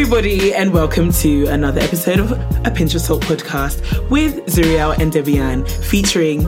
everybody, 0.00 0.54
and 0.54 0.72
welcome 0.72 1.10
to 1.10 1.44
another 1.46 1.80
episode 1.80 2.20
of 2.20 2.30
A 2.64 2.70
Pinch 2.70 2.94
of 2.94 3.00
Salt 3.00 3.20
podcast 3.24 4.08
with 4.08 4.36
Zuriel 4.46 4.96
and 4.96 5.10
Debbie-Ann, 5.10 5.64
featuring 5.66 6.42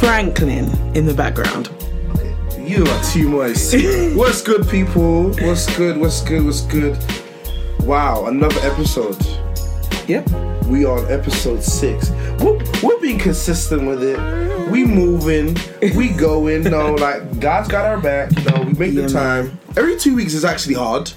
Franklin 0.00 0.64
in 0.96 1.04
the 1.04 1.12
background. 1.12 1.68
You 2.58 2.82
are 2.86 3.04
too 3.12 3.28
moist. 3.28 3.74
What's 4.16 4.40
good, 4.40 4.66
people? 4.70 5.32
What's 5.32 5.76
good? 5.76 5.98
What's 5.98 6.22
good? 6.22 6.46
What's 6.46 6.62
good? 6.62 6.96
Wow, 7.80 8.24
another 8.24 8.58
episode. 8.62 9.18
Yep. 10.08 10.30
We 10.64 10.86
are 10.86 10.98
on 11.04 11.12
episode 11.12 11.62
six. 11.62 12.08
We're, 12.40 12.58
we're 12.82 12.98
being 13.00 13.18
consistent 13.18 13.86
with 13.86 14.02
it. 14.02 14.70
We 14.70 14.86
moving. 14.86 15.58
We 15.94 16.08
going. 16.16 16.62
No, 16.62 16.94
like 16.94 17.38
God's 17.38 17.68
got 17.68 17.84
our 17.84 18.00
back. 18.00 18.34
You 18.34 18.44
know, 18.50 18.62
we 18.62 18.72
make 18.72 18.94
Yeah, 18.94 19.06
the 19.06 19.12
man. 19.12 19.48
time. 19.48 19.60
Every 19.76 19.98
two 19.98 20.16
weeks 20.16 20.32
is 20.32 20.44
actually 20.44 20.74
hard. 20.76 21.12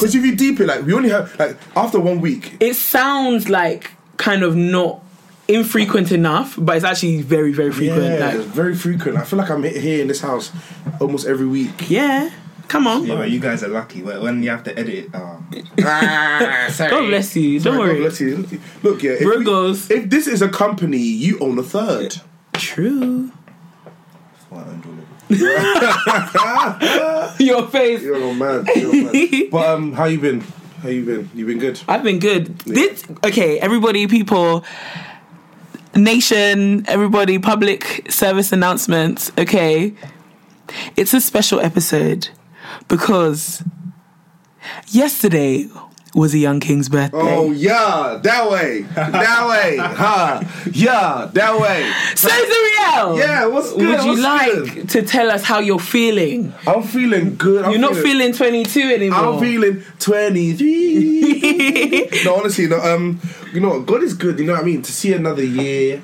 Because 0.00 0.14
if 0.14 0.24
you 0.24 0.34
deep 0.36 0.60
it, 0.60 0.66
like 0.66 0.84
we 0.84 0.92
only 0.92 1.10
have 1.10 1.38
like 1.38 1.56
after 1.76 2.00
one 2.00 2.20
week. 2.20 2.56
It 2.60 2.74
sounds 2.74 3.48
like 3.48 3.90
kind 4.16 4.42
of 4.42 4.54
not 4.56 5.00
infrequent 5.48 6.10
enough, 6.12 6.54
but 6.58 6.76
it's 6.76 6.84
actually 6.84 7.20
very, 7.22 7.52
very 7.52 7.72
frequent. 7.72 8.02
Yeah, 8.02 8.26
like, 8.26 8.34
it's 8.36 8.44
very 8.46 8.74
frequent. 8.74 9.18
I 9.18 9.24
feel 9.24 9.38
like 9.38 9.50
I'm 9.50 9.62
here 9.62 10.00
in 10.00 10.08
this 10.08 10.20
house 10.20 10.50
almost 11.00 11.26
every 11.26 11.46
week. 11.46 11.90
yeah. 11.90 12.30
Come 12.66 12.86
on. 12.86 13.04
Yeah, 13.06 13.24
you 13.26 13.40
guys 13.40 13.62
are 13.62 13.68
lucky. 13.68 14.02
When 14.02 14.22
when 14.22 14.42
you 14.42 14.48
have 14.48 14.64
to 14.64 14.76
edit, 14.78 15.10
uh, 15.14 15.36
God 15.76 17.06
bless 17.08 17.36
you. 17.36 17.60
Don't 17.60 17.74
Sorry, 17.74 17.76
God 17.76 17.78
worry. 17.92 18.00
bless 18.00 18.20
you. 18.20 18.36
Look, 18.38 18.50
look 18.82 19.02
yeah. 19.02 19.12
If, 19.20 19.20
we- 19.90 19.94
if 19.96 20.08
this 20.10 20.26
is 20.26 20.40
a 20.40 20.48
company, 20.48 20.96
you 20.98 21.38
own 21.40 21.58
a 21.58 21.62
third. 21.62 22.16
True. 22.54 23.30
What 25.28 26.36
I'm 26.36 26.78
doing. 26.78 27.48
Your 27.48 27.66
face. 27.68 28.02
You're 28.02 28.34
man. 28.34 28.66
You're 28.74 29.12
man. 29.12 29.48
but 29.50 29.66
um, 29.66 29.92
how 29.92 30.04
you 30.04 30.18
been? 30.18 30.40
How 30.82 30.88
you 30.88 31.04
been? 31.04 31.30
You 31.34 31.46
been 31.46 31.58
good? 31.58 31.80
I've 31.88 32.02
been 32.02 32.18
good. 32.18 32.58
This 32.60 33.04
okay, 33.24 33.58
everybody, 33.58 34.06
people, 34.06 34.64
nation, 35.96 36.84
everybody, 36.88 37.38
public 37.38 38.10
service 38.10 38.52
announcements. 38.52 39.32
Okay, 39.38 39.94
it's 40.96 41.14
a 41.14 41.20
special 41.20 41.60
episode 41.60 42.28
because 42.88 43.62
yesterday 44.88 45.68
was 46.14 46.32
a 46.32 46.38
young 46.38 46.60
king's 46.60 46.88
birthday. 46.88 47.18
Oh 47.20 47.50
yeah, 47.50 48.20
that 48.22 48.48
way, 48.50 48.82
that 48.94 49.46
way, 49.48 49.76
huh? 49.78 50.42
Yeah, 50.72 51.28
that 51.32 51.60
way. 51.60 51.92
so 52.14 52.28
Zuriel, 52.28 53.18
Yeah, 53.18 53.46
what's 53.46 53.72
good? 53.72 53.88
Would 53.88 54.04
you 54.04 54.10
What's 54.10 54.22
like 54.22 54.74
good? 54.74 54.88
to 54.90 55.02
tell 55.02 55.30
us 55.30 55.42
how 55.42 55.58
you're 55.58 55.78
feeling? 55.80 56.54
I'm 56.66 56.82
feeling 56.84 57.34
good. 57.36 57.64
I'm 57.64 57.72
You're 57.72 57.80
not 57.80 57.96
feeling 57.96 58.32
22 58.32 58.80
anymore. 58.80 59.18
I'm 59.18 59.40
feeling 59.40 59.82
23. 59.98 62.08
no, 62.24 62.36
honestly, 62.36 62.66
no, 62.66 62.78
um, 62.80 63.20
you 63.52 63.60
know, 63.60 63.80
God 63.82 64.02
is 64.02 64.14
good. 64.14 64.38
You 64.38 64.46
know 64.46 64.52
what 64.54 64.62
I 64.62 64.64
mean? 64.64 64.82
To 64.82 64.92
see 64.92 65.12
another 65.12 65.44
year, 65.44 66.02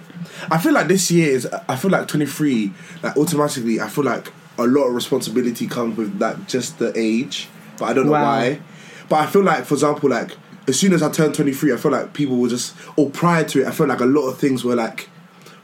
I 0.50 0.58
feel 0.58 0.72
like 0.72 0.89
this 0.89 1.11
year 1.11 1.28
is. 1.30 1.47
I 1.69 1.77
feel 1.77 1.91
like 1.91 2.08
23. 2.08 2.72
Like 3.02 3.17
automatically, 3.17 3.80
I 3.80 3.89
feel 3.89 4.05
like 4.05 4.33
a 4.58 4.67
lot 4.67 4.84
of 4.89 4.95
responsibility 4.95 5.67
comes 5.67 5.97
with 5.97 6.19
that 6.19 6.48
just 6.48 6.78
the 6.78 6.92
age, 6.98 7.48
but 7.78 7.86
I 7.86 7.92
don't 7.92 8.06
know 8.06 8.12
Wow. 8.12 8.22
why. 8.24 8.61
But 9.11 9.16
I 9.20 9.27
feel 9.27 9.42
like, 9.42 9.66
for 9.66 9.75
example, 9.75 10.08
like 10.08 10.30
as 10.66 10.78
soon 10.80 10.94
as 10.94 11.03
I 11.03 11.11
turned 11.11 11.34
23, 11.34 11.75
I 11.75 11.77
feel 11.77 11.91
like 11.92 12.14
people 12.14 12.39
were 12.39 12.48
just. 12.48 12.75
Or 12.97 13.11
prior 13.11 13.44
to 13.44 13.61
it, 13.61 13.67
I 13.67 13.72
felt 13.72 13.91
like 13.91 14.00
a 14.00 14.06
lot 14.06 14.27
of 14.28 14.39
things 14.39 14.64
were 14.64 14.75
like. 14.77 15.11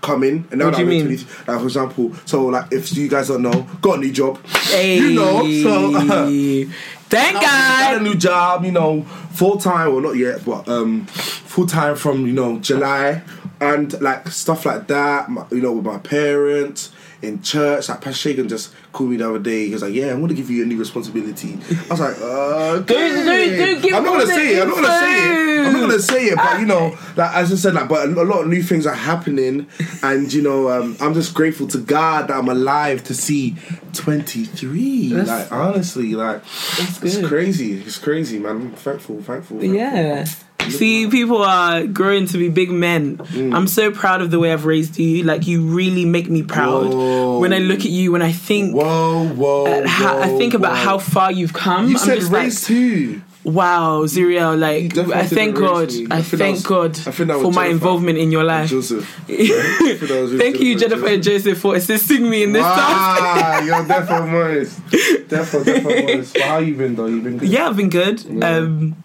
Coming 0.03 0.47
and 0.53 0.59
now 0.61 0.67
What 0.67 0.73
that 0.73 0.85
do 0.85 0.91
you 0.95 1.01
I'm 1.01 1.09
mean? 1.09 1.17
23 1.19 1.47
like 1.49 1.59
for 1.61 1.67
example, 1.67 2.15
so 2.27 2.47
like 2.47 2.71
if 2.71 2.95
you 2.97 3.09
guys 3.09 3.27
don't 3.27 3.43
know, 3.43 3.67
got 3.81 3.97
a 3.97 4.01
new 4.01 4.13
job, 4.13 4.39
Hey. 4.47 4.99
you 4.99 5.11
know, 5.15 5.41
so 5.63 5.91
Thank 7.09 7.37
I 7.39 7.41
got 7.41 7.97
a 7.97 8.05
new 8.05 8.15
job, 8.15 8.65
you 8.65 8.71
know, 8.71 9.03
full 9.33 9.57
time, 9.57 9.93
well 9.93 10.03
not 10.03 10.13
yet, 10.17 10.45
but 10.45 10.69
um, 10.69 11.07
full 11.07 11.67
time 11.67 11.97
from 11.97 12.25
you 12.27 12.33
know 12.35 12.59
July, 12.61 13.23
and 13.61 14.01
like 14.01 14.29
stuff 14.29 14.65
like 14.67 14.87
that. 14.87 15.29
My, 15.29 15.45
you 15.51 15.61
know, 15.63 15.73
with 15.73 15.87
my 15.87 15.99
parents 15.99 16.93
in 17.23 17.43
church, 17.43 17.89
like 17.89 18.01
Pastor 18.01 18.31
Shagan 18.31 18.49
just 18.49 18.75
called 18.93 19.11
me 19.11 19.17
the 19.17 19.29
other 19.29 19.39
day. 19.39 19.67
He 19.67 19.73
was 19.73 19.83
like, 19.83 19.95
"Yeah, 19.95 20.13
I'm 20.13 20.19
going 20.19 20.29
to 20.29 20.35
give 20.35 20.51
you 20.51 20.63
a 20.63 20.67
new 20.67 20.79
responsibility." 20.79 21.59
I 21.71 21.91
was 21.91 22.01
like, 22.01 22.17
uh, 22.21 22.79
give 22.81 23.95
I'm 23.95 24.05
not 24.05 24.13
gonna 24.13 24.27
say 24.27 24.57
it. 24.57 24.63
I'm 24.63 24.69
not 24.69 24.75
gonna 24.77 24.89
say 25.01 25.25
it. 25.25 25.67
I'm 25.67 25.73
not 25.73 25.81
gonna 25.81 25.99
say 25.99 26.25
it. 26.27 26.37
But 26.37 26.61
you 26.61 26.67
know, 26.67 26.97
like 27.17 27.35
as 27.35 27.53
I 27.53 27.57
said, 27.57 27.75
like, 27.75 27.89
but 27.89 28.09
a 28.09 28.13
lot 28.13 28.43
of 28.43 28.49
new 28.49 28.63
things 28.63 28.87
are 28.87 28.95
happening, 28.95 29.67
and 30.03 30.33
you 30.33 30.43
know, 30.43 30.71
um, 30.71 30.97
I'm 31.01 31.15
just 31.15 31.35
grateful 31.35 31.67
to 31.69 31.79
God 31.79 32.29
that 32.29 32.37
I'm 32.37 32.49
alive 32.49 33.03
to 33.05 33.15
see 33.15 33.57
23. 33.95 35.13
That's- 35.13 35.29
like 35.29 35.53
honestly, 35.53 36.15
like 36.15 36.43
it's 36.79 37.27
crazy. 37.27 37.81
It's 37.81 37.99
crazy, 37.99 38.39
man. 38.39 38.51
I'm 38.57 38.71
thankful, 38.73 39.23
thankful. 39.23 39.59
thankful. 39.59 39.75
Yeah. 39.75 40.27
See, 40.71 41.09
people 41.09 41.43
are 41.43 41.87
growing 41.87 42.27
to 42.27 42.39
be 42.39 42.49
big 42.49 42.71
men. 42.71 43.19
Mm. 43.19 43.55
I'm 43.55 43.67
so 43.67 43.91
proud 43.91 44.23
of 44.23 44.31
the 44.31 44.39
way 44.39 44.53
I've 44.53 44.65
raised 44.67 44.99
you. 44.99 45.23
Like, 45.25 45.47
you 45.47 45.63
really 45.63 46.05
make 46.05 46.29
me 46.29 46.43
proud. 46.43 46.93
Whoa. 46.93 47.39
When 47.39 47.53
I 47.53 47.59
look 47.59 47.81
at 47.81 47.87
you, 47.87 48.13
when 48.13 48.23
I 48.23 48.33
think, 48.33 48.75
Whoa, 48.75 49.29
whoa. 49.29 49.87
how, 49.87 50.19
I 50.19 50.29
think 50.39 50.55
about 50.55 50.73
whoa. 50.73 50.85
how 50.85 50.99
far 50.99 51.31
you've 51.33 51.53
come. 51.53 51.89
you 51.89 51.97
I'm 51.97 51.99
said 52.05 52.19
just 52.19 52.33
like, 52.33 52.53
too. 52.55 53.23
wow, 53.45 54.03
Zuriel. 54.07 54.59
Like, 54.59 54.97
I 54.99 55.25
thank 55.27 55.57
God. 55.57 55.91
I 56.11 56.19
I 56.19 56.23
thank 56.23 56.57
was- 56.57 56.67
God 56.67 56.91
I 57.07 57.11
think 57.13 57.29
that 57.29 57.35
was 57.39 57.43
for 57.43 57.53
my 57.53 57.67
involvement 57.67 58.19
in 58.19 58.31
your 58.33 58.45
life. 58.45 58.71
Joseph. 58.71 59.07
Thank 59.27 60.61
you, 60.61 60.79
Jennifer 60.79 61.07
and 61.09 61.23
Joseph, 61.23 61.59
for 61.59 61.75
assisting 61.77 62.29
me 62.29 62.43
in 62.45 62.53
this. 62.53 62.63
Ah, 62.65 63.61
you're 63.65 63.87
definitely 63.87 64.31
moist. 64.31 64.81
Definitely, 65.29 65.73
definitely. 65.75 66.17
But 66.33 66.43
how 66.43 66.59
you 66.59 66.75
been 66.75 66.95
though? 66.95 67.07
You 67.07 67.21
been 67.21 67.39
good? 67.39 67.49
Yeah, 67.49 67.69
I've 67.69 67.77
been 67.77 67.91
good. 67.91 68.23
Yeah. 68.25 68.57
Um, 68.59 68.97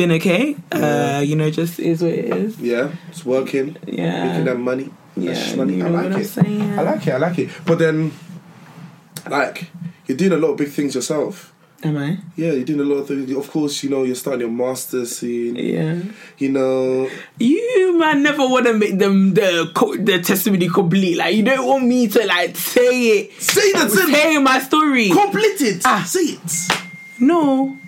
been 0.00 0.12
okay. 0.12 0.56
Yeah. 0.72 1.18
Uh, 1.18 1.20
you 1.20 1.36
know, 1.36 1.50
just 1.50 1.78
is 1.78 2.02
what 2.02 2.12
it 2.12 2.24
is. 2.24 2.58
Yeah, 2.58 2.92
it's 3.08 3.24
working. 3.24 3.76
Yeah. 3.86 4.26
Making 4.26 4.44
that 4.46 4.58
money. 4.58 4.90
Yeah, 5.16 5.56
money. 5.56 5.74
you 5.76 5.84
I 5.84 5.88
know 5.88 5.94
like 5.94 6.04
what 6.12 6.46
I'm 6.46 6.60
it. 6.60 6.78
I 6.78 6.82
like 6.82 7.06
it. 7.06 7.12
I 7.12 7.16
like 7.18 7.38
it. 7.38 7.50
But 7.66 7.78
then, 7.78 8.12
like, 9.28 9.70
you're 10.06 10.16
doing 10.16 10.32
a 10.32 10.36
lot 10.36 10.52
of 10.52 10.56
big 10.56 10.68
things 10.70 10.94
yourself. 10.94 11.52
Am 11.82 11.96
I? 11.96 12.18
Yeah, 12.36 12.52
you're 12.52 12.64
doing 12.64 12.80
a 12.80 12.84
lot 12.84 12.96
of 12.96 13.08
things. 13.08 13.30
Of 13.32 13.50
course, 13.50 13.82
you 13.82 13.90
know 13.90 14.04
you're 14.04 14.14
starting 14.14 14.40
your 14.42 14.50
masters 14.50 15.16
soon. 15.16 15.56
Yeah. 15.56 16.00
You 16.38 16.50
know, 16.50 17.10
You 17.38 17.98
man 17.98 18.22
never 18.22 18.46
want 18.46 18.66
to 18.66 18.74
make 18.74 18.98
them 18.98 19.34
the 19.34 19.72
the 20.00 20.20
testimony 20.20 20.68
complete. 20.68 21.16
Like 21.16 21.34
you 21.34 21.42
don't 21.42 21.66
want 21.66 21.84
me 21.84 22.06
to 22.08 22.26
like 22.26 22.54
say 22.56 23.08
it, 23.18 23.32
say 23.40 23.72
the 23.72 23.88
say 23.88 24.38
my 24.38 24.60
story. 24.60 25.08
Complete 25.08 25.60
it. 25.62 25.82
Ah. 25.86 26.04
Say 26.06 26.36
it. 26.36 26.52
No, 27.18 27.78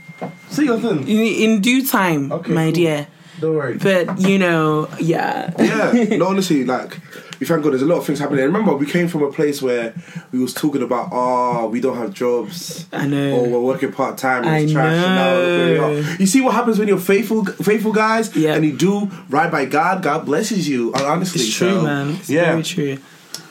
Say 0.50 0.64
your 0.64 0.78
thing. 0.80 1.06
in, 1.08 1.18
in 1.54 1.60
due 1.60 1.86
time, 1.86 2.30
Okay, 2.32 2.52
my 2.52 2.64
cool. 2.66 2.72
dear. 2.72 3.06
Don't 3.40 3.56
worry. 3.56 3.76
But 3.78 4.20
you 4.20 4.38
know, 4.38 4.88
yeah, 5.00 5.52
yeah, 5.58 6.16
no, 6.16 6.26
honestly, 6.28 6.64
like 6.64 6.98
we 7.40 7.46
thank 7.46 7.64
God. 7.64 7.72
There's 7.72 7.82
a 7.82 7.86
lot 7.86 7.98
of 7.98 8.06
things 8.06 8.20
happening. 8.20 8.44
Remember, 8.44 8.72
we 8.76 8.86
came 8.86 9.08
from 9.08 9.24
a 9.24 9.32
place 9.32 9.60
where 9.60 9.94
we 10.30 10.38
was 10.38 10.54
talking 10.54 10.80
about, 10.82 11.08
oh, 11.10 11.66
we 11.68 11.80
don't 11.80 11.96
have 11.96 12.12
jobs. 12.14 12.86
I 12.92 13.06
know. 13.08 13.32
Or 13.40 13.48
we're 13.48 13.60
working 13.60 13.90
part 13.90 14.16
time. 14.16 14.44
I 14.46 14.58
It's 14.58 14.72
trash. 14.72 14.92
and 14.92 15.14
now 15.16 15.34
look 15.34 15.46
where 15.46 15.68
we 15.94 16.02
know. 16.02 16.16
You 16.20 16.26
see 16.26 16.40
what 16.40 16.54
happens 16.54 16.78
when 16.78 16.86
you're 16.86 16.98
faithful, 17.00 17.44
faithful 17.44 17.92
guys, 17.92 18.36
Yeah. 18.36 18.54
and 18.54 18.64
you 18.64 18.76
do 18.76 19.10
right 19.28 19.50
by 19.50 19.64
God. 19.64 20.02
God 20.04 20.24
blesses 20.24 20.68
you. 20.68 20.92
Honestly, 20.94 21.40
it's 21.42 21.52
true, 21.56 21.70
so, 21.70 21.82
man. 21.82 22.10
It's 22.10 22.30
yeah. 22.30 22.52
very 22.52 22.62
true. 22.62 22.98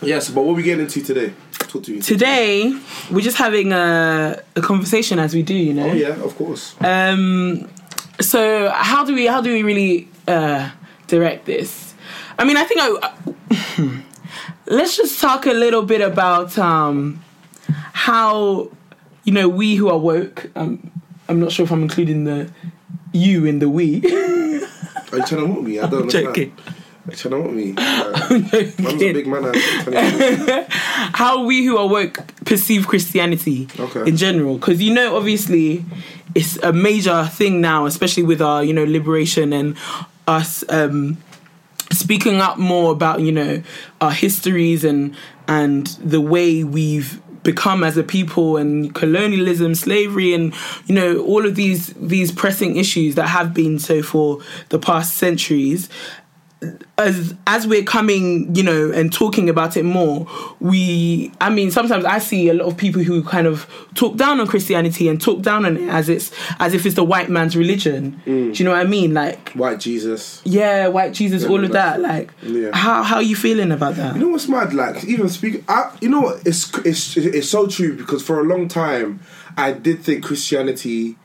Yes, 0.02 0.30
but 0.30 0.44
what 0.44 0.56
we 0.56 0.64
getting 0.64 0.86
into 0.86 1.02
today? 1.02 1.34
Talk 1.54 1.84
to 1.84 1.96
you. 1.96 2.02
Today 2.02 2.78
we're 3.12 3.22
just 3.22 3.38
having 3.38 3.72
a, 3.72 4.42
a 4.56 4.62
conversation 4.62 5.20
as 5.20 5.34
we 5.34 5.44
do, 5.44 5.54
you 5.54 5.74
know. 5.74 5.90
Oh 5.90 5.94
yeah, 5.94 6.22
of 6.24 6.36
course. 6.36 6.76
Um, 6.82 7.70
so 8.20 8.70
how 8.70 9.06
do 9.06 9.14
we 9.14 9.28
how 9.28 9.42
do 9.42 9.52
we 9.54 9.64
really 9.64 10.08
uh, 10.28 10.72
direct 11.08 11.46
this? 11.46 11.94
I 12.38 12.44
mean, 12.44 12.58
I 12.58 12.64
think 12.64 12.82
I 12.82 14.02
let's 14.66 14.98
just 14.98 15.22
talk 15.22 15.46
a 15.46 15.54
little 15.54 15.84
bit 15.84 16.02
about 16.02 16.58
um, 16.58 17.24
how 17.94 18.72
you 19.24 19.34
know 19.34 19.48
we 19.48 19.76
who 19.76 19.90
are 19.90 19.98
woke. 19.98 20.50
Um, 20.56 20.92
I'm 21.30 21.40
not 21.40 21.52
sure 21.52 21.64
if 21.66 21.72
I'm 21.72 21.84
including 21.84 22.24
the 22.24 22.52
you 23.14 23.46
in 23.46 23.60
the 23.60 23.70
we. 23.70 24.02
Are 25.12 25.18
you 25.18 25.26
trying 25.26 25.42
to 25.42 25.46
want 25.46 25.64
me? 25.64 25.80
I 25.80 25.90
don't. 25.90 26.10
Joking. 26.10 26.56
Are 27.12 27.30
you 27.30 27.30
to 27.30 27.42
want 27.42 27.54
me? 27.56 27.74
Like, 27.74 28.80
man's 28.80 29.02
a 29.02 29.14
big 29.14 29.28
man. 29.28 29.46
I'm 29.46 29.54
trying 29.54 30.46
to- 30.46 30.66
how 30.70 31.44
we 31.44 31.66
who 31.66 31.78
are 31.78 31.88
woke 31.88 32.18
perceive 32.46 32.88
Christianity 32.88 33.68
Okay. 33.80 34.10
in 34.10 34.18
general. 34.18 34.56
Because 34.58 34.82
you 34.82 34.94
know, 34.94 35.16
obviously, 35.18 35.84
it's 36.36 36.58
a 36.64 36.72
major 36.72 37.26
thing 37.26 37.62
now, 37.62 37.86
especially 37.86 38.24
with 38.24 38.42
our 38.42 38.64
you 38.64 38.74
know 38.74 38.86
liberation 38.86 39.52
and 39.54 39.76
us 40.28 40.64
um, 40.70 41.18
speaking 41.92 42.40
up 42.40 42.58
more 42.58 42.92
about 42.92 43.20
you 43.22 43.32
know 43.32 43.62
our 44.00 44.12
histories 44.12 44.84
and 44.84 45.16
and 45.48 45.88
the 46.04 46.22
way 46.22 46.64
we've 46.64 47.22
become 47.44 47.84
as 47.84 47.98
a 47.98 48.04
people 48.04 48.56
and 48.56 48.94
colonialism 48.94 49.74
slavery 49.74 50.32
and 50.32 50.54
you 50.86 50.94
know 50.94 51.18
all 51.26 51.44
of 51.44 51.56
these 51.56 51.88
these 51.94 52.32
pressing 52.32 52.76
issues 52.78 53.16
that 53.16 53.28
have 53.28 53.52
been 53.52 53.80
so 53.80 54.04
for 54.04 54.40
the 54.70 54.78
past 54.78 55.18
centuries 55.18 55.90
as 56.98 57.34
as 57.48 57.66
we're 57.66 57.84
coming, 57.84 58.56
you 58.56 58.62
know, 58.62 58.92
and 58.92 59.12
talking 59.12 59.50
about 59.50 59.76
it 59.76 59.84
more, 59.84 60.28
we 60.60 61.32
I 61.42 61.50
mean 61.50 61.72
sometimes 61.72 62.06
I 62.06 62.20
see 62.20 62.50
a 62.50 62.54
lot 62.54 62.68
of 62.68 62.78
people 62.78 63.02
who 63.02 63.24
kind 63.24 63.48
of 63.48 63.66
talk 63.96 64.16
down 64.16 64.40
on 64.40 64.46
Christianity 64.46 65.08
and 65.08 65.20
talk 65.20 65.42
down 65.42 65.66
on 65.66 65.78
it 65.78 65.90
as 65.90 66.08
it's 66.08 66.32
as 66.60 66.74
if 66.76 66.86
it's 66.86 66.96
the 66.96 67.04
white 67.04 67.30
man's 67.30 67.58
religion. 67.58 68.22
Mm. 68.26 68.54
Do 68.54 68.60
you 68.60 68.66
know 68.66 68.72
what 68.72 68.82
I 68.82 68.90
mean? 68.90 69.14
Like 69.14 69.50
White 69.54 69.80
Jesus. 69.80 70.42
yeah, 70.46 70.88
white 70.88 71.14
Jesus, 71.14 71.44
Yeah, 71.44 71.50
all 71.50 71.64
of 71.64 71.72
that. 71.72 72.00
Like 72.00 72.30
Yeah. 72.44 72.76
how 72.76 73.02
how 73.02 73.16
are 73.18 73.24
you 73.24 73.36
feeling 73.36 73.72
about 73.72 73.96
that? 73.96 74.14
You 74.16 74.22
know 74.22 74.30
what's 74.30 74.48
mad? 74.48 74.74
Like 74.74 75.04
even 75.06 75.30
speak, 75.30 75.64
I, 75.68 75.96
you 76.00 76.10
know 76.10 76.22
what? 76.22 76.46
It's 76.46 76.72
it's 76.86 77.18
it's 77.18 77.50
so 77.50 77.66
true 77.68 77.96
because 77.98 78.22
for 78.24 78.40
a 78.40 78.44
long 78.44 78.68
time 78.68 79.22
I 79.58 79.72
did 79.72 80.04
think 80.04 80.24
Christianity 80.24 81.18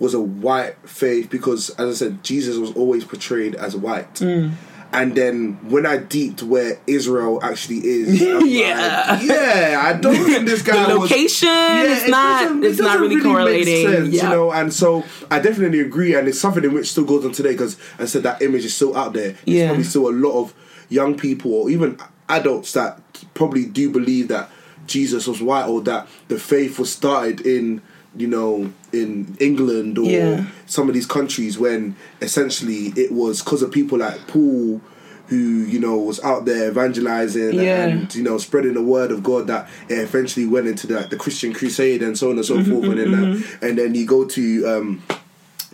was 0.00 0.14
a 0.14 0.20
white 0.20 0.76
faith 0.88 1.28
because, 1.30 1.68
as 1.70 1.88
I 2.02 2.06
said, 2.06 2.24
Jesus 2.24 2.56
was 2.56 2.72
always 2.72 3.04
portrayed 3.04 3.54
as 3.54 3.76
white. 3.76 4.14
Mm. 4.14 4.54
And 4.92 5.14
then 5.14 5.52
when 5.70 5.86
I 5.86 5.98
deeped 5.98 6.42
where 6.42 6.80
Israel 6.86 7.38
actually 7.44 7.78
is, 7.86 8.20
Yeah. 8.20 9.06
like, 9.08 9.22
yeah, 9.22 9.82
I 9.84 9.92
don't 9.92 10.16
think 10.24 10.48
this 10.48 10.62
guy 10.70 10.86
the 10.92 10.98
was- 10.98 11.10
location 11.10 11.48
is 11.48 12.04
it 12.04 12.10
not 12.10 12.64
it's 12.64 12.78
it 12.80 12.82
not 12.82 12.98
really, 12.98 13.14
make 13.16 13.24
correlating. 13.24 13.86
sense, 13.86 14.08
yeah. 14.14 14.22
you 14.24 14.28
know. 14.28 14.50
And 14.52 14.72
so 14.72 15.04
I 15.30 15.38
definitely 15.38 15.80
agree, 15.80 16.14
and 16.16 16.26
it's 16.26 16.40
something 16.40 16.64
in 16.64 16.72
which 16.74 16.90
still 16.90 17.04
goes 17.04 17.24
on 17.24 17.32
today 17.32 17.52
because 17.52 17.76
I 18.00 18.06
said 18.06 18.24
that 18.24 18.42
image 18.42 18.64
is 18.64 18.74
still 18.74 18.96
out 18.96 19.12
there. 19.12 19.32
There's 19.32 19.42
Yeah. 19.46 19.66
probably 19.68 19.84
still 19.84 20.08
a 20.08 20.10
lot 20.10 20.40
of 20.42 20.54
young 20.88 21.16
people 21.16 21.54
or 21.54 21.70
even 21.70 21.96
adults 22.28 22.72
that 22.72 23.00
probably 23.34 23.66
do 23.66 23.90
believe 23.90 24.26
that 24.28 24.50
Jesus 24.86 25.28
was 25.28 25.40
white 25.40 25.66
or 25.68 25.80
that 25.82 26.08
the 26.26 26.38
faith 26.38 26.80
was 26.80 26.90
started 26.90 27.40
in 27.46 27.80
you 28.16 28.26
know 28.26 28.72
in 28.92 29.36
England 29.38 29.96
or 29.98 30.04
Yeah. 30.10 30.44
some 30.66 30.88
of 30.88 30.94
these 30.94 31.06
countries 31.06 31.58
when 31.58 31.94
essentially 32.20 32.86
it 32.96 33.12
was 33.12 33.40
because 33.42 33.62
of 33.62 33.70
people 33.70 33.98
like 33.98 34.26
Paul 34.26 34.80
who 35.28 35.36
you 35.36 35.78
know 35.78 35.96
was 35.96 36.18
out 36.24 36.44
there 36.44 36.68
evangelizing 36.70 37.54
Yeah. 37.54 37.84
and 37.84 38.12
you 38.14 38.22
know 38.24 38.36
spreading 38.38 38.74
the 38.74 38.82
word 38.82 39.12
of 39.12 39.22
God 39.22 39.46
that 39.46 39.68
it 39.88 39.98
eventually 39.98 40.44
went 40.44 40.66
into 40.66 40.88
the, 40.88 41.06
the 41.08 41.16
Christian 41.16 41.52
crusade 41.52 42.02
and 42.02 42.18
so 42.18 42.30
on 42.30 42.36
and 42.36 42.44
so 42.44 42.58
Mm-hmm, 42.58 42.68
forth 42.70 42.88
and 42.88 42.98
then 42.98 43.10
that, 43.12 43.58
and 43.68 43.78
then 43.78 43.94
you 43.94 44.06
go 44.06 44.24
to 44.24 44.66
um 44.66 45.02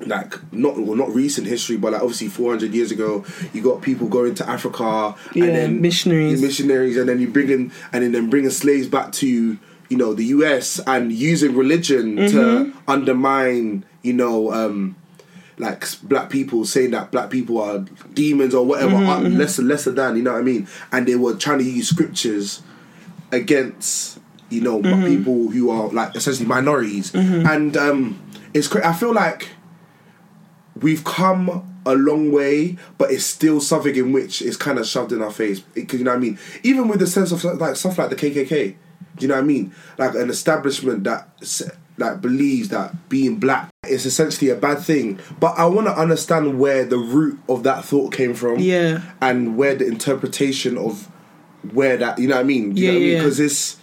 like 0.01 0.35
not 0.53 0.79
well, 0.79 0.95
not 0.95 1.09
recent 1.15 1.47
history, 1.47 1.79
but 1.79 1.93
like 1.95 2.03
obviously 2.03 2.29
400 2.29 2.75
years 2.75 2.91
ago, 2.91 3.25
you 3.55 3.63
got 3.63 3.81
people 3.81 4.09
going 4.09 4.35
to 4.35 4.47
Africa 4.47 5.15
Yeah, 5.35 5.45
and 5.45 5.57
then 5.57 5.81
missionaries. 5.81 6.43
missionaries, 6.43 6.99
and 6.99 7.09
then 7.09 7.19
you 7.19 7.29
bring 7.29 7.49
in 7.49 7.73
and 7.95 8.05
then, 8.05 8.13
then 8.13 8.29
bringing 8.29 8.51
slaves 8.51 8.89
back 8.89 9.11
to 9.13 9.57
you 9.89 9.97
know 9.97 10.15
the 10.15 10.25
US 10.37 10.81
and 10.87 11.13
using 11.13 11.55
religion 11.57 12.17
Mm-hmm. 12.17 12.73
to 12.73 12.73
undermine 12.89 13.85
you 14.03 14.13
know 14.13 14.53
um 14.53 14.97
like 15.59 15.85
black 16.03 16.29
people 16.29 16.65
saying 16.67 16.91
that 16.91 17.11
black 17.11 17.31
people 17.31 17.59
are 17.61 17.79
demons 18.13 18.55
or 18.55 18.65
whatever 18.67 18.93
Mm-hmm, 18.97 19.09
are 19.09 19.21
lesser 19.39 19.63
lesser 19.63 19.91
than 19.93 20.17
you 20.17 20.23
know 20.23 20.33
what 20.33 20.41
I 20.41 20.43
mean, 20.43 20.69
and 20.93 21.07
they 21.09 21.15
were 21.17 21.35
trying 21.35 21.59
to 21.61 21.65
use 21.65 21.89
scriptures 21.89 22.63
against 23.33 24.19
you 24.51 24.61
know 24.61 24.81
Mm-hmm. 24.83 25.07
people 25.07 25.49
who 25.51 25.71
are 25.71 25.89
like 25.89 26.15
essentially 26.15 26.47
minorities. 26.49 27.15
And 27.15 27.77
um 27.77 28.21
it's 28.55 28.75
i 28.77 28.93
feel 28.93 29.13
like 29.13 29.49
we've 30.81 31.05
come 31.05 31.73
a 31.85 31.95
long 31.95 32.33
way 32.33 32.77
but 32.99 33.11
it's 33.11 33.25
still 33.25 33.61
something 33.61 33.95
in 33.95 34.13
which 34.13 34.43
is 34.43 34.57
kind 34.57 34.79
of 34.79 34.87
shoved 34.87 35.13
in 35.13 35.23
our 35.23 35.31
face 35.31 35.61
because 35.61 35.99
you 36.01 36.05
know 36.05 36.11
what 36.13 36.17
i 36.19 36.21
mean? 36.21 36.39
Even 36.63 36.89
with 36.89 37.01
the 37.01 37.07
sense 37.07 37.33
of 37.33 37.43
like 37.45 37.77
stuff 37.77 37.99
like 37.99 38.11
the 38.11 38.17
kkk 38.17 38.75
do 39.17 39.23
you 39.25 39.29
know 39.29 39.35
what 39.35 39.41
i 39.45 39.47
mean 39.47 39.73
like 39.99 40.15
an 40.15 40.31
establishment 40.31 41.05
that 41.05 41.29
that 41.99 42.21
believes 42.21 42.69
that 42.69 43.09
being 43.09 43.37
black 43.37 43.71
is 43.89 44.05
essentially 44.07 44.51
a 44.51 44.55
bad 44.57 44.79
thing 44.79 45.19
but 45.41 45.57
i 45.59 45.65
want 45.65 45.87
to 45.87 45.93
understand 45.99 46.59
where 46.59 46.85
the 46.85 46.99
root 46.99 47.39
of 47.49 47.63
that 47.63 47.85
thought 47.85 48.13
came 48.13 48.35
from 48.35 48.59
Yeah. 48.59 49.01
and 49.21 49.57
where 49.57 49.75
the 49.75 49.87
interpretation 49.87 50.77
of 50.79 51.09
where 51.73 51.97
that 51.97 52.19
you 52.19 52.29
know 52.29 52.37
what 52.37 52.43
I 52.43 52.45
mean? 52.45 52.77
You 52.77 52.85
Yeah, 52.85 52.91
know 52.93 52.99
what 52.99 53.03
I 53.03 53.07
mean? 53.09 53.19
Because 53.19 53.41
it's 53.41 53.77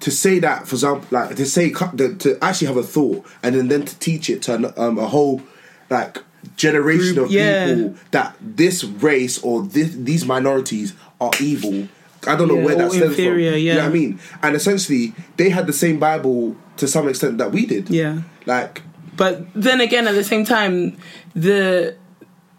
to 0.00 0.10
say 0.10 0.38
that, 0.38 0.66
for 0.66 0.76
example, 0.76 1.06
like 1.10 1.36
to 1.36 1.44
say 1.44 1.70
to 1.70 2.38
actually 2.40 2.68
have 2.68 2.76
a 2.78 2.82
thought 2.82 3.26
and 3.42 3.54
then 3.54 3.68
then 3.68 3.84
to 3.84 3.98
teach 3.98 4.30
it 4.30 4.40
to 4.42 4.54
an, 4.54 4.72
um, 4.78 4.96
a 4.98 5.06
whole 5.06 5.42
like 5.90 6.22
generation 6.56 7.14
Group, 7.16 7.26
of 7.26 7.32
yeah. 7.32 7.66
people 7.74 7.96
that 8.12 8.36
this 8.40 8.82
race 8.84 9.42
or 9.42 9.62
this, 9.62 9.90
these 9.94 10.24
minorities 10.24 10.94
are 11.20 11.32
evil. 11.40 11.88
I 12.26 12.34
don't 12.36 12.48
know 12.48 12.56
Yeah, 12.58 12.64
where 12.64 12.74
that 12.76 12.90
stems 12.92 13.10
inferior, 13.12 13.50
from. 13.52 13.60
You 13.60 13.66
yeah. 13.66 13.74
know 13.74 13.80
what 13.82 13.88
I 13.90 13.92
mean? 13.92 14.18
And 14.42 14.56
essentially, 14.56 15.14
they 15.36 15.50
had 15.50 15.66
the 15.66 15.72
same 15.72 15.98
Bible 15.98 16.56
to 16.78 16.86
some 16.88 17.08
extent 17.08 17.38
that 17.38 17.52
we 17.52 17.66
did. 17.66 17.88
Yeah. 17.90 18.22
Like, 18.46 18.82
But 19.16 19.46
then 19.54 19.80
again, 19.80 20.06
at 20.08 20.14
the 20.14 20.24
same 20.24 20.44
time, 20.44 20.96
the 21.34 21.94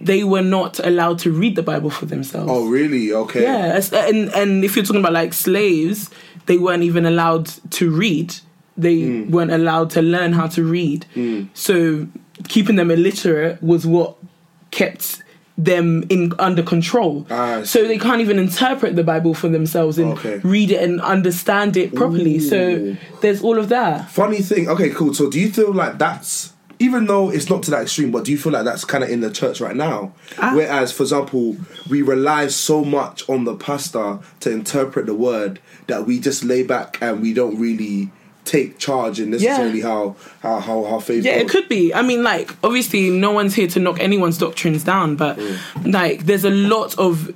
they 0.01 0.23
were 0.23 0.41
not 0.41 0.79
allowed 0.79 1.19
to 1.19 1.31
read 1.31 1.55
the 1.57 1.63
Bible 1.63 1.89
for 1.89 2.05
themselves. 2.05 2.49
oh 2.49 2.67
really? 2.69 3.11
Okay. 3.11 3.43
Yeah, 3.43 3.81
and 3.93 4.29
and 4.33 4.63
if 4.63 4.75
you're 4.77 4.85
talking 4.85 5.01
about 5.01 5.11
like 5.13 5.33
slaves, 5.33 6.09
they 6.45 6.57
weren't 6.57 6.83
even 6.83 7.05
allowed 7.05 7.47
to 7.71 7.89
read. 7.91 8.33
They 8.77 8.95
Mm. 9.01 9.29
weren't 9.29 9.51
allowed 9.51 9.89
to 9.91 10.01
learn 10.01 10.31
how 10.31 10.47
to 10.47 10.63
read. 10.63 11.05
So 11.53 12.07
keeping 12.47 12.77
them 12.77 12.91
illiterate 12.91 13.61
was 13.61 13.85
what 13.85 14.15
kept 14.71 15.21
them 15.65 16.05
in 16.09 16.33
under 16.39 16.63
control. 16.63 17.27
Ah, 17.29 17.61
so 17.63 17.85
they 17.87 17.97
can't 17.97 18.21
even 18.21 18.39
interpret 18.39 18.95
the 18.95 19.03
Bible 19.03 19.33
for 19.33 19.49
themselves 19.49 19.97
and 19.97 20.13
Okay. 20.13 20.39
read 20.43 20.71
it 20.71 20.81
and 20.81 21.01
understand 21.01 21.75
it 21.75 21.93
properly. 21.93 22.39
So 22.39 22.95
there's 23.21 23.41
all 23.43 23.57
of 23.59 23.69
that. 23.69 24.09
Funny 24.09 24.41
thing. 24.41 24.69
Okay, 24.69 24.89
cool. 24.89 25.13
So, 25.13 25.29
do 25.29 25.39
you 25.39 25.51
feel 25.51 25.73
like 25.73 25.97
that's 25.97 26.53
even 26.81 27.07
though 27.07 27.29
it's 27.29 27.49
not 27.49 27.61
to 27.63 27.71
that 27.71 27.81
extreme, 27.81 28.09
but 28.09 28.23
do 28.23 28.31
you 28.31 28.37
feel 28.37 28.53
like 28.53 28.63
that's 28.63 28.85
kind 28.85 29.03
of 29.03 29.09
in 29.09 29.19
the 29.19 29.29
church 29.29 29.59
right 29.59 29.75
now? 29.75 30.13
Ah. 30.37 30.53
Whereas, 30.55 30.93
for 30.93 31.03
example, 31.03 31.57
we 31.89 32.01
rely 32.01 32.47
so 32.47 32.85
much 32.85 33.27
on 33.29 33.43
the 33.43 33.53
pastor 33.53 34.19
to 34.39 34.49
interpret 34.49 35.05
the 35.05 35.13
word 35.13 35.59
that 35.87 36.05
we 36.05 36.21
just 36.21 36.41
lay 36.45 36.63
back 36.63 36.97
and 37.01 37.21
we 37.21 37.33
don't 37.33 37.59
really 37.59 38.11
take 38.49 38.77
charge 38.79 39.19
in 39.19 39.29
necessarily 39.31 39.81
how 39.81 40.15
how 40.41 40.59
how 40.59 40.83
how 40.85 40.99
faith. 40.99 41.23
Yeah, 41.23 41.33
it 41.33 41.49
could 41.49 41.69
be. 41.69 41.93
I 41.93 42.01
mean, 42.01 42.23
like, 42.23 42.51
obviously, 42.63 43.09
no 43.09 43.31
one's 43.31 43.53
here 43.55 43.67
to 43.67 43.79
knock 43.79 43.99
anyone's 43.99 44.37
doctrines 44.37 44.83
down, 44.83 45.15
but 45.15 45.39
like, 45.85 46.25
there's 46.25 46.43
a 46.45 46.49
lot 46.49 46.97
of. 46.97 47.35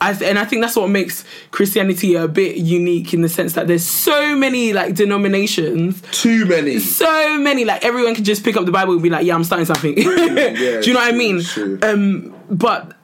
I 0.00 0.12
th- 0.12 0.28
and 0.28 0.36
I 0.36 0.44
think 0.44 0.62
that's 0.62 0.74
what 0.74 0.88
makes 0.90 1.24
Christianity 1.52 2.16
a 2.16 2.26
bit 2.26 2.56
unique 2.56 3.14
in 3.14 3.20
the 3.22 3.28
sense 3.28 3.52
that 3.52 3.68
there's 3.68 3.84
so 3.84 4.34
many 4.34 4.72
like 4.72 4.96
denominations, 4.96 6.02
Too 6.10 6.44
many. 6.44 6.80
so 6.80 7.38
many 7.38 7.64
like 7.64 7.84
everyone 7.84 8.16
can 8.16 8.24
just 8.24 8.42
pick 8.42 8.56
up 8.56 8.66
the 8.66 8.72
Bible 8.72 8.94
and 8.94 9.02
be 9.02 9.10
like, 9.10 9.24
yeah, 9.24 9.34
I'm 9.36 9.44
starting 9.44 9.64
something. 9.66 9.94
Do 9.94 10.02
you 10.02 10.92
know 10.92 10.98
what 10.98 11.14
I 11.14 11.16
mean? 11.16 11.40
true. 11.42 11.78
Um, 11.82 12.34
but 12.50 12.96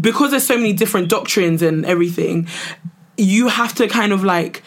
because 0.00 0.30
there's 0.30 0.46
so 0.46 0.56
many 0.56 0.72
different 0.72 1.08
doctrines 1.08 1.60
and 1.60 1.84
everything, 1.84 2.46
you 3.16 3.48
have 3.48 3.74
to 3.74 3.88
kind 3.88 4.12
of 4.12 4.22
like 4.22 4.62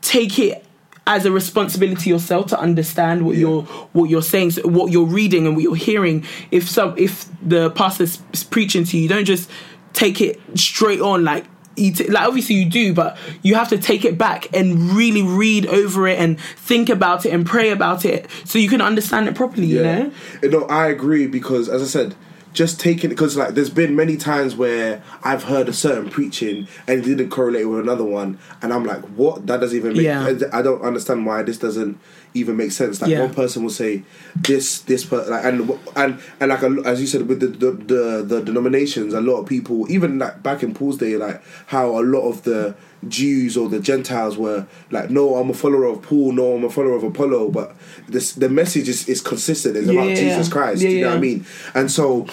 take 0.00 0.38
it 0.38 0.63
as 1.06 1.26
a 1.26 1.30
responsibility 1.30 2.08
yourself 2.10 2.46
to 2.46 2.58
understand 2.58 3.26
what 3.26 3.34
Yeah. 3.34 3.40
you're 3.42 3.62
what 3.92 4.08
you're 4.10 4.22
saying, 4.22 4.52
so 4.52 4.62
what 4.68 4.90
you're 4.92 5.04
reading, 5.06 5.46
and 5.46 5.54
what 5.56 5.62
you're 5.62 5.76
hearing. 5.76 6.24
If 6.50 6.68
some 6.68 6.94
if 6.96 7.26
the 7.46 7.70
pastor's 7.70 8.16
preaching 8.50 8.84
to 8.84 8.96
you, 8.98 9.08
don't 9.08 9.24
just 9.26 9.50
take 9.92 10.20
it 10.20 10.40
straight 10.54 11.00
on 11.00 11.24
like. 11.24 11.44
Eat 11.76 11.98
it. 12.00 12.08
Like 12.08 12.28
obviously 12.28 12.54
you 12.54 12.66
do, 12.70 12.94
but 12.94 13.18
you 13.42 13.56
have 13.56 13.68
to 13.70 13.78
take 13.78 14.04
it 14.04 14.16
back 14.16 14.46
and 14.54 14.92
really 14.92 15.22
read 15.22 15.66
over 15.66 16.06
it 16.06 16.20
and 16.20 16.38
think 16.40 16.88
about 16.88 17.26
it 17.26 17.30
and 17.34 17.44
pray 17.44 17.70
about 17.72 18.04
it 18.04 18.30
so 18.44 18.60
you 18.60 18.68
can 18.68 18.80
understand 18.80 19.26
it 19.26 19.34
properly. 19.34 19.66
You 19.66 19.82
know, 19.82 20.12
You 20.40 20.50
know, 20.50 20.66
I 20.66 20.86
agree 20.86 21.26
because, 21.26 21.68
as 21.68 21.82
I 21.82 21.86
said, 21.86 22.14
just 22.54 22.80
taking 22.80 23.10
it 23.10 23.14
because 23.14 23.36
like 23.36 23.54
there's 23.54 23.68
been 23.68 23.94
many 23.94 24.16
times 24.16 24.56
where 24.56 25.02
I've 25.22 25.42
heard 25.44 25.68
a 25.68 25.72
certain 25.72 26.08
preaching 26.08 26.66
and 26.86 27.00
it 27.00 27.02
didn't 27.04 27.28
correlate 27.28 27.68
with 27.68 27.80
another 27.80 28.04
one, 28.04 28.38
and 28.62 28.72
I'm 28.72 28.84
like, 28.84 29.02
what? 29.16 29.46
That 29.46 29.60
doesn't 29.60 29.76
even 29.76 29.92
make. 29.92 30.04
Yeah. 30.04 30.26
I 30.52 30.62
don't 30.62 30.80
understand 30.82 31.26
why 31.26 31.42
this 31.42 31.58
doesn't 31.58 31.98
even 32.32 32.56
make 32.56 32.72
sense. 32.72 33.00
Like 33.02 33.10
Yeah. 33.10 33.20
one 33.20 33.34
person 33.34 33.62
will 33.62 33.70
say 33.70 34.02
this, 34.34 34.80
this, 34.80 35.04
per, 35.04 35.24
like, 35.28 35.44
and 35.44 35.70
and 35.94 36.20
and 36.40 36.48
like 36.48 36.62
a, 36.62 36.82
as 36.86 37.00
you 37.00 37.06
said 37.06 37.28
with 37.28 37.40
the, 37.40 37.48
the 37.48 37.70
the 37.72 38.22
the 38.22 38.40
denominations, 38.42 39.12
a 39.14 39.20
lot 39.20 39.40
of 39.40 39.46
people, 39.46 39.90
even 39.90 40.18
like 40.18 40.42
back 40.42 40.62
in 40.62 40.74
Paul's 40.74 40.96
day, 40.98 41.16
like 41.16 41.42
how 41.66 41.98
a 41.98 42.02
lot 42.02 42.28
of 42.28 42.42
the 42.44 42.74
Jews 43.08 43.56
or 43.56 43.68
the 43.68 43.80
Gentiles 43.80 44.36
were 44.36 44.66
like, 44.90 45.10
no, 45.10 45.36
I'm 45.36 45.50
a 45.50 45.54
follower 45.54 45.84
of 45.84 46.02
Paul, 46.02 46.32
no, 46.32 46.54
I'm 46.56 46.64
a 46.64 46.70
follower 46.70 46.94
of 46.96 47.04
Apollo, 47.04 47.50
but 47.50 47.74
this 48.08 48.32
the 48.32 48.48
message 48.48 48.88
is, 48.88 49.08
is 49.08 49.20
consistent. 49.20 49.76
It's 49.76 49.88
about 49.88 50.08
Yeah. 50.08 50.14
Jesus 50.14 50.48
Christ. 50.48 50.82
Yeah, 50.82 50.88
do 50.88 50.94
you 50.94 51.00
know 51.02 51.08
what 51.10 51.18
I 51.18 51.20
mean? 51.20 51.46
And 51.74 51.90
so 51.90 52.26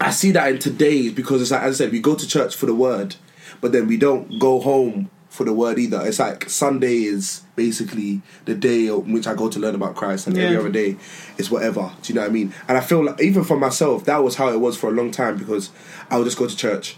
I 0.00 0.10
see 0.10 0.30
that 0.32 0.50
in 0.50 0.58
today's 0.58 1.12
because 1.12 1.42
it's 1.42 1.50
like 1.50 1.62
as 1.62 1.80
I 1.80 1.84
said, 1.84 1.92
we 1.92 2.00
go 2.00 2.14
to 2.14 2.26
church 2.26 2.54
for 2.54 2.66
the 2.66 2.74
word, 2.74 3.16
but 3.60 3.72
then 3.72 3.86
we 3.86 3.96
don't 3.96 4.38
go 4.38 4.60
home 4.60 5.10
for 5.28 5.44
the 5.44 5.52
word 5.52 5.78
either. 5.78 6.04
It's 6.04 6.18
like 6.18 6.48
Sunday 6.50 7.04
is 7.04 7.42
basically 7.54 8.22
the 8.46 8.54
day 8.54 8.88
on 8.90 9.12
which 9.12 9.26
I 9.26 9.34
go 9.34 9.48
to 9.48 9.58
learn 9.60 9.74
about 9.74 9.94
Christ, 9.94 10.26
and 10.26 10.36
every 10.36 10.56
other 10.56 10.70
day 10.70 10.96
is 11.36 11.50
whatever. 11.50 11.92
Do 12.02 12.12
you 12.12 12.16
know 12.16 12.22
what 12.22 12.30
I 12.30 12.32
mean? 12.32 12.52
And 12.66 12.76
I 12.76 12.80
feel 12.80 13.04
like 13.04 13.20
even 13.20 13.44
for 13.44 13.56
myself, 13.56 14.04
that 14.06 14.22
was 14.24 14.34
how 14.36 14.48
it 14.52 14.58
was 14.60 14.76
for 14.76 14.88
a 14.88 14.92
long 14.92 15.10
time 15.10 15.36
because 15.36 15.70
I 16.10 16.16
would 16.18 16.24
just 16.24 16.38
go 16.38 16.48
to 16.48 16.56
church, 16.56 16.96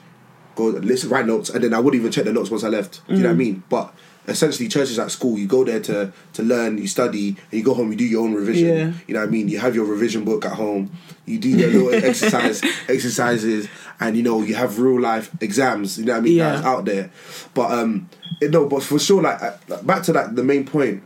go 0.60 0.78
listen, 0.78 1.08
write 1.10 1.26
notes, 1.26 1.50
and 1.50 1.62
then 1.64 1.74
I 1.74 1.78
wouldn't 1.80 2.00
even 2.00 2.12
check 2.12 2.24
the 2.24 2.32
notes 2.32 2.50
once 2.50 2.64
I 2.64 2.68
left. 2.68 3.06
Do 3.08 3.14
you 3.14 3.22
know 3.22 3.28
what 3.28 3.32
I 3.32 3.34
Mm. 3.34 3.38
mean? 3.38 3.62
But 3.68 3.94
essentially 4.28 4.68
church 4.68 4.90
is 4.90 4.98
like 4.98 5.10
school. 5.10 5.38
You 5.38 5.46
go 5.46 5.64
there 5.64 5.80
to 5.80 6.12
to 6.34 6.42
learn, 6.42 6.78
you 6.78 6.86
study, 6.86 7.28
and 7.50 7.58
you 7.58 7.62
go 7.64 7.74
home. 7.74 7.90
You 7.92 7.96
do 7.98 8.04
your 8.04 8.22
own 8.24 8.34
revision. 8.34 8.68
Yeah. 8.68 8.92
You 9.06 9.14
know 9.14 9.20
what 9.20 9.28
I 9.28 9.30
mean? 9.30 9.48
You 9.48 9.58
have 9.58 9.74
your 9.74 9.86
revision 9.86 10.24
book 10.24 10.44
at 10.44 10.52
home. 10.52 10.90
You 11.26 11.38
do 11.38 11.48
your 11.48 11.70
little 11.70 11.94
exercise 12.08 12.62
exercises, 12.88 13.68
and 13.98 14.16
you 14.16 14.22
know 14.22 14.42
you 14.42 14.54
have 14.54 14.78
real 14.78 15.00
life 15.00 15.30
exams. 15.40 15.98
You 15.98 16.04
know 16.06 16.12
what 16.14 16.18
I 16.18 16.22
mean? 16.22 16.36
Yeah. 16.36 16.52
That's 16.52 16.66
out 16.66 16.84
there. 16.84 17.10
But 17.54 17.72
um, 17.72 18.08
it, 18.40 18.50
no, 18.50 18.66
but 18.66 18.82
for 18.82 18.98
sure, 18.98 19.22
like 19.22 19.40
uh, 19.42 19.82
back 19.82 20.02
to 20.04 20.12
that, 20.12 20.36
the 20.36 20.44
main 20.44 20.64
point 20.66 21.02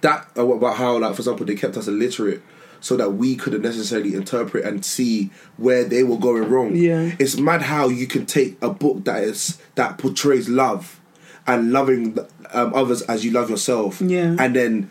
that 0.00 0.28
uh, 0.36 0.46
about 0.46 0.76
how 0.76 0.98
like 0.98 1.14
for 1.14 1.20
example 1.20 1.46
they 1.46 1.54
kept 1.54 1.76
us 1.76 1.88
illiterate 1.88 2.42
so 2.84 2.98
that 2.98 3.10
we 3.14 3.34
couldn't 3.34 3.62
necessarily 3.62 4.12
interpret 4.14 4.62
and 4.62 4.84
see 4.84 5.30
where 5.56 5.84
they 5.84 6.02
were 6.04 6.18
going 6.18 6.44
wrong 6.50 6.76
Yeah. 6.76 7.12
it's 7.18 7.38
mad 7.38 7.62
how 7.62 7.88
you 7.88 8.06
can 8.06 8.26
take 8.26 8.58
a 8.62 8.68
book 8.68 9.04
that 9.06 9.22
is 9.24 9.58
that 9.74 9.96
portrays 9.96 10.50
love 10.50 11.00
and 11.46 11.72
loving 11.72 12.18
um, 12.52 12.74
others 12.74 13.00
as 13.02 13.24
you 13.24 13.30
love 13.30 13.48
yourself 13.48 14.02
Yeah. 14.02 14.36
and 14.38 14.54
then 14.54 14.90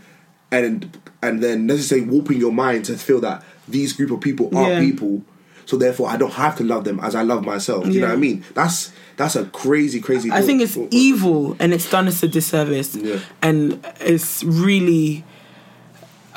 and 0.52 0.98
and 1.22 1.42
then 1.44 1.68
necessarily 1.68 2.08
warping 2.08 2.40
your 2.40 2.52
mind 2.52 2.86
to 2.86 2.98
feel 2.98 3.22
that 3.22 3.44
these 3.68 3.94
group 3.94 4.10
of 4.12 4.22
people 4.22 4.50
are 4.58 4.70
Yeah. 4.72 4.80
people 4.80 5.22
so 5.66 5.78
therefore 5.78 6.10
i 6.10 6.18
don't 6.18 6.34
have 6.34 6.58
to 6.58 6.64
love 6.64 6.84
them 6.86 7.00
as 7.00 7.14
i 7.16 7.22
love 7.22 7.46
myself 7.46 7.86
you 7.88 8.02
know 8.02 8.08
what 8.08 8.14
i 8.14 8.18
mean 8.18 8.44
that's 8.56 8.92
that's 9.18 9.36
a 9.36 9.46
crazy 9.46 10.00
crazy 10.02 10.32
I 10.32 10.40
thought. 10.40 10.46
think 10.48 10.62
it's 10.64 10.78
evil 10.90 11.56
and 11.60 11.72
it's 11.74 11.88
done 11.92 12.08
us 12.08 12.24
a 12.24 12.28
disservice. 12.28 12.96
Yeah. 12.96 13.20
And 13.44 13.80
it's 14.02 14.44
really, 14.44 15.24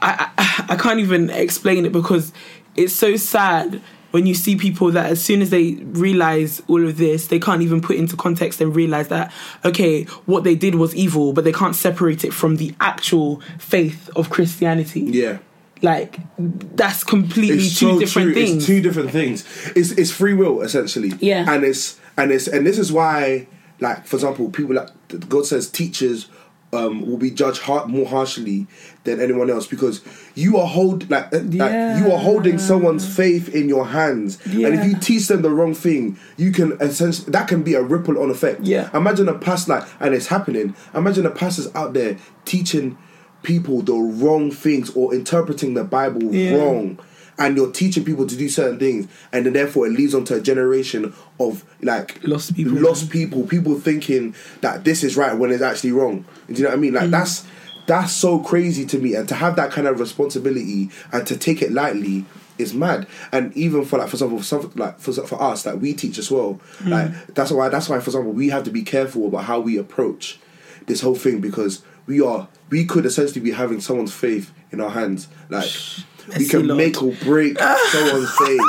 I, 0.02 0.30
I 0.38 0.64
I 0.70 0.76
can't 0.76 1.00
even 1.00 1.30
explain 1.30 1.84
it 1.86 1.92
because 1.92 2.32
it's 2.74 2.92
so 2.92 3.16
sad 3.16 3.80
when 4.12 4.26
you 4.26 4.34
see 4.34 4.56
people 4.56 4.90
that 4.92 5.06
as 5.10 5.20
soon 5.20 5.42
as 5.42 5.50
they 5.50 5.74
realize 5.74 6.62
all 6.68 6.82
of 6.86 6.96
this, 6.96 7.26
they 7.26 7.38
can't 7.38 7.60
even 7.60 7.80
put 7.80 7.96
into 7.96 8.16
context 8.16 8.60
and 8.60 8.74
realize 8.74 9.08
that 9.08 9.32
okay, 9.64 10.04
what 10.26 10.44
they 10.44 10.54
did 10.54 10.76
was 10.76 10.94
evil, 10.94 11.32
but 11.32 11.44
they 11.44 11.52
can't 11.52 11.76
separate 11.76 12.24
it 12.24 12.32
from 12.32 12.56
the 12.56 12.74
actual 12.80 13.40
faith 13.58 14.08
of 14.16 14.30
Christianity. 14.30 15.00
yeah 15.00 15.38
Like 15.82 16.18
that's 16.38 17.04
completely 17.04 17.66
it's 17.66 17.78
two 17.78 17.92
so 17.94 17.98
different 17.98 18.32
true. 18.32 18.34
things. 18.34 18.56
It's 18.56 18.66
two 18.66 18.80
different 18.80 19.10
things. 19.10 19.44
It's 19.76 19.90
it's 19.92 20.10
free 20.10 20.34
will 20.34 20.62
essentially. 20.62 21.12
Yeah. 21.20 21.44
And 21.52 21.64
it's 21.64 21.98
and 22.16 22.30
it's 22.32 22.48
and 22.48 22.66
this 22.66 22.78
is 22.78 22.90
why, 22.92 23.46
like 23.80 24.06
for 24.06 24.16
example, 24.16 24.50
people 24.50 24.74
like 24.74 24.88
God 25.28 25.44
says 25.46 25.68
teachers 25.68 26.28
um, 26.76 27.06
will 27.08 27.16
be 27.16 27.30
judged 27.30 27.62
hard, 27.62 27.88
more 27.88 28.06
harshly 28.06 28.66
than 29.04 29.20
anyone 29.20 29.48
else 29.50 29.66
because 29.66 30.02
you 30.34 30.56
are 30.58 30.66
hold 30.66 31.08
like, 31.10 31.32
uh, 31.32 31.38
like 31.42 31.98
you 31.98 32.12
are 32.12 32.18
holding 32.18 32.58
someone's 32.58 33.06
faith 33.16 33.54
in 33.54 33.68
your 33.68 33.86
hands, 33.86 34.38
and 34.44 34.74
if 34.74 34.84
you 34.84 34.96
teach 34.98 35.28
them 35.28 35.42
the 35.42 35.50
wrong 35.50 35.74
thing, 35.74 36.18
you 36.36 36.52
can 36.52 36.72
essentially 36.80 37.30
that 37.32 37.48
can 37.48 37.62
be 37.62 37.74
a 37.74 37.82
ripple 37.82 38.22
on 38.22 38.30
effect. 38.30 38.60
Yeah. 38.62 38.90
Imagine 38.94 39.28
a 39.28 39.38
pastor 39.38 39.72
like, 39.72 39.88
and 40.00 40.14
it's 40.14 40.26
happening. 40.26 40.74
Imagine 40.94 41.26
a 41.26 41.30
pastor's 41.30 41.74
out 41.74 41.94
there 41.94 42.16
teaching 42.44 42.98
people 43.42 43.80
the 43.82 43.94
wrong 43.94 44.50
things 44.50 44.90
or 44.96 45.14
interpreting 45.14 45.74
the 45.74 45.84
Bible 45.84 46.34
Yeah. 46.34 46.56
wrong 46.56 46.98
and 47.38 47.56
you're 47.56 47.70
teaching 47.72 48.04
people 48.04 48.26
to 48.26 48.36
do 48.36 48.48
certain 48.48 48.78
things 48.78 49.06
and 49.32 49.44
then 49.46 49.52
therefore 49.52 49.86
it 49.86 49.90
leads 49.90 50.14
on 50.14 50.24
to 50.24 50.34
a 50.34 50.40
generation 50.40 51.12
of 51.38 51.64
like 51.82 52.18
Lost 52.24 52.54
people. 52.56 52.72
lost 52.74 53.10
people 53.10 53.46
people 53.46 53.78
thinking 53.78 54.34
that 54.62 54.84
this 54.84 55.04
is 55.04 55.16
right 55.16 55.36
when 55.36 55.50
it's 55.50 55.62
actually 55.62 55.92
wrong 55.92 56.24
do 56.48 56.54
you 56.54 56.62
know 56.62 56.70
what 56.70 56.76
i 56.76 56.80
mean 56.80 56.92
Mm. 56.92 57.00
like 57.02 57.10
that's 57.10 57.44
that's 57.86 58.12
so 58.12 58.38
crazy 58.40 58.84
to 58.86 58.98
me 58.98 59.14
and 59.14 59.28
to 59.28 59.34
have 59.34 59.54
that 59.56 59.70
kind 59.70 59.86
of 59.86 60.00
responsibility 60.00 60.90
and 61.12 61.26
to 61.26 61.36
take 61.36 61.62
it 61.62 61.70
lightly 61.72 62.24
is 62.58 62.72
mad 62.72 63.06
and 63.32 63.54
even 63.56 63.84
for 63.84 63.98
like 63.98 64.08
for 64.08 64.14
example 64.14 64.38
for 64.38 64.44
some, 64.44 64.72
like 64.76 64.98
for, 64.98 65.12
for 65.12 65.40
us 65.42 65.66
like 65.66 65.80
we 65.80 65.92
teach 65.92 66.16
as 66.18 66.30
well 66.30 66.58
Mm. 66.78 66.90
like 66.90 67.34
that's 67.34 67.50
why 67.52 67.68
that's 67.68 67.88
why 67.88 67.98
for 68.00 68.08
example 68.10 68.32
we 68.32 68.48
have 68.48 68.64
to 68.64 68.70
be 68.70 68.82
careful 68.82 69.26
about 69.28 69.44
how 69.44 69.60
we 69.60 69.76
approach 69.76 70.38
this 70.86 71.00
whole 71.02 71.14
thing 71.16 71.40
because 71.40 71.82
we 72.06 72.20
are 72.20 72.48
we 72.70 72.84
could 72.86 73.04
essentially 73.04 73.40
be 73.42 73.50
having 73.52 73.80
someone's 73.80 74.12
faith 74.14 74.52
in 74.72 74.80
our 74.80 74.90
hands 74.90 75.28
like 75.50 75.68
we 76.38 76.46
can 76.46 76.66
Lord. 76.66 76.78
make 76.78 77.02
or 77.02 77.12
break 77.22 77.58
someone's 77.58 78.30
faith 78.36 78.60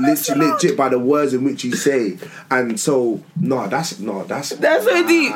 legit, 0.00 0.36
legit 0.36 0.76
by 0.76 0.88
the 0.88 0.98
words 0.98 1.34
in 1.34 1.44
which 1.44 1.64
you 1.64 1.74
say. 1.74 2.18
And 2.50 2.78
so 2.78 3.22
no 3.36 3.66
that's 3.68 3.98
no 3.98 4.24
that's 4.24 4.50
That's 4.50 4.84
so 4.84 5.06
deep. 5.06 5.32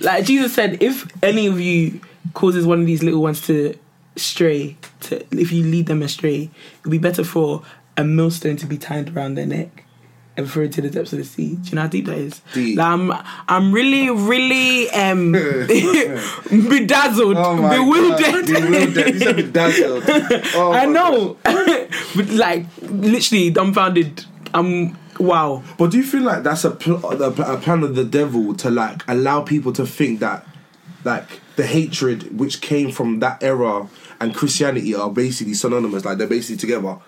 like 0.00 0.24
Jesus 0.24 0.54
said, 0.54 0.82
if 0.82 1.06
any 1.22 1.46
of 1.46 1.60
you 1.60 2.00
causes 2.34 2.66
one 2.66 2.80
of 2.80 2.86
these 2.86 3.02
little 3.02 3.22
ones 3.22 3.40
to 3.46 3.76
stray, 4.16 4.76
to 5.00 5.24
if 5.38 5.52
you 5.52 5.62
lead 5.64 5.86
them 5.86 6.02
astray, 6.02 6.50
it'd 6.80 6.90
be 6.90 6.98
better 6.98 7.24
for 7.24 7.62
a 7.96 8.04
millstone 8.04 8.56
to 8.56 8.66
be 8.66 8.76
tied 8.78 9.16
around 9.16 9.34
their 9.36 9.46
neck 9.46 9.83
and 10.36 10.50
thrown 10.50 10.68
to 10.70 10.80
the 10.82 10.90
depths 10.90 11.12
of 11.12 11.18
the 11.18 11.24
sea. 11.24 11.54
Do 11.56 11.68
you 11.70 11.74
know 11.76 11.82
how 11.82 11.86
deep 11.88 12.06
that 12.06 12.18
is? 12.18 12.40
Deep. 12.52 12.76
Like, 12.78 12.86
I'm, 12.86 13.12
I'm 13.48 13.72
really, 13.72 14.10
really 14.10 14.90
um, 14.90 15.32
bedazzled, 16.68 17.36
Oh 17.36 17.56
bewildered. 17.70 18.46
God, 18.46 18.46
bewildered. 18.46 19.14
You 19.20 19.34
bedazzled. 19.34 20.04
Oh 20.56 20.72
I 20.72 20.86
know, 20.86 21.36
but 21.44 22.28
like 22.30 22.66
literally 22.82 23.50
dumbfounded. 23.50 24.24
I'm 24.52 24.96
wow. 25.18 25.62
But 25.78 25.90
do 25.90 25.96
you 25.98 26.04
feel 26.04 26.22
like 26.22 26.42
that's 26.42 26.64
a, 26.64 26.70
pl- 26.72 27.04
a 27.22 27.30
pl- 27.30 27.44
a 27.44 27.56
plan 27.58 27.82
of 27.82 27.94
the 27.94 28.04
devil 28.04 28.54
to 28.56 28.70
like 28.70 29.02
allow 29.08 29.42
people 29.42 29.72
to 29.74 29.86
think 29.86 30.20
that 30.20 30.46
like 31.04 31.40
the 31.56 31.66
hatred 31.66 32.38
which 32.38 32.60
came 32.60 32.90
from 32.90 33.20
that 33.20 33.42
era 33.42 33.88
and 34.20 34.34
Christianity 34.34 34.94
are 34.94 35.10
basically 35.10 35.54
synonymous, 35.54 36.04
like 36.04 36.18
they're 36.18 36.26
basically 36.26 36.56
together? 36.56 36.98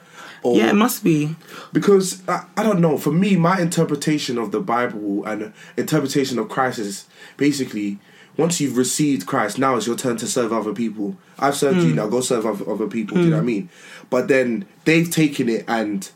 Or, 0.47 0.57
Yeah, 0.57 0.71
it 0.71 0.75
must 0.75 1.03
be. 1.03 1.35
because 1.73 2.23
I, 2.29 2.45
I 2.57 2.63
don't 2.63 2.81
know. 2.81 2.99
For 2.99 3.13
me, 3.13 3.37
my 3.37 3.61
interpretation 3.61 4.39
of 4.39 4.53
the 4.53 4.61
Bible 4.61 5.25
and 5.25 5.53
interpretation 5.77 6.39
of 6.39 6.49
Christ 6.49 6.79
is 6.79 7.07
basically 7.37 7.99
once 8.37 8.61
you've 8.61 8.77
received 8.77 9.27
Christ, 9.27 9.59
now 9.59 9.77
it's 9.77 9.87
your 9.87 9.97
turn 9.97 10.17
to 10.19 10.27
serve 10.27 10.53
other 10.53 10.73
people. 10.73 11.17
I've 11.39 11.57
served 11.57 11.79
you, 11.79 11.91
hmm. 11.91 11.97
now 11.97 12.07
go 12.09 12.21
serve 12.21 12.45
other, 12.45 12.71
other 12.71 12.87
people. 12.87 13.17
Do 13.17 13.25
you 13.25 13.31
know 13.31 13.37
hmm. 13.37 13.45
what 13.45 13.51
I 13.51 13.55
mean? 13.55 13.69
But 14.11 14.29
then 14.29 14.67
they've 14.85 15.11
taken 15.11 15.49
it 15.49 15.65
and 15.67 16.09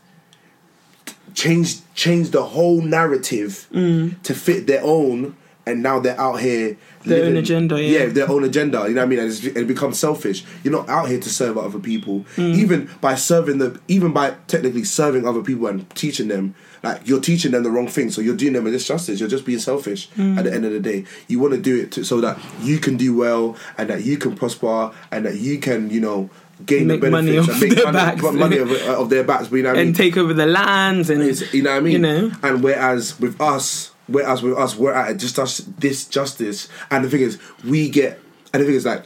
changed 1.33 1.81
changed 1.95 2.31
the 2.31 2.43
whole 2.43 2.81
narrative 2.81 3.67
hmm. 3.71 4.09
to 4.23 4.33
fit 4.33 4.67
their 4.67 4.83
own, 4.83 5.35
and 5.65 5.83
now 5.83 5.99
they're 5.99 6.19
out 6.19 6.39
here. 6.39 6.77
Their 7.03 7.25
own 7.25 7.37
agenda, 7.37 7.81
yeah. 7.81 8.05
their 8.07 8.29
own 8.29 8.43
agenda. 8.43 8.87
You 8.87 8.93
know 8.95 9.01
what 9.01 9.05
I 9.05 9.09
mean? 9.09 9.19
And 9.19 9.27
it's, 9.29 9.43
it 9.43 9.67
becomes 9.67 9.97
selfish. 9.99 10.43
You're 10.63 10.71
not 10.71 10.87
out 10.89 11.09
here 11.09 11.19
to 11.19 11.29
serve 11.29 11.57
other 11.57 11.79
people. 11.79 12.25
Mm. 12.35 12.55
Even 12.55 12.89
by 13.01 13.15
serving 13.15 13.57
the, 13.57 13.79
even 13.87 14.11
by 14.13 14.35
technically 14.47 14.83
serving 14.83 15.27
other 15.27 15.41
people 15.41 15.67
and 15.67 15.89
teaching 15.95 16.27
them, 16.27 16.55
like 16.83 17.07
you're 17.07 17.21
teaching 17.21 17.51
them 17.51 17.63
the 17.63 17.71
wrong 17.71 17.87
thing. 17.87 18.09
So 18.11 18.21
you're 18.21 18.35
doing 18.35 18.53
them 18.53 18.67
a 18.67 18.69
disjustice. 18.71 19.19
You're 19.19 19.29
just 19.29 19.45
being 19.45 19.59
selfish. 19.59 20.09
Mm. 20.11 20.37
At 20.37 20.45
the 20.45 20.53
end 20.53 20.65
of 20.65 20.71
the 20.71 20.79
day, 20.79 21.05
you 21.27 21.39
want 21.39 21.53
to 21.53 21.61
do 21.61 21.75
it 21.81 21.91
to, 21.93 22.03
so 22.03 22.21
that 22.21 22.39
you 22.61 22.79
can 22.79 22.97
do 22.97 23.15
well 23.15 23.55
and 23.77 23.89
that 23.89 24.03
you 24.03 24.17
can 24.17 24.35
prosper 24.35 24.91
and 25.11 25.25
that 25.25 25.37
you 25.37 25.59
can, 25.59 25.89
you 25.89 26.01
know. 26.01 26.29
Gain 26.63 26.85
Make 26.85 27.01
the 27.01 27.09
money 27.09 27.31
benefits 27.31 27.49
off 27.55 27.61
and 27.63 27.69
make 27.71 27.75
their 27.75 27.85
money, 27.91 27.97
backs. 27.97 28.23
money 28.23 28.57
of, 28.57 28.71
of 28.99 29.09
their 29.09 29.23
backs, 29.23 29.51
you 29.51 29.63
know 29.63 29.69
what 29.69 29.77
I 29.77 29.79
mean? 29.79 29.87
and 29.87 29.95
take 29.95 30.15
over 30.15 30.31
the 30.31 30.45
lands 30.45 31.09
and 31.09 31.23
It's- 31.23 31.51
you 31.55 31.63
know 31.63 31.71
what 31.71 31.77
I 31.77 31.79
mean? 31.79 31.93
You 31.93 31.97
know, 31.99 32.31
And 32.43 32.61
whereas 32.63 33.19
with 33.19 33.41
us, 33.41 33.90
whereas 34.07 34.41
with 34.43 34.57
us, 34.57 34.75
we're 34.75 34.93
at 34.93 35.17
just 35.17 35.37
us 35.39 35.57
this 35.79 36.05
justice. 36.05 36.67
And 36.89 37.05
the 37.05 37.09
thing 37.09 37.21
is, 37.21 37.39
we 37.63 37.89
get. 37.89 38.19
And 38.53 38.61
the 38.61 38.65
thing 38.67 38.75
is, 38.75 38.85
like, 38.85 39.03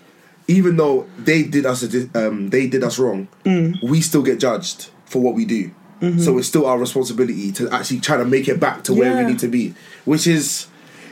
even 0.47 0.77
though 0.77 1.07
they 1.17 1.43
did 1.43 1.65
us, 1.65 1.83
a 1.83 2.27
um, 2.27 2.49
they 2.49 2.67
did 2.67 2.83
us 2.83 2.99
wrong, 2.99 3.27
Mm. 3.45 3.81
we 3.83 4.01
still 4.01 4.21
get 4.23 4.39
judged 4.39 4.89
for 5.05 5.21
what 5.21 5.35
we 5.35 5.45
do. 5.45 5.71
So 6.19 6.37
it's 6.37 6.47
still 6.47 6.67
our 6.67 6.77
responsibility 6.77 7.51
to 7.53 7.67
actually 7.71 7.99
try 7.99 8.17
to 8.17 8.25
make 8.25 8.47
it 8.47 8.59
back 8.59 8.83
to 8.83 8.93
where 8.93 9.11
we 9.13 9.19
Mm-hmm. 9.21 9.29
Need 9.29 9.39
to 9.39 9.47
be, 9.47 9.73
which 10.03 10.27
is 10.27 10.67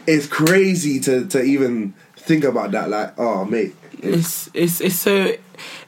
it's 0.05 0.27
crazy 0.27 0.99
to 0.99 1.25
to 1.29 1.41
even 1.41 1.95
think 2.15 2.43
about 2.43 2.71
that. 2.71 2.89
Like, 2.91 3.17
oh 3.17 3.43
mate, 3.45 3.73
it's 4.03 4.51
it's 4.53 4.81
it's 4.81 4.99
so 4.99 5.33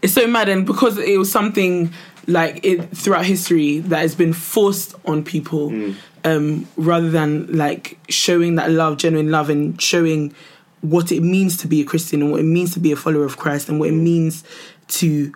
it's 0.01 0.13
so 0.13 0.25
mad, 0.25 0.49
and 0.49 0.65
because 0.65 0.97
it 0.97 1.19
was 1.19 1.31
something 1.31 1.93
like 2.25 2.65
it 2.65 2.97
throughout 2.97 3.25
history 3.25 3.79
that 3.79 3.99
has 3.99 4.15
been 4.15 4.33
forced 4.33 4.95
on 5.05 5.23
people, 5.23 5.93
um, 6.25 6.67
rather 6.75 7.09
than 7.09 7.47
like 7.55 7.97
showing 8.09 8.55
that 8.55 8.71
love, 8.71 8.97
genuine 8.97 9.31
love, 9.31 9.49
and 9.49 9.79
showing 9.81 10.33
what 10.81 11.11
it 11.11 11.21
means 11.21 11.55
to 11.57 11.67
be 11.67 11.81
a 11.81 11.85
Christian 11.85 12.21
and 12.21 12.31
what 12.31 12.41
it 12.41 12.45
means 12.45 12.73
to 12.73 12.79
be 12.79 12.91
a 12.91 12.95
follower 12.95 13.23
of 13.23 13.37
Christ 13.37 13.69
and 13.69 13.79
what 13.79 13.89
it 13.89 13.93
means 13.93 14.43
to 14.87 15.33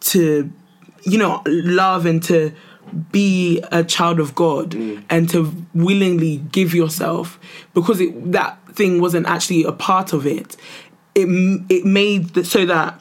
to 0.00 0.50
you 1.02 1.18
know 1.18 1.42
love 1.46 2.06
and 2.06 2.22
to 2.24 2.52
be 3.10 3.62
a 3.72 3.82
child 3.82 4.20
of 4.20 4.34
God 4.34 4.74
and 5.10 5.28
to 5.30 5.52
willingly 5.74 6.36
give 6.52 6.74
yourself 6.74 7.40
because 7.72 8.00
it, 8.00 8.32
that 8.32 8.58
thing 8.68 9.00
wasn't 9.00 9.26
actually 9.26 9.64
a 9.64 9.72
part 9.72 10.12
of 10.12 10.26
it. 10.26 10.56
It 11.14 11.26
it 11.68 11.84
made 11.84 12.46
so 12.46 12.64
that 12.66 13.00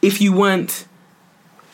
if 0.00 0.20
you 0.20 0.32
weren't 0.32 0.86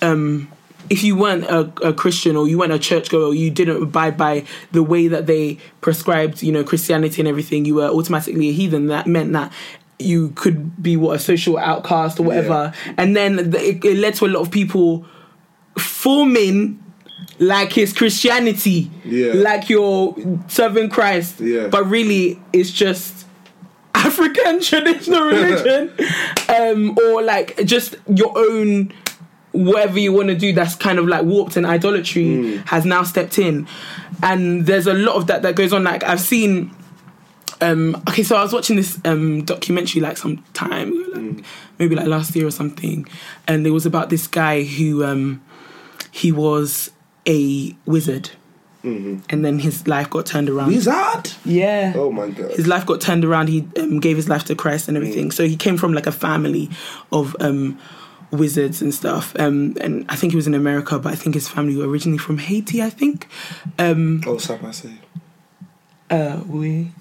um 0.01 0.51
if 0.91 1.03
you 1.05 1.17
weren't 1.17 1.45
a, 1.45 1.73
a 1.87 1.93
Christian 1.93 2.37
or 2.37 2.49
you 2.49 2.59
weren't 2.59 2.73
a 2.73 2.79
churchgoer 2.79 3.27
or 3.29 3.35
you 3.35 3.51
didn't 3.51 3.83
abide 3.83 4.17
by 4.17 4.45
the 4.73 4.83
way 4.83 5.09
that 5.09 5.27
they 5.27 5.59
prescribed, 5.81 6.43
you 6.43 6.53
know, 6.53 6.65
Christianity 6.65 7.21
and 7.21 7.29
everything, 7.29 7.65
you 7.65 7.75
were 7.77 7.89
automatically 7.89 8.49
a 8.49 8.53
heathen. 8.53 8.87
That 8.89 9.07
meant 9.07 9.33
that 9.33 9.53
you 9.99 10.31
could 10.31 10.83
be 10.83 10.97
what 10.97 11.17
a 11.17 11.19
social 11.19 11.57
outcast 11.59 12.19
or 12.19 12.25
whatever. 12.25 12.73
And 12.97 13.15
then 13.17 13.53
th- 13.53 13.77
it, 13.77 13.85
it 13.85 13.97
led 13.99 14.15
to 14.17 14.27
a 14.27 14.29
lot 14.29 14.41
of 14.41 14.51
people 14.51 15.07
forming 15.79 16.79
like 17.39 17.77
it's 17.79 17.93
Christianity, 17.93 18.91
Yeah. 19.05 19.33
like 19.35 19.69
you're 19.69 20.15
serving 20.49 20.91
Christ, 20.91 21.41
Yeah. 21.41 21.69
but 21.69 21.89
really 21.89 22.41
it's 22.53 22.71
just 22.71 23.27
African 23.95 24.61
traditional 24.71 25.23
religion, 25.23 25.93
um, 26.49 26.99
or 26.99 27.23
like 27.23 27.65
just 27.65 27.97
your 28.15 28.33
own 28.37 28.93
whatever 29.52 29.99
you 29.99 30.12
want 30.12 30.28
to 30.28 30.35
do 30.35 30.52
that's 30.52 30.75
kind 30.75 30.99
of 30.99 31.06
like 31.06 31.25
warped 31.25 31.56
and 31.56 31.64
idolatry 31.66 32.56
has 32.66 32.85
now 32.85 33.02
stepped 33.02 33.38
in, 33.38 33.66
and 34.23 34.66
there's 34.66 34.87
a 34.87 34.94
lot 34.94 35.16
of 35.16 35.26
that 35.28 35.42
that 35.42 35.54
goes 35.54 35.73
on. 35.73 35.85
Like 35.85 36.02
I've 36.04 36.21
seen. 36.21 36.75
Um, 37.61 37.94
okay, 38.09 38.25
so 38.25 38.35
I 38.35 38.42
was 38.42 38.52
watching 38.52 38.75
this 38.75 38.99
um, 39.04 39.44
documentary 39.44 40.00
like 40.00 40.16
some 40.16 40.38
time, 40.52 40.88
ago, 40.88 41.21
like, 41.21 41.44
maybe 41.78 41.94
like 41.94 42.09
last 42.09 42.35
year 42.35 42.44
or 42.44 42.50
something, 42.50 43.06
and 43.47 43.64
it 43.64 43.71
was 43.71 43.87
about 43.87 44.11
this 44.11 44.26
guy 44.26 44.64
who 44.64 45.04
um, 45.04 45.40
he 46.11 46.32
was 46.32 46.90
a 47.28 47.76
wizard, 47.87 48.30
and 49.30 49.44
then 49.44 49.61
his 49.61 49.87
life 49.87 50.11
got 50.11 50.26
turned 50.26 50.50
around. 50.50 50.68
Wizard? 50.68 51.32
Yeah. 51.44 51.92
Oh 51.94 52.11
my 52.11 52.30
god. 52.30 52.50
His 52.50 52.66
life 52.66 52.85
got 52.85 53.00
turned 53.00 53.25
around. 53.25 53.49
He 53.49 53.64
um, 53.78 54.00
gave 54.00 54.16
his 54.16 54.28
life 54.28 54.42
to 54.47 54.56
Christ 54.56 54.88
and 54.88 54.97
everything. 54.97 55.30
So 55.30 55.47
he 55.47 55.56
came 55.56 55.76
from 55.76 55.92
like 55.92 56.09
a 56.09 56.12
family 56.12 56.68
of 57.12 57.37
um, 57.38 57.78
wizards 58.33 58.83
and 58.83 58.93
stuff. 58.93 59.35
Um, 59.39 59.77
and 59.81 60.05
I 60.09 60.17
think 60.17 60.33
he 60.33 60.37
was 60.37 60.47
in 60.47 60.55
America, 60.55 60.99
but 60.99 61.12
I 61.12 61.17
think 61.17 61.35
his 61.35 61.49
family 61.49 61.77
were 61.77 61.87
originally 61.87 62.19
from 62.19 62.39
Haiti. 62.39 62.83
I 62.83 62.91
think. 62.91 63.29
Um, 63.79 64.23
Oh, 64.27 64.39
Sam, 64.39 64.65
I 64.65 64.71
say. 64.73 64.93
uh, 66.11 66.41
we. 66.47 66.91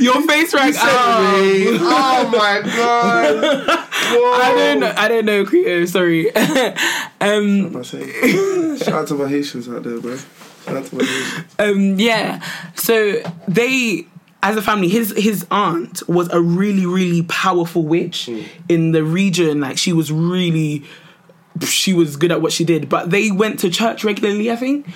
Your 0.00 0.22
face 0.28 0.54
right 0.54 0.74
oh. 0.78 1.78
oh 1.80 2.28
my 2.30 2.60
god. 2.76 3.64
I 4.10 4.54
don't 4.56 4.80
know. 4.80 4.94
I 4.96 5.08
don't 5.08 5.24
know. 5.24 5.44
Creative. 5.44 5.88
Sorry. 5.88 6.34
um, 7.20 7.76
I 7.76 7.82
say. 7.82 8.76
Shout 8.78 8.94
out 8.94 9.08
to 9.08 9.14
my 9.14 9.28
Haitians 9.28 9.68
out 9.68 9.82
there, 9.82 10.00
bro. 10.00 10.16
Shout 10.64 10.76
out 10.76 10.84
to 10.86 10.96
my 10.96 11.04
Haitians. 11.04 11.54
um, 11.58 11.98
yeah. 11.98 12.40
So 12.74 13.20
they, 13.48 14.06
as 14.42 14.56
a 14.56 14.62
family, 14.62 14.88
his 14.88 15.12
his 15.16 15.46
aunt 15.50 16.08
was 16.08 16.28
a 16.30 16.40
really 16.40 16.86
really 16.86 17.22
powerful 17.22 17.82
witch 17.82 18.28
in 18.68 18.92
the 18.92 19.02
region. 19.02 19.60
Like 19.60 19.78
she 19.78 19.92
was 19.92 20.12
really. 20.12 20.84
She 21.64 21.92
was 21.92 22.16
good 22.16 22.30
at 22.30 22.40
what 22.40 22.52
she 22.52 22.64
did, 22.64 22.88
but 22.88 23.10
they 23.10 23.32
went 23.32 23.58
to 23.60 23.70
church 23.70 24.04
regularly, 24.04 24.48
I 24.48 24.54
think. 24.54 24.86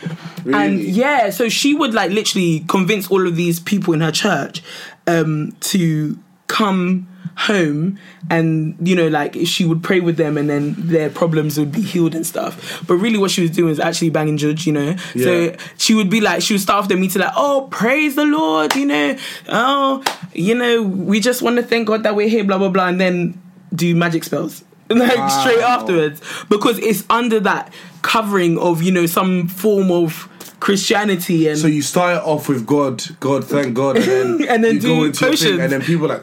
And 0.46 0.78
yeah, 0.80 1.30
so 1.30 1.49
she 1.49 1.75
would 1.75 1.92
like 1.92 2.12
literally 2.12 2.61
convince 2.68 3.11
all 3.11 3.26
of 3.26 3.34
these 3.34 3.58
people 3.58 3.94
in 3.94 4.00
her 4.00 4.12
church 4.12 4.62
um, 5.08 5.56
to 5.61 6.16
come 6.46 7.08
home 7.37 7.99
and 8.31 8.77
you 8.87 8.95
know 8.95 9.09
like 9.09 9.35
she 9.45 9.65
would 9.65 9.83
pray 9.83 10.01
with 10.01 10.17
them 10.17 10.37
and 10.37 10.49
then 10.51 10.75
their 10.77 11.09
problems 11.11 11.59
would 11.59 11.73
be 11.73 11.81
healed 11.81 12.15
and 12.15 12.27
stuff 12.27 12.83
but 12.87 12.95
really 12.97 13.19
what 13.19 13.31
she 13.31 13.41
was 13.41 13.51
doing 13.51 13.69
was 13.71 13.81
actually 13.81 14.11
banging 14.11 14.37
judge 14.37 14.67
you 14.67 14.73
know 14.73 14.95
Yeah. 15.15 15.25
so 15.25 15.57
she 15.79 15.95
would 15.95 16.11
be 16.11 16.21
like 16.21 16.43
she 16.43 16.53
would 16.55 16.61
start 16.61 16.83
off 16.83 16.89
the 16.89 16.97
meeting 16.97 17.23
like 17.23 17.33
oh 17.37 17.69
praise 17.71 18.15
the 18.17 18.25
lord 18.27 18.77
you 18.77 18.87
know 18.87 19.17
oh 19.49 20.05
you 20.35 20.55
know 20.55 20.83
we 20.83 21.21
just 21.21 21.41
want 21.43 21.57
to 21.57 21.62
thank 21.62 21.89
god 21.89 22.03
that 22.03 22.15
we're 22.15 22.29
here 22.29 22.45
blah 22.45 22.59
blah 22.59 22.69
blah 22.69 22.89
and 22.89 23.01
then 23.01 23.41
do 23.75 23.95
magic 23.97 24.25
spells 24.25 24.62
like 24.91 25.17
Wow. 25.17 25.29
straight 25.29 25.61
afterwards 25.62 26.21
because 26.51 26.79
it's 26.79 27.05
under 27.09 27.41
that 27.41 27.73
covering 28.03 28.59
of 28.59 28.83
you 28.83 28.93
know 28.93 29.07
some 29.07 29.49
form 29.49 29.91
of 29.91 30.29
christianity 30.61 31.49
and 31.49 31.59
So 31.59 31.67
you 31.67 31.83
start 31.83 32.23
off 32.23 32.49
with 32.49 32.67
God, 32.67 33.03
God, 33.19 33.45
thank 33.45 33.75
God, 33.75 33.97
and 33.97 34.05
then, 34.41 34.49
And 34.49 34.62
then 34.62 34.75
you 34.77 34.81
do 34.81 34.89
go 34.97 35.05
into 35.05 35.19
potions. 35.25 35.41
thing, 35.51 35.61
and 35.61 35.73
then 35.73 35.81
people 35.83 36.07
like, 36.07 36.23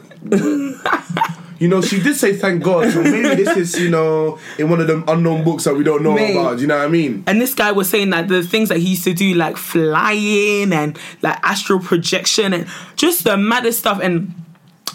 you 1.58 1.68
know, 1.68 1.82
she 1.82 2.00
did 2.00 2.16
say 2.16 2.34
thank 2.34 2.62
God, 2.62 2.90
so 2.92 3.02
maybe 3.02 3.42
this 3.42 3.56
is 3.56 3.78
you 3.80 3.90
know 3.90 4.38
in 4.58 4.70
one 4.70 4.80
of 4.80 4.86
them 4.86 5.04
unknown 5.08 5.44
books 5.44 5.64
that 5.64 5.74
we 5.74 5.84
don't 5.84 6.02
know 6.02 6.14
Mate. 6.14 6.32
about. 6.36 6.58
You 6.58 6.66
know 6.66 6.78
what 6.78 6.84
I 6.86 6.88
mean? 6.88 7.22
And 7.26 7.40
this 7.40 7.54
guy 7.54 7.72
was 7.72 7.88
saying 7.90 8.10
that 8.10 8.28
the 8.28 8.42
things 8.42 8.68
that 8.70 8.78
he 8.78 8.90
used 8.90 9.04
to 9.04 9.12
do, 9.12 9.34
like 9.34 9.56
flying 9.56 10.72
and 10.72 10.98
like 11.22 11.38
astral 11.42 11.80
projection 11.80 12.52
and 12.54 12.66
just 12.96 13.24
the 13.24 13.36
maddest 13.36 13.78
stuff. 13.80 14.00
And 14.02 14.34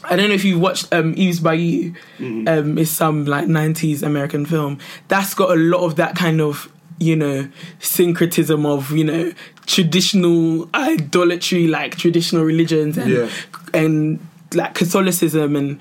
I 0.04 0.16
don't 0.16 0.30
know 0.30 0.36
if 0.36 0.44
you've 0.44 0.60
watched 0.62 0.92
um, 0.94 1.14
Eve's 1.18 1.40
Bayou. 1.40 1.94
Um, 2.20 2.78
it's 2.78 2.92
some 2.92 3.26
like 3.26 3.46
'90s 3.46 4.02
American 4.04 4.46
film 4.46 4.80
that's 5.08 5.34
got 5.34 5.52
a 5.52 5.56
lot 5.56 5.82
of 5.86 5.96
that 5.98 6.16
kind 6.16 6.42
of 6.42 6.72
you 6.98 7.16
know 7.16 7.48
syncretism 7.80 8.66
of 8.66 8.92
you 8.92 9.04
know 9.04 9.32
traditional 9.68 10.68
idolatry, 10.74 11.68
like 11.68 11.96
traditional 11.98 12.44
religions 12.44 12.98
and 12.98 13.12
Yeah. 13.12 13.30
and 13.74 14.20
like 14.54 14.74
Catholicism 14.76 15.56
and 15.56 15.80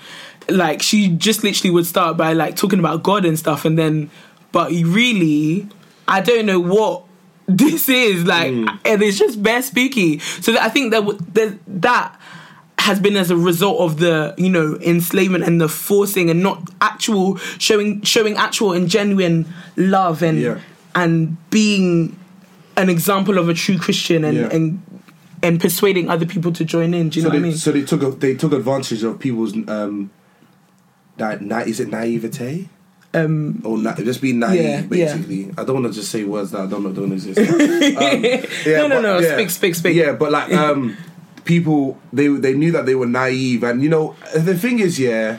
like 0.48 0.82
she 0.82 1.08
just 1.08 1.42
literally 1.44 1.70
would 1.70 1.86
start 1.86 2.16
by 2.16 2.32
like 2.32 2.56
talking 2.56 2.78
about 2.78 3.02
God 3.02 3.24
and 3.24 3.38
stuff 3.38 3.64
and 3.64 3.78
then 3.78 4.10
but 4.52 4.70
really 4.70 5.68
I 6.08 6.20
don't 6.20 6.46
know 6.46 6.60
what 6.60 7.04
this 7.46 7.88
is 7.88 8.24
like 8.24 8.52
mm. 8.52 8.78
and 8.84 9.02
it's 9.02 9.18
just 9.18 9.42
bare 9.42 9.62
spooky 9.62 10.18
so 10.18 10.56
I 10.58 10.68
think 10.68 10.92
that 10.92 11.02
that 11.34 11.58
that 11.66 12.20
has 12.78 13.00
been 13.00 13.16
as 13.16 13.30
a 13.30 13.36
result 13.36 13.80
of 13.80 13.98
the 13.98 14.34
you 14.36 14.48
know 14.50 14.76
enslavement 14.80 15.44
and 15.44 15.60
the 15.60 15.68
forcing 15.68 16.30
and 16.30 16.42
not 16.42 16.68
actual 16.80 17.36
showing 17.58 18.02
showing 18.02 18.36
actual 18.36 18.72
and 18.72 18.88
genuine 18.88 19.46
love 19.76 20.22
and 20.22 20.38
Yeah. 20.38 20.58
and 20.94 21.36
being 21.50 22.18
an 22.76 22.88
example 22.90 23.38
of 23.38 23.48
a 23.48 23.54
true 23.54 23.78
Christian 23.78 24.24
and 24.24 24.36
Yeah. 24.36 24.48
and 24.50 24.82
and 25.44 25.60
persuading 25.60 26.08
other 26.08 26.26
people 26.26 26.50
to 26.52 26.64
join 26.64 26.94
in. 26.94 27.10
Do 27.10 27.18
you 27.20 27.22
So 27.22 27.28
know 27.28 27.32
they, 27.34 27.38
what 27.38 27.46
I 27.46 27.48
mean? 27.50 27.56
so 27.58 27.70
they 27.72 27.82
took 27.84 28.02
a, 28.02 28.10
they 28.10 28.34
took 28.34 28.52
advantage 28.52 29.02
of 29.04 29.18
people's 29.20 29.54
um, 29.68 30.10
na- 31.18 31.36
na- 31.40 31.60
is 31.60 31.78
it 31.80 31.88
naivete 31.88 32.68
um, 33.12 33.60
or 33.64 33.78
na- 33.78 33.94
just 33.94 34.20
being 34.20 34.40
naive 34.40 34.60
Yeah, 34.64 34.80
yeah. 34.80 34.82
basically? 35.14 35.50
I 35.56 35.64
don't 35.64 35.82
want 35.82 35.86
to 35.86 35.92
just 35.92 36.10
say 36.10 36.24
words 36.24 36.50
that 36.50 36.62
I 36.62 36.66
don't 36.66 36.82
know 36.82 36.92
don't 36.92 37.12
exist. 37.12 37.38
Um, 37.54 37.70
yeah, 38.66 38.78
no, 38.80 38.88
no, 38.88 38.96
but- 38.96 39.02
no. 39.02 39.18
yeah. 39.20 39.34
Speak, 39.34 39.50
speak, 39.50 39.74
speak. 39.76 39.94
Yeah, 39.96 40.12
but 40.12 40.32
like 40.32 40.52
um, 40.52 40.96
people, 41.44 42.00
they 42.12 42.26
they 42.28 42.54
knew 42.54 42.72
that 42.72 42.86
they 42.86 42.94
were 42.96 43.06
naive, 43.06 43.62
and 43.62 43.82
you 43.82 43.88
know 43.88 44.16
the 44.34 44.56
thing 44.58 44.78
is, 44.80 44.98
yeah. 44.98 45.38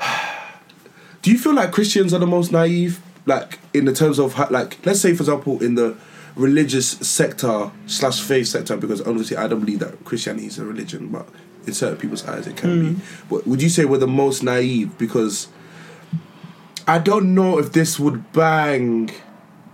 Do 1.22 1.30
you 1.32 1.38
feel 1.38 1.54
like 1.54 1.72
Christians 1.72 2.14
are 2.14 2.18
the 2.20 2.26
most 2.26 2.52
naive, 2.52 3.00
like 3.26 3.58
in 3.74 3.84
the 3.84 3.92
terms 3.92 4.18
of 4.18 4.38
like, 4.50 4.78
let's 4.86 5.00
say 5.00 5.14
for 5.14 5.22
example, 5.22 5.62
in 5.62 5.74
the 5.74 5.96
religious 6.38 6.90
sector 6.90 7.70
slash 7.86 8.22
faith 8.22 8.48
sector, 8.48 8.76
because 8.76 9.00
honestly, 9.02 9.36
I 9.36 9.48
don't 9.48 9.60
believe 9.60 9.80
that 9.80 10.04
Christianity 10.04 10.46
is 10.46 10.58
a 10.58 10.64
religion, 10.64 11.08
but 11.08 11.28
in 11.66 11.74
certain 11.74 11.98
people's 11.98 12.26
eyes, 12.26 12.46
it 12.46 12.56
can 12.56 12.80
be. 12.80 12.92
Hmm. 12.94 13.28
But 13.28 13.46
would 13.46 13.60
you 13.60 13.68
say 13.68 13.84
we're 13.84 13.98
the 13.98 14.06
most 14.06 14.42
naive 14.42 14.96
because? 14.98 15.48
I 16.86 16.98
don't 16.98 17.34
know 17.34 17.58
if 17.58 17.72
this 17.72 17.98
would 17.98 18.32
bang 18.32 19.10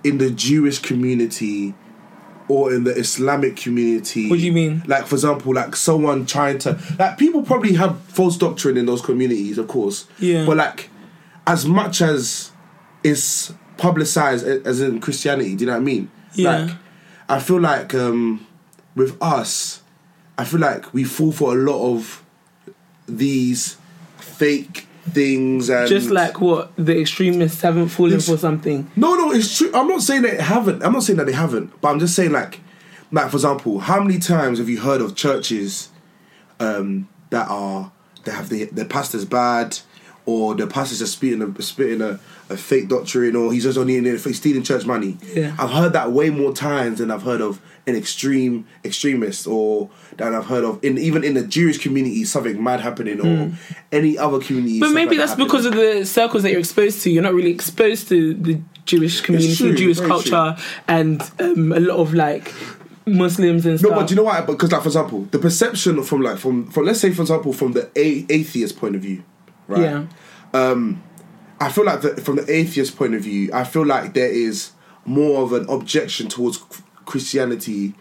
in 0.02 0.18
the 0.18 0.30
Jewish 0.30 0.80
community 0.80 1.74
or 2.48 2.72
in 2.72 2.84
the 2.84 2.90
Islamic 2.90 3.56
community. 3.56 4.28
What 4.28 4.40
do 4.40 4.44
you 4.44 4.52
mean? 4.52 4.82
Like, 4.86 5.06
for 5.06 5.14
example, 5.14 5.54
like 5.54 5.76
someone 5.76 6.26
trying 6.26 6.58
to 6.60 6.78
like 6.98 7.16
people 7.16 7.42
probably 7.42 7.74
have 7.74 8.00
false 8.02 8.36
doctrine 8.36 8.76
in 8.76 8.86
those 8.86 9.00
communities, 9.00 9.58
of 9.58 9.68
course. 9.68 10.06
Yeah. 10.18 10.44
But 10.44 10.56
like, 10.56 10.90
as 11.46 11.66
much 11.66 12.02
as 12.02 12.50
it's 13.02 13.52
publicized 13.76 14.44
as 14.44 14.80
in 14.80 15.00
Christianity, 15.00 15.54
do 15.54 15.64
you 15.64 15.66
know 15.66 15.74
what 15.74 15.82
I 15.82 15.84
mean? 15.84 16.10
Yeah. 16.34 16.64
Like, 16.64 16.76
I 17.28 17.38
feel 17.40 17.60
like 17.60 17.94
um, 17.94 18.46
with 18.94 19.16
us, 19.22 19.82
I 20.36 20.44
feel 20.44 20.60
like 20.60 20.92
we 20.92 21.04
fall 21.04 21.32
for 21.32 21.52
a 21.52 21.60
lot 21.60 21.94
of 21.94 22.22
these 23.06 23.76
fake 24.18 24.86
things 25.10 25.68
and 25.68 25.88
Just 25.88 26.10
like 26.10 26.40
what 26.40 26.72
the 26.76 26.98
extremists 26.98 27.60
haven't 27.60 27.88
fallen 27.88 28.20
for 28.20 28.36
something. 28.36 28.90
no, 28.96 29.14
no, 29.14 29.32
it's 29.32 29.56
true. 29.56 29.70
I'm 29.74 29.88
not 29.88 30.02
saying 30.02 30.22
they 30.22 30.36
haven't. 30.36 30.82
I'm 30.82 30.92
not 30.92 31.02
saying 31.02 31.18
that 31.18 31.26
they 31.26 31.32
haven't. 31.32 31.80
But 31.80 31.90
I'm 31.90 31.98
just 32.00 32.14
saying, 32.14 32.32
like, 32.32 32.60
like 33.12 33.30
for 33.30 33.36
example, 33.36 33.80
how 33.80 34.00
many 34.02 34.18
times 34.18 34.58
have 34.58 34.68
you 34.68 34.80
heard 34.80 35.00
of 35.00 35.14
churches 35.14 35.90
um, 36.60 37.08
that 37.30 37.48
are 37.48 37.92
they 38.24 38.32
have 38.32 38.48
the 38.48 38.64
the 38.64 38.84
pastor's 38.84 39.24
bad, 39.24 39.78
or 40.26 40.54
the 40.54 40.66
pastor's 40.66 41.00
just 41.00 41.14
spitting 41.14 41.42
a 41.42 41.62
spitting 41.62 42.00
a, 42.00 42.18
a 42.48 42.56
fake 42.56 42.88
doctrine, 42.88 43.36
or 43.36 43.52
he's 43.52 43.64
just 43.64 43.78
only 43.78 43.96
in 43.96 44.18
for 44.18 44.32
stealing 44.32 44.62
church 44.62 44.86
money. 44.86 45.18
Yeah. 45.34 45.54
I've 45.58 45.70
heard 45.70 45.92
that 45.92 46.12
way 46.12 46.30
more 46.30 46.52
times 46.52 46.98
than 46.98 47.10
I've 47.10 47.22
heard 47.22 47.40
of 47.40 47.60
an 47.86 47.94
extreme 47.94 48.66
extremist, 48.84 49.46
or 49.46 49.90
than 50.16 50.34
I've 50.34 50.46
heard 50.46 50.64
of 50.64 50.82
in 50.82 50.96
even 50.98 51.24
in 51.24 51.34
the 51.34 51.46
Jewish 51.46 51.78
community 51.78 52.24
something 52.24 52.62
mad 52.62 52.80
happening, 52.80 53.20
or 53.20 53.52
any 53.92 54.16
other 54.16 54.40
community. 54.40 54.78
Hmm. 54.78 54.80
But 54.80 54.90
maybe 54.92 55.10
like 55.10 55.18
that's 55.18 55.32
that 55.32 55.44
because 55.44 55.66
of 55.66 55.74
the 55.74 56.04
circles 56.06 56.42
that 56.42 56.50
you're 56.50 56.60
exposed 56.60 57.02
to. 57.02 57.10
You're 57.10 57.22
not 57.22 57.34
really 57.34 57.50
exposed 57.50 58.08
to 58.08 58.34
the 58.34 58.60
Jewish 58.86 59.20
community, 59.20 59.54
true, 59.54 59.74
Jewish 59.74 60.00
culture, 60.00 60.56
and 60.88 61.22
um, 61.38 61.72
a 61.72 61.80
lot 61.80 61.98
of 61.98 62.14
like 62.14 62.52
Muslims 63.06 63.66
and 63.66 63.78
stuff. 63.78 63.90
No, 63.90 63.96
but 63.98 64.08
do 64.08 64.14
you 64.14 64.16
know 64.16 64.24
why? 64.24 64.40
Because, 64.40 64.72
like, 64.72 64.82
for 64.82 64.88
example, 64.88 65.28
the 65.30 65.38
perception 65.38 66.02
from, 66.02 66.22
like, 66.22 66.38
from, 66.38 66.70
from 66.70 66.86
let's 66.86 67.00
say, 67.00 67.12
for 67.12 67.22
example, 67.22 67.52
from 67.52 67.72
the 67.72 67.90
a- 67.96 68.26
atheist 68.30 68.78
point 68.78 68.96
of 68.96 69.02
view, 69.02 69.22
right? 69.68 69.80
Yeah. 69.80 70.06
I 71.60 71.70
feel 71.70 71.84
like 71.84 72.02
the, 72.02 72.20
from 72.20 72.36
the 72.36 72.50
atheist 72.52 72.96
point 72.96 73.14
of 73.14 73.22
view, 73.22 73.50
I 73.52 73.64
feel 73.64 73.86
like 73.86 74.14
there 74.14 74.28
is 74.28 74.72
more 75.04 75.42
of 75.42 75.52
an 75.52 75.68
objection 75.68 76.28
towards 76.28 76.58
Christianity 77.04 77.94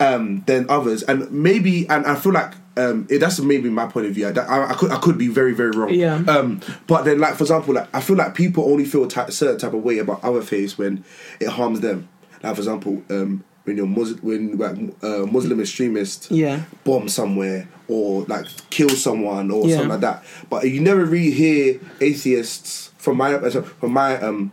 um, 0.00 0.42
than 0.46 0.68
others, 0.68 1.02
and 1.02 1.30
maybe, 1.30 1.88
and 1.88 2.06
I 2.06 2.14
feel 2.14 2.32
like 2.32 2.54
um, 2.76 3.06
it, 3.10 3.18
that's 3.18 3.40
maybe 3.40 3.68
my 3.68 3.86
point 3.86 4.06
of 4.06 4.12
view. 4.14 4.28
I, 4.28 4.30
I, 4.30 4.70
I 4.70 4.74
could 4.74 4.90
I 4.90 4.98
could 4.98 5.18
be 5.18 5.28
very 5.28 5.52
very 5.52 5.70
wrong. 5.70 5.92
Yeah. 5.92 6.22
Um, 6.28 6.60
but 6.86 7.04
then, 7.04 7.18
like 7.18 7.34
for 7.34 7.44
example, 7.44 7.74
like 7.74 7.88
I 7.94 8.00
feel 8.00 8.16
like 8.16 8.34
people 8.34 8.64
only 8.70 8.84
feel 8.84 9.04
a 9.04 9.32
certain 9.32 9.58
type 9.58 9.74
of 9.74 9.82
way 9.82 9.98
about 9.98 10.22
other 10.22 10.42
faiths 10.42 10.78
when 10.78 11.04
it 11.40 11.48
harms 11.48 11.80
them. 11.80 12.08
Like 12.42 12.54
for 12.54 12.60
example, 12.60 13.02
um, 13.10 13.44
when 13.68 13.76
you're 13.76 13.86
Muslim, 13.86 14.18
when 14.22 14.56
like 14.58 14.76
uh, 15.02 15.26
Muslim 15.26 15.60
extremists 15.60 16.30
Yeah. 16.30 16.62
bomb 16.84 17.08
somewhere 17.08 17.68
or 17.86 18.22
like 18.24 18.46
kill 18.70 18.88
someone 18.88 19.50
or 19.50 19.66
Yeah. 19.66 19.74
something 19.76 19.90
like 19.90 20.00
that. 20.00 20.24
But 20.50 20.68
you 20.68 20.80
never 20.80 21.04
really 21.04 21.30
hear 21.30 21.78
atheists 22.00 22.90
from 22.98 23.16
my 23.18 23.38
from 23.38 23.92
my 23.92 24.20
um 24.20 24.52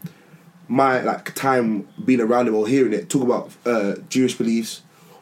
my 0.67 1.01
like 1.01 1.34
time 1.36 1.88
being 2.04 2.21
around 2.21 2.47
it 2.47 2.51
or 2.54 2.67
hearing 2.67 2.93
it 2.93 3.10
talk 3.10 3.23
about 3.23 3.51
uh, 3.65 3.95
Jewish 4.10 4.36
beliefs 4.38 4.82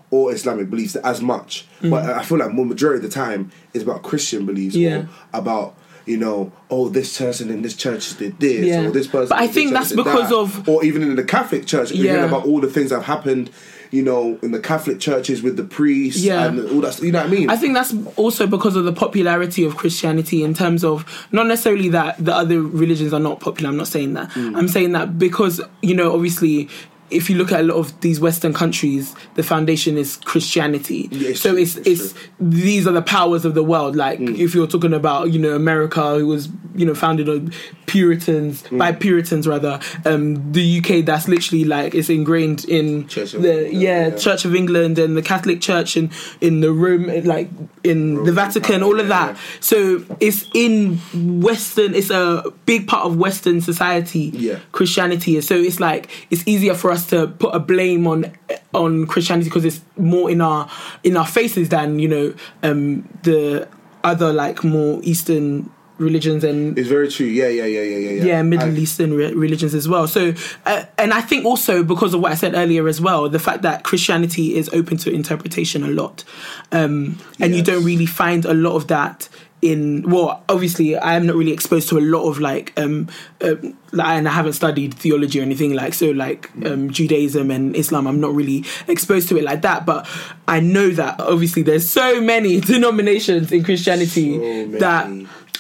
or 0.10 0.32
Islamic 0.34 0.70
beliefs 0.70 0.96
as 0.98 1.22
much. 1.22 1.66
But 1.82 2.06
I 2.10 2.24
feel 2.24 2.38
like 2.38 2.52
more 2.54 2.66
majority 2.66 3.04
of 3.06 3.12
the 3.12 3.16
time 3.26 3.52
is 3.74 3.84
about 3.84 4.04
Christian 4.04 4.46
beliefs 4.46 4.76
Mm. 4.76 4.82
Yeah. 4.82 4.98
or 4.98 5.08
about 5.34 5.76
you 6.06 6.18
know, 6.18 6.52
oh, 6.70 6.90
this 6.90 7.18
person 7.18 7.50
in 7.50 7.62
this 7.62 7.76
church 7.78 8.18
did 8.18 8.38
this, 8.38 8.66
Yeah. 8.66 8.88
or 8.88 8.92
this 8.92 9.08
person. 9.08 9.30
But 9.30 9.40
I 9.40 9.48
think 9.48 9.72
that's 9.72 9.94
because 9.94 10.30
that. 10.32 10.36
of- 10.36 10.68
or 10.68 10.84
even 10.84 11.02
in 11.02 11.16
the 11.16 11.24
Catholic 11.24 11.66
Church, 11.66 11.92
you 11.92 12.04
hear 12.10 12.26
about 12.26 12.46
all 12.46 12.60
the 12.60 12.68
things 12.68 12.90
that 12.90 12.98
have 12.98 13.06
happened, 13.06 13.50
you 13.94 14.02
know, 14.02 14.40
in 14.42 14.50
the 14.52 14.60
Catholic 14.60 15.00
churches 15.00 15.44
with 15.44 15.56
the 15.56 15.64
priests 15.64 16.20
Yeah. 16.24 16.46
and 16.48 16.60
all 16.72 16.82
that. 16.82 17.00
You 17.00 17.12
know 17.12 17.20
what 17.20 17.28
I 17.28 17.32
mean? 17.32 17.50
I 17.52 17.56
think 17.56 17.76
that's 17.76 17.94
also 18.16 18.48
because 18.48 18.76
of 18.76 18.86
the 18.86 18.92
popularity 18.92 19.64
of 19.64 19.78
Christianity 19.78 20.44
in 20.44 20.56
terms 20.56 20.84
of 20.84 21.06
not 21.32 21.46
necessarily 21.46 21.90
that 21.90 22.18
the 22.18 22.34
other 22.36 22.60
religions 22.60 23.14
are 23.14 23.20
not 23.20 23.40
popular. 23.40 23.70
I'm 23.70 23.78
not 23.78 23.88
saying 23.88 24.14
that. 24.16 24.32
Mm. 24.32 24.58
I'm 24.58 24.68
saying 24.68 24.94
that 24.94 25.20
because, 25.20 25.62
you 25.84 25.94
know, 25.94 26.12
obviously 26.12 26.70
if 27.14 27.30
you 27.30 27.38
look 27.38 27.52
at 27.52 27.60
a 27.62 27.64
lot 27.64 27.78
of 27.78 28.00
these 28.02 28.20
Western 28.20 28.54
countries, 28.54 29.16
the 29.36 29.44
foundation 29.44 29.98
is 29.98 30.18
Christianity. 30.18 31.10
Yeah, 31.12 31.30
it's 31.30 31.42
so 31.42 31.52
true, 31.52 31.62
it's 31.62 31.76
it's 31.78 31.88
it's 32.02 32.14
these 32.40 32.88
are 32.88 32.92
the 32.92 33.02
powers 33.02 33.46
of 33.46 33.54
the 33.54 33.64
world. 33.64 33.96
Like 33.96 34.20
Mm. 34.20 34.38
if 34.38 34.54
you're 34.56 34.68
talking 34.68 34.94
about, 34.94 35.32
you 35.32 35.40
know, 35.40 35.56
America 35.56 36.18
who 36.20 36.28
was, 36.28 36.50
you 36.76 36.86
know, 36.86 36.94
founded 36.96 37.28
on 37.30 37.52
Puritans 37.86 38.64
Mm. 38.64 38.78
by 38.80 38.92
Puritans 38.92 39.48
rather. 39.48 39.80
Um 40.06 40.52
the 40.52 40.80
UK 40.80 41.02
that's 41.06 41.28
literally 41.28 41.64
like 41.66 41.94
it's 41.96 42.10
ingrained 42.10 42.66
in 42.66 43.08
Church 43.08 43.34
of 43.34 43.42
the 43.42 43.66
England, 43.66 43.82
yeah, 43.84 44.08
yeah. 44.08 44.16
Church 44.16 44.46
of 44.46 44.56
England 44.56 44.98
and 45.00 45.16
the 45.16 45.22
Catholic 45.22 45.62
Church 45.62 45.96
and 45.98 46.10
in 46.42 46.62
the 46.62 46.72
Rome 46.72 47.06
like 47.24 47.50
in 47.84 48.24
the 48.24 48.32
Vatican, 48.32 48.76
Empire, 48.76 48.88
all 48.88 49.00
of 49.00 49.08
yeah, 49.08 49.34
that. 49.34 49.38
So 49.60 50.04
it's 50.20 50.46
in 50.54 50.98
Western. 51.42 51.94
It's 51.96 52.10
a 52.10 52.44
big 52.66 52.88
part 52.88 53.06
of 53.06 53.18
Western 53.18 53.62
society. 53.62 54.32
Yeah. 54.34 54.60
Christianity 54.72 55.38
is. 55.38 55.48
So 55.48 55.56
it's 55.56 55.80
like 55.80 56.10
it's 56.32 56.44
easier 56.48 56.74
for 56.76 56.92
us 56.92 57.03
to 57.08 57.28
put 57.28 57.54
a 57.56 57.60
blame 57.60 58.08
on 58.08 58.32
on 58.74 59.06
Christianity 59.08 59.50
because 59.50 59.66
it's 59.66 59.82
more 59.98 60.30
in 60.30 60.42
our 60.42 60.70
in 61.04 61.18
our 61.18 61.28
faces 61.28 61.70
than 61.70 62.00
you 62.00 62.08
know 62.08 62.34
um 62.64 63.08
the 63.24 63.68
other 64.04 64.34
like 64.34 64.64
more 64.64 65.00
Eastern 65.04 65.70
religions 66.00 66.44
and 66.44 66.78
it's 66.78 66.90
very 66.90 67.08
true. 67.08 67.26
Yeah, 67.28 67.48
yeah, 67.48 67.66
yeah, 67.66 67.82
yeah, 67.82 67.98
yeah. 67.98 68.10
Yeah, 68.10 68.26
yeah, 68.26 68.42
Middle 68.42 68.70
I- 68.70 68.80
Eastern 68.80 69.14
re- 69.14 69.34
religions 69.34 69.74
as 69.74 69.88
well. 69.88 70.08
So, 70.08 70.34
uh, 70.66 70.86
and 70.98 71.14
I 71.14 71.22
think 71.22 71.46
also 71.46 71.84
because 71.84 72.14
of 72.14 72.20
what 72.22 72.32
I 72.32 72.36
said 72.36 72.56
earlier 72.56 72.88
as 72.88 73.00
well, 73.00 73.30
the 73.30 73.40
fact 73.40 73.62
that 73.62 73.84
Christianity 73.84 74.56
is 74.56 74.70
open 74.74 74.98
to 74.98 75.12
interpretation 75.12 75.84
a 75.84 75.88
lot, 75.90 76.24
um, 76.72 77.20
and 77.40 77.56
you 77.56 77.62
don't 77.64 77.86
really 77.86 78.08
find 78.08 78.44
a 78.46 78.54
lot 78.54 78.76
of 78.76 78.88
that 78.88 79.30
in. 79.64 80.04
Well, 80.10 80.44
obviously, 80.50 80.98
I 80.98 81.16
am 81.16 81.26
not 81.26 81.36
really 81.36 81.54
exposed 81.54 81.90
to 81.90 81.98
a 81.98 82.02
lot 82.02 82.28
of 82.28 82.40
like, 82.40 82.74
um, 82.78 83.08
uh, 83.42 83.56
and 83.94 84.28
I 84.28 84.32
haven't 84.32 84.54
studied 84.54 84.94
theology 84.94 85.40
or 85.40 85.44
anything 85.44 85.74
like 85.74 85.94
so, 85.94 86.12
like 86.12 86.52
um, 86.66 86.90
Judaism 86.90 87.50
and 87.50 87.76
Islam. 87.76 88.08
I'm 88.08 88.20
not 88.20 88.34
really 88.34 88.66
exposed 88.88 89.30
to 89.30 89.38
it 89.38 89.44
like 89.44 89.62
that, 89.62 89.86
but 89.86 90.08
I 90.48 90.60
know 90.60 90.90
that 90.90 91.20
obviously 91.20 91.64
there's 91.64 91.90
so 91.90 92.22
many 92.22 92.60
denominations 92.74 93.52
in 93.52 93.64
Christianity 93.64 94.34
So 94.72 94.80
that. 94.80 95.10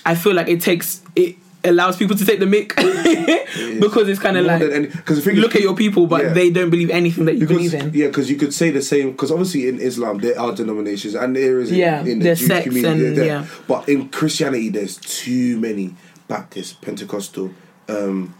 I 0.05 0.15
feel 0.15 0.33
like 0.33 0.49
it 0.49 0.59
takes 0.59 1.01
it 1.15 1.37
allows 1.65 1.95
people 1.97 2.15
to 2.15 2.26
take 2.26 2.39
the 2.39 2.45
mic 2.45 2.76
because 3.80 4.10
it's 4.10 4.19
kind 4.19 4.38
of 4.38 4.45
like 4.45 4.60
'cause 5.06 5.17
the 5.17 5.21
thing 5.21 5.36
is- 5.38 5.41
look 5.41 5.56
at 5.56 5.62
your 5.62 5.76
people, 5.76 6.08
but 6.08 6.23
Yeah. 6.23 6.34
they 6.34 6.49
don't 6.49 6.69
believe 6.69 6.89
anything 6.89 7.26
that 7.26 7.34
you 7.36 7.41
Because, 7.47 7.58
believe 7.58 7.73
in. 7.73 7.91
yeah, 7.93 8.08
because 8.08 8.30
you 8.30 8.36
could 8.36 8.54
say 8.54 8.69
the 8.69 8.82
same. 8.82 9.12
Because 9.12 9.32
obviously 9.32 9.67
in 9.69 9.80
Islam 9.80 10.17
there 10.19 10.39
are 10.39 10.54
denominations, 10.54 11.15
and 11.15 11.36
there 11.36 11.60
is 11.60 11.71
Yeah, 11.71 12.02
in 12.02 12.19
the 12.19 12.26
there's 12.26 12.39
Jewish 12.39 12.47
sects 12.49 12.67
community. 12.67 13.06
and- 13.06 13.17
yeah. 13.17 13.45
But 13.67 13.88
in 13.88 14.10
Christianity, 14.10 14.69
there's 14.69 14.97
too 14.97 15.58
many 15.60 15.95
Baptist, 16.28 16.82
Pentecostal, 16.82 17.52
um, 17.89 18.34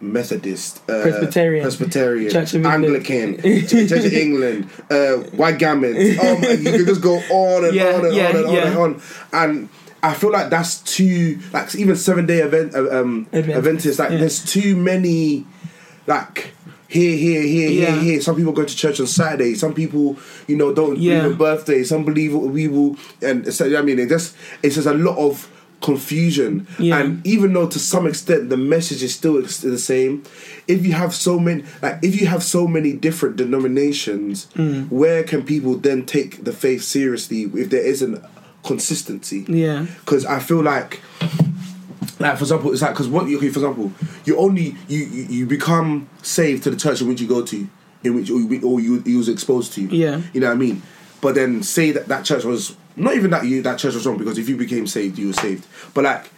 Methodist, 0.00 0.78
uh, 0.90 1.02
Presbyterian, 1.02 1.62
Presbyterian, 1.62 2.30
Church 2.30 2.54
of 2.54 2.66
Anglican, 2.66 3.40
Church 3.40 3.90
of 3.92 4.12
England, 4.12 4.66
uh, 4.90 5.14
White 5.38 5.58
Garments. 5.58 6.18
Oh 6.20 6.38
my, 6.38 6.50
you 6.50 6.72
could 6.72 6.86
just 6.86 7.00
go 7.00 7.14
on 7.30 7.64
and 7.66 7.74
Yeah, 7.80 7.94
on 7.94 8.04
and 8.06 8.14
yeah, 8.14 8.28
on 8.30 8.36
and 8.36 8.46
on 8.46 8.56
and 8.56 8.76
on. 8.76 9.00
And 9.32 9.68
I 10.10 10.14
feel 10.14 10.30
like 10.30 10.50
that's 10.50 10.78
too 10.80 11.38
like 11.52 11.74
even 11.74 11.96
seven 11.96 12.26
day 12.26 12.38
event 12.40 12.74
uh, 12.74 13.00
um 13.00 13.26
Adventist, 13.32 13.56
Adventists. 13.56 13.98
Like 13.98 14.10
yeah. 14.10 14.16
there's 14.18 14.44
too 14.44 14.76
many 14.76 15.46
like 16.06 16.52
here, 16.88 17.16
here, 17.16 17.42
here, 17.42 17.70
Yeah. 17.70 17.90
here, 17.94 18.00
here. 18.02 18.20
Some 18.20 18.36
people 18.36 18.52
go 18.52 18.64
to 18.64 18.76
church 18.76 19.00
on 19.00 19.06
Saturday. 19.08 19.54
Some 19.54 19.74
people, 19.74 20.16
you 20.46 20.56
know, 20.56 20.72
don't 20.72 20.96
Yeah. 20.98 21.20
believe 21.20 21.32
in 21.32 21.38
birthdays. 21.38 21.88
Some 21.88 22.04
believe 22.04 22.34
we 22.34 22.68
will, 22.68 22.96
and 23.20 23.52
so, 23.52 23.76
I 23.76 23.82
mean, 23.82 23.98
it 23.98 24.08
just 24.08 24.36
it's 24.62 24.76
just 24.76 24.86
a 24.86 24.94
lot 24.94 25.16
of 25.18 25.48
confusion. 25.80 26.66
Yeah. 26.78 26.98
And 26.98 27.26
even 27.26 27.52
though 27.52 27.66
to 27.68 27.78
some 27.78 28.06
extent 28.06 28.48
the 28.48 28.56
message 28.56 29.02
is 29.02 29.14
still 29.14 29.42
ex- 29.42 29.58
the 29.60 29.78
same, 29.78 30.22
if 30.68 30.86
you 30.86 30.92
have 30.92 31.14
so 31.14 31.38
many, 31.38 31.64
like 31.82 31.98
if 32.02 32.18
you 32.20 32.26
have 32.26 32.42
so 32.42 32.66
many 32.66 32.92
different 32.92 33.36
denominations, 33.36 34.46
Mm. 34.56 34.90
where 34.90 35.22
can 35.24 35.42
people 35.42 35.74
then 35.76 36.04
take 36.06 36.44
the 36.44 36.52
faith 36.52 36.82
seriously 36.82 37.50
if 37.54 37.70
there 37.70 37.82
isn't 37.84 38.22
consistency? 38.64 39.44
Yeah, 39.48 39.86
because 40.00 40.24
I 40.26 40.38
feel 40.40 40.62
like, 40.62 41.00
like 42.18 42.36
for 42.36 42.44
example, 42.44 42.72
it's 42.72 42.82
like 42.82 42.92
because 42.92 43.08
what 43.08 43.28
you 43.28 43.38
okay, 43.38 43.48
for 43.50 43.58
example, 43.60 43.92
you 44.24 44.36
only 44.38 44.74
you, 44.88 45.04
you 45.04 45.22
you 45.24 45.46
become 45.46 46.08
saved 46.22 46.64
to 46.64 46.70
the 46.70 46.76
church 46.76 47.00
in 47.00 47.08
which 47.08 47.20
you 47.20 47.28
go 47.28 47.42
to, 47.44 47.68
in 48.02 48.14
which 48.14 48.30
or 48.30 48.38
you, 48.40 48.60
or 48.62 48.80
you, 48.80 49.02
you 49.04 49.18
was 49.18 49.28
exposed 49.28 49.72
to. 49.74 49.82
Yeah. 49.82 50.22
you 50.32 50.40
know 50.40 50.48
what 50.48 50.54
I 50.54 50.56
mean. 50.58 50.82
But 51.20 51.34
then 51.34 51.62
say 51.62 51.90
that 51.92 52.08
that 52.08 52.24
church 52.24 52.44
was 52.44 52.76
not 52.96 53.14
even 53.16 53.30
that 53.30 53.44
you 53.46 53.62
that 53.62 53.78
church 53.78 53.94
was 53.94 54.06
wrong 54.06 54.18
because 54.18 54.38
if 54.38 54.48
you 54.48 54.56
became 54.56 54.86
saved, 54.86 55.18
you 55.18 55.28
were 55.28 55.32
saved. 55.32 55.66
But 55.94 56.04
like, 56.04 56.30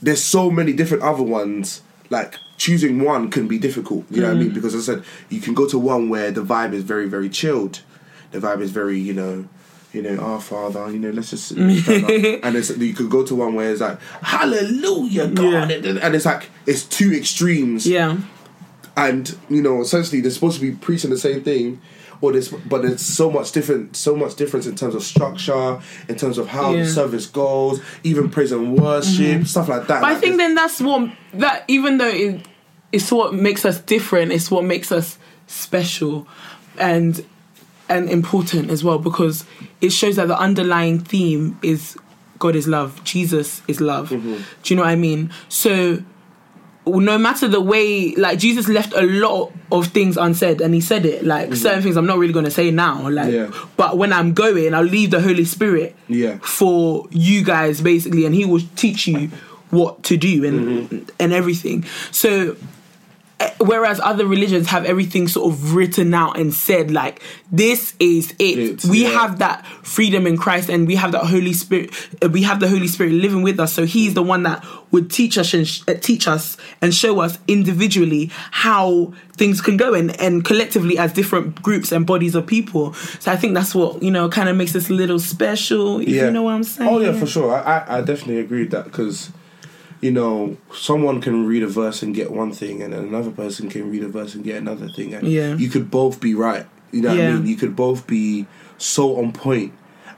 there's 0.00 0.22
so 0.22 0.50
many 0.50 0.72
different 0.72 1.02
other 1.02 1.22
ones. 1.22 1.82
Like 2.10 2.36
choosing 2.58 3.02
one 3.02 3.30
can 3.30 3.48
be 3.48 3.58
difficult. 3.58 4.04
You 4.10 4.20
know 4.20 4.28
what 4.28 4.36
I 4.36 4.40
Mm. 4.40 4.44
mean? 4.44 4.54
Because 4.54 4.74
as 4.74 4.88
I 4.88 4.94
said, 4.94 5.04
you 5.30 5.40
can 5.40 5.54
go 5.54 5.66
to 5.66 5.78
one 5.78 6.08
where 6.08 6.30
the 6.30 6.42
vibe 6.42 6.72
is 6.72 6.84
very 6.84 7.08
very 7.08 7.28
chilled. 7.28 7.80
The 8.32 8.38
vibe 8.38 8.60
is 8.60 8.70
very 8.70 8.98
you 8.98 9.12
know. 9.14 9.48
You 9.92 10.02
know, 10.02 10.16
our 10.18 10.40
Father. 10.40 10.90
You 10.90 10.98
know, 10.98 11.10
let's 11.10 11.30
just 11.30 11.50
and 11.52 11.70
it's 11.70 12.70
you 12.76 12.94
could 12.94 13.10
go 13.10 13.24
to 13.24 13.34
one 13.34 13.54
where 13.54 13.70
it's 13.70 13.80
like 13.80 14.00
Hallelujah, 14.22 15.28
God, 15.28 15.70
Yeah. 15.70 15.98
and 16.02 16.14
it's 16.14 16.24
like 16.24 16.48
it's 16.66 16.84
two 16.84 17.12
extremes 17.12 17.86
yeah, 17.86 18.18
and 18.96 19.36
you 19.48 19.62
know 19.62 19.80
essentially 19.82 20.20
they're 20.20 20.30
supposed 20.30 20.58
to 20.60 20.62
be 20.62 20.72
preaching 20.76 21.10
the 21.10 21.18
same 21.18 21.42
thing 21.42 21.80
or 22.20 22.32
this 22.32 22.48
but 22.48 22.84
it's 22.84 23.02
so 23.02 23.30
much 23.30 23.52
different 23.52 23.96
so 23.96 24.14
much 24.16 24.36
difference 24.36 24.66
in 24.66 24.76
terms 24.76 24.94
of 24.94 25.02
structure 25.02 25.80
in 26.08 26.14
terms 26.16 26.38
of 26.38 26.46
how 26.48 26.70
Yeah. 26.70 26.76
Mm-hmm. 26.76 26.84
the 26.84 26.90
service 26.90 27.26
goes 27.26 27.80
even 28.04 28.30
praise 28.30 28.52
and 28.52 28.78
worship 28.80 29.46
stuff 29.46 29.68
like 29.68 29.88
that 29.88 30.00
but 30.02 30.10
I 30.10 30.14
think 30.14 30.36
then 30.36 30.54
that's 30.54 30.80
what 30.80 31.10
that 31.34 31.64
even 31.68 31.98
though 31.98 32.08
it, 32.08 32.46
it's 32.92 33.10
what 33.10 33.34
makes 33.34 33.64
us 33.64 33.80
different, 33.80 34.32
it's 34.32 34.50
what 34.50 34.64
makes 34.64 34.92
us 34.92 35.18
special, 35.46 36.26
and 36.78 37.24
and 37.92 38.08
important 38.10 38.70
as 38.70 38.82
well 38.82 38.98
because 38.98 39.44
it 39.80 39.90
shows 39.92 40.16
that 40.16 40.28
the 40.28 40.38
underlying 40.38 40.98
theme 41.00 41.58
is 41.62 41.96
God 42.38 42.56
is 42.56 42.66
love, 42.66 43.02
Jesus 43.04 43.62
is 43.68 43.80
love. 43.80 44.10
Mm-hmm. 44.10 44.36
Do 44.62 44.74
you 44.74 44.76
know 44.76 44.82
what 44.82 44.90
I 44.90 44.96
mean? 44.96 45.30
So 45.48 46.02
no 46.84 47.16
matter 47.16 47.46
the 47.46 47.60
way 47.60 48.12
like 48.16 48.40
jesus 48.40 48.66
left 48.66 48.92
a 48.94 49.02
lot 49.02 49.52
of 49.70 49.86
things 49.88 50.16
unsaid 50.16 50.60
and 50.60 50.74
he 50.74 50.80
said 50.80 51.06
it 51.06 51.24
like 51.24 51.54
certain 51.54 51.80
things 51.80 51.96
i'm 51.96 52.06
not 52.06 52.18
really 52.18 52.32
going 52.32 52.44
to 52.44 52.50
say 52.50 52.72
now 52.72 53.08
like 53.08 53.28
Mm-hmm. 53.28 53.52
Yeah. 53.52 53.66
but 53.76 53.96
when 53.98 54.12
i'm 54.12 54.34
going 54.34 54.74
i'll 54.74 54.82
leave 54.82 55.12
the 55.12 55.20
holy 55.20 55.44
spirit 55.44 55.94
Yeah. 56.08 56.38
for 56.38 57.06
you 57.12 57.44
guys 57.44 57.80
basically 57.80 58.26
and 58.26 58.34
he 58.34 58.44
will 58.44 58.62
teach 58.74 59.06
you 59.06 59.30
what 59.70 60.02
to 60.02 60.16
do 60.16 60.44
and 60.44 60.88
Mm-hmm. 60.90 61.10
and 61.20 61.32
everything 61.32 61.84
so 62.10 62.56
whereas 63.58 64.00
other 64.00 64.26
religions 64.26 64.66
have 64.68 64.84
everything 64.84 65.28
sort 65.28 65.52
of 65.52 65.74
written 65.74 66.12
out 66.14 66.38
and 66.38 66.52
said 66.52 66.90
like 66.90 67.22
this 67.50 67.94
is 67.98 68.32
it. 68.38 68.58
It's- 68.58 68.84
we 68.84 69.02
yeah. 69.02 69.10
have 69.10 69.38
that 69.38 69.66
freedom 69.82 70.26
in 70.26 70.36
christ 70.36 70.68
and 70.68 70.86
we 70.86 70.96
have 70.96 71.12
that 71.12 71.24
holy 71.24 71.52
spirit 71.52 71.90
uh, 72.22 72.28
we 72.28 72.42
have 72.42 72.60
the 72.60 72.68
holy 72.68 72.86
spirit 72.88 73.12
living 73.12 73.42
with 73.42 73.58
us. 73.60 73.72
So 73.72 73.84
he's 73.86 74.14
the 74.14 74.22
one 74.22 74.42
that 74.44 74.64
would 74.90 75.10
teach 75.10 75.38
us 75.38 75.54
and 75.54 75.66
sh- 75.66 75.82
uh, 75.88 75.94
teach 75.94 76.28
us 76.28 76.56
and 76.80 76.94
show 76.94 77.20
us 77.20 77.38
individually 77.48 78.30
how 78.50 79.12
things 79.36 79.60
can 79.60 79.76
go 79.76 79.94
and, 79.94 80.18
and 80.20 80.44
collectively 80.44 80.98
as 80.98 81.12
different 81.12 81.62
groups 81.62 81.90
and 81.92 82.06
bodies 82.06 82.34
of 82.34 82.46
people. 82.46 82.92
So 82.94 83.32
i 83.32 83.36
think 83.36 83.54
that's 83.54 83.74
what 83.74 84.02
you 84.02 84.10
know 84.10 84.28
kind 84.28 84.48
of 84.48 84.56
makes 84.56 84.74
us 84.76 84.90
a 84.90 84.92
little 84.92 85.18
special 85.18 86.00
if 86.00 86.08
you 86.08 86.30
know 86.30 86.42
what 86.42 86.52
i'm 86.52 86.64
saying 86.64 86.90
oh 86.90 86.98
yeah 87.00 87.12
for 87.12 87.26
sure. 87.26 87.54
I, 87.54 87.78
I, 87.78 87.98
I 87.98 88.00
definitely 88.00 88.38
agree 88.38 88.60
with 88.62 88.70
that 88.72 88.84
because 88.84 89.30
you 90.02 90.10
know 90.10 90.56
someone 90.74 91.20
can 91.22 91.46
read 91.46 91.62
a 91.62 91.66
verse 91.66 92.02
and 92.02 92.14
get 92.14 92.30
one 92.30 92.52
thing 92.52 92.82
and 92.82 92.92
then 92.92 93.04
another 93.04 93.30
person 93.30 93.70
can 93.70 93.90
read 93.90 94.02
a 94.02 94.08
verse 94.08 94.34
and 94.34 94.44
get 94.44 94.56
another 94.56 94.88
thing 94.88 95.14
and 95.14 95.26
Yeah. 95.26 95.54
you 95.56 95.68
could 95.70 95.90
both 95.90 96.20
be 96.20 96.34
right 96.34 96.66
you 96.90 97.00
know 97.00 97.08
what 97.10 97.18
Yeah. 97.18 97.28
I 97.30 97.32
mean 97.34 97.46
you 97.46 97.56
could 97.56 97.74
both 97.74 98.06
be 98.06 98.46
so 98.78 99.16
on 99.16 99.32
point 99.32 99.72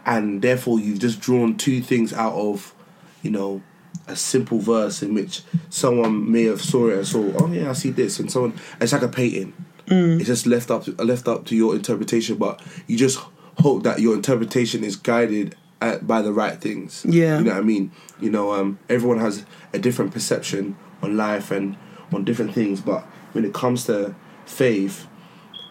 and 0.05 0.43
therefore 0.43 0.81
you've 0.81 0.99
just 0.99 1.21
drawn 1.21 1.57
two 1.57 1.81
things 1.81 2.13
out 2.13 2.33
of 2.35 2.75
you 3.23 3.31
know 3.31 3.63
a 4.09 4.17
simple 4.17 4.59
verse 4.59 5.03
in 5.03 5.15
which 5.15 5.43
someone 5.71 6.31
may 6.33 6.45
have 6.45 6.61
saw 6.63 6.89
it 6.89 6.99
and 6.99 7.07
saw 7.07 7.31
oh 7.39 7.53
yeah 7.53 7.71
I 7.71 7.75
see 7.75 7.91
this 7.91 8.19
and 8.19 8.31
someone 8.33 8.55
it's 8.81 8.93
like 8.93 9.03
a 9.03 9.09
painting 9.09 9.53
mm. 9.87 10.17
It's 10.19 10.27
just 10.27 10.47
left 10.47 10.71
up 10.71 10.85
to, 10.85 10.93
left 10.93 11.29
up 11.29 11.45
to 11.47 11.55
your 11.57 11.75
interpretation, 11.77 12.37
but 12.39 12.61
you 12.87 12.97
just 12.97 13.19
hope 13.59 13.83
that 13.85 14.01
your 14.01 14.15
interpretation 14.15 14.83
is 14.83 14.97
guided 14.97 15.55
at, 15.81 16.07
by 16.07 16.23
the 16.23 16.33
right 16.33 16.59
things. 16.61 17.05
Yeah. 17.09 17.39
you 17.39 17.45
know 17.45 17.51
what 17.53 17.59
I 17.61 17.63
mean. 17.63 17.93
You 18.25 18.31
know, 18.31 18.55
um, 18.55 18.79
everyone 18.89 19.19
has 19.19 19.45
a 19.75 19.79
different 19.79 20.13
perception 20.13 20.77
on 21.03 21.15
life 21.15 21.51
and 21.51 21.77
on 22.11 22.25
different 22.25 22.55
things, 22.55 22.81
but 22.81 23.03
when 23.33 23.45
it 23.45 23.53
comes 23.53 23.85
to 23.85 24.15
faith, 24.47 25.07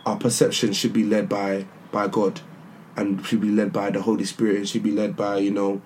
our 0.06 0.18
perception 0.18 0.72
should 0.74 0.94
be 0.94 1.04
led 1.04 1.28
by 1.28 1.66
by 1.92 2.08
God, 2.08 2.42
and 2.96 3.26
should 3.26 3.42
be 3.42 3.50
led 3.50 3.74
by 3.74 3.90
the 3.90 4.04
Holy 4.04 4.24
Spirit. 4.26 4.62
It 4.62 4.68
should 4.68 4.84
be 4.84 4.92
led 4.92 5.16
by 5.18 5.38
you 5.38 5.50
know 5.50 5.82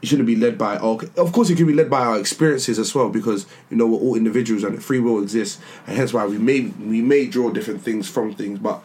it 0.00 0.06
shouldn't 0.06 0.26
be 0.26 0.36
led 0.36 0.56
by 0.56 0.76
our, 0.76 0.98
of 1.16 1.32
course 1.32 1.50
it 1.50 1.56
can 1.56 1.66
be 1.66 1.72
led 1.74 1.90
by 1.90 2.04
our 2.04 2.18
experiences 2.18 2.78
as 2.78 2.94
well 2.94 3.08
because 3.08 3.46
you 3.70 3.76
know 3.76 3.86
we're 3.86 3.98
all 3.98 4.14
individuals 4.14 4.64
and 4.64 4.82
free 4.82 5.00
will 5.00 5.22
exists. 5.22 5.60
And 5.86 5.96
hence 5.96 6.12
why 6.12 6.26
we 6.26 6.38
may 6.38 6.72
we 6.80 7.02
may 7.02 7.26
draw 7.26 7.50
different 7.50 7.82
things 7.82 8.08
from 8.08 8.34
things 8.34 8.58
but 8.58 8.82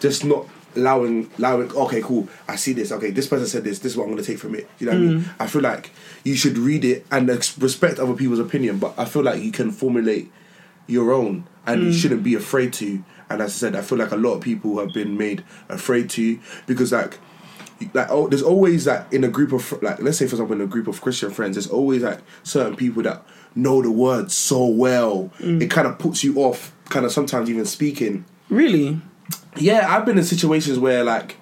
just 0.00 0.24
not 0.24 0.46
allowing 0.74 1.30
allowing 1.38 1.72
okay 1.72 2.02
cool 2.02 2.28
I 2.48 2.56
see 2.56 2.72
this. 2.72 2.92
Okay 2.92 3.10
this 3.10 3.28
person 3.28 3.46
said 3.46 3.64
this. 3.64 3.78
This 3.78 3.92
is 3.92 3.96
what 3.96 4.04
I'm 4.04 4.10
going 4.10 4.22
to 4.22 4.30
take 4.30 4.38
from 4.38 4.54
it. 4.54 4.68
You 4.78 4.86
know 4.86 4.92
what 4.92 4.98
I 4.98 5.04
mean? 5.04 5.24
I 5.38 5.46
feel 5.46 5.62
like 5.62 5.90
you 6.26 6.36
should 6.36 6.58
read 6.58 6.84
it 6.84 7.06
and 7.10 7.30
ex- 7.30 7.56
respect 7.58 7.98
other 7.98 8.14
people's 8.14 8.38
opinion 8.38 8.78
but 8.78 8.94
I 8.98 9.04
feel 9.04 9.22
like 9.22 9.42
you 9.42 9.52
can 9.52 9.70
formulate 9.70 10.30
your 10.86 11.12
own 11.12 11.46
and 11.66 11.82
you 11.82 11.90
mm. 11.90 11.94
shouldn't 12.00 12.22
be 12.22 12.34
afraid 12.34 12.72
to 12.74 13.02
and 13.30 13.40
as 13.40 13.50
I 13.50 13.68
said 13.68 13.76
I 13.76 13.82
feel 13.82 13.98
like 13.98 14.12
a 14.12 14.16
lot 14.16 14.34
of 14.34 14.40
people 14.40 14.78
have 14.78 14.92
been 14.92 15.16
made 15.16 15.44
afraid 15.68 16.10
to 16.10 16.38
because 16.66 16.92
like 16.92 17.18
like 17.92 18.08
oh, 18.10 18.28
there's 18.28 18.42
always 18.42 18.86
like 18.86 19.12
in 19.12 19.24
a 19.24 19.28
group 19.28 19.52
of 19.52 19.70
like 19.82 20.00
let's 20.00 20.18
say 20.18 20.26
for 20.26 20.34
example 20.34 20.56
in 20.56 20.62
a 20.62 20.66
group 20.66 20.86
of 20.86 21.00
Christian 21.00 21.30
friends, 21.30 21.56
there's 21.56 21.68
always 21.68 22.02
like 22.02 22.20
certain 22.42 22.76
people 22.76 23.02
that 23.02 23.22
know 23.54 23.82
the 23.82 23.90
words 23.90 24.34
so 24.34 24.64
well. 24.66 25.30
Mm. 25.38 25.62
It 25.62 25.70
kind 25.70 25.86
of 25.86 25.98
puts 25.98 26.24
you 26.24 26.38
off, 26.38 26.72
kind 26.86 27.04
of 27.04 27.12
sometimes 27.12 27.50
even 27.50 27.66
speaking. 27.66 28.24
Really? 28.48 29.00
Yeah, 29.56 29.94
I've 29.94 30.06
been 30.06 30.18
in 30.18 30.24
situations 30.24 30.78
where 30.78 31.04
like 31.04 31.36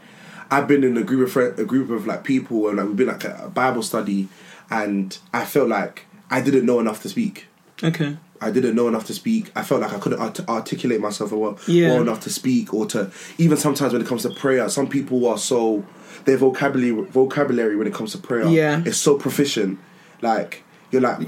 I've 0.51 0.67
been 0.67 0.85
in 0.85 0.97
a 0.97 1.03
group 1.03 1.27
of 1.27 1.33
friend, 1.33 1.59
a 1.59 1.65
group 1.65 1.91
of 1.91 2.07
like 2.07 2.25
people 2.25 2.69
and 2.69 2.79
like 2.79 2.87
we've 2.87 2.97
been 2.97 3.09
like 3.09 3.25
a 3.25 3.51
Bible 3.53 3.83
study, 3.83 4.29
and 4.71 5.17
I 5.33 5.45
felt 5.45 5.69
like 5.69 6.07
I 6.31 6.41
didn't 6.41 6.67
know 6.67 6.81
enough 6.81 7.03
to 7.03 7.09
speak. 7.09 7.47
Okay. 7.83 8.17
I 8.41 8.51
didn't 8.51 8.75
know 8.75 8.89
enough 8.89 9.07
to 9.07 9.15
speak. 9.15 9.51
I 9.57 9.63
felt 9.63 9.81
like 9.81 9.93
I 9.93 9.99
couldn't 9.99 10.19
art- 10.21 10.49
articulate 10.49 11.01
myself 11.01 11.33
well, 11.33 11.59
Yeah. 11.67 11.89
well 11.93 12.03
enough 12.03 12.21
to 12.21 12.31
speak 12.31 12.75
or 12.75 12.85
to 12.87 13.11
even 13.39 13.57
sometimes 13.57 13.93
when 13.93 14.03
it 14.03 14.09
comes 14.09 14.23
to 14.23 14.31
prayer. 14.31 14.69
Some 14.69 14.89
people 14.89 15.27
are 15.27 15.39
so 15.39 15.85
their 16.25 16.37
vocabulary 16.37 17.05
vocabulary 17.11 17.77
when 17.77 17.87
it 17.87 17.95
comes 17.95 18.13
to 18.13 18.19
prayer 18.19 18.47
Yeah. 18.49 18.83
is 18.85 18.97
so 18.99 19.17
proficient. 19.17 19.79
Like 20.21 20.63
you're 20.91 21.03
like 21.03 21.21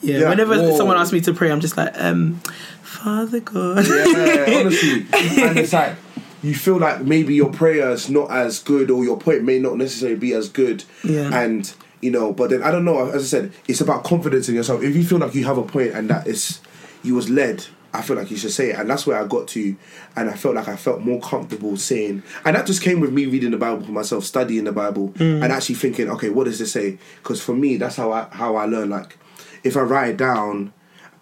Yeah. 0.00 0.18
Yeah, 0.20 0.28
Whenever 0.28 0.56
whoa. 0.56 0.76
someone 0.76 0.96
asks 0.96 1.12
me 1.12 1.20
to 1.22 1.34
pray, 1.34 1.50
I'm 1.50 1.60
just 1.60 1.76
like, 1.76 1.92
um, 1.96 2.40
Father 2.82 3.40
God. 3.40 3.84
yeah, 3.86 4.60
honestly, 4.60 5.06
and 5.42 5.58
it's 5.58 5.72
like 5.72 5.96
you 6.42 6.54
feel 6.54 6.78
like 6.78 7.02
maybe 7.02 7.34
your 7.34 7.50
prayer 7.50 7.90
is 7.90 8.08
not 8.08 8.30
as 8.30 8.60
good 8.60 8.90
or 8.92 9.02
your 9.04 9.18
point 9.18 9.42
may 9.44 9.58
not 9.58 9.76
necessarily 9.76 10.16
be 10.16 10.32
as 10.34 10.48
good. 10.48 10.84
Yeah. 11.04 11.36
And 11.36 11.72
you 12.00 12.10
know, 12.10 12.32
but 12.32 12.50
then 12.50 12.62
I 12.62 12.70
don't 12.70 12.84
know. 12.84 13.08
As 13.08 13.22
I 13.22 13.26
said, 13.26 13.52
it's 13.66 13.80
about 13.80 14.04
confidence 14.04 14.48
in 14.48 14.54
yourself. 14.54 14.82
If 14.82 14.94
you 14.94 15.04
feel 15.04 15.18
like 15.18 15.34
you 15.34 15.44
have 15.44 15.58
a 15.58 15.62
point 15.62 15.92
and 15.92 16.08
that 16.10 16.26
is 16.26 16.60
you 17.02 17.14
was 17.14 17.28
led, 17.30 17.66
I 17.92 18.02
feel 18.02 18.16
like 18.16 18.30
you 18.30 18.36
should 18.36 18.52
say 18.52 18.70
it, 18.70 18.78
and 18.78 18.88
that's 18.88 19.06
where 19.06 19.18
I 19.22 19.26
got 19.26 19.48
to, 19.48 19.76
and 20.14 20.28
I 20.28 20.34
felt 20.34 20.54
like 20.54 20.68
I 20.68 20.76
felt 20.76 21.00
more 21.00 21.20
comfortable 21.20 21.76
saying, 21.76 22.22
and 22.44 22.54
that 22.54 22.66
just 22.66 22.82
came 22.82 23.00
with 23.00 23.12
me 23.12 23.26
reading 23.26 23.50
the 23.50 23.56
Bible 23.56 23.84
for 23.84 23.92
myself, 23.92 24.24
studying 24.24 24.64
the 24.64 24.72
Bible, 24.72 25.08
mm. 25.10 25.42
and 25.42 25.52
actually 25.52 25.76
thinking, 25.76 26.10
okay, 26.10 26.28
what 26.28 26.44
does 26.44 26.58
this 26.58 26.72
say? 26.72 26.98
Because 27.16 27.42
for 27.42 27.54
me, 27.54 27.76
that's 27.76 27.96
how 27.96 28.12
I 28.12 28.28
how 28.30 28.56
I 28.56 28.66
learn. 28.66 28.90
Like, 28.90 29.18
if 29.64 29.76
I 29.76 29.80
write 29.80 30.10
it 30.10 30.16
down, 30.18 30.72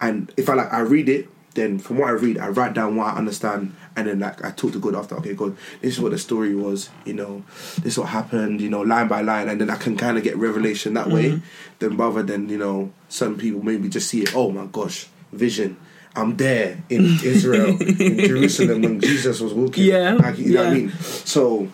and 0.00 0.32
if 0.36 0.48
I 0.48 0.54
like 0.54 0.72
I 0.72 0.80
read 0.80 1.08
it, 1.08 1.28
then 1.54 1.78
from 1.78 1.98
what 1.98 2.08
I 2.08 2.12
read, 2.12 2.38
I 2.38 2.48
write 2.48 2.74
down 2.74 2.96
what 2.96 3.14
I 3.14 3.16
understand, 3.16 3.74
and 3.96 4.06
then 4.06 4.20
like 4.20 4.44
I 4.44 4.50
talk 4.50 4.72
to 4.72 4.78
God 4.78 4.94
after. 4.94 5.16
Okay, 5.16 5.34
God, 5.34 5.56
this 5.80 5.94
is 5.94 6.00
what 6.00 6.12
the 6.12 6.18
story 6.18 6.54
was. 6.54 6.90
You 7.04 7.14
know, 7.14 7.44
this 7.76 7.94
is 7.94 7.98
what 7.98 8.08
happened. 8.08 8.60
You 8.60 8.68
know, 8.68 8.82
line 8.82 9.08
by 9.08 9.22
line, 9.22 9.48
and 9.48 9.60
then 9.60 9.70
I 9.70 9.76
can 9.76 9.96
kind 9.96 10.18
of 10.18 10.22
get 10.22 10.36
revelation 10.36 10.94
that 10.94 11.08
way. 11.08 11.30
Mm-hmm. 11.30 11.46
Then 11.78 11.96
rather 11.96 12.22
than 12.22 12.48
you 12.48 12.58
know, 12.58 12.92
some 13.08 13.36
people 13.36 13.62
maybe 13.62 13.88
just 13.88 14.08
see 14.08 14.22
it. 14.22 14.36
Oh 14.36 14.50
my 14.50 14.66
gosh, 14.66 15.08
vision. 15.32 15.78
I'm 16.14 16.36
there 16.36 16.82
in 16.88 17.04
Israel, 17.24 17.76
in 17.78 18.18
Jerusalem 18.18 18.82
when 18.82 19.00
Jesus 19.00 19.40
was 19.40 19.52
walking. 19.52 19.84
Yeah, 19.84 20.14
like, 20.14 20.38
you 20.38 20.54
know 20.54 20.64
what 20.64 20.72
I 20.72 20.74
mean. 20.74 20.90
So 20.90 21.68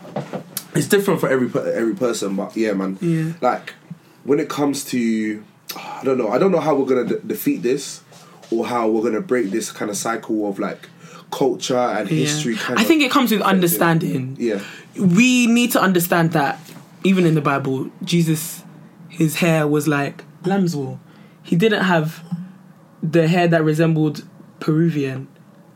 it's 0.75 0.89
different 0.89 1.21
for 1.21 1.29
every 1.29 1.49
every 1.73 1.95
person, 1.95 2.37
but 2.37 2.57
yeah, 2.57 2.73
man. 2.73 2.99
Yeah. 3.01 3.33
Like 3.41 3.75
when 4.25 4.39
it 4.39 4.49
comes 4.49 4.85
to, 4.87 5.45
I 5.77 6.03
don't 6.05 6.19
know. 6.19 6.31
I 6.31 6.39
don't 6.39 6.53
know 6.53 6.61
how 6.61 6.75
we're 6.75 6.87
gonna 6.87 7.05
de- 7.05 7.21
defeat 7.21 7.63
this, 7.63 8.03
or 8.51 8.67
how 8.67 8.89
we're 8.89 9.03
gonna 9.03 9.21
break 9.21 9.51
this 9.51 9.73
kind 9.73 9.91
of 9.91 9.97
cycle 9.97 10.49
of 10.49 10.59
like 10.59 10.89
culture 11.33 11.77
and 11.77 12.09
Yeah. 12.11 12.19
history. 12.27 12.55
Kind 12.57 12.79
I 12.79 12.85
think 12.85 13.03
it 13.03 13.11
comes 13.11 13.33
with 13.33 13.41
understanding. 13.43 14.37
Yeah. 14.39 14.61
We 14.97 15.47
need 15.49 15.73
to 15.73 15.81
understand 15.83 16.33
that 16.33 16.61
even 17.03 17.27
in 17.27 17.35
the 17.35 17.41
Bible, 17.41 17.91
Jesus, 18.05 18.63
his 19.09 19.37
hair 19.37 19.67
was 19.67 19.89
like 19.89 20.23
lamb's 20.45 20.77
wool. 20.77 21.01
He 21.43 21.57
didn't 21.57 21.83
have 21.85 22.23
the 23.03 23.27
hair 23.27 23.49
that 23.49 23.65
resembled 23.65 24.23
Peruvian. 24.61 25.27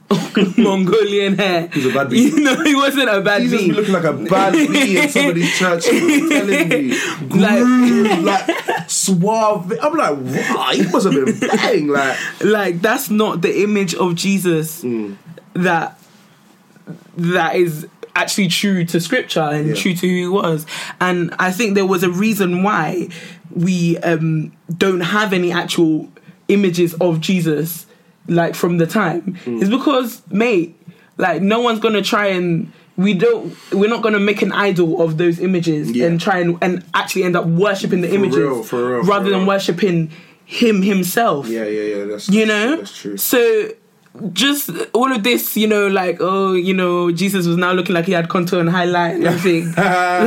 Mongolian 0.56 1.36
hair. 1.36 1.68
He's 1.72 1.86
a 1.86 1.92
bad 1.92 2.10
bee. 2.10 2.28
You 2.30 2.40
know, 2.40 2.62
he 2.62 2.74
wasn't 2.76 3.08
a 3.08 3.20
bad 3.20 3.42
Jesus 3.42 3.60
bee. 3.62 3.68
be 3.70 3.74
looking 3.74 3.92
like 3.94 4.04
a 4.04 4.12
bad 4.12 4.52
bee 4.70 4.98
in 5.00 5.08
somebody's 5.08 5.58
church. 5.58 5.84
these 5.86 5.90
churches. 5.90 6.22
I'm 6.22 6.28
telling 6.30 6.90
you, 6.90 8.20
Like- 8.22 8.46
like 8.48 8.90
suave. 8.90 9.72
I'm 9.82 9.94
like, 9.94 10.16
wow, 10.54 10.70
he 10.72 10.82
must 10.84 11.06
have 11.06 11.14
been 11.14 11.38
bang. 11.40 11.88
Like, 11.88 12.16
like 12.44 12.80
that's 12.82 13.10
not 13.10 13.42
the 13.42 13.62
image 13.62 13.94
of 13.94 14.14
Jesus 14.14 14.82
Mm. 14.82 15.16
That 15.56 15.98
that 17.16 17.56
is 17.56 17.86
actually 18.14 18.48
true 18.48 18.84
to 18.84 19.00
scripture 19.00 19.40
and 19.40 19.68
Yeah. 19.68 19.74
true 19.74 19.94
to 19.94 20.08
who 20.08 20.14
he 20.14 20.26
was 20.28 20.64
and 21.00 21.34
i 21.38 21.50
think 21.50 21.74
there 21.74 21.84
was 21.86 22.02
a 22.02 22.08
reason 22.10 22.62
why 22.62 23.08
we 23.54 23.98
um 23.98 24.52
don't 24.76 25.00
have 25.00 25.32
any 25.34 25.52
actual 25.52 26.08
images 26.48 26.94
of 26.94 27.20
jesus 27.20 27.86
like 28.28 28.54
from 28.54 28.78
the 28.78 28.86
time 28.86 29.36
Mm. 29.44 29.60
it's 29.60 29.70
because 29.70 30.22
mate 30.30 30.74
like 31.18 31.42
no 31.42 31.60
one's 31.60 31.80
gonna 31.80 32.00
try 32.02 32.28
and 32.28 32.72
we 32.96 33.12
don't 33.12 33.54
we're 33.72 33.90
not 33.90 34.02
gonna 34.02 34.18
make 34.18 34.40
an 34.40 34.52
idol 34.52 35.02
of 35.02 35.18
those 35.18 35.38
images 35.38 35.90
Yeah. 35.90 36.06
and 36.06 36.18
try 36.20 36.38
and 36.38 36.56
and 36.62 36.82
actually 36.94 37.24
end 37.24 37.36
up 37.36 37.44
worshipping 37.46 38.00
the 38.00 38.08
For 38.08 38.14
images 38.14 38.38
real, 38.38 38.62
for 38.62 38.88
real, 38.92 39.04
for 39.04 39.10
rather 39.10 39.28
than 39.28 39.40
real. 39.40 39.48
worshipping 39.48 40.10
him 40.46 40.80
himself 40.80 41.48
yeah, 41.48 41.64
yeah, 41.66 41.96
yeah. 41.96 42.04
That's 42.04 42.28
you 42.30 42.46
know 42.46 42.76
that's 42.76 42.96
true. 42.98 43.16
so 43.18 43.68
just 44.32 44.70
all 44.92 45.12
of 45.12 45.22
this 45.22 45.56
you 45.56 45.66
know 45.66 45.86
like 45.88 46.18
oh 46.20 46.52
you 46.52 46.72
know 46.72 47.10
jesus 47.10 47.46
was 47.46 47.56
now 47.56 47.72
looking 47.72 47.94
like 47.94 48.06
he 48.06 48.12
had 48.12 48.28
contour 48.28 48.60
and 48.60 48.70
highlight 48.70 49.16
and 49.16 49.24
everything. 49.24 49.72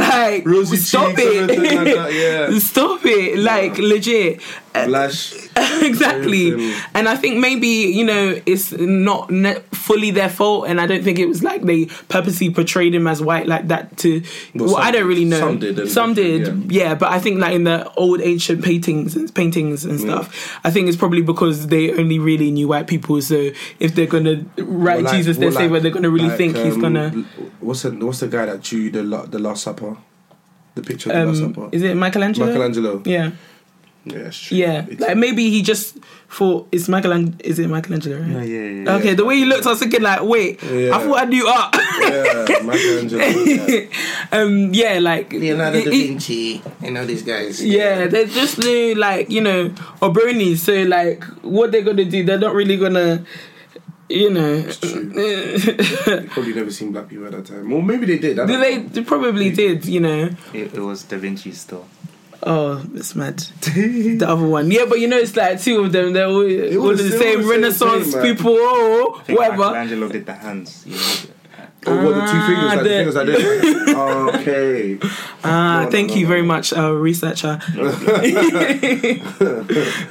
Like 0.09 0.45
Rosy 0.45 0.77
stop 0.77 1.17
everything 1.17 1.61
like 1.61 1.87
it 1.87 2.13
yeah. 2.13 2.59
stop 2.71 3.01
it. 3.03 3.39
Like 3.39 3.77
legit 3.77 4.41
Flash. 4.87 5.33
exactly 5.81 6.51
Everything. 6.51 6.81
and 6.93 7.07
i 7.09 7.15
think 7.15 7.37
maybe 7.37 7.67
you 7.67 8.03
know 8.03 8.39
it's 8.45 8.71
not 8.73 9.29
ne- 9.29 9.59
fully 9.71 10.11
their 10.11 10.29
fault 10.29 10.67
and 10.67 10.79
i 10.79 10.85
don't 10.87 11.03
think 11.03 11.19
it 11.19 11.25
was 11.27 11.43
like 11.43 11.61
they 11.63 11.85
purposely 12.07 12.49
portrayed 12.49 12.93
him 12.95 13.07
as 13.07 13.21
white 13.21 13.47
like 13.47 13.67
that 13.67 13.95
to 13.97 14.21
Well, 14.55 14.67
well, 14.67 14.77
i 14.77 14.91
don't 14.91 15.07
really 15.07 15.25
know 15.25 15.39
some 15.39 15.59
did, 15.59 15.89
some 15.89 16.13
did 16.13 16.71
yeah. 16.71 16.95
but 16.95 17.11
i 17.11 17.19
think 17.19 17.39
like 17.39 17.53
in 17.53 17.63
the 17.63 17.89
old 17.93 18.21
ancient 18.21 18.63
paintings 18.63 19.15
and 19.15 19.33
paintings 19.33 19.85
and 19.85 19.99
stuff 19.99 20.59
i 20.63 20.71
think 20.71 20.87
it's 20.87 20.97
probably 20.97 21.21
because 21.21 21.67
they 21.67 21.91
only 21.93 22.19
really 22.19 22.51
knew 22.51 22.67
white 22.67 22.87
people 22.87 23.21
so 23.21 23.49
if 23.79 23.95
they're 23.95 24.05
gonna 24.07 24.45
write 24.57 24.95
Well, 24.97 25.03
like- 25.05 25.15
jesus 25.17 25.37
they 25.37 25.45
well, 25.47 25.55
say 25.55 25.61
like- 25.63 25.71
where 25.71 25.79
they're 25.79 25.91
gonna 25.91 26.09
really 26.09 26.29
like, 26.29 26.37
think 26.37 26.55
he's 26.57 26.75
um, 26.75 26.81
gonna 26.81 27.09
What's 27.59 27.81
the 27.83 27.91
What's 27.91 28.19
the 28.21 28.27
guy 28.27 28.45
that 28.45 28.61
drew 28.61 28.89
the 28.89 29.03
the 29.29 29.39
Last 29.39 29.63
Supper? 29.63 29.97
The 30.75 30.81
picture 30.81 31.11
of 31.11 31.15
the 31.15 31.25
Last 31.25 31.41
um, 31.41 31.53
Supper. 31.53 31.69
is 31.73 31.83
it 31.83 31.95
michelangelo 31.95 32.47
Michelangelo. 32.47 33.01
yeah 33.05 33.31
Yeah, 34.05 34.17
it's 34.31 34.39
true. 34.39 34.57
yeah 34.57 34.85
It's- 34.87 34.99
like 34.99 35.17
maybe 35.17 35.49
he 35.49 35.61
just 35.61 35.97
thought 36.29 36.67
it's 36.71 36.87
michelangelo 36.87 37.35
is 37.43 37.59
it 37.59 37.67
michelangelo 37.69 38.17
right 38.21 38.47
Yeah, 38.47 38.61
yeah, 38.63 38.83
yeah. 38.83 38.95
Okay, 38.95 39.13
the 39.13 39.25
way 39.25 39.35
he 39.37 39.45
looked, 39.45 39.65
I 39.65 39.69
was 39.71 39.79
thinking 39.79 40.01
like, 40.01 40.23
wait, 40.23 40.63
Yeah. 40.63 40.95
I 40.95 41.03
thought 41.03 41.19
I 41.21 41.25
knew 41.25 41.45
art. 41.47 41.75
yeah, 41.75 42.63
Michelangelo. 42.63 43.21
Yeah. 43.21 43.85
um, 44.31 44.73
yeah, 44.73 44.99
like 44.99 45.33
Leonardo 45.33 45.77
it- 45.79 45.85
da 45.85 45.91
it- 45.91 46.07
Vinci. 46.07 46.61
You 46.81 46.91
know 46.91 47.05
these 47.05 47.23
guys. 47.23 47.63
yeah, 47.63 48.07
they're 48.07 48.25
just 48.27 48.57
new, 48.59 48.95
like 48.95 49.29
you 49.29 49.41
know, 49.41 49.73
or 50.01 50.09
Obroni. 50.13 50.55
So 50.57 50.73
like, 50.83 51.23
what 51.43 51.71
they're 51.71 51.83
gonna 51.83 52.05
do? 52.05 52.23
They're 52.23 52.39
not 52.39 52.53
really 52.55 52.77
gonna, 52.77 53.25
you 54.07 54.29
know. 54.31 54.63
True. 54.63 55.11
Probably 56.31 56.53
never 56.53 56.71
seen 56.71 56.91
black 56.91 57.09
people 57.09 57.25
at 57.25 57.31
that 57.33 57.45
time. 57.45 57.69
Well, 57.69 57.81
maybe 57.81 58.05
they 58.05 58.17
did. 58.17 58.39
I 58.39 58.45
Do 58.45 58.53
don't 58.53 58.61
they, 58.61 58.77
know. 58.77 58.89
they 58.89 59.03
probably 59.03 59.49
did, 59.51 59.85
you 59.85 59.99
know. 59.99 60.29
It, 60.53 60.73
it 60.73 60.79
was 60.79 61.03
Da 61.03 61.17
Vinci's 61.17 61.61
store. 61.61 61.85
Oh, 62.41 62.81
it's 62.95 63.15
mad. 63.15 63.39
the 63.61 64.23
other 64.25 64.47
one, 64.47 64.71
yeah, 64.71 64.85
but 64.87 64.99
you 64.99 65.07
know, 65.07 65.17
it's 65.17 65.35
like 65.35 65.61
two 65.61 65.81
of 65.81 65.91
them. 65.91 66.13
They're 66.13 66.25
all, 66.27 66.35
all 66.77 66.87
was- 66.89 67.03
the 67.03 67.17
same 67.17 67.41
all 67.41 67.47
the 67.47 67.49
same 67.49 67.49
Renaissance 67.49 68.15
people. 68.15 68.53
Oh, 68.57 69.17
I 69.19 69.23
think 69.23 69.39
whatever. 69.39 69.57
Michelangelo 69.57 70.07
did 70.09 70.25
the 70.25 70.33
hands. 70.33 70.83
You 70.87 70.95
know. 70.95 71.33
Oh, 71.87 72.05
what 72.05 72.15
the 72.15 72.21
two 72.31 72.41
fingers? 72.47 72.65
Like 72.65 72.77
the, 72.79 72.83
the- 72.83 72.89
fingers 72.89 73.15
like 73.15 73.25
this. 73.27 73.95
okay. 74.35 74.99
Ah, 75.43 75.83
No, 75.85 75.89
thank 75.91 76.09
no, 76.09 76.15
you 76.15 76.23
no, 76.23 76.27
very 76.29 76.41
no. 76.41 76.47
much, 76.47 76.73
uh, 76.73 76.91
researcher. 76.93 77.59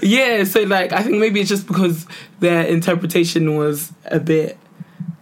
yeah, 0.03 0.45
so 0.45 0.63
like 0.63 0.93
I 0.93 1.03
think 1.03 1.17
maybe 1.19 1.41
it's 1.41 1.49
just 1.49 1.67
because 1.67 2.07
their 2.41 2.63
interpretation 2.65 3.57
was 3.57 3.93
a 4.07 4.21
bit 4.21 4.59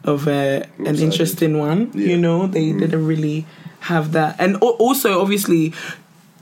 of 0.05 0.27
uh, 0.29 0.31
an 0.31 0.63
Excited. 0.81 1.01
interesting 1.03 1.59
one. 1.59 1.91
Yeah. 1.95 2.07
You 2.09 2.19
know, 2.19 2.47
they 2.47 2.73
didn't 2.73 3.05
really 3.07 3.47
have 3.81 4.13
that, 4.13 4.37
and 4.39 4.55
al- 4.57 4.71
also 4.79 5.21
obviously. 5.21 5.73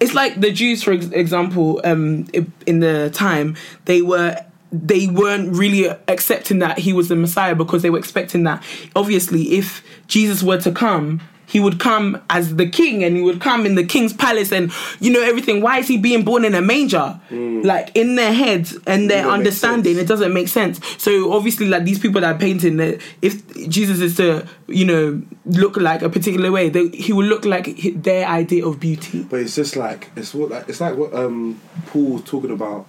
It's 0.01 0.15
like 0.15 0.41
the 0.41 0.51
Jews, 0.51 0.83
for 0.83 0.93
example, 0.93 1.81
um, 1.85 2.27
in 2.67 2.81
the 2.81 3.11
time 3.13 3.57
they 3.85 4.03
were 4.03 4.37
they 4.73 5.07
weren't 5.07 5.55
really 5.57 5.87
accepting 6.09 6.59
that 6.59 6.81
he 6.81 6.93
was 6.93 7.09
the 7.09 7.15
Messiah 7.15 7.55
because 7.55 7.83
they 7.83 7.91
were 7.91 7.99
expecting 7.99 8.43
that. 8.43 8.63
Obviously 8.97 9.57
if 9.57 9.85
Jesus 10.09 10.43
were 10.43 10.59
to 10.59 10.73
come, 10.73 11.21
he 11.55 11.61
would 11.61 11.79
come 11.79 12.21
as 12.31 12.57
the 12.57 12.69
king 12.69 13.05
and 13.05 13.17
he 13.17 13.23
would 13.23 13.41
come 13.41 13.65
in 13.65 13.77
the 13.77 13.85
king's 13.85 14.13
palace 14.13 14.51
and 14.51 14.73
you 14.99 15.13
know 15.13 15.23
everything. 15.23 15.63
Why 15.63 15.79
is 15.79 15.87
he 15.87 15.97
being 15.97 16.25
born 16.25 16.45
in 16.45 16.53
a 16.53 16.61
manger? 16.61 17.21
Like 17.31 17.93
in 17.95 18.17
their 18.17 18.33
heads 18.33 18.77
and 18.89 19.09
their 19.09 19.29
understanding, 19.29 19.97
it 19.97 20.09
doesn't 20.09 20.35
make 20.35 20.49
sense. 20.49 20.81
So 20.99 21.33
obviously, 21.33 21.69
like 21.69 21.85
these 21.85 22.01
people 22.01 22.23
that 22.23 22.35
are 22.35 22.39
painting 22.39 22.79
that 22.79 23.01
if 23.23 23.69
Jesus 23.69 24.01
is 24.01 24.17
to 24.17 24.49
you 24.67 24.85
know 24.85 25.23
look 25.47 25.77
like 25.77 26.03
a 26.03 26.11
particular 26.11 26.51
way, 26.51 26.71
they, 26.71 26.89
he 26.89 27.13
will 27.13 27.27
look 27.27 27.45
like 27.45 27.79
their 27.95 28.27
idea 28.27 28.67
of 28.67 28.81
beauty. 28.81 29.23
But 29.23 29.39
it's 29.39 29.55
just 29.55 29.77
like 29.77 30.11
it's 30.17 30.35
what 30.35 30.51
like 30.51 30.69
it's 30.69 30.81
like 30.81 30.97
what 30.97 31.15
um 31.15 31.61
Paul 31.87 32.15
was 32.15 32.25
talking 32.25 32.51
about. 32.51 32.87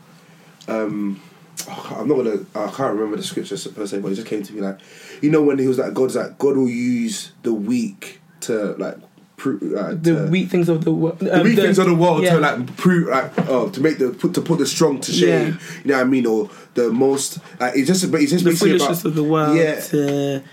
Um, 0.68 1.22
oh, 1.70 1.98
I'm 2.00 2.08
not 2.08 2.16
gonna 2.16 2.46
I 2.56 2.72
can't 2.72 2.96
remember 2.96 3.18
the 3.18 3.24
scripture 3.24 3.58
per 3.70 3.86
se, 3.86 4.00
but 4.00 4.12
it 4.12 4.16
just 4.16 4.28
came 4.28 4.42
to 4.42 4.54
me 4.54 4.62
like, 4.62 4.80
you 5.22 5.30
know, 5.30 5.44
when 5.44 5.60
he 5.60 5.68
was 5.68 5.78
like 5.78 5.94
God's 5.94 6.16
like 6.16 6.40
God 6.40 6.58
will 6.58 6.68
use 6.68 7.32
the 7.44 7.54
weak 7.54 8.22
to 8.46 8.74
like 8.78 8.98
prove 9.38 9.62
like, 9.62 10.02
The 10.02 10.28
weak 10.32 10.50
things 10.50 10.70
of 10.70 10.84
the 10.86 10.92
world. 10.92 11.20
the 11.20 11.42
weak 11.44 11.58
things 11.58 11.78
of 11.80 11.88
the 11.88 11.96
world 11.96 12.24
yeah. 12.24 12.34
to 12.34 12.40
like 12.40 12.78
prove 12.78 13.08
like 13.08 13.32
oh 13.50 13.70
to 13.70 13.82
make 13.82 13.98
the 13.98 14.12
put 14.12 14.34
to 14.36 14.42
put 14.42 14.60
the 14.60 14.66
strong 14.66 15.02
to 15.02 15.12
shame. 15.12 15.30
Yeah. 15.30 15.78
You 15.84 15.92
know 15.92 15.94
what 15.96 16.02
I 16.02 16.04
mean? 16.06 16.26
Or 16.26 16.50
the 16.74 16.92
most 16.92 17.40
like 17.60 17.76
it's 17.76 17.88
just 17.88 18.12
but 18.12 18.22
it's 18.22 18.32
just 18.32 18.46
the 18.46 18.52
foolishness 18.52 19.02
about 19.02 19.10
of 19.10 19.16
the 19.16 19.24
world. 19.24 19.58
Yeah. 19.58 19.80
To, 19.80 20.44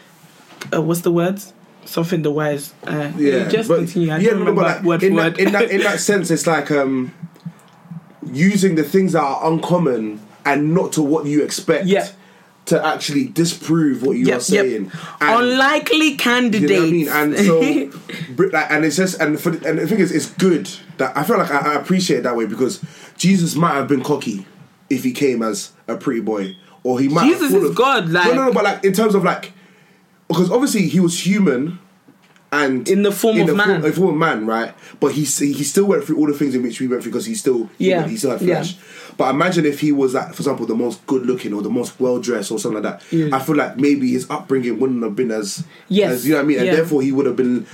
uh, 0.72 0.82
what's 0.82 1.00
the 1.00 1.12
word? 1.12 1.40
Something 1.84 2.22
the 2.22 2.30
wise. 2.30 2.72
Uh, 2.84 3.10
yeah, 3.16 3.48
just 3.48 3.68
but, 3.68 3.78
continue. 3.78 4.12
I 4.12 4.18
yeah, 4.18 4.30
don't 4.30 4.38
remember 4.40 4.62
but 4.62 4.76
like, 4.76 4.84
word 4.84 5.02
in 5.02 5.16
for 5.16 5.22
that, 5.22 5.32
word. 5.32 5.40
in 5.40 5.52
that 5.52 5.70
in 5.70 5.80
that 5.82 6.00
sense, 6.10 6.30
it's 6.30 6.46
like 6.46 6.70
um, 6.70 7.12
using 8.30 8.76
the 8.76 8.84
things 8.84 9.12
that 9.12 9.22
are 9.22 9.50
uncommon 9.50 10.20
and 10.44 10.74
not 10.74 10.92
to 10.92 11.02
what 11.02 11.26
you 11.26 11.42
expect. 11.42 11.86
Yeah. 11.86 12.08
To 12.66 12.84
actually 12.86 13.26
disprove 13.26 14.04
what 14.04 14.16
you 14.16 14.26
Yep, 14.26 14.36
are 14.36 14.40
saying, 14.40 14.84
yep. 14.84 14.92
And- 15.20 15.42
Unlikely 15.44 16.10
you 16.10 16.16
know 16.16 16.80
what 16.80 16.88
I 16.88 16.90
mean? 16.90 17.08
And 17.08 17.36
so, 17.36 17.60
and 18.70 18.84
it's 18.84 18.96
just, 18.96 19.20
and 19.20 19.38
for 19.40 19.50
the, 19.50 19.68
and 19.68 19.78
the 19.80 19.86
thing 19.88 19.98
is, 19.98 20.12
it's 20.12 20.30
good 20.34 20.70
that 20.98 21.16
I 21.16 21.24
feel 21.24 21.38
like 21.38 21.50
I, 21.50 21.72
I 21.72 21.74
appreciate 21.74 22.18
it 22.18 22.22
that 22.22 22.36
way 22.36 22.46
because 22.46 22.80
Jesus 23.16 23.56
might 23.56 23.74
have 23.74 23.88
been 23.88 24.02
cocky 24.04 24.46
if 24.88 25.02
he 25.02 25.10
came 25.12 25.42
as 25.42 25.72
a 25.88 25.96
pretty 25.96 26.20
boy, 26.20 26.56
or 26.84 27.00
he 27.00 27.08
might. 27.08 27.24
have 27.24 27.32
Jesus 27.40 27.52
is 27.52 27.70
of- 27.70 27.74
God, 27.74 28.06
no, 28.08 28.20
like- 28.20 28.34
no, 28.34 28.46
no, 28.46 28.52
but 28.52 28.62
like 28.62 28.84
in 28.84 28.92
terms 28.92 29.16
of 29.16 29.24
like, 29.24 29.52
because 30.28 30.48
obviously 30.50 30.82
he 30.88 31.00
was 31.00 31.26
human, 31.26 31.80
and 32.52 32.86
In 32.88 33.02
the 33.02 33.10
form 33.10 33.40
of 33.40 33.46
the 33.46 33.54
man. 33.54 33.66
form, 33.66 33.84
in 33.86 33.92
form 33.92 34.10
of 34.10 34.16
man, 34.16 34.46
right? 34.46 34.74
But 35.00 35.12
he 35.12 35.24
he 35.24 35.64
still 35.64 35.86
went 35.86 36.04
through 36.04 36.18
all 36.18 36.26
the 36.26 36.34
things 36.34 36.54
in 36.54 36.62
which 36.62 36.80
we 36.80 36.86
went 36.86 37.02
through 37.02 37.12
because 37.12 37.24
he's 37.26 37.40
still 37.40 37.70
Yeah, 37.78 38.06
he 38.06 38.16
still 38.18 38.30
had 38.30 38.42
yeah. 38.42 38.62
But 39.16 39.30
imagine 39.34 39.66
if 39.66 39.80
he 39.80 39.92
was 39.92 40.14
like, 40.14 40.28
for 40.28 40.40
example, 40.40 40.66
the 40.66 40.74
most 40.74 41.06
good 41.06 41.26
looking 41.26 41.52
or 41.52 41.62
the 41.62 41.70
most 41.70 41.98
well 42.00 42.18
dressed 42.20 42.50
or 42.50 42.58
something 42.58 42.82
like 42.82 43.00
that. 43.00 43.12
Yeah. 43.12 43.34
I 43.34 43.40
feel 43.40 43.56
like 43.56 43.76
maybe 43.76 44.10
his 44.12 44.28
upbringing 44.30 44.78
wouldn't 44.78 45.02
have 45.02 45.16
been 45.16 45.30
as 45.30 45.64
Yes, 45.88 46.12
as 46.12 46.26
you 46.26 46.32
know 46.32 46.38
what 46.38 46.44
I 46.44 46.46
mean, 46.46 46.58
and 46.58 46.66
yeah. 46.66 46.74
therefore 46.76 47.02
he 47.02 47.12
would 47.12 47.26
have 47.26 47.36
been 47.36 47.66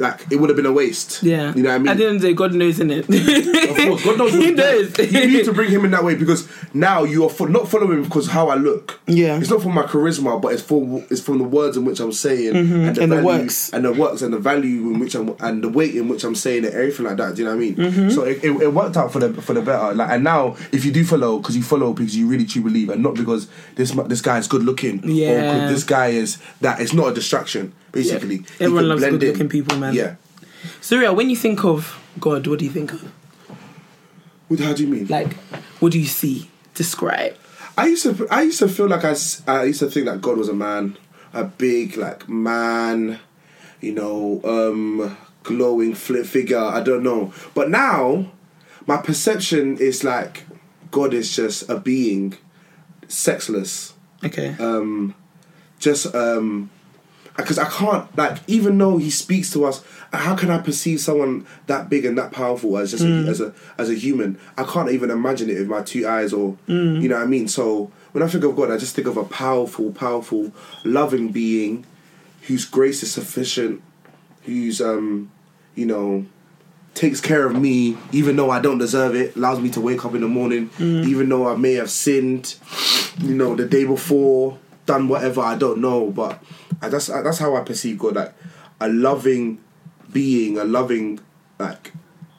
like 0.00 0.20
it 0.30 0.36
would 0.36 0.48
have 0.50 0.56
been 0.56 0.66
a 0.66 0.72
waste. 0.72 1.22
Yeah. 1.22 1.54
you 1.54 1.62
know 1.62 1.70
what 1.70 1.74
I 1.74 1.78
mean. 1.78 1.88
At 1.88 1.96
the 1.98 2.06
end 2.06 2.16
of 2.16 2.22
the 2.22 2.28
day, 2.28 2.34
God 2.34 2.54
knows 2.54 2.80
in 2.80 2.90
it. 2.90 3.08
of 3.08 3.76
course, 3.76 4.04
God 4.04 4.18
knows. 4.18 4.32
he 4.34 4.50
knows. 4.50 4.98
You 4.98 5.26
need 5.28 5.44
to 5.44 5.52
bring 5.52 5.70
him 5.70 5.84
in 5.84 5.90
that 5.92 6.04
way 6.04 6.14
because 6.14 6.48
now 6.74 7.04
you 7.04 7.24
are 7.24 7.30
fo- 7.30 7.46
not 7.46 7.68
following 7.68 8.02
because 8.02 8.28
how 8.28 8.48
I 8.48 8.56
look. 8.56 9.00
Yeah. 9.06 9.38
it's 9.38 9.50
not 9.50 9.62
for 9.62 9.70
my 9.72 9.84
charisma, 9.84 10.40
but 10.40 10.52
it's 10.52 10.62
for 10.62 11.04
it's 11.10 11.20
from 11.20 11.38
the 11.38 11.44
words 11.44 11.76
in 11.76 11.84
which 11.84 12.00
I'm 12.00 12.12
saying 12.12 12.54
and, 12.56 12.68
the, 12.68 12.76
Mm-hmm. 12.76 13.02
and 13.02 13.12
the 13.12 13.16
value, 13.16 13.26
works. 13.26 13.72
and 13.72 13.84
the 13.84 13.92
works 13.92 14.22
and 14.22 14.32
the 14.34 14.38
value 14.38 14.90
in 14.90 14.98
which 14.98 15.14
I'm 15.14 15.34
and 15.40 15.62
the 15.62 15.68
weight 15.68 15.94
in 15.94 16.08
which 16.08 16.24
I'm 16.24 16.34
saying 16.34 16.64
it, 16.64 16.74
everything 16.74 17.06
like 17.06 17.16
that. 17.18 17.34
Do 17.36 17.42
you 17.42 17.48
know 17.48 17.54
what 17.54 17.56
I 17.56 17.60
mean? 17.60 17.76
Mm-hmm. 17.76 18.10
So 18.10 18.24
it, 18.24 18.42
it, 18.44 18.50
it 18.62 18.72
worked 18.72 18.96
out 18.96 19.12
for 19.12 19.18
the 19.20 19.32
for 19.42 19.52
the 19.54 19.62
better. 19.62 19.94
Like 19.94 20.10
and 20.10 20.24
now 20.24 20.56
if 20.72 20.84
you 20.84 20.92
do 20.92 21.04
follow 21.04 21.38
because 21.38 21.56
you 21.56 21.62
follow 21.62 21.92
because 21.92 22.16
you 22.16 22.26
really 22.26 22.44
truly 22.44 22.70
believe 22.70 22.88
and 22.90 23.02
not 23.02 23.14
because 23.14 23.48
this 23.76 23.92
this 24.06 24.20
guy 24.20 24.38
is 24.38 24.48
good 24.48 24.62
looking 24.62 25.04
or 25.04 25.68
this 25.68 25.84
guy 25.84 26.08
is 26.08 26.38
that 26.60 26.80
it's 26.80 26.92
not 26.92 27.08
a 27.12 27.14
distraction. 27.14 27.72
Basically, 27.96 28.36
He 28.58 28.64
Everyone 28.64 28.88
loves 28.88 29.04
good-looking 29.04 29.48
people, 29.48 29.76
man. 29.78 29.94
Yeah. 29.94 30.16
Zuriel, 30.82 31.14
when 31.16 31.30
you 31.30 31.36
think 31.36 31.64
of 31.64 31.98
God, 32.20 32.46
what 32.46 32.58
do 32.58 32.64
you 32.64 32.70
think 32.70 32.92
of? 32.92 33.02
What- 34.48 34.60
How 34.60 34.72
do 34.72 34.82
you 34.84 34.88
mean? 34.88 35.06
Like, 35.06 35.34
what 35.80 35.92
do 35.92 35.98
you 35.98 36.06
see? 36.06 36.50
Describe. 36.74 37.34
I 37.78 37.86
used 37.86 38.04
to 38.04 38.26
I 38.30 38.42
used 38.42 38.58
to 38.60 38.68
feel 38.68 38.88
like 38.88 39.04
I. 39.04 39.14
I 39.46 39.64
used 39.64 39.80
to 39.80 39.90
think 39.90 40.06
that 40.06 40.20
God 40.22 40.38
was 40.38 40.48
a 40.48 40.54
man, 40.54 40.96
a 41.34 41.44
big 41.44 41.96
like 41.96 42.28
man, 42.28 43.18
you 43.80 43.92
know, 43.92 44.40
um 44.44 45.16
glowing 45.42 45.94
flip 45.94 46.26
figure. 46.26 46.58
I 46.58 46.80
don't 46.80 47.02
know, 47.02 47.32
but 47.54 47.68
now 47.70 48.30
my 48.86 48.96
perception 48.96 49.76
is 49.78 50.04
like 50.04 50.44
God 50.90 51.12
is 51.12 51.34
just 51.36 51.68
a 51.68 51.78
being, 51.78 52.36
sexless, 53.08 53.92
Okay. 54.24 54.54
um, 54.58 55.14
just 55.78 56.14
um, 56.14 56.70
because 57.36 57.58
I 57.58 57.68
can't 57.68 58.16
like 58.16 58.38
even 58.46 58.78
though 58.78 58.96
He 58.98 59.10
speaks 59.10 59.50
to 59.52 59.64
us. 59.64 59.84
How 60.12 60.34
can 60.34 60.50
I 60.50 60.58
perceive 60.58 61.00
someone 61.00 61.46
that 61.66 61.90
big 61.90 62.04
and 62.04 62.16
that 62.16 62.32
powerful 62.32 62.78
as 62.78 62.92
just 62.92 63.02
a, 63.02 63.06
mm. 63.06 63.28
as 63.28 63.40
a 63.40 63.52
as 63.78 63.90
a 63.90 63.94
human? 63.94 64.38
I 64.56 64.64
can't 64.64 64.90
even 64.90 65.10
imagine 65.10 65.50
it 65.50 65.58
with 65.58 65.68
my 65.68 65.82
two 65.82 66.06
eyes, 66.06 66.32
or 66.32 66.56
mm. 66.68 67.02
you 67.02 67.08
know 67.08 67.16
what 67.16 67.24
I 67.24 67.26
mean. 67.26 67.48
So 67.48 67.90
when 68.12 68.22
I 68.22 68.28
think 68.28 68.44
of 68.44 68.56
God, 68.56 68.70
I 68.70 68.78
just 68.78 68.94
think 68.94 69.08
of 69.08 69.16
a 69.16 69.24
powerful, 69.24 69.92
powerful, 69.92 70.52
loving 70.84 71.32
being 71.32 71.84
whose 72.42 72.64
grace 72.64 73.02
is 73.02 73.12
sufficient, 73.12 73.82
who's 74.44 74.80
um, 74.80 75.30
you 75.74 75.86
know, 75.86 76.24
takes 76.94 77.20
care 77.20 77.46
of 77.46 77.60
me 77.60 77.96
even 78.12 78.36
though 78.36 78.50
I 78.50 78.60
don't 78.60 78.78
deserve 78.78 79.14
it, 79.14 79.36
allows 79.36 79.60
me 79.60 79.70
to 79.70 79.80
wake 79.80 80.04
up 80.04 80.14
in 80.14 80.22
the 80.22 80.28
morning, 80.28 80.70
mm. 80.70 81.06
even 81.06 81.28
though 81.28 81.48
I 81.48 81.56
may 81.56 81.74
have 81.74 81.90
sinned, 81.90 82.56
you 83.18 83.34
know, 83.34 83.54
the 83.54 83.66
day 83.66 83.84
before, 83.84 84.58
done 84.86 85.08
whatever 85.08 85.40
I 85.42 85.56
don't 85.56 85.80
know, 85.80 86.10
but 86.10 86.42
I, 86.82 86.88
that's 86.88 87.06
that's 87.06 87.38
how 87.38 87.56
I 87.56 87.60
perceive 87.62 87.98
God, 87.98 88.16
like 88.16 88.34
a 88.80 88.88
loving 88.88 89.58
being, 90.12 90.58
a 90.58 90.64
loving 90.64 91.20
like 91.58 91.92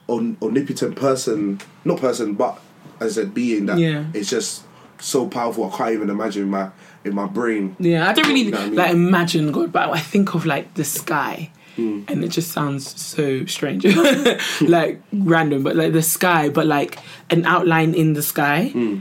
om- 0.09 0.37
omnipotent 0.41 0.95
person, 0.95 1.59
not 1.85 1.99
person, 1.99 2.33
but 2.35 2.59
as 2.99 3.17
a 3.17 3.25
being 3.25 3.65
that 3.67 3.77
Yeah. 3.79 4.05
is 4.13 4.29
just 4.29 4.63
so 4.99 5.27
powerful. 5.27 5.71
I 5.71 5.77
can't 5.77 5.91
even 5.93 6.09
imagine 6.09 6.43
in 6.43 6.49
my 6.49 6.69
in 7.03 7.13
my 7.15 7.25
brain. 7.27 7.75
Yeah, 7.79 8.09
I 8.09 8.13
don't 8.13 8.27
really 8.27 8.41
You 8.43 8.51
know 8.51 8.59
I 8.59 8.65
mean? 8.65 8.75
like 8.75 8.91
imagine 8.91 9.51
God, 9.51 9.71
but 9.71 9.89
I 9.91 9.99
think 9.99 10.33
of 10.35 10.45
like 10.45 10.73
the 10.75 10.83
sky, 10.83 11.51
Hmm. 11.75 12.01
and 12.07 12.23
it 12.23 12.29
just 12.29 12.51
sounds 12.51 12.99
so 12.99 13.45
strange, 13.45 13.85
like 14.61 15.01
random, 15.13 15.63
but 15.63 15.75
like 15.75 15.93
the 15.93 16.01
sky, 16.01 16.49
but 16.49 16.65
like 16.65 16.99
an 17.29 17.45
outline 17.45 17.93
in 17.93 18.13
the 18.13 18.21
sky 18.23 18.69
Hmm. 18.69 18.97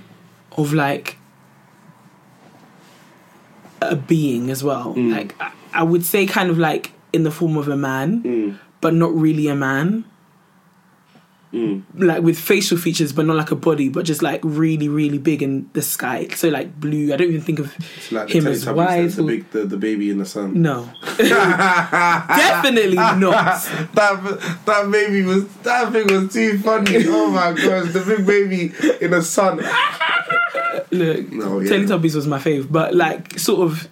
of 0.52 0.72
like 0.72 1.16
a 3.80 3.96
being 3.96 4.50
as 4.50 4.62
well. 4.64 4.92
Hmm. 4.94 5.10
Like 5.10 5.34
I, 5.40 5.52
I 5.72 5.82
would 5.82 6.04
say, 6.04 6.26
kind 6.26 6.50
of 6.50 6.58
like 6.58 6.92
in 7.12 7.22
the 7.22 7.30
form 7.30 7.56
of 7.56 7.68
a 7.68 7.76
man, 7.76 8.20
Hmm. 8.20 8.50
but 8.80 8.94
not 8.94 9.14
really 9.14 9.48
a 9.48 9.54
man. 9.54 10.04
Like 11.94 12.22
with 12.22 12.38
facial 12.38 12.76
features, 12.76 13.14
but 13.14 13.24
not 13.24 13.36
like 13.36 13.50
a 13.50 13.56
body, 13.56 13.88
but 13.88 14.04
just 14.04 14.20
like 14.20 14.42
really, 14.44 14.90
really 14.90 15.16
big 15.16 15.42
in 15.42 15.70
the 15.72 15.80
sky. 15.80 16.28
So 16.34 16.50
like 16.50 16.78
blue. 16.78 17.14
I 17.14 17.16
don't 17.16 17.28
even 17.28 17.40
think 17.40 17.60
of 17.60 17.74
It's 17.96 18.12
like 18.12 18.28
him 18.28 18.44
the 18.44 18.50
as 18.50 19.16
the, 19.16 19.22
the 19.22 19.26
big 19.26 19.50
the, 19.52 19.64
the 19.64 19.78
baby 19.78 20.10
in 20.10 20.18
the 20.18 20.26
sun. 20.26 20.60
No, 20.60 20.90
definitely 21.16 22.96
not. 22.96 23.22
that 23.94 24.60
that 24.66 24.90
baby 24.90 25.22
was 25.22 25.48
that 25.58 25.92
thing 25.92 26.06
was 26.08 26.30
too 26.30 26.58
funny. 26.58 27.04
Oh 27.06 27.30
my 27.30 27.52
gosh, 27.52 27.90
the 27.90 28.04
big 28.06 28.26
baby 28.26 28.74
in 29.00 29.12
the 29.12 29.22
sun. 29.22 29.60
Look, 30.90 31.32
No, 31.32 31.60
yeah. 31.60 31.70
Teletubbies 31.70 32.14
was 32.14 32.26
my 32.26 32.38
fave, 32.38 32.70
but 32.70 32.94
like 32.94 33.38
sort 33.38 33.60
of 33.60 33.88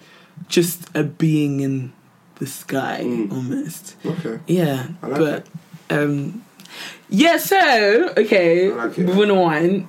just 0.47 0.89
a 0.95 1.03
being 1.03 1.59
in 1.61 1.91
the 2.39 2.45
sky 2.47 3.01
almost. 3.31 3.95
Okay. 4.05 4.39
Yeah, 4.47 4.87
I 5.01 5.07
like 5.07 5.19
but 5.19 5.47
um, 5.89 6.43
yeah. 7.09 7.37
So 7.37 8.13
okay, 8.17 8.71
like 8.71 8.97
moving 8.97 9.31
on. 9.31 9.87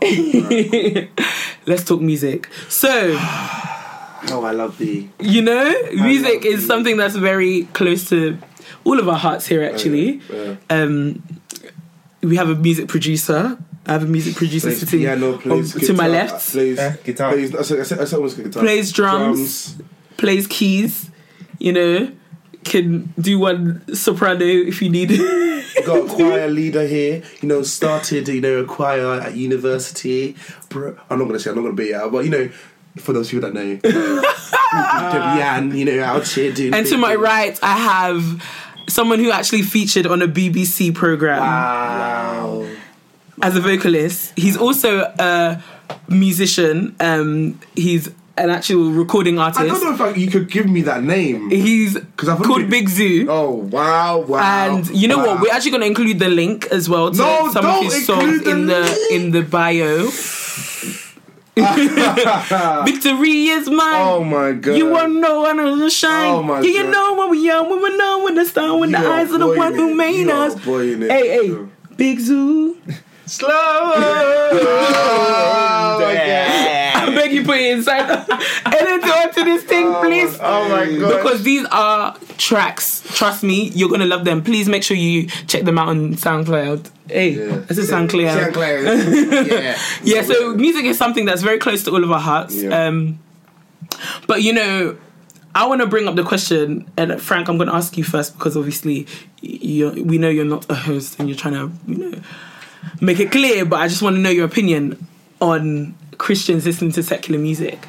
Let's 1.67 1.85
talk 1.85 2.01
music. 2.01 2.49
So 2.69 3.17
Oh, 4.29 4.43
I 4.45 4.51
love 4.53 4.79
the. 4.79 5.07
you 5.21 5.43
know, 5.43 5.73
music 5.93 6.45
is 6.45 6.67
something 6.67 6.97
that's 6.97 7.15
very 7.17 7.65
close 7.75 8.09
to 8.09 8.37
all 8.85 8.99
of 8.99 9.09
our 9.09 9.19
hearts 9.19 9.47
here. 9.47 9.63
Actually, 9.63 10.21
Yeah. 10.33 10.57
um, 10.71 11.23
we 12.23 12.37
have 12.37 12.49
a 12.49 12.55
music 12.57 12.89
producer. 12.89 13.57
I 13.87 13.93
have 13.93 14.03
a 14.03 14.07
music 14.07 14.35
producer 14.37 14.67
Plays 14.69 14.81
sitting 14.81 15.01
piano, 15.01 15.39
plays 15.39 15.75
on- 15.75 15.81
to 15.83 15.93
my 15.93 16.09
left. 16.09 16.51
Plays 16.53 16.77
Yeah, 16.77 16.97
guitar. 17.05 17.33
Plays, 17.33 17.55
I 17.55 17.63
said, 17.63 17.81
I 17.81 17.83
said, 17.85 18.01
I 18.01 18.05
said 18.05 18.17
almost 18.17 18.37
guitar. 18.37 18.63
Plays 18.63 18.91
drums. 18.93 19.77
plays 20.17 20.47
keys, 20.49 21.09
you 21.59 21.73
know, 21.73 22.11
can 22.65 23.13
do 23.21 23.39
one 23.39 23.83
soprano 23.95 24.45
if 24.45 24.83
you 24.83 24.89
need. 24.91 25.11
It. 25.13 25.87
Got 25.87 25.99
a 26.07 26.09
choir 26.15 26.49
leader 26.49 26.85
here. 26.87 27.23
You 27.41 27.49
know, 27.49 27.63
started 27.63 28.27
you 28.29 28.41
know 28.41 28.59
a 28.59 28.65
choir 28.65 29.21
at 29.21 29.37
university. 29.37 30.35
Bro, 30.69 30.97
I'm 31.09 31.19
not 31.21 31.27
gonna 31.27 31.39
say 31.39 31.51
I'm 31.51 31.57
not 31.57 31.63
gonna 31.63 31.75
be 31.75 31.95
out, 31.95 32.11
but 32.11 32.25
you 32.25 32.31
know, 32.31 32.49
For 32.99 33.13
those 33.13 33.31
people 33.31 33.49
that 33.49 33.55
know, 33.55 33.77
Debbie-Ann, 34.73 35.77
you 35.77 35.85
know, 35.85 36.03
out 36.03 36.27
here 36.27 36.53
doing. 36.53 36.75
And 36.75 36.87
to 36.87 36.97
my 36.99 37.11
things. 37.11 37.21
right, 37.23 37.59
I 37.63 37.77
have 37.77 38.43
someone 38.89 39.19
who 39.19 39.31
actually 39.31 39.63
featured 39.63 40.07
on 40.07 40.23
a 40.23 40.29
BBC 40.29 40.95
program 40.95 41.41
Wow. 41.41 42.67
As 43.43 43.57
a 43.57 43.61
vocalist. 43.61 44.33
He's 44.37 44.57
also 44.57 45.01
a 45.19 45.63
musician. 46.09 46.95
Um, 47.01 47.61
he's 47.75 48.09
an 48.39 48.51
actual 48.51 48.91
recording 48.91 49.39
artist. 49.39 49.61
I 49.61 49.67
don't 49.67 49.83
know 49.83 49.95
if 49.95 50.01
I, 50.01 50.11
you 50.19 50.31
could 50.31 50.51
give 50.51 50.67
me 50.69 50.83
that 50.83 51.03
name. 51.03 51.49
He's 51.51 51.97
I've 51.97 52.43
called 52.43 52.63
been- 52.63 52.71
Big 52.71 52.89
Zoo. 52.89 53.27
Oh 53.31 53.51
wow! 53.51 54.19
Wow! 54.21 54.77
And 54.77 54.87
you 54.91 55.09
know 55.09 55.19
wow. 55.19 55.27
what? 55.35 55.41
We're 55.41 55.53
actually 55.53 55.71
going 55.71 55.81
to 55.83 55.87
include 55.87 56.19
the 56.19 56.29
link 56.29 56.67
as 56.71 56.89
well 56.89 57.11
to 57.11 57.17
No, 57.17 57.51
some 57.53 57.65
of 57.65 57.83
his 57.85 58.05
songs 58.05 58.43
the 58.45 58.51
in 58.51 58.67
the 58.67 59.09
in 59.11 59.31
the 59.31 59.43
bio. 59.43 60.11
Victory 62.85 63.47
is 63.49 63.67
mine. 63.71 64.03
Oh 64.03 64.23
my 64.23 64.53
god! 64.53 64.77
You 64.77 64.91
won't 64.91 65.15
know 65.17 65.41
when 65.43 65.57
to 65.57 65.89
shine. 65.89 66.35
Oh 66.35 66.43
my 66.43 66.61
yeah, 66.61 66.69
you 66.69 66.83
God. 66.83 66.93
know 66.93 67.15
when 67.15 67.31
we 67.31 67.47
young, 67.47 67.71
when 67.71 67.83
we 67.83 67.97
know 67.97 68.25
when 68.25 68.35
the 68.35 68.45
star, 68.45 68.77
when 68.77 68.93
the 68.93 68.99
You 68.99 69.07
are 69.07 69.13
eyes 69.15 69.33
of 69.33 69.41
the 69.41 69.49
one 69.49 69.75
who 69.75 69.95
made 69.95 70.27
You 70.27 70.33
us. 70.33 70.55
it. 70.55 71.11
Hey, 71.11 71.29
hey, 71.49 71.67
Big 71.97 72.21
Zoo. 72.21 72.77
Slow. 73.27 73.49
Oh, 75.99 76.01
I 76.05 77.13
beg 77.15 77.33
you 77.33 77.45
put 77.45 77.59
it 77.59 77.73
inside. 77.79 78.09
Edit 78.67 79.05
onto 79.05 79.45
this 79.45 79.65
thing, 79.65 79.93
please. 79.95 80.39
Oh 80.41 80.69
my 80.69 80.87
god. 80.99 81.23
Because 81.23 81.43
these 81.43 81.67
are 81.73 82.17
tracks. 82.39 83.03
Trust 83.17 83.43
me, 83.43 83.71
you're 83.71 83.89
gonna 83.89 84.07
love 84.07 84.25
them. 84.25 84.43
Please 84.45 84.69
make 84.69 84.83
sure 84.83 84.97
you 84.97 85.27
check 85.49 85.65
them 85.65 85.79
out 85.79 85.89
on 85.89 86.15
SoundCloud. 86.15 86.91
Hey, 87.09 87.31
Yeah. 87.31 87.57
this 87.59 87.79
is 87.79 87.91
SoundCloud. 87.91 88.53
SoundCloud. 88.53 89.51
yeah. 89.51 89.79
Yeah, 90.03 90.23
so 90.23 90.55
music 90.55 90.85
is 90.85 90.97
something 90.99 91.25
that's 91.25 91.43
very 91.43 91.59
close 91.59 91.83
to 91.85 91.91
all 91.93 92.03
of 92.05 92.11
our 92.13 92.21
hearts. 92.21 92.55
Yeah. 92.55 92.87
Um, 92.87 93.19
but 94.27 94.43
you 94.43 94.53
know, 94.53 94.97
I 95.55 95.67
want 95.67 95.81
to 95.81 95.87
bring 95.87 96.07
up 96.07 96.17
the 96.17 96.25
question, 96.25 96.91
and 96.97 97.21
Frank, 97.21 97.49
I'm 97.49 97.57
going 97.57 97.69
to 97.69 97.75
ask 97.75 97.97
you 97.97 98.05
first 98.05 98.37
because 98.37 98.57
obviously, 98.57 99.07
you 99.41 99.91
we 100.05 100.19
know 100.19 100.29
you're 100.29 100.45
not 100.45 100.67
a 100.71 100.75
host 100.75 101.19
and 101.19 101.29
you're 101.29 101.39
trying 101.39 101.55
to, 101.55 101.73
you 101.91 101.97
know, 102.11 102.21
make 103.01 103.21
it 103.21 103.31
clear. 103.31 103.65
But 103.65 103.81
I 103.81 103.89
just 103.89 104.03
want 104.03 104.17
to 104.17 104.21
know 104.21 104.31
your 104.31 104.45
opinion 104.47 105.07
on 105.41 105.95
Christians 106.19 106.65
listening 106.67 106.93
to 106.93 107.03
secular 107.03 107.39
music. 107.41 107.87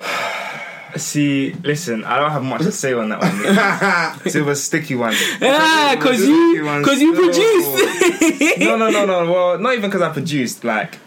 See, 0.96 1.54
listen, 1.64 2.04
I 2.04 2.18
don't 2.18 2.30
have 2.32 2.42
much 2.42 2.62
to 2.62 2.72
say 2.72 2.92
on 2.92 3.08
that 3.08 3.20
one. 3.20 4.20
It's 4.26 4.34
a 4.34 4.54
sticky 4.54 4.94
one. 4.94 5.14
Ah, 5.40 5.94
because 5.98 6.20
you, 6.20 6.60
because 6.80 7.00
you 7.00 7.14
still. 7.14 7.30
produce. 7.30 8.58
no, 8.58 8.76
no, 8.76 8.90
no, 8.90 9.06
no. 9.06 9.32
Well, 9.32 9.58
not 9.58 9.72
even 9.72 9.88
because 9.88 10.02
I 10.02 10.10
produced. 10.12 10.64
Like, 10.64 10.98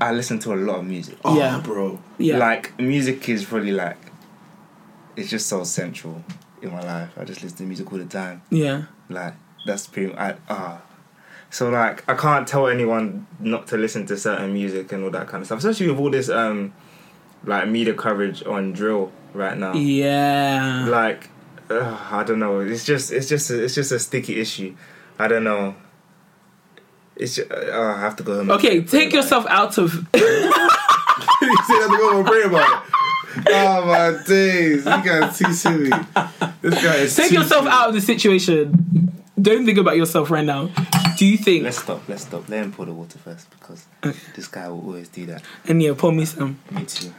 I 0.00 0.10
listen 0.12 0.40
to 0.40 0.52
a 0.52 0.56
lot 0.56 0.80
of 0.80 0.84
music. 0.84 1.16
Oh, 1.24 1.36
Yeah. 1.38 1.60
bro. 1.62 2.00
yeah, 2.18 2.38
Like, 2.38 2.76
music 2.80 3.28
is 3.28 3.50
really 3.52 3.70
like, 3.70 3.98
it's 5.14 5.30
just 5.30 5.46
so 5.46 5.62
central 5.62 6.24
in 6.60 6.72
my 6.72 6.82
life. 6.82 7.10
I 7.16 7.24
just 7.24 7.42
listen 7.44 7.58
to 7.58 7.62
music 7.64 7.90
all 7.92 7.98
the 7.98 8.04
time. 8.04 8.42
yeah, 8.50 8.86
Like, 9.08 9.34
that's 9.64 9.86
pretty. 9.86 10.12
I 10.14 10.34
ah. 10.48 10.80
So 11.50 11.70
like, 11.70 12.08
I 12.08 12.14
can't 12.14 12.46
tell 12.46 12.66
anyone 12.68 13.26
not 13.38 13.66
to 13.68 13.76
listen 13.76 14.06
to 14.06 14.16
certain 14.16 14.52
music 14.52 14.92
and 14.92 15.04
all 15.04 15.10
that 15.10 15.28
kind 15.28 15.40
of 15.40 15.46
stuff. 15.46 15.58
Especially 15.58 15.88
with 15.90 15.98
all 15.98 16.10
this 16.10 16.28
um, 16.28 16.72
like 17.44 17.68
media 17.68 17.94
coverage 17.94 18.44
on 18.44 18.72
drill 18.72 19.12
right 19.32 19.56
now. 19.56 19.72
yeah. 19.74 20.86
like 20.88 21.30
ugh, 21.70 21.98
I 22.10 22.24
don't 22.24 22.38
know. 22.38 22.60
It's 22.60 22.84
just 22.84 23.12
it's 23.12 23.28
just 23.28 23.50
a, 23.50 23.64
it's 23.64 23.74
just 23.74 23.92
a 23.92 23.98
sticky 23.98 24.40
issue. 24.40 24.76
I 25.18 25.28
don't 25.28 25.44
know. 25.44 25.74
It's 27.16 27.36
just, 27.36 27.50
uh, 27.50 27.56
I 27.72 28.00
have 28.00 28.16
to 28.16 28.22
go 28.22 28.36
home. 28.36 28.50
Okay, 28.50 28.82
take 28.82 29.12
yourself 29.12 29.46
out 29.48 29.78
of. 29.78 29.94
you 30.14 30.20
said 30.20 31.78
that 31.78 31.88
to 31.90 31.96
go 31.96 32.18
and 32.18 32.26
pray 32.26 32.42
about 32.42 32.82
it. 32.84 32.92
Oh 33.48 33.84
my 33.86 34.22
days! 34.26 34.78
You 34.84 35.04
guys 35.04 35.38
too 35.38 35.52
silly. 35.52 35.90
This 36.62 36.82
guy 36.82 36.96
is 36.96 37.14
Take 37.16 37.32
yourself 37.32 37.64
silly. 37.64 37.68
out 37.70 37.88
of 37.88 37.94
the 37.94 38.00
situation. 38.00 39.22
Don't 39.40 39.66
think 39.66 39.78
about 39.78 39.96
yourself 39.96 40.30
right 40.30 40.44
now. 40.44 40.70
Do 41.16 41.24
you 41.24 41.38
think? 41.38 41.64
Let's 41.64 41.82
stop. 41.82 42.06
Let's 42.08 42.22
stop. 42.22 42.46
Let 42.48 42.62
him 42.62 42.72
pour 42.72 42.84
the 42.84 42.92
water 42.92 43.18
first 43.18 43.48
because 43.50 43.86
this 44.34 44.48
guy 44.48 44.68
will 44.68 44.82
always 44.82 45.08
do 45.08 45.24
that. 45.26 45.42
And 45.66 45.82
yeah, 45.82 45.94
pour 45.96 46.12
me 46.12 46.26
some. 46.26 46.58
Me 46.70 46.84
too. 46.84 47.12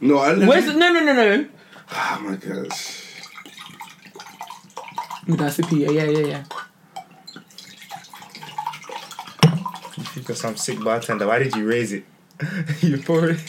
No, 0.00 0.18
I 0.18 0.34
Where's 0.34 0.66
no 0.66 0.92
no 0.92 1.04
no 1.04 1.12
no? 1.12 1.46
Oh 1.92 2.20
my 2.24 2.34
gosh. 2.34 3.22
That's 5.28 5.56
the 5.58 5.62
P. 5.62 5.84
Yeah 5.84 5.90
yeah 5.90 6.18
yeah. 6.18 6.44
You 9.96 10.04
think 10.04 10.28
you're 10.28 10.34
some 10.36 10.56
sick 10.56 10.82
bartender. 10.82 11.28
Why 11.28 11.38
did 11.38 11.54
you 11.54 11.68
raise 11.68 11.92
it? 11.92 12.04
you 12.80 12.98
pour 12.98 13.28
it. 13.30 13.38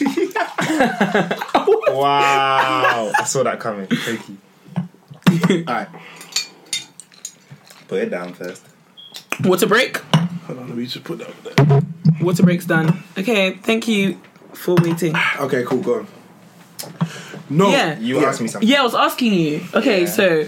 wow! 1.88 3.10
I 3.18 3.24
saw 3.24 3.42
that 3.42 3.58
coming. 3.58 3.88
Thank 3.88 4.28
you. 4.28 5.64
Alright. 5.66 5.88
Put 7.88 8.02
it 8.02 8.10
down 8.10 8.34
first. 8.34 8.64
Water 9.42 9.66
break. 9.66 9.98
Hold 10.46 10.58
on, 10.58 10.68
let 10.68 10.76
me 10.76 10.86
just 10.86 11.04
put 11.04 11.18
that 11.18 11.28
over 11.28 11.64
there. 11.64 11.82
Water 12.20 12.42
break's 12.42 12.66
done. 12.66 13.02
Okay, 13.18 13.52
thank 13.56 13.88
you 13.88 14.20
for 14.52 14.74
waiting. 14.76 15.14
Okay, 15.40 15.64
cool, 15.64 15.80
go 15.80 15.94
on. 16.00 16.06
No. 17.50 17.70
Yeah. 17.70 17.98
You 17.98 18.20
Yeah. 18.20 18.28
asked 18.28 18.40
me 18.40 18.48
something. 18.48 18.68
Yeah, 18.68 18.80
I 18.80 18.84
was 18.84 18.94
asking 18.94 19.34
you. 19.34 19.60
Okay, 19.74 20.02
Yeah. 20.02 20.06
so 20.06 20.46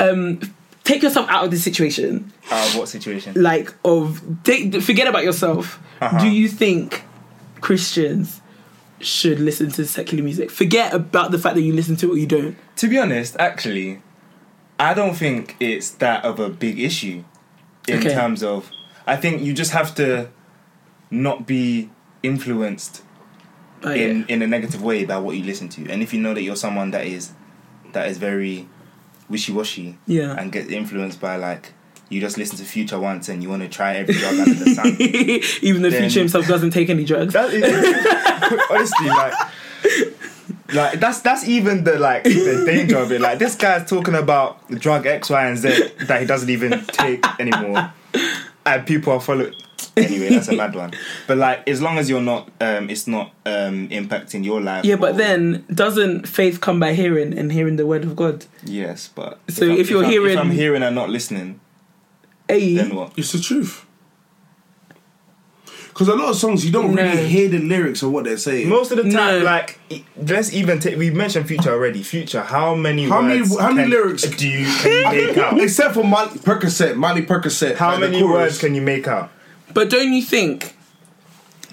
um, 0.00 0.40
take 0.84 1.02
yourself 1.02 1.28
out 1.30 1.44
of 1.44 1.50
the 1.50 1.58
situation. 1.58 2.32
Uh, 2.50 2.68
what 2.72 2.88
situation? 2.88 3.34
Like 3.40 3.72
of 3.84 4.20
take, 4.44 4.80
forget 4.82 5.06
about 5.08 5.24
yourself. 5.24 5.80
Uh-huh. 6.00 6.18
Do 6.20 6.28
you 6.28 6.48
think 6.48 7.02
Christians 7.60 8.40
should 9.00 9.40
listen 9.40 9.70
to 9.72 9.86
secular 9.86 10.22
music? 10.22 10.50
Forget 10.50 10.92
about 10.94 11.30
the 11.30 11.38
fact 11.38 11.54
that 11.56 11.62
you 11.62 11.72
listen 11.72 11.96
to 11.96 12.08
it 12.10 12.14
or 12.14 12.18
you 12.18 12.26
don't. 12.26 12.56
To 12.76 12.88
be 12.88 12.98
honest, 12.98 13.36
actually, 13.38 14.00
I 14.78 14.94
don't 14.94 15.14
think 15.14 15.56
it's 15.60 15.90
that 15.90 16.24
of 16.24 16.38
a 16.38 16.48
big 16.48 16.78
issue 16.78 17.24
in 17.88 17.98
Okay. 17.98 18.14
terms 18.14 18.42
of. 18.42 18.70
I 19.06 19.16
think 19.16 19.42
you 19.42 19.52
just 19.54 19.70
have 19.72 19.94
to 19.96 20.28
not 21.10 21.46
be 21.46 21.90
influenced 22.22 23.02
Oh, 23.84 23.90
in 23.92 24.18
yeah. 24.20 24.24
in 24.34 24.42
a 24.42 24.46
negative 24.46 24.82
way 24.82 25.04
by 25.04 25.18
what 25.18 25.36
you 25.36 25.44
listen 25.44 25.68
to, 25.70 25.88
and 25.88 26.02
if 26.02 26.12
you 26.12 26.20
know 26.20 26.34
that 26.34 26.42
you're 26.42 26.56
someone 26.56 26.90
that 26.90 27.06
is 27.06 27.32
that 27.92 28.08
is 28.08 28.18
very 28.18 28.68
wishy 29.28 29.52
washy 29.52 29.96
Yeah. 30.06 30.34
and 30.38 30.50
get 30.50 30.70
influenced 30.70 31.20
by 31.20 31.36
like 31.36 31.72
you 32.10 32.20
just 32.20 32.36
listen 32.38 32.56
to 32.58 32.64
Future 32.64 32.98
once 32.98 33.28
and 33.28 33.42
you 33.42 33.48
want 33.50 33.62
to 33.62 33.68
try 33.68 33.94
every 33.96 34.14
drug 34.14 34.34
under 34.38 34.54
the 34.54 34.74
sun. 34.74 34.96
Even 35.62 35.82
though 35.82 35.90
Future 35.90 36.20
himself 36.20 36.46
doesn't 36.48 36.70
take 36.70 36.88
any 36.90 37.04
drugs. 37.04 37.34
Is 37.34 37.62
honestly 38.70 39.08
like 39.08 39.34
like 40.72 41.00
that's 41.00 41.20
that's 41.20 41.46
even 41.48 41.84
the 41.84 41.98
like 41.98 42.24
the 42.24 42.64
danger 42.66 42.98
of 42.98 43.10
it. 43.12 43.20
Like 43.20 43.38
this 43.38 43.54
guy's 43.54 43.88
talking 43.88 44.14
about 44.14 44.68
the 44.68 44.76
drug 44.78 45.06
X, 45.06 45.30
Y, 45.30 45.46
and 45.46 45.56
Z 45.58 45.90
that 46.06 46.20
he 46.20 46.26
doesn't 46.26 46.50
even 46.50 46.84
take 46.86 47.24
anymore, 47.40 47.92
and 48.66 48.86
people 48.86 49.12
are 49.14 49.20
following. 49.20 49.54
Anyway, 49.96 50.28
that's 50.30 50.46
a 50.48 50.54
mad 50.56 50.74
one. 50.76 50.92
But 51.26 51.38
like, 51.38 51.68
as 51.68 51.82
long 51.82 51.98
as 51.98 52.08
you're 52.08 52.20
not, 52.20 52.48
um, 52.60 52.88
it's 52.88 53.06
not 53.08 53.32
um 53.46 53.88
impacting 53.88 54.44
your 54.44 54.60
life. 54.60 54.84
Yeah, 54.84 54.94
but 54.96 55.14
or- 55.14 55.18
then 55.18 55.64
doesn't 55.74 56.28
faith 56.28 56.60
come 56.60 56.78
by 56.78 56.92
hearing 56.94 57.36
and 57.36 57.50
hearing 57.50 57.76
the 57.76 57.86
word 57.86 58.04
of 58.04 58.14
God? 58.14 58.44
yes, 58.64 59.08
but 59.12 59.40
So 59.48 59.66
I'm- 59.66 59.76
if 59.78 59.90
you're 59.90 60.04
I'm, 60.04 60.10
hearing- 60.10 60.32
if 60.34 60.38
I'm 60.38 60.50
hearing 60.50 60.82
and 60.84 60.94
not 60.94 61.10
listening, 61.10 61.58
Hey, 62.48 62.76
then 62.76 62.94
what? 62.94 63.12
It's 63.18 63.32
the 63.32 63.40
truth. 63.40 63.84
Because 65.98 66.14
a 66.14 66.14
lot 66.14 66.28
of 66.30 66.36
songs 66.36 66.64
you 66.64 66.70
don't 66.70 66.94
No. 66.94 67.02
really 67.02 67.26
hear 67.26 67.48
the 67.48 67.58
lyrics 67.58 68.04
of 68.04 68.12
what 68.12 68.22
they're 68.22 68.36
saying. 68.36 68.68
Most 68.68 68.92
of 68.92 68.98
the 68.98 69.10
time, 69.10 69.40
No. 69.40 69.44
like 69.44 69.80
let's 70.16 70.52
even 70.52 70.78
take. 70.78 70.96
We 70.96 71.10
mentioned 71.10 71.48
Future 71.48 71.72
already. 71.72 72.04
Future. 72.04 72.40
How 72.42 72.76
many? 72.76 73.08
How 73.08 73.20
many- 73.20 73.40
words 73.40 73.58
how 73.58 73.72
many 73.72 73.90
lyrics? 73.90 74.22
do 74.22 74.46
you 74.48 74.64
can 74.64 74.92
you 74.92 75.26
make 75.26 75.36
out? 75.38 75.58
Except 75.60 75.94
for 75.94 76.04
Molly 76.04 76.38
Percocet, 76.38 76.94
Molly 76.94 77.22
Percocet. 77.22 77.74
How 77.74 77.90
like 77.90 78.00
many 78.12 78.22
words 78.22 78.58
can 78.58 78.76
you 78.76 78.80
make 78.80 79.08
out? 79.08 79.30
but 79.74 79.90
don't 79.90 80.12
you 80.12 80.22
think 80.22 80.76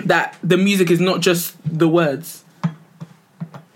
that 0.03 0.36
the 0.43 0.57
music 0.57 0.89
is 0.89 0.99
not 0.99 1.19
just 1.19 1.53
the 1.63 1.88
words? 1.88 2.43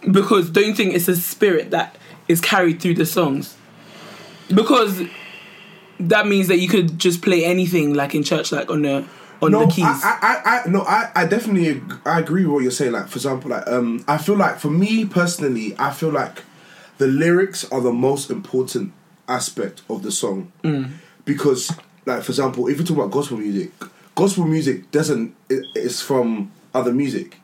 Because 0.09 0.49
don't 0.49 0.65
you 0.65 0.73
think 0.73 0.95
it's 0.95 1.07
a 1.07 1.15
spirit 1.15 1.69
that 1.69 1.95
is 2.27 2.41
carried 2.41 2.81
through 2.81 2.95
the 2.95 3.05
songs? 3.05 3.55
Because 4.51 5.03
that 5.99 6.25
means 6.25 6.47
that 6.47 6.57
you 6.57 6.67
could 6.67 6.97
just 6.97 7.21
play 7.21 7.45
anything 7.45 7.93
like 7.93 8.15
in 8.15 8.23
church, 8.23 8.51
like 8.51 8.71
on 8.71 8.81
the 8.81 9.05
on 9.41 9.51
no, 9.51 9.65
the 9.65 9.71
keys. 9.71 9.85
I, 9.85 10.17
I, 10.21 10.61
I, 10.65 10.69
no, 10.69 10.81
I, 10.81 11.11
I 11.15 11.25
definitely, 11.25 11.81
I 12.05 12.19
agree 12.19 12.43
with 12.45 12.53
what 12.53 12.63
you're 12.63 12.71
saying. 12.71 12.91
Like, 12.93 13.07
for 13.07 13.17
example, 13.17 13.51
like, 13.51 13.67
um, 13.67 14.03
I 14.07 14.17
feel 14.17 14.35
like 14.35 14.59
for 14.59 14.69
me 14.69 15.05
personally, 15.05 15.75
I 15.79 15.91
feel 15.91 16.09
like 16.09 16.43
the 16.97 17.07
lyrics 17.07 17.63
are 17.71 17.81
the 17.81 17.93
most 17.93 18.29
important 18.29 18.91
aspect 19.27 19.81
of 19.89 20.03
the 20.03 20.11
song 20.11 20.51
Mm. 20.63 20.91
because, 21.25 21.71
like, 22.05 22.23
for 22.23 22.31
example, 22.31 22.67
if 22.67 22.77
you 22.79 22.83
talk 22.83 22.97
about 22.97 23.11
gospel 23.11 23.37
music, 23.37 23.71
gospel 24.15 24.45
music 24.45 24.91
doesn't, 24.91 25.35
it, 25.49 25.63
it's 25.75 26.01
from 26.01 26.51
other 26.73 26.91
music. 26.91 27.37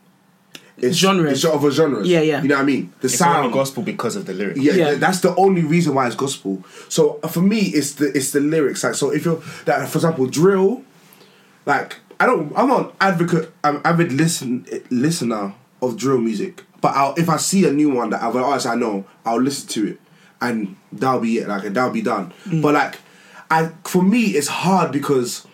It's 0.77 0.97
Genres. 0.97 1.31
It's 1.31 1.45
other 1.45 1.71
genres. 1.71 2.05
Yeah, 2.05 2.19
yeah. 2.19 2.41
You 2.41 2.49
know 2.49 2.55
what 2.55 2.63
I 2.63 2.65
mean? 2.65 2.91
The 2.99 3.05
It's 3.05 3.15
sound. 3.17 3.37
only 3.45 3.53
gospel 3.53 3.81
because 3.81 4.17
of 4.17 4.25
the 4.25 4.33
lyrics. 4.33 4.59
Yeah, 4.59 4.73
Yeah. 4.73 4.87
th- 4.89 4.99
that's 4.99 5.21
the 5.21 5.33
only 5.37 5.63
reason 5.63 5.95
why 5.95 6.05
it's 6.07 6.17
gospel. 6.17 6.65
So 6.89 7.17
uh, 7.23 7.29
for 7.29 7.39
me, 7.39 7.59
it's 7.59 7.93
the 7.93 8.07
it's 8.13 8.31
the 8.31 8.41
lyrics. 8.41 8.83
Like, 8.83 8.95
so 8.95 9.09
if 9.11 9.23
you're 9.23 9.41
that, 9.63 9.87
for 9.87 9.99
example, 9.99 10.25
drill, 10.27 10.83
like 11.65 11.97
I 12.19 12.25
don't. 12.25 12.53
I'm 12.55 12.67
not 12.67 12.91
an 12.91 12.95
advocate. 13.01 13.51
I'm 13.63 13.81
avid 13.83 14.11
listen 14.11 14.65
listener 14.89 15.53
of 15.81 15.97
drill 15.97 16.19
music. 16.19 16.63
But 16.81 16.95
I'll, 16.95 17.13
if 17.15 17.29
I 17.29 17.37
see 17.37 17.67
a 17.67 17.71
new 17.71 17.89
one 17.89 18.11
that 18.11 18.21
I've 18.21 18.35
artist 18.35 18.67
I 18.67 18.75
know, 18.75 19.05
I'll 19.25 19.41
listen 19.41 19.67
to 19.69 19.87
it, 19.93 19.99
and 20.41 20.75
that'll 20.91 21.19
be 21.19 21.39
it. 21.39 21.47
Like 21.47 21.63
that'll 21.63 21.91
be 21.91 22.01
done. 22.01 22.33
Mm. 22.45 22.61
But 22.61 22.73
like, 22.75 22.99
I 23.49 23.71
for 23.83 24.03
me 24.03 24.21
it's 24.21 24.47
hard 24.47 24.91
because 24.91 25.47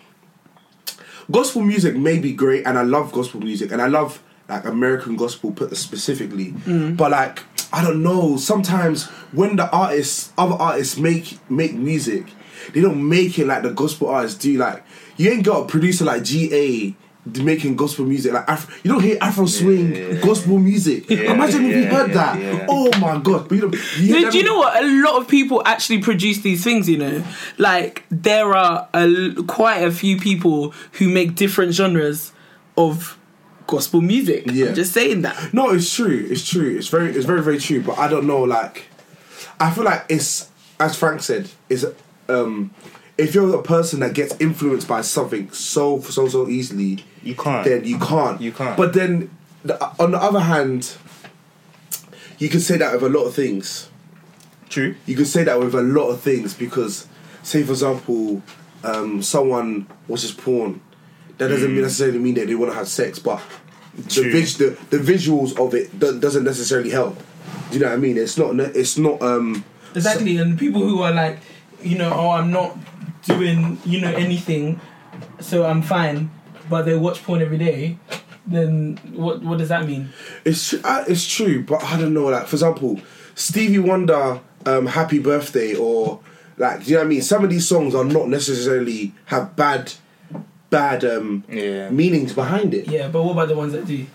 gospel 1.30 1.62
music 1.62 1.96
may 1.96 2.18
be 2.18 2.32
great, 2.32 2.66
and 2.66 2.78
I 2.78 2.82
love 2.82 3.12
gospel 3.12 3.40
music, 3.40 3.72
and 3.72 3.80
I 3.80 3.86
love 3.86 4.22
like 4.48 4.64
American 4.64 5.16
gospel 5.16 5.52
put 5.52 5.76
specifically. 5.76 6.52
Mm. 6.52 6.96
But 6.96 7.12
like, 7.12 7.42
I 7.72 7.82
don't 7.82 8.02
know. 8.02 8.36
Sometimes 8.36 9.06
when 9.32 9.56
the 9.56 9.70
artists, 9.70 10.32
other 10.36 10.54
artists 10.54 10.98
make 10.98 11.38
make 11.50 11.74
music, 11.74 12.26
they 12.72 12.80
don't 12.80 13.08
make 13.08 13.38
it 13.38 13.46
like 13.46 13.62
the 13.62 13.70
gospel 13.70 14.08
artists 14.08 14.38
do. 14.38 14.56
Like, 14.56 14.82
you 15.16 15.30
ain't 15.30 15.44
got 15.44 15.64
a 15.64 15.66
producer 15.66 16.04
like 16.04 16.24
GA 16.24 16.94
making 17.24 17.76
gospel 17.76 18.04
music 18.04 18.32
like 18.32 18.48
Afro, 18.48 18.74
you 18.82 18.90
don't 18.90 19.02
hear 19.02 19.16
Afro 19.20 19.46
swing 19.46 19.94
yeah. 19.94 20.20
gospel 20.20 20.58
music. 20.58 21.08
Yeah, 21.08 21.32
Imagine 21.32 21.66
if 21.66 21.76
you 21.76 21.84
heard 21.84 22.08
yeah, 22.08 22.14
that. 22.14 22.40
yeah. 22.40 22.66
Oh 22.68 22.90
my 22.98 23.18
god! 23.18 23.48
But 23.48 23.54
you 23.54 23.60
don't, 23.60 23.74
you 23.98 24.20
Do, 24.20 24.30
do 24.32 24.38
you 24.38 24.44
know 24.44 24.58
what? 24.58 24.82
A 24.82 24.86
lot 24.86 25.20
of 25.20 25.28
people 25.28 25.62
actually 25.64 26.00
produce 26.00 26.40
these 26.40 26.64
things. 26.64 26.88
You 26.88 26.98
know, 26.98 27.24
like 27.58 28.04
there 28.10 28.54
are 28.54 28.88
a, 28.92 29.02
l- 29.02 29.44
quite 29.44 29.84
a 29.84 29.92
few 29.92 30.18
people 30.18 30.70
who 30.92 31.08
make 31.08 31.36
different 31.36 31.74
genres 31.74 32.32
of 32.76 33.16
gospel 33.66 34.00
music. 34.00 34.44
Yeah. 34.50 34.66
I'm 34.68 34.74
just 34.74 34.92
saying 34.92 35.22
that. 35.22 35.54
No, 35.54 35.70
it's 35.70 35.94
true. 35.94 36.26
It's 36.28 36.48
true. 36.48 36.76
It's 36.76 36.88
very, 36.88 37.10
it's 37.10 37.24
very, 37.24 37.42
very 37.42 37.58
true. 37.58 37.82
But 37.82 37.98
I 37.98 38.08
don't 38.08 38.26
know. 38.26 38.42
Like, 38.42 38.86
I 39.60 39.70
feel 39.70 39.84
like 39.84 40.06
it's 40.08 40.48
as 40.80 40.96
Frank 40.96 41.22
said. 41.22 41.50
Is 41.68 41.86
um, 42.32 42.70
if 43.18 43.34
you're 43.34 43.54
a 43.58 43.62
person 43.62 44.00
that 44.00 44.14
gets 44.14 44.34
influenced 44.40 44.88
by 44.88 45.02
something 45.02 45.50
so 45.52 46.00
so 46.00 46.28
so 46.28 46.48
easily, 46.48 47.04
You 47.22 47.34
can't. 47.34 47.64
Then 47.64 47.84
you 47.84 47.98
can't. 47.98 48.40
You 48.40 48.52
can't. 48.52 48.76
But 48.76 48.94
then, 48.94 49.30
the, 49.64 49.76
on 49.98 50.10
the 50.12 50.18
other 50.18 50.40
hand, 50.40 50.96
you 52.38 52.48
can 52.48 52.60
say 52.60 52.76
that 52.78 52.92
with 52.94 53.02
a 53.02 53.08
lot 53.08 53.24
of 53.26 53.34
things. 53.34 53.88
True. 54.68 54.94
You 55.06 55.14
can 55.16 55.26
say 55.26 55.44
that 55.44 55.58
with 55.60 55.74
a 55.74 55.82
lot 55.82 56.08
of 56.08 56.20
things 56.20 56.54
because, 56.54 57.06
say 57.42 57.62
for 57.62 57.72
example, 57.72 58.42
um, 58.82 59.22
someone 59.22 59.86
watches 60.08 60.32
porn. 60.32 60.80
That 61.38 61.48
doesn't 61.48 61.74
necessarily 61.80 62.18
mean 62.18 62.34
that 62.34 62.46
they 62.46 62.54
want 62.54 62.72
to 62.72 62.76
have 62.76 62.88
sex, 62.88 63.18
but 63.18 63.40
the, 63.96 64.22
vis- 64.30 64.56
the 64.58 64.76
the 64.90 64.98
visuals 64.98 65.58
of 65.58 65.74
it 65.74 65.98
do- 65.98 66.18
doesn't 66.20 66.44
necessarily 66.44 66.90
help. 66.90 67.18
Do 67.70 67.78
you 67.78 67.80
know 67.84 67.88
what 67.90 67.94
I 67.94 67.98
mean? 67.98 68.16
It's 68.16 68.38
not. 68.38 68.54
It's 68.76 68.96
not. 68.98 69.20
Um, 69.22 69.64
Exactly, 69.94 70.38
and 70.38 70.58
people 70.58 70.80
who 70.82 71.02
are 71.02 71.12
like, 71.12 71.38
you 71.84 71.98
know, 71.98 72.12
oh, 72.12 72.30
I'm 72.30 72.50
not 72.50 72.76
doing, 73.22 73.78
you 73.84 74.00
know, 74.00 74.10
anything, 74.12 74.80
so 75.40 75.64
I'm 75.64 75.82
fine, 75.82 76.30
but 76.68 76.82
they 76.84 76.96
watch 76.96 77.22
porn 77.22 77.42
every 77.42 77.58
day. 77.58 77.98
Then 78.46 78.96
what? 79.14 79.42
What 79.42 79.58
does 79.58 79.68
that 79.68 79.86
mean? 79.86 80.08
It's 80.44 80.70
tr- 80.70 80.76
uh, 80.84 81.04
it's 81.06 81.26
true, 81.26 81.62
but 81.62 81.82
I 81.84 81.96
don't 82.00 82.12
know. 82.12 82.24
Like 82.26 82.46
for 82.48 82.56
example, 82.56 83.00
Stevie 83.36 83.78
Wonder, 83.78 84.40
um, 84.66 84.86
"Happy 84.86 85.20
Birthday," 85.20 85.76
or 85.76 86.18
like, 86.56 86.82
do 86.84 86.90
you 86.90 86.96
know 86.96 87.02
what 87.02 87.06
I 87.06 87.08
mean? 87.08 87.22
Some 87.22 87.44
of 87.44 87.50
these 87.50 87.68
songs 87.68 87.94
are 87.94 88.04
not 88.04 88.28
necessarily 88.28 89.12
have 89.26 89.54
bad, 89.54 89.92
bad 90.70 91.04
um, 91.04 91.44
Yeah. 91.48 91.90
meanings 91.90 92.32
behind 92.32 92.74
it. 92.74 92.88
Yeah, 92.88 93.08
but 93.08 93.22
what 93.22 93.32
about 93.32 93.48
the 93.48 93.56
ones 93.56 93.72
that 93.74 93.86
do? 93.86 94.06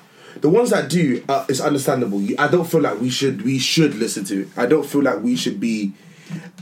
The 0.42 0.50
ones 0.50 0.70
that 0.72 0.90
do, 0.90 1.24
uh, 1.30 1.46
it's 1.50 1.62
understandable. 1.62 2.22
I 2.38 2.48
don't 2.48 2.66
feel 2.70 2.82
like 2.82 3.00
we 3.00 3.10
should 3.10 3.44
we 3.44 3.58
should 3.60 3.96
listen 3.96 4.24
to 4.26 4.42
it. 4.42 4.48
I 4.58 4.66
don't 4.66 4.86
feel 4.86 5.02
like 5.04 5.24
we 5.24 5.36
should 5.38 5.60
be 5.60 5.94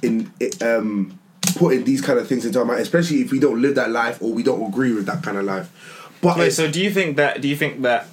in 0.01 0.31
um, 0.61 1.19
putting 1.57 1.83
these 1.83 2.01
kind 2.01 2.19
of 2.19 2.27
things 2.27 2.45
into 2.45 2.59
our 2.59 2.65
mind, 2.65 2.81
especially 2.81 3.21
if 3.21 3.31
we 3.31 3.39
don't 3.39 3.61
live 3.61 3.75
that 3.75 3.91
life 3.91 4.21
or 4.21 4.31
we 4.33 4.43
don't 4.43 4.65
agree 4.67 4.93
with 4.93 5.05
that 5.05 5.23
kind 5.23 5.37
of 5.37 5.45
life. 5.45 6.11
But 6.21 6.37
Wait, 6.37 6.51
so 6.53 6.69
do 6.69 6.81
you 6.81 6.91
think 6.91 7.17
that? 7.17 7.41
Do 7.41 7.47
you 7.47 7.55
think 7.55 7.81
that 7.83 8.07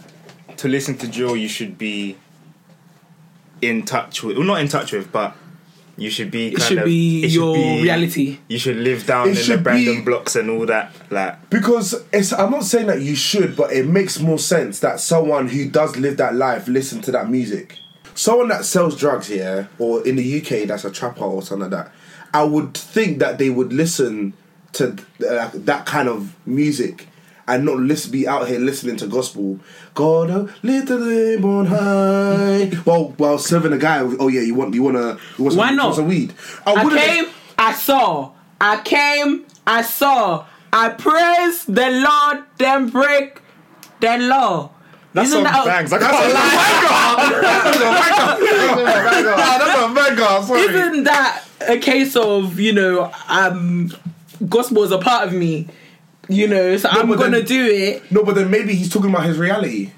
to 0.59 0.68
listen 0.68 0.96
to 0.98 1.09
Joe, 1.09 1.34
you 1.34 1.48
should 1.48 1.78
be 1.78 2.16
in 3.61 3.84
touch 3.84 4.22
with? 4.22 4.36
Well, 4.36 4.46
not 4.46 4.61
in 4.61 4.68
touch 4.68 4.92
with, 4.92 5.11
but 5.12 5.36
you 5.96 6.11
should 6.11 6.30
be. 6.30 6.48
It 6.48 6.62
should 6.62 6.78
of, 6.78 6.84
be 6.84 7.24
it 7.24 7.28
should 7.30 7.34
your 7.34 7.55
be- 7.55 7.82
reality. 7.82 8.38
You 8.48 8.59
should 8.59 8.76
live 8.76 9.07
down 9.07 9.28
It 9.28 9.38
in 9.48 9.57
the 9.57 9.62
Brandon 9.62 9.96
be- 9.96 10.03
blocks 10.03 10.36
and 10.36 10.50
all 10.50 10.66
that. 10.66 10.92
Like, 11.11 11.48
Because 11.50 12.05
it's, 12.12 12.32
I'm 12.32 12.50
not 12.50 12.64
saying 12.64 12.86
that 12.88 13.00
you 13.00 13.14
should, 13.14 13.57
but 13.57 13.72
it 13.72 13.86
makes 13.86 14.18
more 14.18 14.38
sense 14.38 14.80
that 14.80 15.00
someone 15.00 15.48
who 15.48 15.68
does 15.68 15.96
live 15.96 16.16
that 16.18 16.34
life 16.34 16.68
listen 16.68 17.00
to 17.03 17.12
that 17.12 17.30
music. 17.30 17.78
Someone 18.14 18.48
that 18.48 18.64
sells 18.64 18.96
drugs 18.96 19.26
here, 19.26 19.68
or 19.78 20.06
in 20.06 20.16
the 20.16 20.40
UK, 20.40 20.68
that's 20.68 20.84
a 20.84 20.90
trapper 20.90 21.24
or 21.24 21.42
something 21.42 21.70
like 21.70 21.84
that. 21.84 21.92
I 22.34 22.44
would 22.44 22.74
think 22.74 23.18
that 23.18 23.38
they 23.38 23.50
would 23.50 23.72
listen 23.72 24.34
to 24.72 24.96
uh, 25.28 25.50
that 25.54 25.86
kind 25.86 26.08
of 26.08 26.34
music 26.46 27.08
and 27.46 27.64
not 27.64 27.76
listen, 27.76 28.12
be 28.12 28.26
out 28.26 28.48
here 28.48 28.58
listening 28.58 28.96
to 28.96 29.06
gospel. 29.06 29.58
God, 29.94 30.30
uh, 30.30 30.46
lift 30.62 30.88
the 30.88 30.98
name 30.98 31.44
on 31.44 31.66
high. 31.66 32.66
While 32.84 33.10
while 33.18 33.38
serving 33.38 33.72
a 33.72 33.78
guy, 33.78 34.00
oh 34.00 34.28
yeah, 34.28 34.40
you 34.40 34.54
want 34.54 34.74
you 34.74 34.82
want 34.82 34.96
to 34.96 35.18
some, 35.36 35.56
Why 35.56 35.70
you 35.70 35.76
not? 35.76 35.94
some 35.94 36.08
weed? 36.08 36.32
I, 36.66 36.74
I 36.74 36.90
came, 36.90 37.24
I 37.58 37.72
saw. 37.72 38.32
I 38.60 38.80
came, 38.82 39.46
I 39.66 39.82
saw. 39.82 40.46
I 40.72 40.90
praise 40.90 41.64
the 41.64 41.90
Lord, 41.90 42.44
then 42.58 42.88
break 42.88 43.40
the 44.00 44.18
law. 44.18 44.70
That 45.14 45.24
Isn't 45.24 45.34
song 45.34 45.44
that 45.44 45.64
bangs. 45.64 45.92
I 45.92 45.98
That's 45.98 46.16
can't 46.16 46.30
a 46.30 46.34
lie. 46.34 47.62
That's 49.58 49.82
a 49.82 49.88
mega. 49.88 50.42
Sorry. 50.46 50.60
Isn't 50.62 51.04
that 51.04 51.44
a 51.68 51.78
case 51.78 52.16
of 52.16 52.58
you 52.58 52.72
know, 52.72 53.10
um, 53.28 53.92
gospel 54.48 54.82
is 54.84 54.90
a 54.92 54.98
part 54.98 55.26
of 55.28 55.32
me, 55.34 55.68
you 56.28 56.48
know, 56.48 56.76
so 56.76 56.88
I'm 56.90 57.08
gonna 57.08 57.38
then- 57.38 57.44
do 57.44 57.64
it. 57.66 58.10
No, 58.10 58.24
but 58.24 58.34
then 58.34 58.50
maybe 58.50 58.74
he's 58.74 58.88
talking 58.92 59.10
about 59.10 59.24
his 59.26 59.38
reality. 59.38 59.90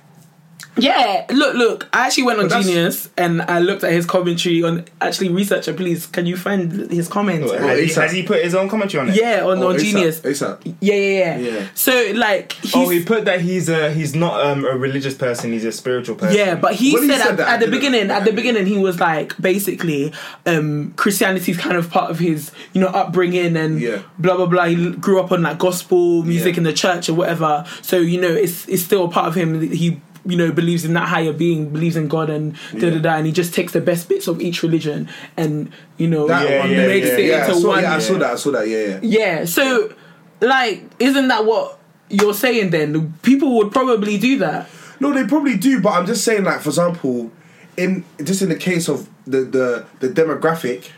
Yeah, 0.76 1.26
look, 1.30 1.54
look. 1.54 1.88
I 1.92 2.06
actually 2.06 2.24
went 2.24 2.40
on 2.40 2.48
But 2.48 2.62
Genius 2.62 3.08
and 3.16 3.42
I 3.42 3.60
looked 3.60 3.84
at 3.84 3.92
his 3.92 4.06
commentary 4.06 4.62
on. 4.64 4.84
Actually, 5.00 5.28
researcher, 5.28 5.72
please, 5.72 6.06
can 6.06 6.26
you 6.26 6.36
find 6.36 6.90
his 6.90 7.06
comments? 7.08 7.52
Has, 7.52 7.78
he, 7.78 8.00
has 8.00 8.12
he 8.12 8.22
put 8.24 8.42
his 8.42 8.54
own 8.56 8.68
commentary 8.68 9.00
on 9.02 9.08
it? 9.10 9.16
Yeah, 9.16 9.44
on, 9.46 9.58
Oh, 9.62 9.68
on 9.68 9.76
ASAP, 9.76 9.80
Genius. 9.80 10.20
ASAP. 10.20 10.74
Yeah, 10.80 10.94
yeah, 10.94 11.36
yeah, 11.36 11.38
Yeah. 11.38 11.66
So 11.74 12.12
like, 12.16 12.52
he's, 12.54 12.74
Oh, 12.74 12.88
he 12.88 13.04
put 13.04 13.24
that 13.26 13.40
he's 13.40 13.68
a 13.68 13.92
he's 13.92 14.14
not 14.16 14.44
um, 14.44 14.64
a 14.64 14.76
religious 14.76 15.14
person. 15.14 15.52
He's 15.52 15.64
a 15.64 15.70
spiritual 15.72 16.16
person. 16.16 16.36
Yeah, 16.36 16.56
but 16.56 16.74
he 16.74 16.92
When 16.94 17.04
he 17.04 17.08
said, 17.10 17.18
said 17.18 17.30
at, 17.32 17.36
that, 17.36 17.48
at 17.48 17.60
the 17.64 17.70
beginning, 17.70 18.10
at 18.10 18.24
the 18.24 18.32
beginning, 18.32 18.66
he 18.66 18.76
was 18.78 18.98
like, 18.98 19.36
basically, 19.40 20.12
um, 20.44 20.92
Christianity 20.96 21.52
is 21.52 21.58
kind 21.58 21.76
of 21.76 21.88
part 21.90 22.10
of 22.10 22.18
his, 22.18 22.50
you 22.72 22.80
know, 22.80 22.88
upbringing 22.88 23.56
and 23.56 23.80
Yeah. 23.80 24.02
blah 24.18 24.36
blah 24.36 24.46
blah. 24.46 24.64
He 24.64 24.90
grew 24.92 25.20
up 25.20 25.30
on 25.30 25.42
like 25.42 25.58
gospel 25.58 26.24
music 26.24 26.54
Yeah. 26.54 26.58
in 26.58 26.64
the 26.64 26.72
church 26.72 27.08
or 27.08 27.14
whatever. 27.14 27.64
So 27.82 27.98
you 27.98 28.20
know, 28.20 28.32
it's 28.32 28.66
it's 28.68 28.82
still 28.82 29.04
a 29.04 29.08
part 29.08 29.28
of 29.28 29.34
him. 29.36 29.60
He 29.70 30.00
you 30.26 30.36
know 30.36 30.50
believes 30.52 30.84
in 30.84 30.94
that 30.94 31.08
higher 31.08 31.32
being, 31.32 31.70
believes 31.70 31.96
in 31.96 32.08
God, 32.08 32.30
and 32.30 32.54
da 32.78 32.90
da 32.90 32.98
da. 32.98 33.14
And 33.16 33.26
he 33.26 33.32
just 33.32 33.52
takes 33.54 33.72
the 33.72 33.80
best 33.80 34.08
bits 34.08 34.26
of 34.28 34.40
each 34.40 34.62
religion 34.62 35.08
and 35.36 35.70
you 35.98 36.08
know 36.08 36.26
That 36.28 36.48
Yeah, 36.48 36.64
yeah, 36.66 36.86
makes 36.86 37.06
yeah, 37.08 37.16
it 37.16 37.24
yeah, 37.26 37.46
I 37.46 37.52
saw, 37.52 37.68
one. 37.68 37.82
yeah, 37.82 37.94
I 37.94 37.98
saw 37.98 38.18
that. 38.18 38.32
I 38.32 38.36
saw 38.36 38.50
that. 38.52 38.68
Yeah, 38.68 38.86
yeah. 38.86 38.98
Yeah, 39.02 39.44
so 39.44 39.92
like, 40.40 40.82
isn't 40.98 41.28
that 41.28 41.44
what 41.44 41.78
you're 42.10 42.34
saying? 42.34 42.70
Then 42.70 43.14
people 43.22 43.56
would 43.56 43.72
probably 43.72 44.18
do 44.18 44.38
that. 44.38 44.68
No, 45.00 45.12
they 45.12 45.24
probably 45.26 45.56
do, 45.56 45.80
but 45.80 45.90
I'm 45.90 46.06
just 46.06 46.24
saying, 46.24 46.44
like, 46.44 46.60
for 46.60 46.68
example, 46.70 47.30
in 47.76 48.04
just 48.22 48.42
in 48.42 48.48
the 48.48 48.56
case 48.56 48.88
of 48.88 49.08
the 49.26 49.40
the, 49.40 49.86
the 50.00 50.08
demographic, 50.08 50.90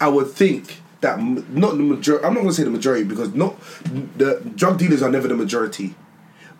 I 0.00 0.08
would 0.08 0.28
think 0.30 0.80
that 1.00 1.20
not 1.20 1.72
the 1.76 1.82
majority. 1.82 2.24
I'm 2.24 2.34
not 2.34 2.40
going 2.40 2.50
to 2.50 2.54
say 2.54 2.62
the 2.64 2.70
majority 2.70 3.04
because 3.04 3.34
not 3.34 3.58
the 4.16 4.40
drug 4.54 4.78
dealers 4.78 5.02
are 5.02 5.10
never 5.10 5.28
the 5.28 5.34
majority, 5.34 5.94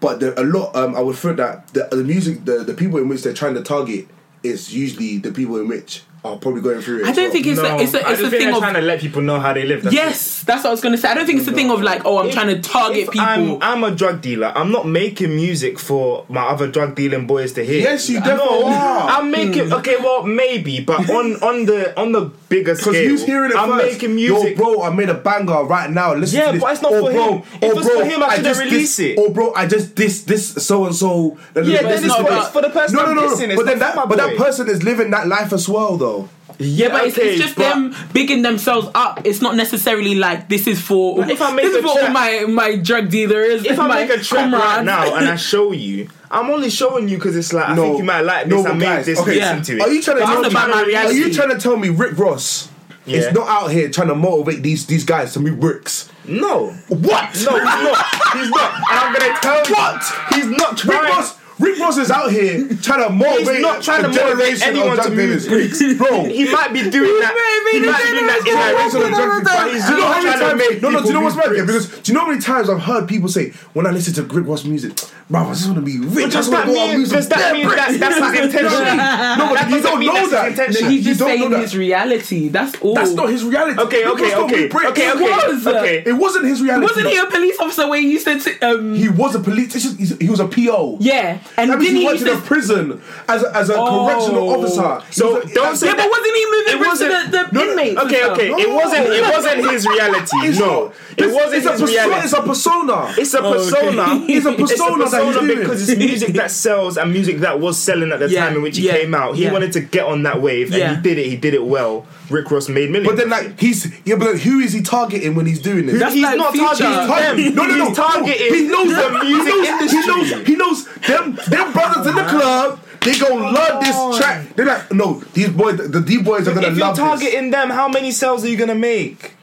but 0.04 0.22
a 0.22 0.42
lot. 0.42 0.76
Um, 0.76 0.94
I 0.94 1.00
would 1.00 1.16
think 1.16 1.38
that 1.38 1.68
the, 1.68 1.88
the 1.90 2.04
music, 2.04 2.44
the 2.44 2.58
the 2.58 2.74
people 2.74 2.98
in 2.98 3.08
which 3.08 3.22
they're 3.22 3.32
trying 3.32 3.54
to 3.54 3.62
target 3.62 4.06
is 4.42 4.74
usually 4.74 5.16
the 5.16 5.32
people 5.32 5.56
in 5.56 5.66
which 5.66 6.02
are 6.24 6.38
probably 6.38 6.62
going 6.62 6.80
through 6.80 7.00
it. 7.00 7.04
I 7.06 7.12
don't 7.12 7.24
well. 7.24 7.32
think 7.32 7.46
it's 7.46 7.60
no, 7.60 7.76
a, 7.76 7.82
it's 7.82 7.92
a, 7.94 7.98
I 8.06 8.12
it's 8.12 8.20
just 8.20 8.22
a 8.22 8.30
think 8.30 8.30
thing 8.30 8.40
they're 8.46 8.54
of 8.56 8.60
trying 8.62 8.74
to 8.74 8.80
let 8.80 9.00
people 9.00 9.20
know 9.20 9.38
how 9.38 9.52
they 9.52 9.64
live. 9.64 9.82
That's 9.82 9.94
it. 9.94 9.98
Yes, 9.98 10.42
that's 10.42 10.64
what 10.64 10.70
I 10.70 10.72
was 10.72 10.80
gonna 10.80 10.96
say. 10.96 11.08
I 11.08 11.14
don't 11.14 11.26
think 11.26 11.38
it's 11.40 11.48
a 11.48 11.52
thing 11.52 11.70
of 11.70 11.82
like, 11.82 12.02
oh, 12.06 12.18
I'm 12.18 12.28
If- 12.28 12.34
trying 12.34 12.48
to 12.48 12.60
target 12.60 13.10
people. 13.10 13.20
I'm, 13.20 13.62
I'm 13.62 13.84
a 13.84 13.94
drug 13.94 14.22
dealer. 14.22 14.50
I'm 14.56 14.72
not 14.72 14.88
making 14.88 15.36
music 15.36 15.78
for 15.78 16.24
my 16.30 16.42
other 16.42 16.66
drug 16.70 16.94
dealing 16.94 17.26
boys 17.26 17.52
to 17.54 17.64
hear. 17.64 17.82
Yes, 17.82 18.08
you 18.08 18.20
No, 18.20 18.26
definitely 18.26 18.72
are. 18.72 19.08
I'm 19.10 19.30
making 19.30 19.66
hmm. 19.66 19.72
okay. 19.74 19.96
Well, 19.98 20.22
maybe, 20.24 20.80
but 20.80 21.08
on 21.18 21.36
on 21.42 21.66
the 21.66 21.98
on 22.00 22.12
the 22.12 22.22
bigger 22.48 22.74
scale, 22.74 22.92
Because 22.92 23.06
who's 23.08 23.24
hearing 23.26 23.50
it 23.50 23.56
I'm 23.56 23.68
first? 23.68 23.92
making 23.92 24.14
music. 24.14 24.56
Yo, 24.56 24.64
bro, 24.64 24.82
I 24.82 24.90
made 24.94 25.10
a 25.10 25.14
banger 25.14 25.64
right 25.64 25.90
now. 25.90 26.14
Listen 26.14 26.38
Yeah, 26.38 26.46
to 26.46 26.52
this. 26.52 26.62
but 26.62 26.72
it's 26.72 26.82
not 26.82 26.92
oh, 26.94 27.04
for 27.04 27.12
bro, 27.12 27.32
him. 27.32 27.42
If 27.60 27.62
oh, 27.62 27.78
it's 27.78 27.88
for 27.88 28.04
him, 28.04 28.22
I 28.22 28.28
shouldn't 28.36 28.44
just 28.44 28.60
release 28.60 28.96
diss- 28.96 28.98
it. 29.00 29.18
Oh, 29.18 29.30
bro, 29.30 29.52
I 29.52 29.66
just 29.66 29.94
this 29.96 30.22
this 30.22 30.54
so 30.66 30.86
and 30.86 30.94
so. 30.94 31.36
Yeah, 31.54 31.54
but 31.54 31.64
then 31.64 31.84
it's 31.92 32.04
it's 32.04 32.14
for, 32.14 32.20
about- 32.22 32.42
it's 32.44 32.48
for 32.52 32.62
the 32.62 32.70
person 32.70 32.96
No, 32.96 33.04
I'm 33.04 33.14
no, 33.14 33.28
no, 33.28 33.46
no. 33.46 33.56
But 33.56 33.66
then 33.66 33.78
that, 33.80 33.94
but 34.08 34.16
that 34.16 34.36
person 34.36 34.68
is 34.70 34.82
living 34.82 35.10
that 35.10 35.26
life 35.28 35.52
as 35.52 35.68
well, 35.68 35.96
though. 35.98 36.13
Yeah, 36.58 36.88
but 36.88 37.06
it's, 37.06 37.18
it's 37.18 37.40
just 37.42 37.56
but- 37.56 37.62
them 37.70 37.94
bigging 38.12 38.42
themselves 38.42 38.88
up. 38.94 39.20
It's 39.24 39.40
not 39.40 39.56
necessarily 39.56 40.14
like 40.14 40.48
this 40.48 40.66
is 40.66 40.80
for 40.80 41.20
if 41.28 41.40
I 41.42 41.52
make 41.52 41.64
this 41.64 41.74
a 41.74 41.78
is 41.78 41.84
for 41.84 42.00
all 42.00 42.10
my 42.10 42.44
my 42.48 42.76
drug 42.76 43.10
dealers. 43.10 43.64
If 43.64 43.78
I 43.78 43.88
my 43.88 44.04
make 44.04 44.10
a 44.10 44.22
track 44.22 44.52
right 44.52 44.84
now 44.84 45.14
and 45.16 45.28
I 45.28 45.36
show 45.52 45.72
you, 45.72 46.08
I'm 46.30 46.50
only 46.50 46.70
showing 46.70 47.08
you 47.08 47.16
because 47.16 47.36
it's 47.36 47.52
like 47.52 47.68
I 47.68 47.74
think 47.76 47.98
you 47.98 48.04
might 48.04 48.22
like 48.22 48.46
this. 48.48 48.54
no, 48.54 48.60
I 48.64 48.68
but 48.68 48.76
made 48.76 48.84
guys, 48.84 49.06
this. 49.06 49.18
okay, 49.20 49.34
listen 49.36 49.56
yeah. 49.58 49.62
to 49.62 49.76
it. 49.76 49.80
Are 49.82 49.90
you 49.92 50.02
trying 50.02 50.18
to 50.18 50.24
tell 50.24 50.42
me? 50.86 50.94
Are 50.94 51.12
you 51.12 51.34
trying 51.34 51.50
to 51.50 51.58
tell 51.58 51.76
me 51.76 51.88
Rick 51.88 52.18
Ross 52.18 52.68
Yeah. 53.06 53.18
is 53.18 53.32
not 53.34 53.48
out 53.48 53.70
here 53.70 53.88
trying 53.90 54.08
to 54.08 54.14
motivate 54.14 54.62
these 54.62 54.86
these 54.86 55.04
guys 55.04 55.32
to 55.34 55.40
be 55.40 55.50
bricks. 55.50 56.08
No. 56.26 56.70
What? 56.88 57.34
No, 57.44 57.58
he's 57.58 57.64
not. 57.64 58.06
He's 58.32 58.50
not. 58.50 58.74
And 58.74 58.98
I'm 58.98 59.12
gonna 59.12 59.38
tell 59.40 59.66
you. 59.68 59.74
What? 59.74 60.02
He's 60.34 60.46
not 60.46 60.84
Rick. 60.84 61.02
Ross, 61.02 61.36
Rick 61.58 61.78
Ross 61.78 61.98
is 61.98 62.10
out 62.10 62.32
here 62.32 62.66
trying 62.82 63.04
to 63.06 63.10
motivate. 63.10 63.54
He's 63.56 63.62
not 63.62 63.82
trying 63.82 64.02
to 64.02 64.08
motivate 64.08 64.60
anyone 64.66 64.96
to 64.96 65.02
drug 65.02 65.12
move 65.12 65.18
dealers. 65.44 65.46
bricks, 65.46 65.78
bro. 65.98 66.24
He 66.24 66.50
might 66.50 66.72
be 66.72 66.90
doing 66.90 67.20
that. 67.20 67.32
He 67.70 67.80
might 67.80 68.02
be 68.02 68.10
doing 68.10 68.26
that 68.26 68.38
in 68.38 68.44
Generation 68.44 69.02
of 69.02 69.14
direction. 69.14 69.14
drug 69.14 69.44
But 69.44 69.72
he's 69.72 69.86
Do 69.86 69.92
you 69.92 69.98
know 69.98 70.06
how 70.06 70.12
not 70.14 70.24
many 70.24 70.24
trying 70.24 70.38
to 70.38 70.44
times? 70.46 70.58
make 70.70 70.82
No, 70.82 70.90
no. 70.90 71.00
Do 71.02 71.06
you 71.08 71.12
know 71.14 71.20
what's 71.20 71.36
move 71.36 71.46
mad? 71.50 71.56
Yeah, 71.56 71.64
because 71.64 71.86
do 72.00 72.10
you 72.12 72.14
know 72.18 72.24
how 72.24 72.30
many 72.30 72.40
times 72.40 72.68
I've 72.70 72.80
heard 72.82 73.08
people 73.08 73.28
say 73.28 73.50
when 73.72 73.86
I 73.86 73.90
listen 73.90 74.14
to 74.14 74.22
Rick 74.34 74.46
Ross 74.46 74.64
music, 74.64 74.98
bro, 75.30 75.40
I 75.42 75.48
just 75.54 75.66
want 75.66 75.78
to 75.78 75.84
be 75.86 75.98
rich. 75.98 76.18
I 76.18 76.22
Does 76.26 76.32
just 76.34 76.50
that 76.50 76.66
want 76.66 76.68
to 76.68 76.74
go 76.74 76.80
out 76.80 76.86
mean? 76.90 77.00
and 77.02 77.10
Does 77.10 77.28
that 77.28 77.52
mean 77.54 77.66
bricks. 77.66 77.98
that's 77.98 78.14
his 78.18 78.44
intention? 78.44 78.96
No, 79.38 79.44
but 79.54 79.70
you 79.70 79.80
don't 79.82 80.00
know 80.04 80.28
that. 80.30 80.74
He's 80.90 81.04
just 81.04 81.20
saying 81.20 81.50
his 81.52 81.76
reality. 81.76 82.48
That's 82.48 82.74
all. 82.82 82.94
That's 82.94 83.12
not 83.12 83.28
his 83.30 83.44
reality. 83.44 83.78
Okay, 83.80 84.04
okay, 84.06 84.34
okay, 84.34 84.66
okay, 84.90 85.12
okay, 85.12 86.02
It 86.06 86.12
wasn't 86.14 86.46
his 86.46 86.60
reality. 86.60 86.86
Wasn't 86.86 87.06
he 87.08 87.16
a 87.16 87.26
police 87.26 87.58
officer 87.60 87.88
where 87.88 88.00
you 88.00 88.18
said 88.18 88.40
to, 88.40 88.58
um 88.68 88.94
He 88.94 89.08
was 89.08 89.34
a 89.36 89.40
police. 89.40 89.74
it's 89.74 89.84
just- 89.84 89.98
he's- 89.98 90.16
He 90.20 90.28
was 90.28 90.40
a 90.40 90.46
PO. 90.48 90.98
yeah, 91.00 91.38
and 91.56 91.70
That 91.70 91.78
means 91.78 91.92
he 91.92 91.98
he 92.00 92.04
worked 92.06 92.20
used 92.20 92.32
in 92.32 92.38
a 92.38 92.40
prison 92.40 93.00
as 93.28 93.42
a, 93.44 93.56
as 93.56 93.70
a 93.70 93.74
Oh. 93.76 94.06
correctional 94.06 94.48
officer. 94.50 95.04
He 95.06 95.12
So 95.14 95.34
was 95.40 95.50
a- 95.50 95.54
don't 95.54 95.76
say 95.76 95.86
yeah, 95.86 95.94
but 95.96 96.10
wasn't 96.10 96.36
he 96.36 96.44
moving 96.50 96.74
It 96.74 96.78
the, 96.82 96.88
wasn't- 96.88 97.30
the 97.30 97.42
no, 97.52 97.64
no, 97.64 97.70
inmates? 97.70 98.00
and 98.00 98.06
Okay, 98.10 98.20
stuff? 98.22 98.32
okay. 98.38 98.48
It 98.50 98.70
wasn't. 98.72 99.06
It 99.06 99.22
wasn't 99.34 99.70
his 99.70 99.86
reality. 99.86 100.36
It's 100.48 100.58
no, 100.58 100.92
it 101.16 101.26
wasn't 101.32 101.54
it's 101.54 101.66
a 101.66 101.72
his 101.72 101.80
persona, 101.80 101.86
reality. 101.92 102.24
It's 102.24 102.32
a 102.32 102.42
persona. 102.42 103.14
It's 103.18 103.34
a 103.34 103.40
oh, 103.42 103.52
persona. 103.52 104.04
It's 104.34 104.46
a 104.46 104.52
persona 104.52 105.04
It's 105.04 105.12
a 105.14 105.24
persona 105.24 105.54
because 105.56 105.88
it's 105.88 105.98
music 105.98 106.34
that 106.34 106.50
sells 106.64 106.96
and 106.96 107.12
music 107.12 107.38
that 107.38 107.60
was 107.60 107.78
selling 107.78 108.10
at 108.12 108.18
the 108.18 108.28
Yeah, 108.30 108.44
time 108.46 108.56
in 108.56 108.62
which 108.62 108.76
he 108.76 108.86
yeah, 108.86 108.92
came 108.98 109.14
out. 109.14 109.36
He 109.36 109.44
yeah. 109.44 109.52
wanted 109.52 109.72
to 109.72 109.80
get 109.80 110.04
on 110.06 110.22
that 110.24 110.40
wave, 110.42 110.68
and 110.70 110.78
Yeah. 110.78 110.96
he 110.96 111.02
did 111.02 111.18
it. 111.18 111.26
He 111.26 111.36
did 111.36 111.54
it 111.54 111.64
well. 111.64 112.06
Rick 112.30 112.50
Ross 112.50 112.68
made 112.70 112.90
millions. 112.90 113.06
But 113.06 113.16
then, 113.18 113.28
like, 113.28 113.60
he's 113.60 113.92
yeah, 114.06 114.16
but 114.16 114.38
who 114.38 114.58
is 114.60 114.72
he 114.72 114.80
targeting 114.80 115.34
when 115.34 115.44
he's 115.46 115.60
doing 115.60 115.84
this? 115.86 115.98
That's 116.00 116.14
he's 116.14 116.22
like 116.24 116.38
not 116.38 116.52
Future. 116.52 116.66
targeting 116.84 117.06
Target- 117.06 117.44
them. 117.44 117.54
No, 117.54 117.64
no, 117.66 117.76
no. 117.76 117.86
He's 117.88 117.96
targeting 117.96 118.54
He 118.54 118.62
knows 118.62 118.88
the 118.88 118.94
them. 118.94 119.12
music 119.26 119.52
he 119.52 119.60
knows, 119.60 119.68
industry. 119.68 120.00
He 120.00 120.06
knows. 120.08 120.46
He 120.48 120.56
knows 120.56 120.84
them. 121.06 121.33
Them 121.48 121.72
brothers 121.72 122.06
in 122.06 122.14
the 122.14 122.24
club. 122.24 122.80
They 123.00 123.18
gonna 123.18 123.50
love 123.50 123.84
this 123.84 124.18
track. 124.18 124.56
They're 124.56 124.64
like, 124.64 124.92
no, 124.92 125.20
these 125.34 125.50
boys, 125.50 125.76
the 125.76 126.00
D 126.00 126.22
boys 126.22 126.48
are 126.48 126.54
gonna 126.54 126.68
love 126.68 126.74
this. 126.76 126.82
if 126.82 126.96
you're 126.96 127.06
targeting 127.06 127.50
them, 127.50 127.68
how 127.70 127.88
many 127.88 128.10
sales 128.12 128.44
are 128.44 128.48
you 128.48 128.56
gonna 128.56 128.74
make? 128.74 129.34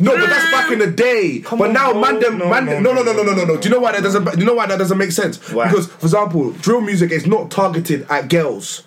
No, 0.00 0.16
but 0.16 0.26
that's 0.26 0.50
back 0.50 0.72
in 0.72 0.80
the 0.80 0.88
day. 0.88 1.40
Come 1.44 1.60
but 1.60 1.68
on, 1.68 1.74
now, 1.74 1.92
man, 1.92 2.18
them, 2.18 2.38
No, 2.38 2.48
man, 2.50 2.66
no, 2.66 2.80
no, 2.80 2.92
no, 2.92 3.02
no, 3.02 3.12
no, 3.12 3.22
no, 3.22 3.34
no, 3.34 3.44
no. 3.44 3.56
Do 3.56 3.68
you 3.68 3.74
know 3.74 3.80
why 3.80 3.92
that 3.92 4.02
doesn't? 4.02 4.24
Do 4.24 4.38
you 4.38 4.44
know 4.44 4.54
why 4.54 4.66
that 4.66 4.78
doesn't 4.78 4.98
make 4.98 5.12
sense? 5.12 5.38
Why? 5.52 5.68
Because, 5.68 5.86
for 5.86 6.06
example, 6.06 6.50
drill 6.52 6.80
music 6.80 7.12
is 7.12 7.26
not 7.26 7.50
targeted 7.50 8.06
at 8.10 8.28
girls, 8.28 8.82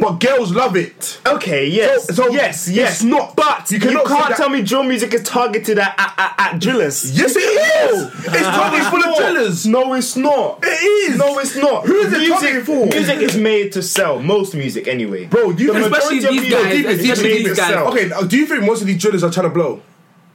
but 0.00 0.12
girls 0.20 0.52
love 0.52 0.76
it. 0.76 1.20
Okay, 1.26 1.66
yes, 1.66 2.06
So- 2.06 2.14
so 2.14 2.28
yes, 2.30 2.66
it's 2.68 2.76
yes. 2.76 3.02
not- 3.02 3.36
But 3.36 3.70
you 3.70 3.78
you, 3.78 3.84
cannot 3.86 4.08
say 4.08 4.14
can't 4.16 4.36
tell 4.36 4.48
me 4.48 4.62
drill 4.62 4.82
music 4.84 5.12
is 5.14 5.22
targeted 5.22 5.78
at 5.78 5.94
at, 5.98 6.14
at, 6.18 6.34
at 6.54 6.60
drillers. 6.60 7.10
Yes, 7.18 7.34
it 7.36 7.40
is. 7.40 8.02
It's 8.26 8.40
targeted 8.46 8.86
for 8.88 8.98
the 8.98 9.14
drillers. 9.18 9.66
No, 9.66 9.94
it's 9.94 10.16
not. 10.16 10.60
It 10.62 10.68
is. 11.12 11.18
No, 11.18 11.38
it's 11.38 11.56
not. 11.56 11.86
Who 11.86 11.94
is 12.00 12.12
it 12.12 12.18
music, 12.18 12.38
targeted 12.40 12.66
for? 12.66 12.86
Music 12.86 13.18
is 13.18 13.36
made 13.36 13.72
to 13.72 13.82
sell. 13.82 14.18
Most 14.20 14.54
music, 14.54 14.88
anyway. 14.88 15.26
Bro, 15.26 15.50
you 15.50 15.72
The 15.72 15.84
Especially 15.84 16.20
these 16.20 16.30
music 16.30 16.50
guys, 16.50 16.84
especially 17.00 17.38
these 17.38 17.48
to 17.50 17.54
guys. 17.56 17.74
okay, 17.74 18.08
now, 18.08 18.22
do 18.22 18.36
you 18.36 18.46
think 18.46 18.62
most 18.64 18.80
of 18.80 18.86
these 18.86 19.00
drillers 19.00 19.22
are 19.24 19.30
trying 19.30 19.44
to 19.48 19.50
blow 19.54 19.82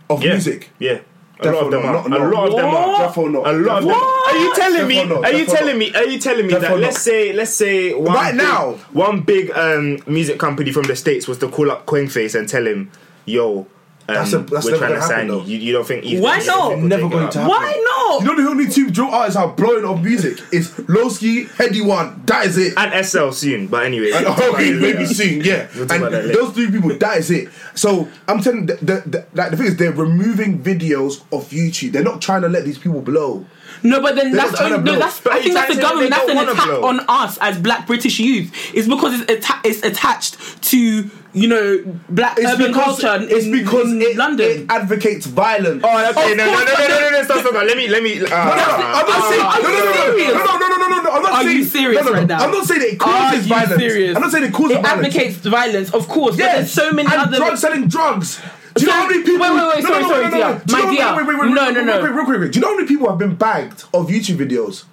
off 0.10 0.22
Yeah. 0.24 0.32
music? 0.34 0.70
Yeah. 0.80 1.00
A 1.42 1.52
lot 1.52 1.66
of 1.66 1.72
them 1.72 1.86
are. 1.86 1.96
A 1.96 2.30
lot 2.32 2.48
of 2.50 2.56
them 2.56 2.66
are. 2.66 3.08
Defo 3.10 3.32
not. 3.32 3.48
A 3.48 3.52
lot 3.54 3.78
of 3.80 3.88
them. 3.88 3.96
Are 3.98 4.38
you 4.38 4.54
telling 4.56 4.88
me? 4.88 5.00
Are 5.00 5.34
you 5.34 5.46
telling 5.46 5.78
me? 5.78 5.94
Are 5.94 6.06
you 6.06 6.20
telling 6.20 6.48
me 6.48 6.54
that? 6.54 6.80
Let's 6.80 7.02
say, 7.02 7.34
let's 7.34 7.54
say, 7.54 7.94
one 7.94 8.14
Right 8.14 8.32
big- 8.32 8.38
now. 8.42 8.72
one 8.94 9.22
big 9.22 9.52
um, 9.52 10.00
music 10.08 10.40
company 10.40 10.72
from 10.72 10.84
the 10.84 10.96
states 10.96 11.28
was 11.28 11.38
to 11.40 11.50
call 11.50 11.72
up 11.72 11.86
Kwengface 11.86 12.36
and 12.40 12.48
tell 12.48 12.66
him, 12.66 12.90
"Yo, 13.26 13.68
That's 14.08 14.34
um, 14.34 14.44
a- 14.44 14.46
that's 14.46 14.66
we're 14.66 14.72
never 14.72 14.86
trying 14.86 14.94
to 14.94 15.00
gonna 15.00 15.08
sign 15.08 15.12
happen, 15.12 15.28
you. 15.28 15.42
though. 15.42 15.46
you." 15.48 15.58
You 15.58 15.74
don't 15.74 15.88
think? 15.88 16.06
Ethan 16.06 16.22
Why 16.24 16.40
not? 16.40 16.78
Never 16.80 17.10
going 17.10 17.30
to 17.30 17.40
happen. 17.40 17.48
Why 17.50 17.84
not? 17.84 18.22
You 18.22 18.28
know 18.36 18.44
the 18.44 18.50
only 18.50 18.68
two 18.70 18.92
drill 18.92 19.10
artists 19.10 19.36
are 19.38 19.48
blowing 19.50 19.84
up 19.86 20.04
music 20.04 20.40
is 20.54 20.70
Loski, 20.72 21.48
Headie 21.48 21.84
One. 21.86 22.22
That 22.26 22.46
is 22.46 22.58
it. 22.58 22.74
And 22.78 23.06
SL 23.06 23.32
soon, 23.32 23.68
but 23.68 23.86
anyway. 23.86 24.12
And, 24.12 24.26
oh, 24.28 24.36
we'll 24.38 24.54
okay, 24.56 24.74
maybe 24.74 25.06
soon, 25.06 25.42
yeah. 25.42 25.68
We'll 25.74 25.84
and 25.84 25.92
about 25.94 26.12
that 26.12 26.26
later. 26.26 26.40
those 26.40 26.54
three 26.54 26.70
people, 26.72 26.96
that 26.96 27.18
is 27.18 27.32
it. 27.32 27.50
So 27.74 28.08
I'm 28.28 28.42
telling 28.42 28.68
the, 28.68 28.76
the, 28.76 29.04
the, 29.10 29.26
like, 29.34 29.52
the 29.52 29.58
thing 29.58 29.66
is, 29.68 29.78
they're 29.78 29.92
removing 29.92 30.62
videos 30.62 31.24
off 31.32 31.50
YouTube. 31.50 31.92
They're 31.94 32.04
not 32.04 32.22
trying 32.22 32.44
to 32.44 32.50
let 32.50 32.64
these 32.66 32.78
people 32.78 33.02
blow. 33.02 33.46
No, 33.84 34.02
but 34.02 34.16
then 34.16 34.32
They're 34.32 34.42
that's 34.48 34.62
only, 34.62 34.78
no, 34.80 34.98
that's 35.00 35.20
But 35.22 35.34
I 35.34 35.42
think 35.42 35.54
that's 35.56 35.76
the 35.76 35.82
trying 35.82 35.98
to 35.98 36.04
say 36.06 36.10
government. 36.10 36.12
That's 36.12 36.30
an 36.30 36.50
attack 36.50 36.66
blow? 36.66 36.86
on 36.88 37.00
us 37.08 37.38
as 37.40 37.60
Black 37.60 37.86
British 37.88 38.20
youth. 38.20 38.52
It's 38.74 38.88
because 38.88 39.22
it's 39.22 39.50
atta- 39.50 39.68
it's 39.68 39.84
attached 39.84 40.62
to 40.64 41.10
you 41.36 41.48
know 41.48 41.84
black 42.10 42.38
It's 42.40 42.48
urban 42.52 42.68
because 42.68 43.00
culture 43.02 43.24
in, 43.24 43.30
it's 43.30 43.48
because 43.48 43.92
in 43.92 44.02
it, 44.02 44.16
London. 44.18 44.50
it 44.64 44.66
advocates 44.72 45.26
violence. 45.28 45.84
Oh, 45.86 46.10
okay. 46.12 46.32
Of 46.32 46.38
No, 46.38 46.46
no, 46.46 46.54
no, 46.54 46.64
no, 46.66 46.88
no, 46.88 47.00
no, 47.00 47.10
no, 47.12 47.24
stop, 47.24 47.40
stop, 47.40 47.52
stop. 47.52 47.66
Let 47.68 47.78
me, 47.78 47.88
let 47.88 48.02
me. 48.02 48.22
Uh, 48.22 48.26
No, 48.26 48.26
no, 48.26 48.56
no, 48.56 48.86
I'm 48.98 49.08
not 49.08 49.30
saying. 49.30 49.42
are 49.46 49.62
No, 49.62 49.68
no, 49.68 49.76
you 49.76 49.84
no, 49.84 49.86
no, 49.86 49.94
serious? 49.94 50.34
no, 50.34 50.44
no, 50.46 50.58
no, 50.58 50.68
no, 50.68 50.78
no, 50.78 50.88
no, 50.88 51.02
no. 51.04 51.12
I'm 51.12 51.22
not 51.24 51.32
Are 51.34 51.44
saying. 51.44 51.58
you 51.58 51.64
serious 51.66 52.02
no, 52.02 52.08
no, 52.08 52.12
no. 52.14 52.18
right 52.20 52.28
now? 52.28 52.40
I'm 52.46 52.52
not 52.52 52.66
saying 52.66 52.82
it 52.82 52.94
Are 52.94 52.98
causes 52.98 53.48
you 53.48 53.54
violence. 53.56 53.76
serious? 53.82 54.16
I'm 54.16 54.22
not 54.22 54.32
saying 54.32 54.44
it 54.46 54.54
causes 54.54 54.78
it 54.78 54.82
violence. 54.82 55.08
advocates 55.16 55.38
violence, 55.38 55.94
of 55.94 56.08
course. 56.08 56.36
But 56.36 56.44
Yes. 56.44 56.56
there's 56.56 56.72
so 56.74 56.92
many 56.94 57.10
and 57.12 57.22
other. 57.22 57.38
drug 57.38 57.58
selling 57.58 57.88
drugs. 57.88 58.40
Do 58.76 58.82
you 58.82 58.88
know 58.88 58.94
So- 58.94 59.00
how 59.00 59.08
many 59.08 59.24
people? 59.24 59.40
wait, 59.40 59.52
wait, 59.56 59.68
wait, 59.76 59.84
no, 59.84 59.90
sorry, 59.90 60.02
no, 60.02 60.08
no, 60.08 60.10
sorry, 60.10 60.24
no, 60.24 60.30
no, 60.30 60.36
dear. 60.38 60.48
no. 60.48 60.54
Do 60.56 60.64
you 60.66 60.72
My 60.72 60.80
know- 60.86 60.92
dear. 60.96 61.06
No, 61.06 61.16
wait, 61.16 61.26
no, 61.26 61.66
wait, 61.66 61.86
no. 61.86 62.02
Wait, 62.04 62.12
real 62.12 62.26
quick, 62.26 62.40
wait. 62.42 62.52
Do 62.52 62.60
you 62.60 62.62
know 62.62 62.70
how 62.72 62.76
many 62.76 62.88
people 62.88 63.10
have 63.10 63.18
been 63.20 63.36
bagged 63.36 63.84
of 63.94 64.08
YouTube 64.08 64.38
videos? 64.38 64.84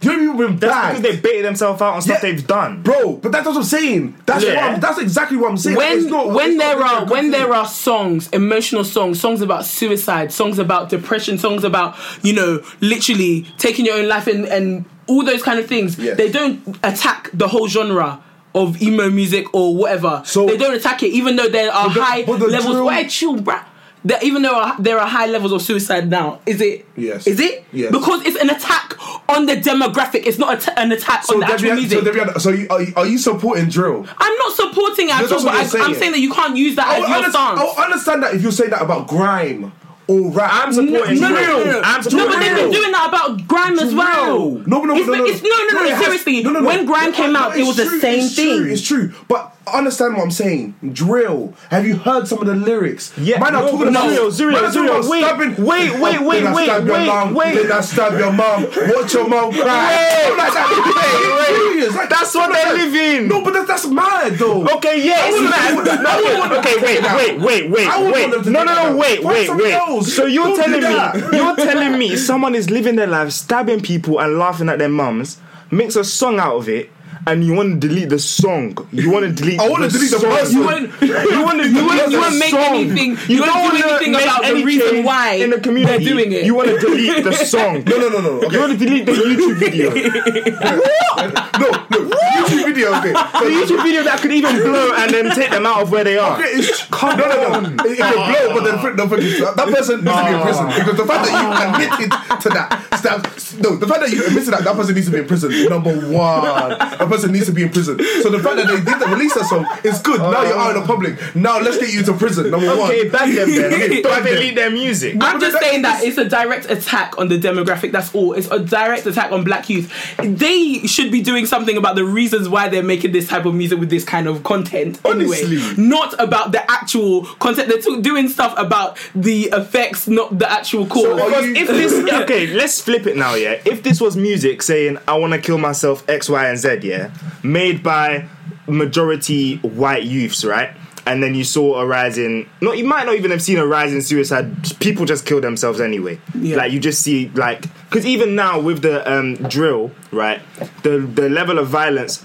Do 0.00 0.12
you 0.12 0.16
know 0.16 0.32
how 0.32 0.38
many 0.38 0.38
people 0.38 0.48
been 0.48 0.58
That's 0.60 0.72
bagged? 0.74 1.02
because 1.02 1.16
they 1.16 1.20
baited 1.28 1.44
themselves 1.44 1.82
out 1.82 1.94
on 1.94 2.02
stuff 2.02 2.22
Yeah. 2.22 2.30
they've 2.30 2.46
done. 2.46 2.82
Bro, 2.82 3.14
but 3.16 3.32
that's 3.32 3.46
what 3.46 3.56
I'm 3.56 3.62
saying. 3.64 4.14
That's 4.26 4.44
Yeah. 4.44 4.54
what 4.54 4.74
I'm, 4.74 4.80
that's 4.80 4.98
exactly 4.98 5.36
what 5.36 5.50
I'm 5.50 5.56
saying. 5.56 5.76
when 5.76 5.98
It's 5.98 6.06
not- 6.06 6.30
when 6.30 6.50
it's 6.52 6.58
there 6.62 6.76
really 6.76 6.88
are 6.88 7.04
when 7.06 7.22
thing. 7.22 7.30
there 7.32 7.52
are 7.54 7.66
songs, 7.66 8.28
emotional 8.32 8.84
songs, 8.84 9.20
songs 9.20 9.40
about 9.42 9.64
suicide, 9.64 10.32
songs 10.32 10.58
about 10.60 10.88
depression, 10.88 11.36
songs 11.38 11.64
about 11.64 11.96
you 12.22 12.32
know 12.32 12.60
literally 12.80 13.46
taking 13.58 13.84
your 13.86 13.96
own 13.98 14.06
life 14.08 14.26
and 14.28 14.44
and 14.46 14.84
all 15.08 15.24
those 15.24 15.42
kind 15.42 15.58
of 15.58 15.66
things, 15.66 15.98
Yes. 15.98 16.16
they 16.16 16.30
don't 16.30 16.60
attack 16.84 17.30
the 17.34 17.48
whole 17.48 17.66
genre. 17.68 18.20
Of 18.54 18.80
emo 18.82 19.10
music 19.10 19.46
or 19.54 19.76
whatever, 19.76 20.22
So- 20.24 20.46
they 20.46 20.56
don't 20.56 20.74
attack 20.74 21.02
it, 21.02 21.08
even 21.08 21.36
though 21.36 21.48
there 21.50 21.70
are 21.72 21.88
But 21.88 21.94
the- 21.94 22.02
high 22.02 22.22
but 22.24 22.40
the 22.40 22.46
levels. 22.48 22.72
drill- 22.74 22.86
Wait, 22.86 23.08
chill, 23.10 23.36
bruh. 23.36 23.60
There, 24.04 24.18
even 24.22 24.42
though 24.42 24.54
are, 24.58 24.80
there 24.80 24.98
are 24.98 25.06
high 25.08 25.26
levels 25.26 25.52
of 25.52 25.60
suicide 25.62 26.08
now, 26.08 26.40
is 26.46 26.60
it? 26.60 26.86
Yes. 26.96 27.26
Is 27.26 27.40
it? 27.40 27.64
Yes. 27.72 27.90
Because 27.90 28.24
it's 28.24 28.40
an 28.40 28.48
attack 28.50 28.94
on 29.28 29.46
the 29.46 29.54
demographic. 29.56 30.26
It's 30.26 30.38
not 30.38 30.54
a 30.54 30.66
t- 30.66 30.72
an 30.76 30.92
attack 30.92 31.24
So, 31.24 31.34
on 31.34 31.40
the 31.40 31.46
actual 31.46 31.74
music. 31.74 32.00
so, 32.00 32.38
so 32.38 32.50
you, 32.50 32.66
are, 32.70 32.82
you, 32.82 32.92
are 32.96 33.06
you 33.06 33.18
supporting 33.18 33.68
drill? 33.68 34.06
I'm 34.18 34.36
not 34.38 34.52
supporting 34.56 35.08
it 35.08 35.12
at 35.14 35.32
all, 35.32 35.42
but 35.44 35.54
I. 35.54 35.84
I'm 35.84 35.94
saying 35.94 36.12
that 36.12 36.20
you 36.20 36.32
can't 36.32 36.56
use 36.56 36.76
that 36.76 36.86
I 36.88 36.94
as 36.94 36.98
your 37.00 37.16
understand, 37.16 37.58
stance. 37.58 37.78
I 37.78 37.84
understand 37.84 38.22
that 38.22 38.34
if 38.34 38.42
you're 38.42 38.52
saying 38.52 38.70
that 38.70 38.82
about 38.82 39.08
grime 39.08 39.72
or 40.08 40.30
rap. 40.30 40.50
I'm 40.66 40.72
supporting 40.72 41.20
no, 41.20 41.28
no, 41.28 41.34
no, 41.34 41.64
no, 41.64 41.64
no. 41.72 41.80
I'm 41.84 42.02
No, 42.10 42.26
but 42.28 42.38
they've 42.40 42.56
been 42.56 42.70
doing 42.70 42.92
that 42.92 43.06
about 43.08 43.46
grime 43.46 43.78
as 43.78 43.94
well. 43.94 44.50
No, 44.66 44.82
no, 44.84 44.96
it's, 44.96 45.06
no, 45.06 45.14
no, 45.14 45.24
it's, 45.24 45.42
no, 45.42 45.48
no, 45.50 45.64
No, 45.68 45.82
no, 45.82 45.84
it 45.84 45.98
seriously. 46.02 46.42
no, 46.42 46.50
no, 46.52 46.60
no. 46.60 46.66
When 46.66 46.86
grime 46.86 47.12
came 47.12 47.32
No, 47.34 47.40
out, 47.40 47.56
it 47.56 47.60
it's 47.60 47.68
was 47.68 47.76
the 47.76 47.84
true, 47.84 48.00
same 48.00 48.20
it's 48.24 48.34
thing. 48.36 48.58
True, 48.62 48.72
it's 48.72 48.82
true, 48.82 49.12
but 49.28 49.54
understand 49.72 50.14
what 50.16 50.22
I'm 50.22 50.30
saying. 50.30 50.74
Drill. 50.94 51.52
Have 51.70 51.86
you 51.86 51.96
heard 51.96 52.26
some 52.26 52.40
of 52.40 52.46
the 52.46 52.54
lyrics? 52.54 53.12
Yeah, 53.18 53.38
man, 53.38 53.54
are 53.54 53.62
no, 53.64 53.70
talking 53.70 53.92
no, 53.92 54.00
about 54.00 54.10
zero, 54.14 54.30
zero, 54.30 54.52
man 54.52 54.64
are 54.64 54.72
talking 54.72 55.02
zero. 55.02 55.10
Wait, 55.10 55.20
stabbing- 55.24 55.64
wait, 55.66 56.00
wait, 56.00 56.20
wait, 56.22 56.40
Then 56.40 56.46
I 56.46 56.54
wait, 56.54 56.64
stab 56.64 56.86
your 56.86 56.94
wait, 56.96 57.06
mom, 57.06 57.34
wait. 57.34 57.54
Then 57.54 57.72
I 57.72 57.80
stab 57.82 58.18
your 58.18 58.32
mom. 58.32 58.62
Watch 58.64 59.12
your 59.14 59.28
mom 59.28 59.52
cry. 59.52 59.60
Wait, 59.60 60.36
like 60.38 60.52
that. 60.54 61.44
wait, 61.48 61.56
Serious, 61.58 61.94
like, 61.94 62.08
That's 62.08 62.34
what 62.34 62.48
they 62.48 62.62
that. 62.64 62.74
live 62.74 62.94
in. 62.94 63.28
No, 63.28 63.42
but 63.44 63.52
that's, 63.52 63.66
that's 63.68 63.86
mad 63.86 64.32
though. 64.38 64.66
Okay, 64.76 65.04
yeah, 65.06 65.14
I 65.18 65.26
it's 65.28 65.34
wouldn't- 65.36 65.50
mad. 65.50 65.70
I 65.72 65.76
wouldn't- 65.76 66.06
I 66.06 66.16
wouldn't 66.16 66.38
want 66.38 66.50
them 66.52 66.58
okay, 66.60 66.74
to 66.74 66.80
wait, 66.80 66.86
take 66.86 66.96
it 66.98 67.02
wait, 67.02 67.10
out. 67.10 67.16
wait, 67.18 67.70
wait, 67.70 67.70
wait. 67.70 68.12
want 68.22 68.32
them 68.32 68.44
to 68.44 68.50
No, 68.50 68.64
no, 68.64 68.74
no, 68.90 68.96
wait, 68.96 69.22
wait, 69.22 69.50
wait. 69.50 69.74
Else. 69.98 70.14
So 70.14 70.26
you're 70.26 70.44
Don't 70.44 70.56
telling 70.56 70.82
me, 70.82 71.36
you're 71.36 71.56
telling 71.56 71.98
me 71.98 72.16
someone 72.16 72.54
is 72.54 72.70
living 72.70 72.96
their 72.96 73.06
life, 73.06 73.32
stabbing 73.32 73.80
people 73.80 74.20
and 74.20 74.38
laughing 74.38 74.68
at 74.68 74.78
their 74.78 74.88
mums, 74.88 75.38
makes 75.70 75.96
a 75.96 76.04
song 76.04 76.38
out 76.38 76.56
of 76.56 76.68
it. 76.68 76.90
And 77.28 77.44
you 77.44 77.52
want 77.52 77.82
to 77.82 77.88
delete 77.88 78.08
the 78.08 78.18
song. 78.18 78.74
You 78.90 79.10
want 79.10 79.26
to 79.26 79.32
delete. 79.42 79.60
I 79.60 79.68
wanna 79.68 79.88
delete 79.90 80.10
the 80.10 80.18
song. 80.18 80.30
person. 80.30 80.56
You 80.56 80.64
won't, 80.64 81.00
You 81.02 81.42
want 81.44 81.60
to 81.60 81.68
you 81.68 81.84
won't, 81.84 82.10
you 82.10 82.20
won't 82.20 82.38
make 82.38 82.54
anything. 82.54 83.18
You, 83.28 83.40
won't 83.42 83.52
don't 83.52 83.64
wanna 83.64 83.84
anything 83.86 84.12
make 84.12 84.24
about 84.24 84.40
the 84.40 84.48
any 84.48 84.64
reason 84.64 85.04
why 85.04 85.32
in 85.34 85.50
the 85.50 85.60
community. 85.60 86.04
they're 86.04 86.14
doing 86.14 86.32
it. 86.32 86.46
You 86.46 86.54
want 86.54 86.68
to 86.70 86.78
delete 86.78 87.22
the 87.24 87.32
song. 87.54 87.84
No, 87.84 87.98
no, 87.98 88.08
no, 88.08 88.20
no. 88.22 88.30
Okay. 88.46 88.54
You 88.54 88.60
want 88.60 88.72
to 88.72 88.78
delete 88.78 89.04
the 89.04 89.12
YouTube 89.12 89.56
video. 89.56 89.90
no, 89.92 91.68
no. 91.92 92.08
YouTube 92.38 92.64
video. 92.64 92.94
Okay. 92.98 93.12
the 93.12 93.50
YouTube 93.60 93.82
video 93.82 94.02
that 94.04 94.20
could 94.22 94.32
even 94.32 94.56
blow 94.56 94.94
and 94.96 95.12
then 95.12 95.34
take 95.34 95.50
them 95.50 95.66
out 95.66 95.82
of 95.82 95.90
where 95.90 96.04
they 96.04 96.16
are. 96.16 96.38
Okay, 96.38 96.48
it's, 96.56 96.84
Come 96.86 97.18
no, 97.18 97.26
no, 97.28 97.60
no. 97.60 97.84
It, 97.84 97.92
it 97.92 97.98
can 97.98 98.14
blow, 98.14 98.54
but 98.54 98.64
then 98.64 98.96
the, 98.96 99.16
the, 99.16 99.52
that 99.56 99.68
person 99.68 100.04
needs 100.04 100.16
to 100.16 100.24
be 100.24 100.32
in 100.32 100.40
prison 100.40 100.66
because 100.68 100.96
the 100.96 101.06
fact 101.06 101.26
that 101.28 101.34
you 101.36 101.48
admitted 101.52 102.10
to 102.42 102.48
that, 102.50 102.68
stab, 102.96 103.20
no, 103.60 103.76
the 103.76 103.86
fact 103.86 104.00
that 104.00 104.10
you 104.10 104.24
admitted 104.24 104.50
that 104.54 104.64
that 104.64 104.76
person 104.76 104.94
needs 104.94 105.06
to 105.06 105.12
be 105.12 105.18
in 105.18 105.26
prison. 105.26 105.50
Number 105.68 105.92
one, 106.08 106.42
the 106.88 107.06
person 107.18 107.28
person 107.28 107.32
needs 107.32 107.46
to 107.46 107.52
be 107.52 107.62
in 107.62 107.70
prison. 107.70 107.98
So 108.22 108.30
the 108.30 108.38
fact 108.38 108.56
that 108.56 108.66
they 108.68 108.76
did 108.76 108.86
that, 108.86 109.08
release 109.12 109.34
that 109.34 109.46
song 109.46 109.66
is 109.84 110.00
good. 110.00 110.20
now 110.20 110.42
you're 110.42 110.56
out 110.58 110.70
in 110.70 110.76
the 110.76 110.82
uh, 110.82 110.86
public. 110.86 111.34
Now 111.34 111.58
let's 111.60 111.78
get 111.78 111.92
you 111.92 112.02
to 112.04 112.12
prison. 112.14 112.50
Number 112.50 112.66
one. 112.68 112.90
Okay, 112.90 113.08
bag 113.08 113.34
them 113.34 113.50
then. 113.50 113.72
Okay, 113.72 114.02
Don't 114.02 114.12
bag 114.12 114.24
them. 114.24 114.34
delete 114.34 114.54
their 114.54 114.70
music. 114.70 115.16
I'm 115.20 115.40
just 115.40 115.58
saying 115.58 115.82
that 115.82 116.02
it's 116.04 116.18
a 116.18 116.28
direct 116.28 116.70
attack 116.70 117.18
on 117.18 117.28
the 117.28 117.38
demographic. 117.38 117.92
That's 117.92 118.14
all. 118.14 118.32
It's 118.34 118.48
a 118.50 118.58
direct 118.58 119.06
attack 119.06 119.32
on 119.32 119.44
black 119.44 119.68
youth. 119.68 119.92
They 120.18 120.86
should 120.86 121.10
be 121.10 121.22
doing 121.22 121.46
something 121.46 121.76
about 121.76 121.96
the 121.96 122.04
reasons 122.04 122.48
why 122.48 122.68
they're 122.68 122.82
making 122.82 123.12
this 123.12 123.28
type 123.28 123.44
of 123.46 123.54
music 123.54 123.78
with 123.78 123.90
this 123.90 124.04
kind 124.04 124.26
of 124.28 124.42
content. 124.44 125.00
Anyway, 125.04 125.42
Honestly. 125.44 125.82
not 125.82 126.14
about 126.20 126.52
the 126.52 126.68
actual 126.70 127.24
content. 127.36 127.68
They're 127.68 127.80
t- 127.82 128.00
doing 128.00 128.28
stuff 128.28 128.54
about 128.56 128.98
the 129.14 129.44
effects, 129.52 130.06
not 130.08 130.38
the 130.38 130.50
actual 130.50 130.86
cause. 130.86 131.06
are 131.06 131.14
Because 131.16 131.46
you- 131.46 131.54
if 131.56 131.68
this 131.68 132.12
okay, 132.22 132.54
let's 132.54 132.80
flip 132.80 133.06
it 133.06 133.16
now, 133.16 133.34
yeah. 133.34 133.60
If 133.64 133.82
this 133.82 134.00
was 134.00 134.16
music 134.16 134.62
saying 134.62 134.98
I 135.08 135.16
want 135.18 135.32
to 135.32 135.40
kill 135.40 135.58
myself 135.58 136.04
X, 136.08 136.28
Y, 136.28 136.46
and 136.48 136.58
Z, 136.58 136.78
yeah, 136.82 136.97
made 137.42 137.82
by 137.82 138.28
majority 138.66 139.56
white 139.58 140.04
youths, 140.04 140.44
right? 140.44 140.70
And 141.06 141.22
then 141.22 141.34
you 141.34 141.42
saw 141.44 141.80
a 141.80 141.86
rise 141.86 142.18
in 142.18 142.46
no, 142.60 142.72
you 142.72 142.84
might 142.84 143.06
not 143.06 143.14
even 143.14 143.30
have 143.30 143.42
seen 143.42 143.58
a 143.58 143.66
rise 143.66 143.94
in 143.94 144.02
suicide. 144.02 144.54
People 144.78 145.06
just 145.06 145.24
kill 145.24 145.40
themselves 145.40 145.80
anyway. 145.80 146.20
Yeah. 146.34 146.56
Like 146.56 146.72
you 146.72 146.80
just 146.80 147.00
see 147.00 147.30
like 147.30 147.62
because 147.88 148.04
even 148.04 148.34
now 148.34 148.60
with 148.60 148.82
the 148.82 149.10
um, 149.10 149.36
drill, 149.36 149.90
right, 150.12 150.40
the 150.82 150.98
the 150.98 151.30
level 151.30 151.58
of 151.58 151.68
violence 151.68 152.24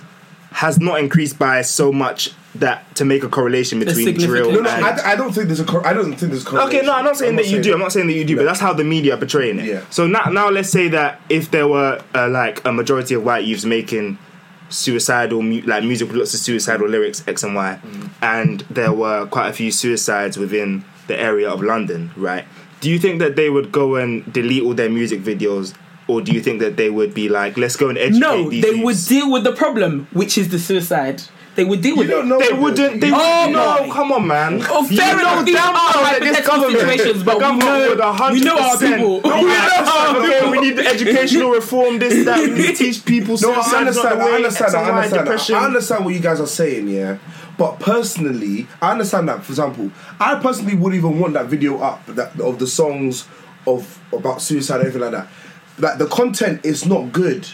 has 0.51 0.79
not 0.79 0.99
increased 0.99 1.39
by 1.39 1.61
so 1.61 1.91
much 1.91 2.31
that 2.55 2.95
to 2.95 3.05
make 3.05 3.23
a 3.23 3.29
correlation 3.29 3.79
between 3.79 4.15
drill. 4.17 4.51
No, 4.51 4.59
no, 4.59 4.69
and, 4.69 4.85
I, 4.85 5.13
I 5.13 5.15
don't 5.15 5.33
think 5.33 5.47
there's 5.47 5.59
a. 5.59 5.65
cor- 5.65 5.85
I 5.85 5.93
don't 5.93 6.13
think 6.15 6.31
there's. 6.31 6.43
Correlation. 6.43 6.77
Okay, 6.77 6.85
no, 6.85 6.93
I'm 6.93 7.05
not 7.05 7.17
saying 7.17 7.35
that 7.37 7.47
you 7.47 7.61
do. 7.61 7.73
I'm 7.73 7.79
not 7.79 7.91
saying 7.91 8.07
that 8.07 8.13
you 8.13 8.25
do, 8.25 8.35
but 8.35 8.43
that's 8.43 8.59
how 8.59 8.73
the 8.73 8.83
media 8.83 9.15
are 9.15 9.17
portraying 9.17 9.59
it. 9.59 9.65
Yeah. 9.65 9.85
So 9.89 10.05
now, 10.07 10.25
now 10.25 10.49
let's 10.49 10.69
say 10.69 10.89
that 10.89 11.21
if 11.29 11.51
there 11.51 11.67
were 11.67 12.03
uh, 12.13 12.29
like 12.29 12.65
a 12.65 12.71
majority 12.71 13.15
of 13.15 13.23
white 13.23 13.45
youths 13.45 13.65
making 13.65 14.19
suicidal, 14.69 15.43
like 15.65 15.83
music 15.83 16.07
with 16.07 16.17
lots 16.17 16.33
of 16.33 16.39
suicidal 16.39 16.87
lyrics, 16.87 17.23
X 17.27 17.43
and 17.43 17.55
Y, 17.55 17.79
mm. 17.81 18.09
and 18.21 18.61
there 18.69 18.91
were 18.91 19.25
quite 19.27 19.49
a 19.49 19.53
few 19.53 19.71
suicides 19.71 20.37
within 20.37 20.83
the 21.07 21.19
area 21.19 21.49
of 21.49 21.61
London, 21.61 22.11
right? 22.15 22.45
Do 22.81 22.89
you 22.89 22.99
think 22.99 23.19
that 23.19 23.35
they 23.35 23.49
would 23.49 23.71
go 23.71 23.95
and 23.95 24.31
delete 24.31 24.63
all 24.63 24.73
their 24.73 24.89
music 24.89 25.21
videos, 25.21 25.73
or 26.07 26.21
do 26.21 26.31
you 26.31 26.41
think 26.41 26.59
that 26.59 26.75
they 26.75 26.89
would 26.89 27.13
be 27.13 27.29
like, 27.29 27.57
let's 27.57 27.75
go 27.75 27.89
and 27.89 27.97
educate 27.97 28.19
no, 28.19 28.49
they 28.49 28.83
would 28.83 28.97
deal 29.07 29.31
with 29.31 29.43
the 29.43 29.53
problem, 29.53 30.07
which 30.11 30.37
is 30.37 30.49
the 30.49 30.59
suicide. 30.59 31.23
They 31.55 31.63
would 31.63 31.81
deal 31.81 31.93
You 31.95 31.99
with 32.01 32.09
don't 32.09 32.25
it. 32.25 32.29
know. 32.29 32.39
They 32.39 32.51
wouldn't. 32.53 32.99
They 32.99 33.07
You- 33.07 33.13
Oh, 33.15 33.45
wouldn't. 33.47 33.53
No, 33.53 33.87
my. 33.87 33.93
come 33.93 34.11
on, 34.11 34.25
man. 34.27 34.65
Oh, 34.69 34.83
fair 34.85 35.15
know 35.15 35.21
enough. 35.21 35.45
These 35.45 35.55
are 35.55 35.71
well 35.71 35.73
that 35.73 36.03
hypothetical 36.13 36.55
government- 36.57 36.79
situations, 36.79 37.23
but 37.23 37.35
we 37.37 37.41
know, 37.41 38.31
we 38.31 38.39
know 38.41 38.57
our 38.57 38.77
people. 38.77 39.21
No, 39.23 39.43
we 39.43 39.51
Yeah. 39.51 39.59
understand. 39.61 40.17
Okay, 40.17 40.49
we 40.51 40.59
need 40.61 40.79
educational 40.79 41.51
reform. 41.51 41.99
This, 41.99 42.25
that. 42.25 42.39
We 42.39 42.47
need 42.49 42.65
to 42.67 42.73
teach 42.73 43.05
people. 43.05 43.37
No, 43.41 43.51
I 43.53 43.75
understand. 43.77 44.21
I 44.21 44.31
understand. 44.31 44.65
X 44.65 44.73
and 44.73 44.85
I 44.87 44.91
Y, 44.91 45.03
understand. 45.19 45.59
I 45.59 45.65
understand 45.65 46.05
what 46.05 46.13
you 46.15 46.19
guys 46.21 46.39
are 46.41 46.47
saying, 46.47 46.87
yeah. 46.87 47.17
But 47.55 47.79
personally, 47.79 48.67
I 48.81 48.91
understand 48.93 49.29
that. 49.29 49.43
For 49.43 49.51
example, 49.51 49.91
I 50.19 50.35
personally 50.35 50.75
wouldn't 50.75 50.97
even 50.97 51.19
want 51.19 51.33
that 51.35 51.45
video 51.45 51.77
up 51.79 52.03
that 52.07 52.39
of 52.39 52.57
the 52.57 52.65
songs 52.65 53.25
of 53.67 53.99
about 54.11 54.41
suicide 54.41 54.77
or 54.79 54.83
anything 54.83 55.01
like 55.01 55.11
that. 55.11 55.27
Like 55.77 55.97
the 55.99 56.07
content 56.07 56.61
is 56.65 56.85
not 56.87 57.11
good, 57.11 57.47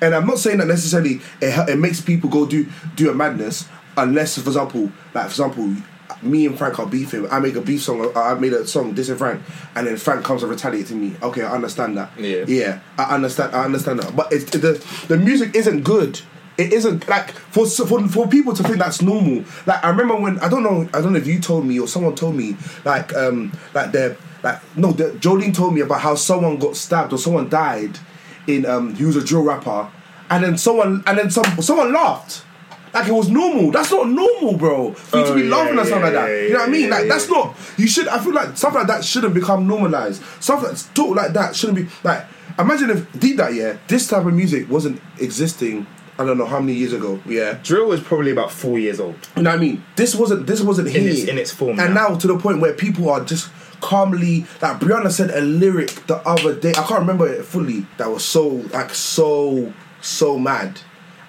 and 0.00 0.14
I'm 0.14 0.26
not 0.26 0.38
saying 0.38 0.58
that 0.58 0.66
necessarily 0.66 1.20
it, 1.40 1.68
it 1.68 1.78
makes 1.78 2.00
people 2.00 2.30
go 2.30 2.46
do 2.46 2.66
do 2.96 3.10
a 3.10 3.14
madness 3.14 3.68
unless, 3.96 4.38
for 4.38 4.48
example, 4.48 4.90
like 5.14 5.24
for 5.24 5.30
example. 5.30 5.74
Me 6.22 6.46
and 6.46 6.56
Frank 6.56 6.78
are 6.78 6.86
beefing. 6.86 7.28
I 7.30 7.38
make 7.38 7.54
a 7.54 7.60
beef 7.60 7.82
song. 7.82 8.10
I 8.16 8.32
made 8.34 8.52
a 8.52 8.66
song 8.66 8.94
dissing 8.94 9.18
Frank, 9.18 9.42
and 9.74 9.86
then 9.86 9.96
Frank 9.96 10.24
comes 10.24 10.42
and 10.42 10.50
retaliates 10.50 10.88
to 10.90 10.94
me. 10.94 11.14
Okay, 11.22 11.42
I 11.42 11.52
understand 11.52 11.98
that. 11.98 12.10
Yeah. 12.18 12.44
Yeah, 12.46 12.80
I 12.96 13.14
understand. 13.14 13.54
I 13.54 13.64
understand 13.64 14.00
that, 14.00 14.14
but 14.16 14.32
it's, 14.32 14.44
the 14.50 14.82
the 15.08 15.18
music 15.18 15.54
isn't 15.54 15.82
good. 15.82 16.20
It 16.56 16.72
isn't 16.72 17.08
like 17.08 17.32
for 17.32 17.66
for 17.66 18.06
for 18.08 18.26
people 18.28 18.54
to 18.54 18.62
think 18.62 18.78
that's 18.78 19.02
normal. 19.02 19.44
Like 19.66 19.84
I 19.84 19.88
remember 19.90 20.16
when 20.16 20.38
I 20.40 20.48
don't 20.48 20.62
know 20.62 20.88
I 20.94 21.00
don't 21.02 21.12
know 21.12 21.18
if 21.18 21.26
you 21.26 21.40
told 21.40 21.66
me 21.66 21.78
or 21.80 21.88
someone 21.88 22.14
told 22.14 22.36
me 22.36 22.56
like 22.84 23.14
um 23.14 23.52
like 23.74 23.92
the 23.92 24.16
like 24.42 24.60
no 24.76 24.92
the 24.92 25.10
Jolene 25.18 25.54
told 25.54 25.74
me 25.74 25.80
about 25.80 26.00
how 26.00 26.14
someone 26.14 26.58
got 26.58 26.76
stabbed 26.76 27.12
or 27.12 27.18
someone 27.18 27.48
died 27.48 27.98
in 28.46 28.66
um 28.66 28.94
he 28.94 29.04
was 29.04 29.16
a 29.16 29.24
drill 29.24 29.42
rapper 29.42 29.90
and 30.30 30.44
then 30.44 30.56
someone 30.58 31.02
and 31.06 31.18
then 31.18 31.30
some 31.30 31.44
someone 31.62 31.92
laughed. 31.92 32.44
Like 32.92 33.08
it 33.08 33.12
was 33.12 33.28
normal. 33.28 33.72
That's 33.72 33.90
not 33.90 34.08
normal, 34.08 34.56
bro. 34.56 34.92
For 34.94 35.18
you 35.18 35.24
to 35.24 35.30
Oh, 35.32 35.34
be 35.34 35.42
yeah, 35.42 35.56
laughing 35.56 35.78
at 35.80 35.86
something 35.88 36.12
yeah, 36.12 36.20
like 36.20 36.28
that. 36.30 36.42
you 36.44 36.52
know 36.52 36.58
what 36.60 36.68
I 36.68 36.72
mean? 36.72 36.90
like 36.90 37.08
that's 37.08 37.28
not. 37.28 37.56
You 37.76 37.88
should. 37.88 38.06
I 38.06 38.22
feel 38.22 38.32
like 38.32 38.56
stuff 38.56 38.72
like 38.74 38.86
that 38.86 39.04
shouldn't 39.04 39.34
become 39.34 39.66
normalized. 39.66 40.22
Stuff 40.40 40.62
like 40.62 40.94
talk 40.94 41.16
like 41.16 41.32
that 41.32 41.56
shouldn't 41.56 41.78
be 41.78 41.88
like. 42.04 42.24
Imagine 42.56 42.90
if 42.90 43.18
did 43.18 43.36
that 43.38 43.52
yeah, 43.54 43.78
this 43.88 44.06
type 44.06 44.24
of 44.24 44.32
music 44.32 44.70
wasn't 44.70 45.00
existing. 45.18 45.88
I 46.16 46.24
don't 46.24 46.38
know 46.38 46.46
how 46.46 46.60
many 46.60 46.74
years 46.74 46.92
ago. 46.92 47.18
Yeah, 47.26 47.58
Drill 47.64 47.88
was 47.88 48.00
probably 48.00 48.30
about 48.30 48.52
four 48.52 48.78
years 48.78 49.00
old. 49.00 49.16
you 49.36 49.42
know 49.42 49.50
what 49.50 49.56
I 49.58 49.60
mean. 49.60 49.82
This 49.96 50.14
wasn't. 50.14 50.46
This 50.46 50.60
wasn't 50.60 50.88
here 50.90 51.08
its- 51.10 51.24
in 51.24 51.36
its 51.36 51.50
form 51.50 51.80
And 51.80 51.94
now. 51.94 52.10
now 52.10 52.14
to 52.16 52.26
the 52.28 52.38
point 52.38 52.60
where 52.60 52.72
people 52.74 53.10
are 53.10 53.24
just 53.24 53.48
calmly. 53.84 54.46
Like 54.62 54.80
Brianna 54.80 55.10
said 55.10 55.30
a 55.30 55.40
lyric 55.40 55.90
the 56.06 56.16
other 56.26 56.54
day. 56.58 56.70
I 56.70 56.82
can't 56.88 57.00
remember 57.00 57.26
it 57.28 57.44
fully. 57.44 57.86
That 57.98 58.08
was 58.10 58.24
so 58.24 58.48
like 58.72 58.94
so 58.94 59.72
so 60.00 60.38
mad. 60.38 60.80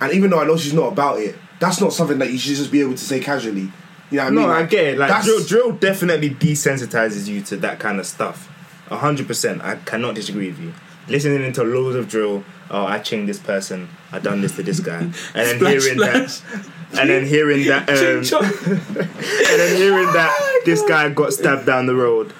And 0.01 0.11
even 0.13 0.29
though 0.29 0.39
I 0.41 0.45
know 0.45 0.57
she's 0.57 0.73
not 0.73 0.91
about 0.93 1.19
it, 1.19 1.35
that's 1.59 1.79
not 1.81 1.93
something 1.93 2.17
that 2.19 2.31
you 2.31 2.37
should 2.37 2.55
just 2.55 2.71
be 2.71 2.81
able 2.81 2.93
to 2.93 2.97
say 3.11 3.19
casually. 3.19 3.71
You 4.11 4.17
know 4.17 4.23
what 4.25 4.27
I 4.27 4.35
No, 4.35 4.41
mean? 4.41 4.49
I 4.51 4.63
get 4.63 4.83
it. 4.93 4.97
Like 4.97 5.23
drill, 5.23 5.43
drill 5.45 5.71
definitely 5.73 6.29
desensitizes 6.31 7.27
you 7.27 7.41
to 7.43 7.57
that 7.57 7.79
kind 7.79 7.99
of 7.99 8.05
stuff. 8.05 8.49
A 8.89 8.97
hundred 8.97 9.27
percent. 9.27 9.61
I 9.63 9.75
cannot 9.77 10.15
disagree 10.15 10.49
with 10.49 10.59
you. 10.59 10.73
Listening 11.07 11.43
into 11.43 11.63
loads 11.63 11.95
of 11.95 12.07
drill. 12.07 12.43
Oh, 12.69 12.85
I 12.85 12.97
changed 12.99 13.29
this 13.29 13.39
person. 13.39 13.87
I 14.11 14.19
done 14.19 14.41
this 14.41 14.55
to 14.55 14.63
this 14.63 14.79
guy, 14.79 14.97
and 15.01 15.13
then 15.33 15.57
Splash, 15.57 15.71
hearing 15.83 15.99
splash. 15.99 16.39
that, 16.39 16.99
and 16.99 17.09
then 17.09 17.25
hearing 17.25 17.65
that, 17.67 17.89
um, 17.89 17.95
and 18.71 19.59
then 19.59 19.77
hearing 19.77 20.11
that 20.13 20.61
this 20.65 20.81
guy 20.87 21.09
got 21.09 21.31
stabbed 21.33 21.65
down 21.65 21.85
the 21.85 21.95
road. 21.95 22.33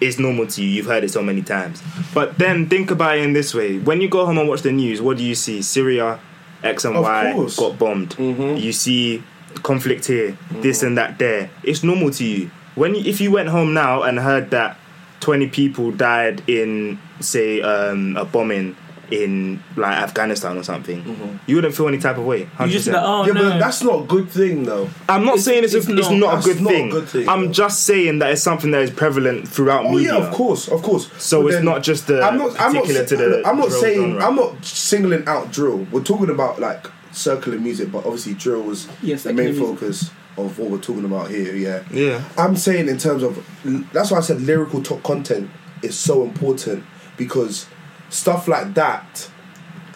It's 0.00 0.18
normal 0.18 0.46
to 0.46 0.62
you. 0.62 0.68
You've 0.68 0.86
heard 0.86 1.02
it 1.04 1.10
so 1.10 1.22
many 1.22 1.42
times. 1.42 1.82
But 2.14 2.38
then 2.38 2.68
think 2.68 2.90
about 2.90 3.18
it 3.18 3.24
in 3.24 3.32
this 3.32 3.54
way: 3.54 3.78
when 3.78 4.00
you 4.00 4.08
go 4.08 4.24
home 4.26 4.38
and 4.38 4.48
watch 4.48 4.62
the 4.62 4.72
news, 4.72 5.00
what 5.02 5.16
do 5.16 5.24
you 5.24 5.34
see? 5.34 5.60
Syria, 5.62 6.20
X 6.62 6.84
and 6.84 6.96
Of 6.96 7.02
Y 7.02 7.32
course. 7.34 7.56
got 7.56 7.78
bombed. 7.78 8.16
You 8.18 8.72
see 8.72 9.22
conflict 9.62 10.06
here, 10.06 10.36
this 10.50 10.82
and 10.82 10.96
that 10.98 11.18
there. 11.18 11.50
It's 11.62 11.82
normal 11.82 12.10
to 12.12 12.24
you. 12.24 12.50
When 12.76 12.94
you, 12.94 13.02
if 13.04 13.20
you 13.20 13.30
went 13.32 13.48
home 13.48 13.74
now 13.74 14.02
and 14.02 14.18
heard 14.20 14.50
that 14.50 14.76
twenty 15.20 15.48
people 15.48 15.90
died 15.90 16.42
in, 16.48 16.98
say, 17.20 17.60
um, 17.60 18.16
a 18.16 18.24
bombing 18.24 18.76
in 19.10 19.62
like 19.76 19.96
Afghanistan 19.96 20.56
or 20.58 20.62
something, 20.62 21.02
mm-hmm. 21.02 21.36
you 21.46 21.56
wouldn't 21.56 21.74
feel 21.74 21.88
any 21.88 21.98
type 21.98 22.18
of 22.18 22.24
way. 22.24 22.48
You 22.60 22.66
just 22.68 22.88
like, 22.88 23.02
oh 23.02 23.26
yeah, 23.26 23.32
no. 23.32 23.50
but 23.50 23.58
that's 23.58 23.82
not 23.82 24.02
a 24.02 24.06
good 24.06 24.28
thing 24.28 24.64
though. 24.64 24.88
I'm 25.08 25.24
not 25.24 25.34
It's- 25.38 25.44
saying 25.44 25.64
it's, 25.64 25.74
it's 25.74 25.88
a, 25.88 25.96
it's 25.96 26.10
not. 26.10 26.18
not, 26.18 26.32
a 26.32 26.36
That's 26.36 26.46
good, 26.46 26.60
not 26.62 26.72
a 26.72 26.76
thing. 26.76 26.90
good 26.90 27.08
thing, 27.08 27.28
I'm 27.28 27.46
no. 27.46 27.52
just 27.52 27.84
saying 27.84 28.18
that 28.18 28.30
it's 28.32 28.42
something 28.42 28.70
that 28.72 28.82
is 28.82 28.90
prevalent 28.90 29.48
throughout 29.48 29.86
Oh 29.86 29.92
media. 29.92 30.18
yeah, 30.18 30.26
of 30.26 30.34
course, 30.34 30.68
of 30.68 30.82
course. 30.82 31.10
So 31.22 31.40
But 31.42 31.46
it's 31.48 31.56
then- 31.56 31.64
not 31.64 31.82
just 31.82 32.06
the 32.06 32.20
particular 32.56 33.04
to 33.06 33.16
the 33.16 33.42
I'm 33.46 33.58
not 33.58 33.70
saying 33.72 34.10
genre. 34.12 34.24
I'm 34.26 34.36
not 34.36 34.64
singling 34.64 35.26
out 35.26 35.50
drill. 35.52 35.86
We're 35.90 36.02
talking 36.04 36.30
about 36.30 36.60
like 36.60 36.86
secular 37.12 37.58
music, 37.58 37.90
but 37.90 38.04
obviously 38.04 38.34
drill 38.34 38.62
was 38.62 38.86
Yeah, 39.02 39.14
the 39.14 39.20
secular 39.20 39.44
main 39.44 39.54
music. 39.58 39.64
focus 39.78 40.10
of 40.36 40.58
what 40.58 40.70
we're 40.70 40.78
talking 40.78 41.04
about 41.04 41.30
here. 41.30 41.54
Yeah, 41.54 41.82
Yeah. 41.90 42.22
I'm 42.36 42.56
saying 42.56 42.88
in 42.88 42.98
terms 42.98 43.22
of 43.22 43.44
that's 43.92 44.10
why 44.10 44.18
I 44.18 44.20
said 44.20 44.40
lyrical 44.42 44.82
top 44.82 45.02
content 45.02 45.50
is 45.82 45.96
so 45.98 46.22
important 46.22 46.84
because 47.16 47.66
stuff 48.10 48.48
like 48.48 48.74
that 48.74 49.30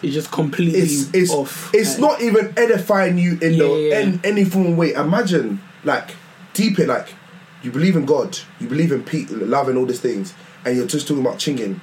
it's 0.01 0.13
just 0.13 0.31
completely 0.31 0.79
it's 0.79 1.13
it's 1.13 1.31
off. 1.31 1.73
it's 1.73 1.97
Like, 1.97 2.11
not 2.11 2.21
even 2.21 2.53
edifying 2.57 3.17
you 3.17 3.31
in 3.33 3.57
the 3.57 3.67
Yeah, 3.67 3.75
yeah, 3.75 3.87
yeah. 3.87 3.99
in 3.99 4.21
any 4.25 4.43
form 4.43 4.67
of 4.67 4.77
way. 4.77 4.93
Imagine 4.93 5.61
like 5.85 6.11
deep 6.53 6.77
it 6.79 6.87
like 6.87 7.13
you 7.61 7.71
believe 7.71 7.95
in 7.95 8.05
God, 8.05 8.37
you 8.59 8.67
believe 8.67 8.91
in 8.91 9.03
pe- 9.03 9.25
love 9.29 9.69
and 9.69 9.77
all 9.77 9.85
these 9.85 10.01
things, 10.01 10.33
and 10.65 10.75
you're 10.75 10.85
just 10.87 11.07
talking 11.07 11.23
about 11.25 11.37
chinging, 11.37 11.79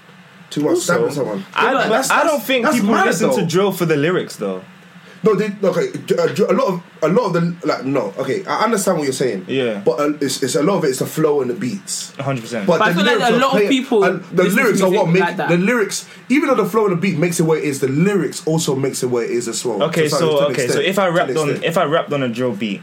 talking 0.51 0.65
about 0.65 0.75
Also, 0.75 0.81
stabbing 0.95 1.13
someone. 1.15 1.45
I, 1.55 1.65
Yeah, 1.67 1.73
but 1.73 1.87
I 1.87 1.89
that's- 1.89 2.09
don't 2.31 2.43
think 2.43 2.71
people 2.71 2.91
mad, 2.91 3.07
listen 3.07 3.35
to 3.35 3.47
drill 3.47 3.73
for 3.73 3.87
the 3.87 3.97
lyrics 3.97 4.37
though. 4.37 4.63
No, 5.23 5.35
they 5.35 5.47
okay. 5.63 5.89
uh, 6.19 6.47
A 6.49 6.55
lot 6.55 6.69
of 6.69 6.83
a 7.03 7.09
lot 7.09 7.27
of 7.27 7.33
the 7.35 7.67
like 7.67 7.85
no. 7.85 8.15
Okay, 8.19 8.45
I 8.47 8.65
understand 8.65 8.97
what 8.99 9.05
you're 9.05 9.13
saying. 9.13 9.45
Yeah. 9.49 9.83
but 9.85 10.01
uh, 10.01 10.13
it's, 10.21 10.43
it's 10.43 10.55
a 10.55 10.63
lot 10.63 10.79
of 10.79 10.85
it. 10.85 10.89
it's 10.89 11.01
the 11.01 11.07
flow 11.07 11.43
and 11.43 11.51
the 11.51 11.55
beats. 11.55 12.17
100. 12.17 12.41
percent 12.41 12.67
But, 12.67 12.79
But 12.79 12.89
I 12.89 12.95
feel 12.95 13.05
like 13.05 13.33
a 13.33 13.37
lot 13.37 13.61
of 13.63 13.69
people 13.69 14.05
and 14.05 14.25
the 14.25 14.45
lyrics 14.45 14.81
are 14.81 14.91
what 14.91 15.07
music 15.09 15.13
make 15.13 15.23
like 15.23 15.37
that. 15.37 15.49
the 15.51 15.59
lyrics. 15.59 16.09
Even 16.31 16.49
though 16.49 16.55
the 16.55 16.65
flow 16.69 16.87
and 16.87 16.97
the 16.97 17.01
beat 17.01 17.19
makes 17.19 17.39
it 17.39 17.43
where 17.45 17.59
it 17.59 17.65
is, 17.65 17.81
the 17.81 17.89
lyrics 17.89 18.47
also 18.47 18.75
makes 18.75 19.03
it 19.03 19.09
where 19.09 19.25
it 19.25 19.31
is 19.31 19.47
as 19.47 19.63
well. 19.65 19.83
Okay, 19.85 20.05
To 20.05 20.09
so 20.11 20.39
to 20.41 20.47
an 20.47 20.53
okay, 20.53 20.69
so 20.69 20.81
if 20.81 20.99
I 20.99 21.09
rapped 21.09 21.37
on 21.37 21.51
extent. 21.51 21.65
if 21.65 21.77
I 21.77 21.85
rapped 21.85 22.13
on 22.13 22.23
a 22.23 22.29
drill 22.29 22.55
beat, 22.57 22.81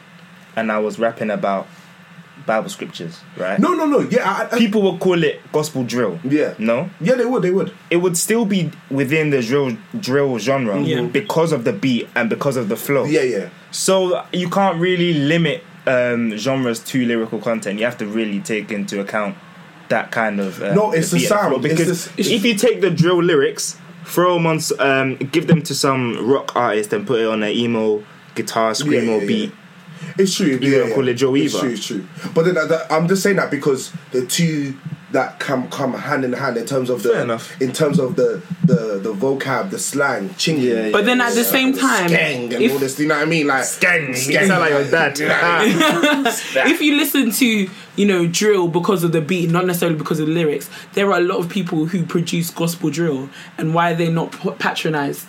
and 0.56 0.72
I 0.72 0.78
was 0.80 1.00
rapping 1.00 1.32
about 1.32 1.68
Bible 2.48 2.70
scriptures, 2.70 3.20
right? 3.38 3.60
no, 3.60 3.74
no, 3.76 3.86
no, 3.86 4.00
yeah, 4.00 4.24
I, 4.52 4.56
I, 4.56 4.58
People 4.58 4.82
would 4.84 5.00
call 5.00 5.22
it 5.24 5.40
gospel 5.52 5.84
drill. 5.84 6.18
yeah, 6.24 6.56
No, 6.58 6.90
yeah, 7.00 7.14
they 7.16 7.26
would, 7.26 7.44
they 7.44 7.52
would. 7.52 7.72
it 7.92 7.98
would 7.98 8.18
still 8.18 8.46
be 8.46 8.72
within 8.90 9.30
the 9.30 9.42
drill 9.44 9.78
drill 10.00 10.40
genre 10.40 10.82
Yeah. 10.82 11.02
because 11.04 11.52
of 11.52 11.64
the 11.66 11.74
beat 11.74 12.08
and 12.16 12.30
because 12.30 12.56
of 12.58 12.70
the 12.70 12.76
flow. 12.78 13.04
Yeah, 13.04 13.22
yeah. 13.24 13.50
So 13.72 14.24
you 14.34 14.50
can't 14.50 14.80
really 14.80 15.14
limit 15.14 15.62
um, 15.86 16.36
genres 16.38 16.80
to 16.92 17.06
lyrical 17.06 17.40
content. 17.40 17.78
You 17.80 17.86
have 17.86 17.98
to 18.00 18.08
really 18.08 18.40
take 18.40 18.72
into 18.72 19.00
account 19.02 19.36
that 19.90 20.12
kind 20.12 20.40
of 20.40 20.62
uh, 20.62 20.74
No, 20.74 20.92
it's 20.92 21.12
the 21.12 21.18
beat 21.18 21.24
and 21.24 21.30
sound. 21.30 21.54
flow. 21.54 21.64
It's 21.66 21.80
because 21.82 22.06
the 22.16 22.22
s- 22.24 22.30
if 22.36 22.44
you 22.46 22.56
take 22.56 22.82
the 22.82 22.90
drill 22.90 23.22
lyrics 23.24 23.78
throw 24.06 24.36
them 24.36 24.48
on, 24.48 24.60
um, 24.80 25.16
give 25.18 25.48
them 25.48 25.62
to 25.64 25.76
some 25.76 26.28
rock 26.30 26.56
artist 26.56 26.94
and 26.94 27.06
put 27.06 27.20
it 27.20 27.28
on 27.28 27.44
an 27.44 27.52
emo 27.52 28.04
guitar 28.36 28.72
screamo 28.72 29.20
yeah, 29.22 29.28
beat. 29.28 29.52
Yeah. 30.08 30.14
It's 30.18 30.36
true. 30.36 30.48
You 30.48 30.60
yeah, 30.60 30.78
don't 30.80 30.94
call 30.94 31.08
it 31.08 31.14
Joe 31.16 31.36
It's 31.36 31.54
Weaver. 31.54 31.60
true, 31.60 31.70
it's 31.74 31.86
true. 31.88 32.08
But 32.34 32.46
then 32.46 32.58
uh, 32.58 32.66
that- 32.66 32.92
I'm 32.92 33.08
just 33.08 33.24
saying 33.24 33.36
that 33.38 33.52
because 33.52 33.92
the 34.12 34.26
two 34.26 34.76
that 35.12 35.40
come 35.40 35.70
come 35.70 35.94
hand 35.94 36.26
in 36.26 36.34
hand 36.34 36.58
in 36.58 36.66
terms 36.66 36.90
of 36.90 37.02
the 37.02 37.10
Fair 37.14 37.24
enough. 37.24 37.62
in 37.62 37.72
terms 37.72 37.98
of 37.98 38.18
the 38.18 38.42
the 38.66 39.00
the 39.02 39.14
vocab, 39.14 39.70
the 39.70 39.80
slang, 39.80 40.28
chinging. 40.32 40.64
Yeah, 40.64 40.86
yeah. 40.88 40.92
But 40.92 41.06
then 41.06 41.22
at 41.22 41.34
the 41.34 41.46
same 41.46 41.74
time, 41.78 42.10
skeng 42.10 42.44
and 42.54 42.54
if- 42.62 42.74
all 42.74 42.78
this. 42.80 43.00
You 43.00 43.08
know 43.08 43.16
what 43.16 43.22
I 43.28 43.30
mean? 43.30 43.48
Like 43.48 43.66
Gang, 43.80 44.08
you 44.10 44.16
sound 44.16 44.50
like 44.50 44.72
your 44.72 44.90
dad. 44.92 45.18
You 45.18 45.28
know 45.30 45.40
I 45.42 45.66
mean? 45.66 46.26
if 46.74 46.82
you 46.82 46.96
listen 46.98 47.32
to 47.32 47.70
you 47.96 48.06
know 48.06 48.28
drill 48.28 48.68
because 48.68 49.04
of 49.06 49.12
the 49.14 49.22
beat 49.22 49.50
not 49.50 49.66
necessarily 49.66 49.98
because 49.98 50.20
of 50.20 50.28
the 50.28 50.32
lyrics 50.34 50.70
there 50.94 51.12
are 51.12 51.18
a 51.18 51.24
lot 51.24 51.40
of 51.40 51.50
people 51.50 51.88
who 51.88 52.06
produce 52.06 52.52
gospel 52.52 52.92
drill 52.92 53.28
and 53.58 53.74
why 53.74 53.92
are 53.92 53.96
they 53.96 54.08
not 54.12 54.32
patronized 54.60 55.26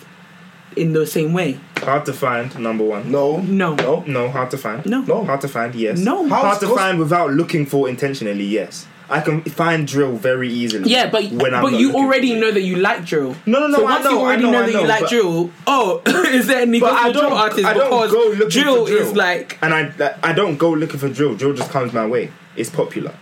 in 0.79 0.93
the 0.93 1.05
same 1.05 1.33
way 1.33 1.59
hard 1.77 2.05
to 2.05 2.13
find, 2.13 2.57
number 2.59 2.83
one. 2.83 3.09
no, 3.11 3.37
No. 3.37 3.73
no. 3.75 4.03
No, 4.05 4.29
hard 4.29 4.51
to 4.51 4.57
find. 4.57 4.85
No. 4.85 5.01
No. 5.01 5.23
Hard 5.23 5.41
to 5.41 5.47
find, 5.47 5.73
yes. 5.75 5.97
No. 5.99 6.27
How- 6.27 6.41
hard 6.41 6.59
to 6.59 6.67
How's 6.67 6.77
find 6.77 6.99
without 6.99 7.31
looking 7.31 7.65
for 7.65 7.87
intentionally, 7.87 8.43
yes. 8.43 8.85
I 9.11 9.21
can 9.21 9.41
find 9.41 9.87
drill 9.87 10.17
very 10.17 10.49
easily. 10.49 10.91
yeah 10.91 11.09
but 11.09 11.23
when 11.31 11.51
I'm 11.55 11.63
but 11.63 11.73
you 11.81 11.93
already 11.95 12.35
know 12.39 12.51
that 12.51 12.61
you 12.61 12.75
like 12.75 13.05
drill 13.05 13.35
No, 13.47 13.59
no, 13.61 13.67
no, 13.67 13.77
so 13.79 13.87
I 13.87 13.91
once 13.93 14.03
know, 14.05 14.11
you 14.11 14.17
I 14.19 14.21
already 14.21 14.43
know, 14.43 14.51
know, 14.51 14.65
that 14.67 14.73
know, 14.73 14.81
you 14.81 14.87
like 14.87 15.09
drill 15.09 15.49
oh 15.65 16.01
is 16.39 16.45
there 16.45 16.61
any 16.61 16.79
But 16.79 16.93
I 16.93 17.11
drill 17.11 17.23
don't, 17.23 17.33
artists 17.33 17.65
I 17.65 17.73
don't 17.73 17.89
because 17.89 18.11
go 18.11 18.23
looking 18.37 18.49
drill, 18.61 18.85
for 18.85 18.91
drill 18.91 19.07
is 19.07 19.15
like 19.15 19.57
and 19.63 19.73
I 19.73 20.15
I 20.21 20.31
don't 20.33 20.57
go 20.57 20.69
looking 20.71 20.99
for 20.99 21.09
drill. 21.09 21.33
Drill 21.35 21.53
just 21.53 21.71
comes 21.71 21.91
my 21.91 22.05
way. 22.05 22.31
It's 22.55 22.69
popular. 22.69 23.13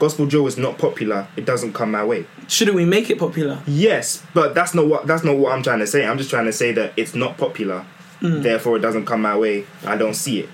Gospel 0.00 0.26
drill 0.26 0.46
is 0.48 0.56
not 0.58 0.78
popular. 0.78 1.28
It 1.36 1.44
doesn't 1.44 1.72
come 1.74 1.92
my 1.92 2.04
way. 2.04 2.26
shouldn't 2.48 2.74
we 2.76 2.84
make 2.84 3.10
it 3.10 3.18
popular 3.18 3.62
Yes, 3.66 4.24
but 4.34 4.54
that's 4.54 4.74
not 4.74 4.86
what 4.88 5.06
that's 5.06 5.22
not 5.22 5.36
what 5.36 5.52
I'm 5.52 5.62
trying 5.62 5.78
to 5.80 5.86
say. 5.86 6.04
I'm 6.06 6.18
just 6.18 6.30
trying 6.30 6.46
to 6.46 6.52
say 6.52 6.72
that 6.72 6.92
it's 6.96 7.14
not 7.14 7.36
popular. 7.38 7.84
Hmm. 8.20 8.42
Therefore, 8.42 8.76
it 8.76 8.80
doesn't 8.80 9.06
come 9.06 9.22
my 9.22 9.36
way. 9.36 9.64
I 9.86 9.96
don't 9.96 10.14
see 10.14 10.40
it, 10.40 10.48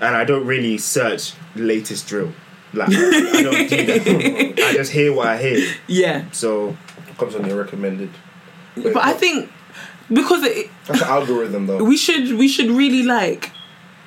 and 0.00 0.16
I 0.16 0.24
don't 0.24 0.46
really 0.46 0.78
search 0.78 1.34
latest 1.54 2.08
drill. 2.08 2.32
Like 2.72 2.88
I 2.90 3.42
don't 3.42 3.68
do 3.68 3.86
that. 3.86 4.64
I 4.68 4.72
just 4.72 4.92
hear 4.92 5.12
what 5.12 5.26
I 5.28 5.36
hear. 5.38 5.74
yeah 5.86 6.24
So 6.32 6.76
it 7.08 7.16
Comes 7.18 7.34
on 7.34 7.46
your 7.46 7.56
recommended. 7.62 8.10
but 8.74 8.96
I 8.98 9.12
think 9.14 9.50
because 10.12 10.42
it, 10.44 10.68
that's 10.86 11.00
the 11.00 11.06
algorithm 11.08 11.66
though. 11.66 11.82
we 11.82 11.96
should 11.96 12.36
we 12.38 12.46
should 12.48 12.70
really 12.70 13.02
like 13.02 13.50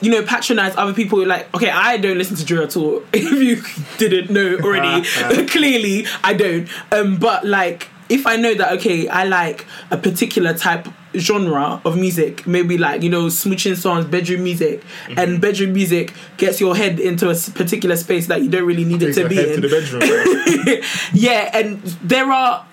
you 0.02 0.10
know 0.12 0.24
patronize 0.24 0.76
other 0.78 0.94
people 0.94 1.26
like 1.26 1.54
okay 1.54 1.70
i 1.70 1.98
don't 1.98 2.18
listen 2.18 2.36
to 2.36 2.46
drill 2.46 2.64
at 2.64 2.76
all 2.78 3.04
if 3.14 3.32
you 3.32 3.62
didn't 3.98 4.30
know 4.34 4.58
already 4.64 5.06
clearly 5.48 6.06
i 6.24 6.34
don't 6.34 6.68
um 6.94 7.18
but 7.18 7.46
like 7.46 7.88
if 8.08 8.26
i 8.26 8.36
know 8.36 8.54
that 8.54 8.72
okay 8.74 9.08
i 9.10 9.24
like 9.26 9.66
a 9.92 9.98
particular 9.98 10.54
type 10.54 10.88
genre 11.16 11.82
of 11.86 11.98
music 11.98 12.46
maybe 12.46 12.78
like 12.78 13.02
you 13.02 13.10
know 13.10 13.26
smooching 13.26 13.76
songs 13.76 14.06
bedroom 14.06 14.44
music 14.44 14.82
Mm-hmm. 15.08 15.20
and 15.20 15.42
bedroom 15.42 15.74
music 15.74 16.14
gets 16.38 16.62
your 16.62 16.76
head 16.76 17.00
into 17.00 17.30
a 17.30 17.36
particular 17.56 17.96
space 17.96 18.28
that 18.28 18.42
you 18.44 18.50
don't 18.50 18.66
really 18.66 18.86
need 18.86 19.02
it 19.02 19.14
to 19.14 19.28
be 19.28 19.40
in 19.40 19.60
to 19.60 19.68
the 19.68 19.68
bedroom. 19.68 20.84
yeah, 21.14 21.50
and 21.58 21.82
there 22.04 22.32
are 22.32 22.64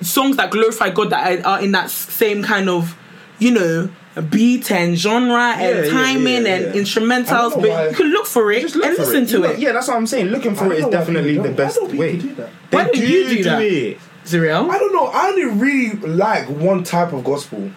songs 0.00 0.36
that 0.36 0.50
glorify 0.50 0.90
God 0.90 1.10
that 1.10 1.44
are 1.46 1.62
in 1.62 1.70
that 1.72 1.90
same 1.90 2.42
kind 2.42 2.68
of, 2.68 2.96
you 3.38 3.50
know, 3.52 3.88
beat 4.30 4.70
and 4.70 4.96
genre 4.96 5.54
and 5.58 5.90
timing 5.90 6.44
yeah, 6.46 6.54
and 6.54 6.64
yeah. 6.64 6.70
I 6.70 6.74
instrumentals. 6.84 7.54
But 7.54 7.68
why- 7.68 7.88
you 7.88 7.94
can 7.94 8.06
look 8.10 8.26
for 8.26 8.50
it 8.52 8.62
Just 8.62 8.76
look 8.76 8.86
and 8.86 8.96
for 8.96 9.02
listen 9.02 9.22
it. 9.24 9.26
to 9.28 9.32
You 9.34 9.38
know- 9.42 9.48
it. 9.50 9.58
Yeah, 9.58 9.72
that's 9.72 9.88
what 9.88 9.96
I'm 9.96 10.06
saying. 10.06 10.26
Looking 10.28 10.54
for 10.54 10.72
it 10.72 10.78
is 10.80 10.86
definitely 10.86 11.38
the 11.38 11.50
best 11.50 11.80
Why 11.80 11.88
don't 11.88 11.98
way. 11.98 12.16
do 12.16 12.34
that? 12.36 12.48
They 12.70 12.76
Why 12.76 12.84
don't 12.84 12.96
you 12.96 13.28
do 13.28 13.42
that? 13.44 13.62
it. 13.62 13.98
Zuriel? 14.24 14.68
I 14.70 14.78
don't 14.78 14.92
know. 14.92 15.06
I 15.06 15.28
only 15.28 15.44
really 15.44 15.96
like 15.98 16.48
one 16.48 16.82
type 16.82 17.12
of 17.12 17.22
gospel, 17.24 17.70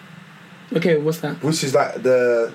Okay, 0.74 0.96
what's 0.96 1.18
that? 1.18 1.42
which 1.42 1.62
is 1.62 1.74
like 1.74 2.02
the 2.02 2.52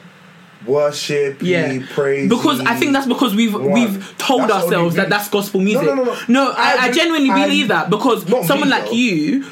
worship, 0.65 1.37
Yeah, 1.41 1.79
praise. 1.93 2.27
because 2.29 2.59
I 2.61 2.75
think 2.75 2.91
that's 2.93 3.05
because 3.07 3.35
we've 3.35 3.53
One. 3.53 3.71
we've 3.71 4.13
told 4.17 4.41
That's 4.49 4.63
ourselves 4.65 4.95
that 4.95 5.09
that's 5.09 5.29
gospel 5.29 5.61
music. 5.61 5.85
no, 5.85 5.93
no, 5.95 6.17
no. 6.27 6.51
I, 6.51 6.55
I 6.55 6.77
I- 6.87 6.91
genuinely 6.91 7.29
I- 7.29 7.43
believe 7.45 7.67
that 7.69 7.89
because 7.89 8.27
Not 8.27 8.41
me, 8.41 8.47
someone 8.47 8.69
like 8.69 8.85
though. 8.85 8.91
you, 8.91 9.45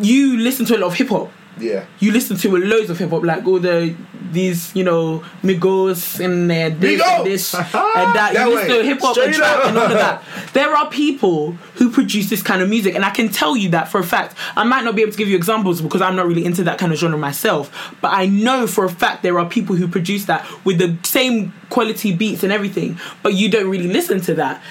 you 0.00 0.38
listen 0.38 0.64
to 0.66 0.76
a 0.76 0.78
lot 0.78 0.86
of 0.88 0.94
hip 0.94 1.08
hop. 1.08 1.30
Yeah. 1.58 1.86
you 1.98 2.12
listen 2.12 2.36
to 2.36 2.56
loads 2.56 2.90
of 2.90 2.98
hip 2.98 3.10
hop, 3.10 3.22
like 3.22 3.46
all 3.46 3.58
the 3.58 3.94
these 4.32 4.74
you 4.74 4.84
know 4.84 5.24
Migos 5.42 6.22
and 6.24 6.50
uh, 6.50 6.78
this 6.78 7.00
Migos! 7.00 7.16
and 7.16 7.26
this 7.26 7.54
and 7.54 7.64
that. 7.64 8.32
That 8.34 8.34
you 8.48 8.54
listen 8.54 8.70
way. 8.70 8.78
to 8.78 8.84
hip 8.84 9.00
hop 9.00 9.16
and 9.16 9.34
trap 9.34 9.66
and 9.66 9.78
all 9.78 9.84
of 9.84 9.90
that. 9.90 10.22
There 10.52 10.74
are 10.74 10.88
people 10.88 11.52
who 11.74 11.90
produce 11.90 12.30
this 12.30 12.42
kind 12.42 12.62
of 12.62 12.70
music, 12.70 12.94
and 12.94 13.04
I 13.04 13.10
can 13.10 13.28
tell 13.28 13.56
you 13.56 13.70
that 13.70 13.88
for 13.88 13.98
a 14.00 14.04
fact. 14.04 14.34
I 14.56 14.64
might 14.64 14.84
not 14.84 14.96
be 14.96 15.02
able 15.02 15.12
to 15.12 15.18
give 15.18 15.28
you 15.28 15.36
examples 15.36 15.82
because 15.82 16.00
I'm 16.00 16.16
not 16.16 16.26
really 16.26 16.44
into 16.44 16.64
that 16.64 16.78
kind 16.78 16.92
of 16.92 16.98
genre 16.98 17.18
myself, 17.18 17.94
but 18.00 18.12
I 18.12 18.26
know 18.26 18.66
for 18.66 18.84
a 18.84 18.90
fact 18.90 19.22
there 19.22 19.38
are 19.38 19.48
people 19.48 19.76
who 19.76 19.86
produce 19.86 20.24
that 20.26 20.46
with 20.64 20.78
the 20.78 20.96
same 21.02 21.52
quality 21.68 22.14
beats 22.14 22.42
and 22.42 22.52
everything, 22.52 22.98
but 23.22 23.34
you 23.34 23.50
don't 23.50 23.68
really 23.68 23.88
listen 23.88 24.20
to 24.22 24.34
that. 24.34 24.62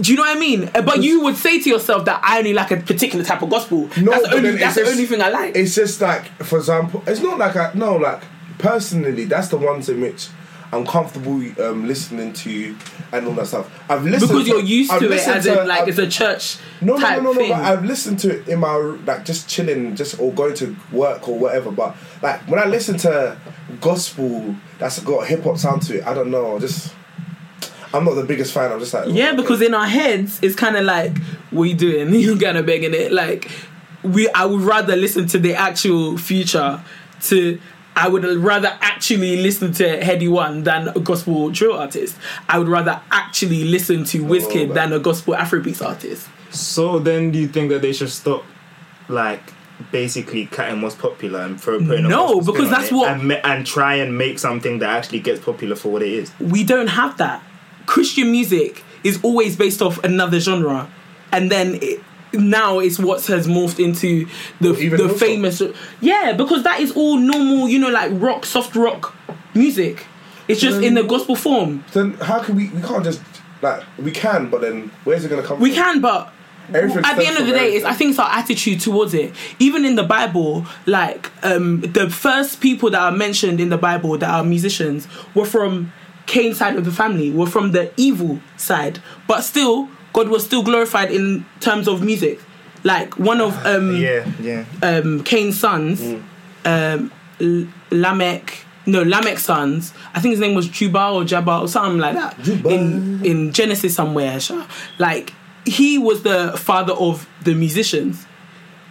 Do 0.00 0.10
you 0.10 0.16
know 0.16 0.22
what 0.24 0.36
I 0.36 0.40
mean? 0.40 0.70
Uh, 0.74 0.80
But 0.82 1.02
you 1.02 1.22
would 1.22 1.36
say 1.36 1.60
to 1.60 1.68
yourself 1.68 2.04
that 2.06 2.20
I 2.24 2.38
only 2.38 2.54
like 2.54 2.70
a 2.70 2.78
particular 2.78 3.24
type 3.24 3.42
of 3.42 3.50
gospel. 3.50 3.88
No, 4.00 4.12
that's 4.12 4.28
the 4.28 4.36
only, 4.36 4.50
that's 4.56 4.76
it's 4.76 4.86
the 4.88 4.92
only 4.92 5.06
thing 5.06 5.20
I 5.20 5.28
like. 5.28 5.54
It's 5.54 5.74
just 5.74 6.00
like, 6.00 6.24
for 6.42 6.58
example, 6.58 7.02
it's 7.06 7.20
not 7.20 7.38
like 7.38 7.56
I 7.56 7.72
no 7.74 7.96
like 7.96 8.22
personally. 8.58 9.24
That's 9.26 9.48
the 9.48 9.58
ones 9.58 9.88
in 9.90 10.00
which 10.00 10.28
I'm 10.72 10.86
comfortable 10.86 11.42
um, 11.62 11.86
listening 11.86 12.32
to 12.32 12.74
and 13.12 13.26
all 13.26 13.34
that 13.34 13.46
stuff. 13.48 13.70
I've 13.90 14.04
listened 14.06 14.30
because 14.30 14.44
to- 14.46 14.50
you're 14.52 14.60
used 14.62 14.90
I've 14.90 15.00
to 15.00 15.12
it 15.12 15.28
as 15.28 15.44
to- 15.44 15.60
in 15.60 15.68
like 15.68 15.82
I've- 15.82 15.90
it's 15.90 15.98
a 15.98 16.08
church 16.08 16.56
No, 16.80 16.94
no, 16.94 17.00
type 17.00 17.16
no, 17.18 17.24
no, 17.24 17.32
no. 17.32 17.38
thing. 17.38 17.50
But 17.50 17.60
I've 17.62 17.84
listened 17.84 18.18
to 18.20 18.30
it 18.40 18.48
in 18.48 18.60
my 18.60 18.74
like 18.76 19.26
just 19.26 19.46
chilling, 19.48 19.94
just 19.94 20.18
or 20.18 20.32
going 20.32 20.54
to 20.54 20.74
work 20.90 21.28
or 21.28 21.38
whatever. 21.38 21.70
But 21.70 21.94
like 22.22 22.40
when 22.48 22.58
I 22.58 22.64
listen 22.64 22.96
to 22.98 23.36
gospel 23.82 24.54
that's 24.78 24.98
got 25.00 25.24
a 25.24 25.26
hip 25.26 25.44
hop 25.44 25.58
sound 25.58 25.82
to 25.82 25.98
it, 25.98 26.06
I 26.06 26.14
don't 26.14 26.30
know. 26.30 26.58
Just 26.58 26.94
I'm 27.94 28.04
not 28.04 28.14
the 28.14 28.24
biggest 28.24 28.52
fan. 28.52 28.72
I'm 28.72 28.80
just 28.80 28.94
like 28.94 29.08
yeah, 29.08 29.34
because 29.34 29.60
in 29.62 29.74
our 29.74 29.86
heads 29.86 30.38
it's 30.42 30.56
kind 30.56 30.76
of 30.76 30.84
like, 30.84 31.16
what 31.50 31.64
you 31.64 31.74
doing? 31.74 32.14
You're 32.14 32.38
kind 32.38 32.56
of 32.56 32.66
begging 32.66 32.94
it. 32.94 33.12
Like 33.12 33.50
we, 34.02 34.28
I 34.30 34.44
would 34.44 34.62
rather 34.62 34.96
listen 34.96 35.26
to 35.28 35.38
the 35.38 35.54
actual 35.54 36.18
future. 36.18 36.82
To 37.22 37.60
I 37.94 38.08
would 38.08 38.24
rather 38.24 38.76
actually 38.80 39.42
listen 39.42 39.72
to 39.74 39.84
Headie 40.00 40.30
One 40.30 40.62
than 40.64 40.88
a 40.88 40.98
gospel 41.00 41.50
drill 41.50 41.74
artist. 41.76 42.16
I 42.48 42.58
would 42.58 42.68
rather 42.68 43.00
actually 43.10 43.64
listen 43.64 44.04
to 44.06 44.24
oh, 44.24 44.28
Wizkid 44.28 44.68
but- 44.68 44.74
than 44.74 44.92
a 44.92 44.98
gospel 44.98 45.34
Afrobeats 45.34 45.84
artist. 45.86 46.28
So 46.50 46.98
then, 46.98 47.30
do 47.30 47.38
you 47.38 47.48
think 47.48 47.70
that 47.70 47.80
they 47.80 47.92
should 47.94 48.10
stop, 48.10 48.44
like, 49.08 49.40
basically 49.90 50.44
cutting 50.46 50.82
what's 50.82 50.94
popular 50.94 51.40
and 51.40 51.58
throw 51.60 51.78
putting 51.78 52.06
No, 52.08 52.34
gospel 52.34 52.52
because 52.52 52.70
that's 52.70 52.92
what- 52.92 53.08
and, 53.08 53.32
and 53.32 53.66
try 53.66 53.94
and 53.96 54.18
make 54.18 54.38
something 54.38 54.78
that 54.80 54.90
actually 54.90 55.20
gets 55.20 55.40
popular 55.40 55.76
for 55.76 55.90
what 55.92 56.02
it 56.02 56.12
is. 56.12 56.30
we 56.40 56.62
don't 56.64 56.88
have 56.88 57.16
that. 57.18 57.42
Christian 57.86 58.30
music 58.30 58.84
is 59.04 59.18
always 59.22 59.56
based 59.56 59.82
off 59.82 60.02
another 60.04 60.40
genre, 60.40 60.90
and 61.32 61.50
then 61.50 61.78
it, 61.82 62.00
now 62.32 62.78
it's 62.78 62.98
what 62.98 63.24
has 63.26 63.46
morphed 63.46 63.82
into 63.82 64.26
the 64.60 64.74
Even 64.76 65.06
the 65.06 65.08
famous. 65.14 65.62
Yeah, 66.00 66.32
because 66.32 66.62
that 66.62 66.80
is 66.80 66.92
all 66.92 67.16
normal, 67.16 67.68
you 67.68 67.78
know, 67.78 67.90
like 67.90 68.10
rock, 68.14 68.46
soft 68.46 68.74
rock 68.74 69.14
music. 69.54 70.06
It's 70.48 70.60
just 70.60 70.82
in 70.82 70.94
the 70.94 71.02
gospel 71.02 71.36
form. 71.36 71.84
Then 71.92 72.14
how 72.14 72.42
can 72.42 72.56
we? 72.56 72.68
We 72.68 72.82
can't 72.82 73.04
just 73.04 73.22
like 73.62 73.82
we 73.98 74.10
can, 74.10 74.50
but 74.50 74.60
then 74.60 74.90
where's 75.04 75.24
it 75.24 75.28
gonna 75.28 75.42
come? 75.42 75.60
We 75.60 75.70
from? 75.70 75.82
can, 75.82 76.00
but 76.00 76.32
Everything 76.74 77.04
at 77.04 77.16
the 77.16 77.26
end 77.26 77.38
of 77.38 77.46
the 77.46 77.52
day, 77.52 77.74
it's. 77.74 77.84
I 77.84 77.92
think 77.92 78.10
it's 78.10 78.18
our 78.18 78.30
attitude 78.30 78.80
towards 78.80 79.14
it. 79.14 79.34
Even 79.58 79.84
in 79.84 79.94
the 79.94 80.02
Bible, 80.02 80.66
like 80.86 81.30
um, 81.44 81.80
the 81.80 82.08
first 82.08 82.60
people 82.60 82.90
that 82.90 83.00
are 83.00 83.12
mentioned 83.12 83.60
in 83.60 83.68
the 83.68 83.78
Bible 83.78 84.16
that 84.18 84.30
are 84.30 84.44
musicians 84.44 85.06
were 85.34 85.44
from 85.44 85.92
Cain's 86.26 86.58
side 86.58 86.76
of 86.76 86.84
the 86.84 86.92
family, 86.92 87.30
were 87.30 87.46
from 87.46 87.72
the 87.72 87.92
evil 87.96 88.40
side, 88.56 89.00
but 89.26 89.42
still, 89.42 89.88
God 90.12 90.28
was 90.28 90.44
still 90.44 90.62
glorified 90.62 91.10
in 91.10 91.44
terms 91.60 91.88
of 91.88 92.02
music. 92.02 92.40
Like 92.84 93.18
one 93.18 93.40
of 93.40 93.64
um, 93.66 93.96
Yeah, 93.96 94.26
yeah. 94.40 94.64
um, 94.82 95.22
Cain's 95.24 95.58
sons, 95.58 96.00
Mm. 96.00 96.22
um, 96.64 97.12
L- 97.40 97.66
Lamech. 97.90 98.64
No, 98.84 99.04
Lamech's 99.04 99.42
sons. 99.42 99.92
I 100.12 100.20
think 100.20 100.32
his 100.32 100.40
name 100.40 100.54
was 100.56 100.66
Jubal 100.68 101.14
or 101.14 101.24
Jabal 101.24 101.60
or 101.62 101.68
something 101.68 101.98
like 102.00 102.14
that. 102.14 102.40
Jubal. 102.42 102.70
In 102.72 103.24
in 103.24 103.52
Genesis 103.52 103.94
somewhere, 103.94 104.38
like 104.98 105.32
he 105.64 105.98
was 105.98 106.22
the 106.24 106.52
father 106.58 106.92
of 106.94 107.28
the 107.44 107.54
musicians. 107.54 108.26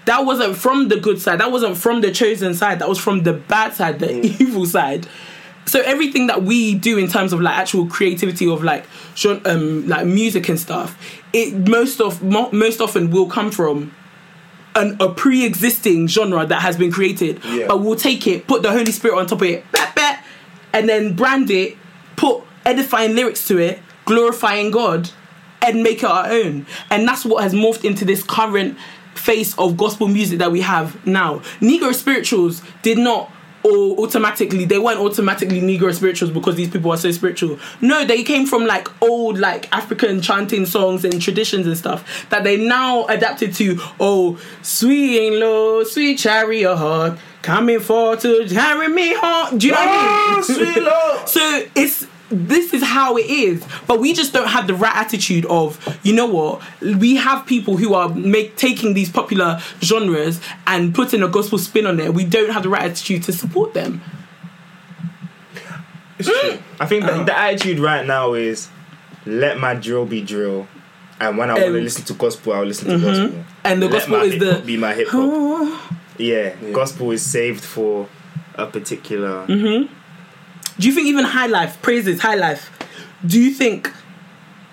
That 0.05 0.25
wasn't 0.25 0.55
from 0.55 0.87
the 0.87 0.95
good 0.97 1.19
side. 1.21 1.41
That 1.41 1.51
wasn't 1.51 1.75
from 1.77 1.99
the 2.01 2.09
chosen 2.11 2.53
side. 2.55 2.79
That 2.79 2.87
was 2.89 2.97
from 2.99 3.23
the 3.23 3.33
bad 3.33 3.73
side, 3.73 3.99
the 3.99 4.11
evil 4.41 4.65
side. 4.65 5.07
So 5.65 5.79
everything 5.81 6.27
that 6.27 6.43
we 6.43 6.75
do 6.75 6.97
in 6.97 7.07
terms 7.07 7.33
of 7.33 7.39
like 7.41 7.57
actual 7.57 7.85
creativity 7.87 8.47
of 8.49 8.63
like 8.63 8.85
um 9.45 9.87
like 9.87 10.05
music 10.05 10.49
and 10.49 10.59
stuff, 10.59 10.97
it 11.33 11.67
most 11.67 12.01
of 12.01 12.21
mo- 12.23 12.49
most 12.51 12.81
often 12.81 13.11
will 13.11 13.27
come 13.27 13.51
from 13.51 13.93
an, 14.75 14.97
a 14.99 15.09
pre-existing 15.09 16.07
genre 16.07 16.45
that 16.45 16.61
has 16.61 16.77
been 16.77 16.91
created, 16.91 17.41
Yeah. 17.45 17.67
but 17.67 17.81
we'll 17.81 17.95
take 17.97 18.25
it, 18.27 18.47
put 18.47 18.63
the 18.63 18.71
Holy 18.71 18.91
Spirit 18.91 19.17
on 19.17 19.27
top 19.27 19.41
of 19.41 19.47
it, 19.47 19.69
bat, 19.71 19.93
bat, 19.95 20.25
and 20.73 20.87
then 20.87 21.13
brand 21.13 21.51
it, 21.51 21.77
put 22.15 22.43
edifying 22.65 23.15
lyrics 23.15 23.45
to 23.49 23.57
it, 23.57 23.79
glorifying 24.05 24.71
God, 24.71 25.09
and 25.61 25.83
make 25.83 25.99
it 25.99 26.05
our 26.05 26.27
own. 26.27 26.65
And 26.89 27.05
that's 27.07 27.25
what 27.25 27.43
has 27.43 27.53
morphed 27.53 27.83
into 27.83 28.05
this 28.05 28.23
current 28.23 28.77
face 29.13 29.57
of 29.59 29.75
gospel 29.77 30.07
music 30.07 30.39
that 30.39 30.51
we 30.53 30.61
have 30.61 31.05
now. 31.05 31.39
Negro 31.59 31.93
spirituals 31.93 32.61
did 32.81 32.97
not 32.97 33.29
or 33.63 33.99
automatically 33.99 34.65
they 34.65 34.79
weren't 34.79 34.99
automatically 34.99 35.61
Negro 35.61 35.93
spirituals 35.93 36.31
because 36.31 36.55
these 36.55 36.69
people 36.69 36.91
are 36.91 36.97
so 36.97 37.11
spiritual. 37.11 37.59
No, 37.79 38.05
they 38.05 38.23
came 38.23 38.45
from 38.45 38.65
like 38.65 38.87
old 39.01 39.37
like 39.39 39.71
African 39.73 40.21
chanting 40.21 40.65
songs 40.65 41.05
and 41.05 41.21
traditions 41.21 41.67
and 41.67 41.77
stuff 41.77 42.29
that 42.29 42.43
they 42.43 42.57
now 42.57 43.05
adapted 43.05 43.53
to. 43.55 43.77
Oh, 43.99 44.39
sweet 44.61 45.27
and 45.27 45.39
low, 45.39 45.83
sweet 45.83 46.17
chariot 46.17 46.75
heart, 46.75 47.17
coming 47.41 47.79
for 47.79 48.15
to 48.17 48.47
carry 48.49 48.87
me 48.87 49.13
home. 49.15 49.57
Do 49.57 49.67
you 49.67 49.73
know 49.73 49.79
what 49.79 49.87
I 49.87 50.31
mean? 50.31 50.37
Oh, 50.37 50.41
sweet 50.41 50.83
Lord. 50.83 51.29
So 51.29 51.65
it's 51.75 52.07
this 52.31 52.73
is 52.73 52.83
how 52.83 53.17
it 53.17 53.25
is, 53.27 53.65
but 53.87 53.99
we 53.99 54.13
just 54.13 54.33
don't 54.33 54.47
have 54.47 54.67
the 54.67 54.73
right 54.73 54.95
attitude 54.95 55.45
of 55.45 55.77
you 56.03 56.13
know 56.13 56.25
what 56.25 56.61
we 56.81 57.15
have 57.15 57.45
people 57.45 57.77
who 57.77 57.93
are 57.93 58.09
make 58.09 58.55
taking 58.55 58.93
these 58.93 59.09
popular 59.11 59.59
genres 59.81 60.39
and 60.67 60.95
putting 60.95 61.21
a 61.23 61.27
gospel 61.27 61.57
spin 61.57 61.85
on 61.85 61.99
it. 61.99 62.13
We 62.13 62.25
don't 62.25 62.51
have 62.51 62.63
the 62.63 62.69
right 62.69 62.83
attitude 62.83 63.23
to 63.23 63.33
support 63.33 63.73
them. 63.73 64.01
It's 66.19 66.29
true. 66.29 66.59
I 66.79 66.85
think 66.85 67.05
the, 67.05 67.23
the 67.23 67.37
attitude 67.37 67.79
right 67.79 68.05
now 68.05 68.33
is 68.33 68.69
let 69.25 69.59
my 69.59 69.73
drill 69.73 70.05
be 70.05 70.21
drill, 70.21 70.67
and 71.19 71.37
when 71.37 71.49
I 71.49 71.53
want 71.53 71.65
to 71.65 71.77
Um, 71.77 71.83
listen 71.83 72.05
to 72.05 72.13
gospel, 72.13 72.53
I'll 72.53 72.63
listen 72.65 72.87
to 72.89 73.05
gospel. 73.05 73.43
And 73.63 73.81
the 73.81 73.87
Let 73.87 73.93
gospel 73.93 74.17
my 74.17 74.23
is 74.25 74.39
the 74.39 74.63
be 74.65 74.77
my 74.77 74.93
hip 74.93 75.07
hop. 75.09 75.81
Yeah, 76.17 76.53
gospel 76.71 77.09
is 77.11 77.25
saved 77.25 77.63
for 77.63 78.07
a 78.55 78.67
particular. 78.67 79.47
Mm-hmm. 79.47 79.91
Do 80.79 80.87
you 80.87 80.93
think 80.93 81.07
even 81.07 81.25
high 81.25 81.47
life 81.47 81.81
praises 81.81 82.19
high 82.21 82.35
life? 82.35 82.69
Do 83.25 83.39
you 83.39 83.51
think 83.51 83.91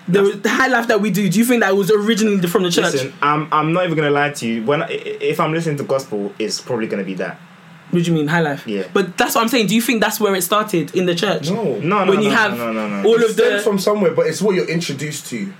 the, 0.07 0.39
the 0.41 0.49
high 0.49 0.67
life 0.67 0.87
that 0.87 1.01
we 1.01 1.11
do? 1.11 1.29
Do 1.29 1.37
you 1.37 1.45
think 1.45 1.61
that 1.61 1.75
was 1.75 1.91
originally 1.91 2.45
from 2.47 2.63
the 2.63 2.71
church? 2.71 2.93
Listen, 2.93 3.13
I'm 3.21 3.47
I'm 3.51 3.73
not 3.73 3.85
even 3.85 3.95
gonna 3.97 4.09
lie 4.11 4.31
to 4.31 4.47
you. 4.47 4.63
When 4.63 4.81
I, 4.83 4.87
if 4.89 5.39
I'm 5.39 5.53
listening 5.53 5.77
to 5.77 5.83
gospel, 5.83 6.33
it's 6.39 6.59
probably 6.61 6.87
gonna 6.87 7.03
be 7.03 7.13
that. 7.15 7.39
What 7.91 8.03
do 8.03 8.11
you 8.11 8.15
mean 8.15 8.27
high 8.27 8.41
life? 8.41 8.67
Yeah. 8.67 8.83
But 8.93 9.17
that's 9.17 9.33
what 9.35 9.41
I'm 9.41 9.47
saying. 9.47 9.67
Do 9.67 9.75
you 9.75 9.81
think 9.81 9.99
that's 10.01 10.19
where 10.19 10.35
it 10.35 10.43
started 10.43 10.95
in 10.95 11.05
the 11.07 11.15
church? 11.15 11.49
No. 11.49 11.79
No, 11.79 12.05
no, 12.05 12.11
When 12.11 12.21
you 12.21 12.29
no, 12.29 12.35
have 12.35 12.55
no, 12.57 12.71
no, 12.71 12.87
no, 12.87 13.01
no. 13.01 13.09
all 13.09 13.15
It 13.15 13.23
of 13.25 13.31
stems 13.31 13.63
the 13.63 13.69
from 13.69 13.79
somewhere, 13.79 14.11
but 14.11 14.27
it's 14.27 14.41
what 14.43 14.53
you're 14.55 14.69
introduced 14.69 15.25
to. 15.27 15.51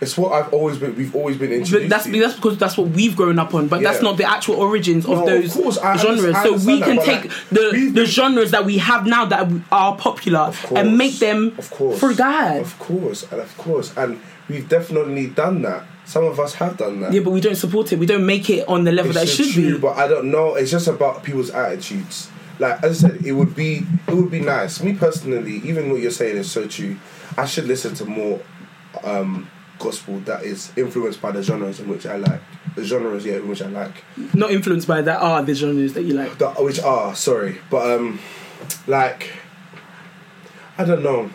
It's 0.00 0.16
what 0.16 0.32
I've 0.32 0.52
always 0.54 0.78
been. 0.78 0.96
We've 0.96 1.14
always 1.14 1.36
been 1.36 1.52
introduced 1.52 1.82
But 1.82 1.88
that's 1.90 2.04
to. 2.04 2.18
that's 2.20 2.34
because 2.34 2.56
that's 2.56 2.78
what 2.78 2.88
we've 2.88 3.14
grown 3.14 3.38
up 3.38 3.54
on, 3.54 3.68
but 3.68 3.82
that's 3.82 4.00
not 4.00 4.16
the 4.16 4.24
actual 4.24 4.54
origins 4.56 5.04
of 5.04 5.10
No, 5.12 5.20
of 5.20 5.26
those 5.26 5.52
course, 5.52 5.76
I 5.78 5.96
genres. 5.98 6.36
so 6.42 6.54
we 6.54 6.80
can 6.80 6.96
take 6.98 7.24
like, 7.24 7.32
the 7.50 7.90
the 7.94 8.06
genres 8.06 8.50
that 8.52 8.64
we 8.64 8.78
have 8.78 9.04
now 9.06 9.26
that 9.26 9.50
are 9.70 9.96
popular 9.96 10.52
course, 10.62 10.72
and 10.80 10.96
make 10.96 11.18
them 11.18 11.54
of 11.58 11.70
course, 11.70 12.00
for 12.00 12.14
God. 12.14 12.60
Of 12.60 12.78
course, 12.78 13.30
and 13.30 13.40
of 13.42 13.54
course, 13.58 13.94
and 13.96 14.18
we've 14.48 14.68
definitely 14.68 15.26
done 15.26 15.60
that. 15.62 15.84
Some 16.06 16.24
of 16.24 16.40
us 16.40 16.54
have 16.54 16.78
done 16.78 17.00
that. 17.02 17.12
Yeah, 17.12 17.20
but 17.20 17.30
we 17.32 17.40
don't 17.42 17.54
support 17.56 17.92
it. 17.92 17.98
We 17.98 18.06
don't 18.06 18.24
make 18.26 18.48
it 18.48 18.66
on 18.68 18.84
the 18.84 18.92
level 18.92 19.12
that 19.12 19.24
it 19.24 19.26
should 19.28 19.50
true, 19.52 19.74
be. 19.74 19.78
but 19.78 19.96
I 19.98 20.08
don't 20.08 20.30
know. 20.30 20.54
It's 20.54 20.70
just 20.70 20.88
about 20.88 21.22
people's 21.24 21.50
attitudes. 21.50 22.30
Like 22.58 22.82
as 22.82 23.04
I 23.04 23.08
said, 23.08 23.24
it 23.24 23.32
would 23.32 23.54
be 23.54 23.86
it 24.08 24.14
would 24.14 24.30
be 24.30 24.40
nice. 24.40 24.82
Me 24.82 24.94
personally, 24.94 25.56
even 25.64 25.90
what 25.90 26.00
you're 26.00 26.10
saying 26.10 26.38
is 26.38 26.50
so 26.50 26.66
true. 26.66 26.96
I 27.36 27.44
should 27.46 27.66
listen 27.66 27.94
to 27.96 28.04
more 28.06 28.40
um, 29.04 29.48
gospel 29.80 30.20
that 30.20 30.44
is 30.44 30.72
influenced 30.76 31.20
by 31.20 31.32
the 31.32 31.42
genres 31.42 31.80
in 31.80 31.88
which 31.88 32.06
I 32.06 32.16
like. 32.16 32.40
The 32.76 32.84
genres, 32.84 33.24
yeah, 33.24 33.36
in 33.36 33.48
which 33.48 33.62
I 33.62 33.66
like. 33.66 34.04
Not 34.34 34.52
influenced 34.52 34.86
by 34.86 35.02
that 35.02 35.20
are 35.20 35.42
the 35.42 35.54
genres 35.54 35.94
that 35.94 36.02
you 36.02 36.14
like. 36.14 36.38
The, 36.38 36.50
which 36.50 36.80
are 36.80 37.14
sorry, 37.16 37.58
but 37.70 37.90
um, 37.90 38.20
like 38.86 39.32
I 40.78 40.84
don't 40.84 41.02
know. 41.02 41.30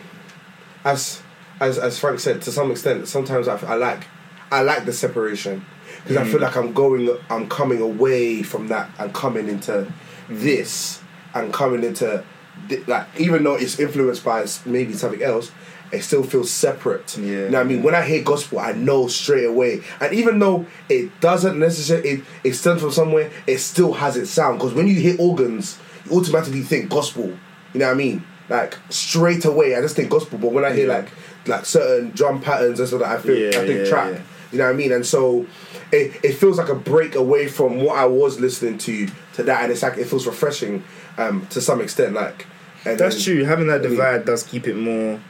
As 0.84 1.22
as 1.60 1.78
as 1.78 1.98
Frank 1.98 2.20
said, 2.20 2.40
to 2.42 2.52
some 2.52 2.70
extent, 2.70 3.06
sometimes 3.08 3.48
I, 3.48 3.58
I 3.66 3.74
like 3.74 4.06
I 4.50 4.62
like 4.62 4.86
the 4.86 4.92
separation 4.92 5.64
because 6.02 6.16
I 6.16 6.24
feel 6.24 6.38
mm. 6.38 6.42
like 6.42 6.56
I'm 6.56 6.72
going, 6.72 7.08
I'm 7.28 7.48
coming 7.48 7.80
away 7.80 8.42
from 8.42 8.68
that 8.68 8.90
and 8.98 9.12
coming 9.12 9.48
into 9.48 9.72
mm. 9.72 9.92
this 10.28 11.02
and 11.34 11.52
coming 11.52 11.82
into 11.82 12.24
thi- 12.68 12.84
like 12.84 13.06
even 13.18 13.42
though 13.44 13.56
it's 13.56 13.78
influenced 13.78 14.24
by 14.24 14.46
maybe 14.64 14.92
something 14.92 15.22
else. 15.22 15.50
It 15.92 16.02
still 16.02 16.22
feels 16.24 16.50
separate. 16.50 17.16
Yeah. 17.16 17.24
You 17.26 17.36
know 17.50 17.58
what 17.58 17.66
I 17.66 17.68
mean? 17.68 17.82
When 17.82 17.94
I 17.94 18.02
hear 18.04 18.22
gospel, 18.22 18.58
I 18.58 18.72
know 18.72 19.06
straight 19.06 19.44
away. 19.44 19.82
And 20.00 20.12
even 20.12 20.38
though 20.38 20.66
it 20.88 21.20
doesn't 21.20 21.58
necessarily, 21.58 22.08
it, 22.08 22.24
it 22.44 22.52
stems 22.54 22.80
from 22.82 22.90
somewhere, 22.90 23.30
it 23.46 23.58
still 23.58 23.92
has 23.92 24.16
its 24.16 24.30
sound. 24.30 24.58
Because 24.58 24.74
when 24.74 24.88
you 24.88 24.96
hear 24.96 25.16
organs, 25.18 25.78
you 26.10 26.18
automatically 26.18 26.62
think 26.62 26.90
gospel. 26.90 27.26
You 27.72 27.80
know 27.80 27.86
what 27.86 27.92
I 27.94 27.96
mean? 27.96 28.24
Like 28.48 28.76
straight 28.90 29.44
away, 29.44 29.74
I 29.76 29.80
just 29.80 29.96
think 29.96 30.10
gospel. 30.10 30.38
But 30.38 30.52
when 30.52 30.64
I 30.64 30.72
hear 30.72 30.86
Yeah. 30.88 30.94
like 30.98 31.08
like 31.46 31.64
certain 31.64 32.10
drum 32.10 32.40
patterns 32.40 32.80
and 32.80 32.88
stuff, 32.88 33.00
that, 33.00 33.10
I 33.10 33.18
feel 33.20 33.36
Yeah, 33.36 33.60
I 33.60 33.66
think 33.66 33.78
yeah, 33.80 33.88
trap. 33.88 34.20
You 34.52 34.58
know 34.58 34.64
what 34.64 34.70
I 34.74 34.76
mean? 34.76 34.92
And 34.92 35.04
so 35.06 35.46
it, 35.92 36.18
it 36.24 36.32
feels 36.34 36.58
like 36.58 36.68
a 36.68 36.74
break 36.74 37.14
away 37.14 37.46
from 37.48 37.80
what 37.82 37.96
I 37.96 38.06
was 38.06 38.40
listening 38.40 38.78
to 38.78 39.06
to 39.34 39.42
that, 39.44 39.62
and 39.62 39.72
it's 39.72 39.82
like 39.82 39.98
it 39.98 40.06
feels 40.06 40.26
refreshing 40.26 40.82
um, 41.18 41.46
to 41.50 41.60
some 41.60 41.80
extent. 41.80 42.14
Like 42.14 42.46
and 42.84 42.98
That's 42.98 43.16
then- 43.16 43.36
true. 43.36 43.44
Having 43.44 43.66
that 43.68 43.80
I 43.80 43.82
mean- 43.84 43.90
divide 43.92 44.24
does 44.24 44.42
keep 44.42 44.66
it 44.66 44.76
more. 44.76 45.20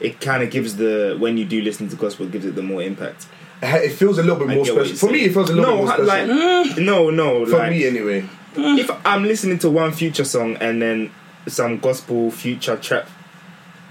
It 0.00 0.20
kind 0.20 0.42
of 0.42 0.50
gives 0.50 0.76
the 0.76 1.16
when 1.18 1.36
you 1.36 1.44
do 1.44 1.60
listen 1.60 1.88
to 1.90 1.96
gospel, 1.96 2.26
it 2.26 2.32
gives 2.32 2.46
it 2.46 2.54
the 2.54 2.62
more 2.62 2.82
impact. 2.82 3.26
It 3.62 3.92
feels 3.92 4.16
a 4.16 4.22
little 4.22 4.38
bit 4.38 4.48
I 4.50 4.54
more 4.54 4.64
special. 4.64 4.86
you're 4.86 4.96
For 4.96 5.10
me, 5.10 5.20
it 5.26 5.34
feels 5.34 5.50
a 5.50 5.52
little 5.54 5.70
no, 5.70 5.76
bit 5.76 5.84
more 5.84 5.86
ha- 5.88 6.04
special. 6.04 6.36
like 6.66 6.78
no, 6.78 7.10
no. 7.10 7.44
For 7.46 7.58
like, 7.58 7.70
me, 7.70 7.86
anyway. 7.86 8.24
if 8.56 8.90
I'm 9.06 9.24
listening 9.24 9.58
to 9.60 9.68
one 9.70 9.92
future 9.92 10.24
song 10.24 10.56
and 10.56 10.80
then 10.80 11.10
some 11.46 11.78
gospel 11.78 12.30
future 12.30 12.76
trap 12.78 13.06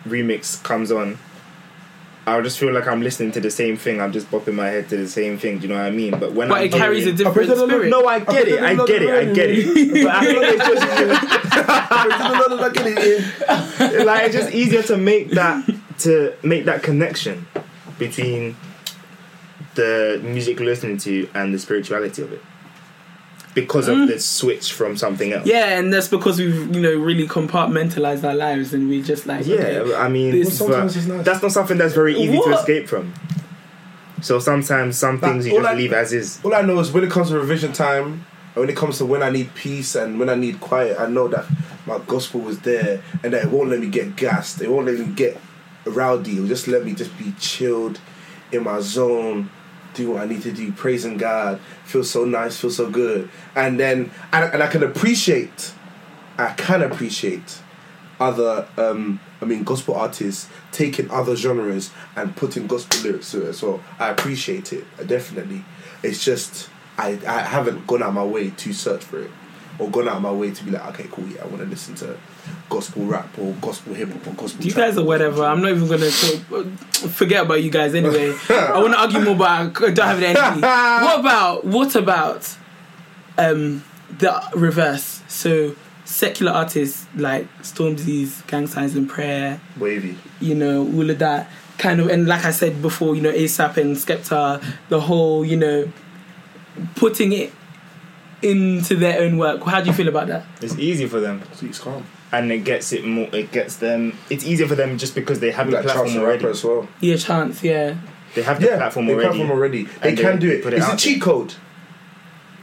remix 0.08 0.62
comes 0.64 0.92
on, 0.92 1.20
I'll 2.26 2.42
just 2.42 2.58
feel 2.60 2.74
like 2.74 2.88
I'm 2.88 3.02
listening 3.04 3.32
to 3.34 3.40
the 3.42 3.52
same 3.52 3.78
thing. 3.78 4.02
I'm 4.02 4.12
just 4.12 4.30
bopping 4.32 4.54
my 4.56 4.68
head 4.68 4.90
to 4.90 4.98
the 4.98 5.08
same 5.08 5.38
thing. 5.38 5.58
Do 5.60 5.64
you 5.68 5.70
know 5.74 5.80
what 5.80 5.86
I 5.86 5.92
mean? 5.92 6.18
But 6.20 6.34
when 6.34 6.48
But 6.50 6.60
I'm 6.62 6.64
it 6.66 6.72
carries 6.72 7.06
a 7.06 7.14
different 7.14 7.52
spirit. 7.56 7.90
no, 7.90 8.08
I 8.08 8.20
get 8.22 8.48
it, 8.48 8.60
I 8.64 8.74
get 8.76 9.02
it, 9.04 9.10
I 9.10 9.34
get 9.34 9.50
it. 9.52 9.66
But 10.04 10.16
I 10.16 10.26
think 10.26 10.40
it's 10.42 10.66
just 13.88 14.06
like 14.06 14.26
it's 14.26 14.36
just 14.36 14.52
easier 14.54 14.82
to 14.84 14.98
make 14.98 15.32
that 15.32 15.64
to 16.00 16.34
make 16.44 16.66
that 16.66 16.84
connection 16.84 17.48
between 17.98 18.56
the 19.76 20.20
music 20.24 20.60
you're 20.60 20.68
listening 20.68 20.98
to 20.98 21.30
and 21.34 21.54
the 21.54 21.60
spirituality 21.60 22.22
of 22.22 22.34
it 22.34 22.42
because 23.54 23.88
of 23.88 23.98
mm. 23.98 24.08
the 24.08 24.20
switch 24.20 24.74
from 24.74 24.96
something 24.96 25.34
else. 25.34 25.46
Yeah, 25.46 25.78
and 25.80 25.92
that's 25.92 26.08
because 26.08 26.40
we've 26.40 26.76
you 26.76 26.82
know 26.82 26.96
really 26.98 27.28
compartmentalized 27.28 28.24
our 28.24 28.36
lives 28.36 28.74
and 28.74 28.90
we 28.90 29.02
just 29.02 29.26
like 29.26 29.46
Yeah, 29.46 29.56
okay, 29.56 29.96
I 29.96 30.08
mean, 30.08 30.32
This- 30.32 30.50
but 30.50 30.56
sometimes 30.56 30.98
it's 30.98 31.08
nice. 31.08 31.26
that's 31.26 31.42
not 31.42 31.52
something 31.52 31.78
that's 31.78 31.94
very 31.94 32.16
easy 32.16 32.38
to 32.38 32.52
escape 32.52 32.88
from. 32.88 33.14
So 34.22 34.40
sometimes 34.40 34.98
some 34.98 35.20
Like, 35.20 35.32
things 35.32 35.48
you 35.48 35.54
just 35.54 35.68
I- 35.68 35.76
leave 35.76 35.94
as 35.94 36.14
is. 36.14 36.40
All 36.44 36.54
I 36.54 36.62
know 36.62 36.80
is 36.80 36.92
when 36.92 37.04
it 37.04 37.12
comes 37.12 37.30
to 37.30 37.40
revision 37.40 37.72
time, 37.74 38.26
and 38.56 38.56
when 38.56 38.70
it 38.70 38.76
comes 38.76 38.98
to 38.98 39.06
when 39.06 39.24
I 39.24 39.30
need 39.30 39.54
peace 39.56 39.96
and 39.96 40.20
when 40.20 40.30
I 40.30 40.36
need 40.36 40.60
quiet, 40.60 41.00
I 41.00 41.08
know 41.08 41.28
that 41.30 41.46
my 41.86 42.00
gospel 42.06 42.42
was 42.42 42.60
there 42.60 43.02
and 43.24 43.34
that 43.34 43.46
it 43.46 43.50
won't 43.50 43.70
let 43.70 43.80
me 43.80 43.88
get 43.88 44.16
gassed. 44.16 44.62
It 44.62 44.70
won't 44.70 44.86
let 44.88 45.00
me 45.00 45.06
get 45.06 45.40
rowdy. 45.90 46.34
It'll 46.34 46.48
just 46.48 46.68
let 46.68 46.86
me 46.86 46.94
just 46.94 47.18
be 47.18 47.34
chilled 47.40 48.00
in 48.52 48.64
my 48.64 48.80
zone, 48.80 49.50
do 49.94 50.12
what 50.12 50.22
I 50.22 50.26
need 50.26 50.42
to 50.44 50.52
do, 50.52 50.72
praising 50.72 51.18
God, 51.18 51.60
feel 51.86 52.04
so 52.04 52.26
nice, 52.26 52.58
feel 52.58 52.70
so 52.70 52.90
good. 52.90 53.30
And 53.56 53.80
then, 53.80 54.12
and, 54.32 54.54
and 54.54 54.64
I 54.64 54.68
can 54.68 54.84
appreciate, 54.84 55.74
I 56.38 56.54
can 56.54 56.82
appreciate 56.82 57.60
other, 58.20 58.68
um, 58.78 59.20
I 59.42 59.46
mean, 59.46 59.64
gospel 59.64 59.96
artists 59.96 60.50
taking 60.72 61.10
other 61.10 61.36
genres 61.36 61.92
and 62.16 62.36
putting 62.36 62.68
gospel 62.68 63.02
lyrics 63.02 63.32
to 63.32 63.46
it 63.46 63.50
as 63.50 63.62
well. 63.62 63.82
I 63.98 64.10
appreciate 64.10 64.74
it, 64.74 64.86
definitely. 65.08 65.64
It's 66.04 66.24
just, 66.24 66.70
I, 66.98 67.20
I 67.26 67.42
haven't 67.42 67.88
gone 67.88 68.04
out 68.04 68.14
my 68.14 68.26
way 68.26 68.50
to 68.50 68.74
search 68.74 69.04
for 69.04 69.22
it 69.22 69.32
or 69.80 69.90
gone 69.90 70.08
out 70.10 70.18
of 70.18 70.22
my 70.22 70.32
way 70.32 70.52
to 70.52 70.64
be 70.64 70.72
like, 70.72 70.86
okay, 70.90 71.08
cool, 71.10 71.26
yeah, 71.28 71.42
I 71.42 71.48
want 71.48 71.60
to 71.60 71.66
listen 71.66 71.96
to 71.96 72.18
gospel 72.70 73.06
rap 73.06 73.38
or 73.40 73.54
gospel 73.62 73.94
hip 73.94 74.10
hop 74.12 74.28
or 74.28 74.34
gospel 74.34 74.66
You 74.66 74.74
guys 74.74 74.98
are 74.98 75.04
whatever. 75.04 75.44
I'm 75.44 75.62
not 75.62 75.72
even 75.72 75.88
gonna 75.88 76.12
talk, 76.12 76.66
forget 77.12 77.46
about 77.46 77.64
you 77.64 77.72
guys 77.72 77.96
anyway. 77.96 78.36
I 78.50 78.80
want 78.80 78.94
to 78.94 79.00
argue 79.00 79.22
more, 79.22 79.36
but 79.36 79.50
I 79.50 79.70
don't 79.70 79.98
have 79.98 80.20
the 80.20 80.28
energy. 80.28 80.62
what 80.62 81.20
about 81.20 81.66
what 81.66 81.96
about 81.96 82.56
um 83.38 83.84
the 84.20 84.42
reverse? 84.54 85.22
So 85.28 85.76
secular 86.06 86.52
artists 86.52 87.06
like 87.16 87.48
Stormzy's 87.62 88.42
Gang 88.48 88.68
Signs 88.68 88.96
and 88.96 89.08
Prayer, 89.10 89.62
Wavy. 89.78 90.18
you 90.40 90.56
know, 90.56 90.86
all 90.94 91.10
of 91.10 91.20
that 91.20 91.50
kind 91.78 92.00
of, 92.02 92.10
and 92.10 92.28
like 92.28 92.46
I 92.46 92.52
said 92.52 92.82
before, 92.82 93.16
you 93.16 93.22
know, 93.22 93.32
ASAP 93.32 93.78
and 93.78 93.96
Skepta, 93.96 94.64
the 94.90 95.00
whole, 95.00 95.46
you 95.46 95.56
know, 95.56 95.92
putting 96.96 97.32
it 97.32 97.54
into 98.42 98.96
their 98.96 99.22
own 99.22 99.38
work. 99.38 99.64
How 99.64 99.82
do 99.82 99.88
you 99.88 99.94
feel 99.94 100.08
about 100.08 100.28
that? 100.28 100.46
It's 100.62 100.78
easy 100.78 101.08
for 101.08 101.20
them, 101.20 101.42
It's 101.62 101.80
calm. 101.80 102.06
and 102.32 102.52
it 102.52 102.60
gets 102.64 102.92
it 102.94 103.06
more. 103.06 103.28
It 103.34 103.52
gets 103.52 103.78
them. 103.78 104.18
It's 104.30 104.46
easier 104.46 104.68
for 104.68 104.76
them 104.76 104.98
just 104.98 105.16
because 105.16 105.40
they 105.40 105.52
have 105.52 105.70
the 105.70 105.82
platform 105.82 106.18
already. 106.18 106.46
As 106.46 106.64
well. 106.64 106.88
Yeah, 107.02 107.16
chance, 107.18 107.64
yeah. 107.64 107.96
They 108.36 108.44
have 108.44 108.60
the 108.62 108.68
platform 108.68 109.08
they 109.08 109.14
already. 109.14 109.28
platform 109.30 109.52
already. 109.52 109.84
They 109.84 110.16
can 110.16 110.36
they 110.40 110.46
do 110.48 110.52
it. 110.52 110.64
put 110.64 110.74
it 110.74 110.78
it's 110.78 110.88
a 110.88 110.92
out 110.92 111.00
cheat 111.00 111.22
code. 111.22 111.54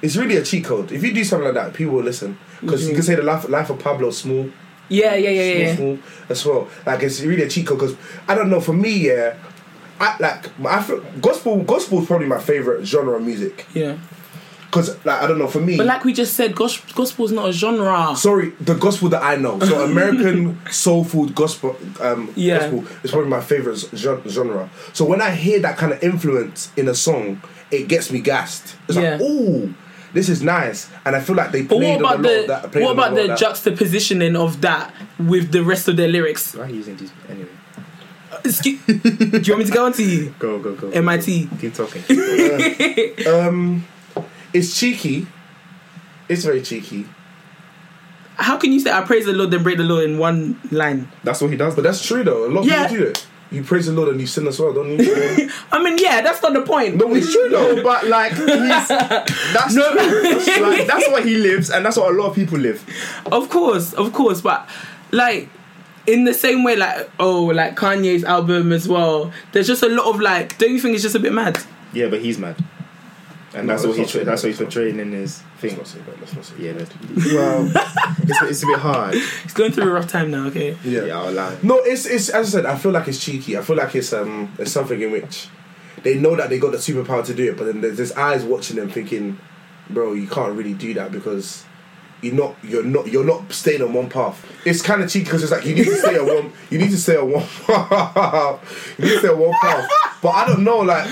It's 0.02 0.14
really 0.16 0.36
a 0.36 0.44
cheat 0.44 0.64
code. 0.64 0.92
If 0.92 1.02
you 1.02 1.12
do 1.12 1.24
something 1.24 1.46
like 1.46 1.54
that, 1.54 1.74
people 1.74 1.94
will 1.94 2.04
listen. 2.04 2.34
Mm-hmm. 2.34 2.66
Because 2.66 2.86
you 2.88 2.94
can 2.94 3.02
say 3.02 3.14
the 3.14 3.22
life, 3.22 3.48
life 3.48 3.70
of 3.70 3.78
Pablo 3.78 4.10
Small, 4.10 4.50
Yeah, 4.88 5.14
yeah, 5.14 5.30
yeah, 5.30 5.42
Small, 5.52 5.66
yeah. 5.66 5.76
Small 5.76 5.98
as 6.28 6.46
well. 6.46 6.68
Like 6.84 7.02
it's 7.02 7.20
really 7.22 7.42
a 7.42 7.48
cheat 7.48 7.66
code. 7.66 7.80
Because 7.80 7.96
I 8.28 8.34
don't 8.34 8.48
know. 8.50 8.60
For 8.60 8.72
me, 8.74 9.08
yeah, 9.08 9.34
I 9.98 10.16
like 10.20 10.50
I 10.64 10.82
feel, 10.82 11.00
gospel. 11.20 11.62
Gospel 11.64 12.00
is 12.02 12.06
probably 12.06 12.26
my 12.28 12.38
favorite 12.40 12.84
genre 12.86 13.16
of 13.16 13.22
music 13.22 13.66
Yeah. 13.74 13.96
Because 14.76 15.04
like 15.04 15.22
I 15.22 15.26
don't 15.26 15.38
know 15.38 15.46
for 15.48 15.60
me. 15.60 15.76
But 15.76 15.86
like 15.86 16.04
we 16.04 16.12
just 16.12 16.34
said, 16.34 16.54
gospel 16.54 17.24
is 17.24 17.32
not 17.32 17.48
a 17.48 17.52
genre. 17.52 18.14
Sorry, 18.16 18.50
the 18.60 18.74
gospel 18.74 19.08
that 19.10 19.22
I 19.22 19.36
know. 19.36 19.58
So 19.60 19.84
American 19.90 20.58
soul 20.70 21.04
food 21.04 21.34
gospel, 21.34 21.76
um, 22.00 22.32
Yeah. 22.36 22.58
gospel 22.58 22.84
is 23.02 23.10
probably 23.10 23.30
my 23.30 23.40
favorite 23.40 23.78
genre. 23.94 24.68
So 24.92 25.04
when 25.04 25.20
I 25.20 25.30
hear 25.32 25.58
that 25.60 25.76
kind 25.78 25.92
of 25.92 26.02
influence 26.02 26.70
in 26.76 26.88
a 26.88 26.94
song, 26.94 27.40
it 27.70 27.88
gets 27.88 28.10
me 28.12 28.20
gassed. 28.20 28.76
It's 28.88 28.96
Yeah. 28.98 29.12
like, 29.12 29.20
ooh, 29.22 29.74
this 30.12 30.28
is 30.28 30.42
nice, 30.42 30.88
and 31.04 31.16
I 31.16 31.20
feel 31.20 31.36
like 31.36 31.52
they 31.52 31.62
But 31.62 31.78
played 31.78 32.00
what 32.02 32.14
on 32.14 32.20
about 32.20 32.24
a 32.24 32.28
lot 32.28 32.40
of 32.40 32.72
the 32.72 32.78
that. 32.78 32.82
what 32.84 32.92
about 32.92 33.14
the 33.14 33.22
of 33.22 33.28
that. 33.28 33.38
juxtapositioning 33.38 34.36
of 34.36 34.60
that 34.62 34.94
with 35.18 35.52
the 35.52 35.62
rest 35.64 35.88
of 35.88 35.96
their 35.96 36.08
lyrics? 36.08 36.54
Why 36.54 36.64
are 36.64 36.68
you 36.68 36.76
using 36.76 36.96
these 36.96 37.10
anyway? 37.28 37.48
Excuse- 38.44 38.80
Do 38.86 38.92
you 38.92 39.52
want 39.54 39.58
me 39.58 39.64
to 39.64 39.72
go 39.72 39.86
on 39.86 39.92
to 39.94 40.02
you? 40.02 40.34
Go 40.38 40.58
go 40.58 40.74
go. 40.74 40.90
MIT. 40.90 41.48
Keep 41.60 41.74
talking. 41.74 42.02
Um, 43.26 43.84
it's 44.56 44.78
cheeky. 44.78 45.26
It's 46.28 46.44
very 46.44 46.60
cheeky, 46.62 47.06
How 48.36 48.56
can 48.56 48.72
you 48.72 48.80
say 48.80 48.90
I 48.90 49.02
praise 49.02 49.26
the 49.26 49.32
Lord 49.32 49.50
then 49.50 49.62
break 49.62 49.76
the 49.78 49.84
law 49.84 50.00
in 50.00 50.18
one 50.18 50.58
line? 50.70 51.08
That's 51.24 51.40
what 51.40 51.50
he 51.50 51.56
does. 51.56 51.74
but 51.74 51.84
that's 51.84 52.04
true 52.04 52.24
though. 52.24 52.46
A 52.46 52.50
lot 52.50 52.60
of 52.62 52.66
Yeah. 52.66 52.88
people 52.88 53.04
do 53.04 53.10
it. 53.10 53.26
You 53.52 53.62
praise 53.62 53.86
the 53.86 53.92
Lord 53.92 54.08
and 54.08 54.20
you 54.20 54.26
sin 54.26 54.46
as 54.48 54.58
well, 54.58 54.72
don't 54.72 54.90
you? 54.90 54.98
I 55.72 55.80
mean, 55.82 55.98
yeah, 55.98 56.20
that's 56.20 56.42
not 56.42 56.52
the 56.52 56.62
point. 56.62 56.96
no, 56.96 57.14
it's 57.14 57.32
true 57.32 57.48
though. 57.48 57.80
But 57.82 58.08
like 58.08 58.32
he's 58.32 58.48
that's 58.88 59.74
No. 59.74 59.92
true. 59.92 60.22
That's, 60.22 60.60
like, 60.60 60.86
that's 60.88 61.08
what 61.10 61.24
he 61.24 61.36
lives, 61.36 61.70
and 61.70 61.86
that's 61.86 61.96
what 61.96 62.12
a 62.12 62.16
lot 62.16 62.30
of 62.30 62.34
people 62.34 62.58
live. 62.58 62.82
Of 63.30 63.48
course, 63.48 63.92
of 63.92 64.12
course, 64.12 64.40
but 64.40 64.68
like 65.12 65.48
in 66.08 66.24
the 66.24 66.34
same 66.34 66.64
way, 66.64 66.74
like 66.76 67.08
oh, 67.20 67.44
like 67.46 67.76
Kanye's 67.76 68.24
album 68.24 68.72
as 68.72 68.88
well. 68.88 69.32
There's 69.52 69.68
just 69.68 69.84
a 69.84 69.88
lot 69.88 70.06
of 70.12 70.20
like. 70.20 70.58
Don't 70.58 70.72
you 70.72 70.80
think 70.80 70.94
it's 70.94 71.04
just 71.04 71.14
a 71.14 71.20
bit 71.20 71.32
mad? 71.32 71.56
Yeah, 71.92 72.08
but 72.08 72.20
he's 72.20 72.38
mad, 72.38 72.56
and 73.54 73.66
No, 73.66 73.72
that's 73.72 73.86
what 73.86 73.96
let's 73.96 73.96
he 73.96 74.02
not 74.02 74.10
say 74.10 74.18
tra- 74.18 74.24
that's 74.24 74.42
that. 74.42 74.48
what 74.48 74.50
he's 74.50 74.58
portraying 74.58 74.98
in 75.00 75.12
his 75.12 75.42
thing. 75.58 75.76
Let's 75.76 75.94
not 75.94 76.04
say 76.04 76.10
that. 76.10 76.20
Let's 76.20 76.34
not 76.34 76.44
say. 76.44 76.54
Yeah, 76.58 76.72
but, 76.72 76.88
well, 77.32 77.72
it's, 78.18 78.42
it's 78.42 78.62
a 78.62 78.66
bit 78.66 78.78
hard. 78.78 79.14
He's 79.42 79.52
going 79.54 79.72
through 79.72 79.88
a 79.90 79.92
rough 79.92 80.08
time 80.08 80.30
now. 80.30 80.46
Okay. 80.48 80.76
Yeah. 80.84 81.04
Yeah, 81.04 81.18
I'll 81.18 81.28
allow. 81.30 81.50
it. 81.50 81.62
No, 81.64 81.78
it's 81.78 82.06
it's 82.06 82.28
as 82.28 82.54
I 82.54 82.58
said. 82.58 82.66
I 82.66 82.76
feel 82.76 82.92
like 82.92 83.08
it's 83.08 83.24
cheeky. 83.24 83.56
I 83.56 83.62
feel 83.62 83.76
like 83.76 83.94
it's 83.94 84.12
um 84.12 84.52
it's 84.58 84.72
something 84.72 85.00
in 85.00 85.10
which 85.12 85.48
they 86.02 86.14
know 86.18 86.36
that 86.36 86.50
they 86.50 86.58
got 86.58 86.72
the 86.72 86.78
superpower 86.78 87.24
to 87.24 87.34
do 87.34 87.50
it, 87.50 87.56
but 87.56 87.64
then 87.64 87.80
there's 87.80 87.96
this 87.96 88.12
eyes 88.16 88.44
watching 88.44 88.76
them 88.76 88.90
thinking, 88.90 89.38
bro, 89.90 90.12
you 90.12 90.26
can't 90.28 90.54
really 90.56 90.74
do 90.74 90.92
that 90.94 91.10
because 91.12 91.64
you're 92.22 92.34
not 92.34 92.56
you're 92.62 92.82
not 92.84 93.06
you're 93.06 93.24
not 93.24 93.50
staying 93.52 93.80
on 93.82 93.92
one 93.92 94.08
path. 94.10 94.44
It's 94.64 94.82
kind 94.82 95.02
of 95.02 95.08
cheeky 95.10 95.24
because 95.24 95.42
it's 95.42 95.52
like 95.52 95.64
you 95.64 95.74
need 95.74 95.84
to 95.84 95.96
stay 95.96 96.18
on 96.18 96.26
one 96.26 96.52
you 96.70 96.78
need 96.78 96.90
to 96.90 96.98
stay 96.98 97.16
on 97.16 97.30
one 97.30 97.42
path. 97.44 98.94
you 98.98 99.04
need 99.04 99.10
to 99.12 99.18
stay 99.20 99.28
on 99.28 99.38
one 99.38 99.54
path. 99.60 99.88
But 100.22 100.30
I 100.30 100.46
don't 100.46 100.64
know, 100.64 100.78
like 100.78 101.06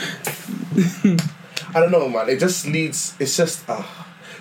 I 1.75 1.81
don't 1.81 1.91
know, 1.93 2.09
man. 2.09 2.29
It 2.29 2.39
just 2.41 2.67
leads. 2.67 3.15
It's 3.19 3.37
just 3.37 3.69
uh, 3.69 3.83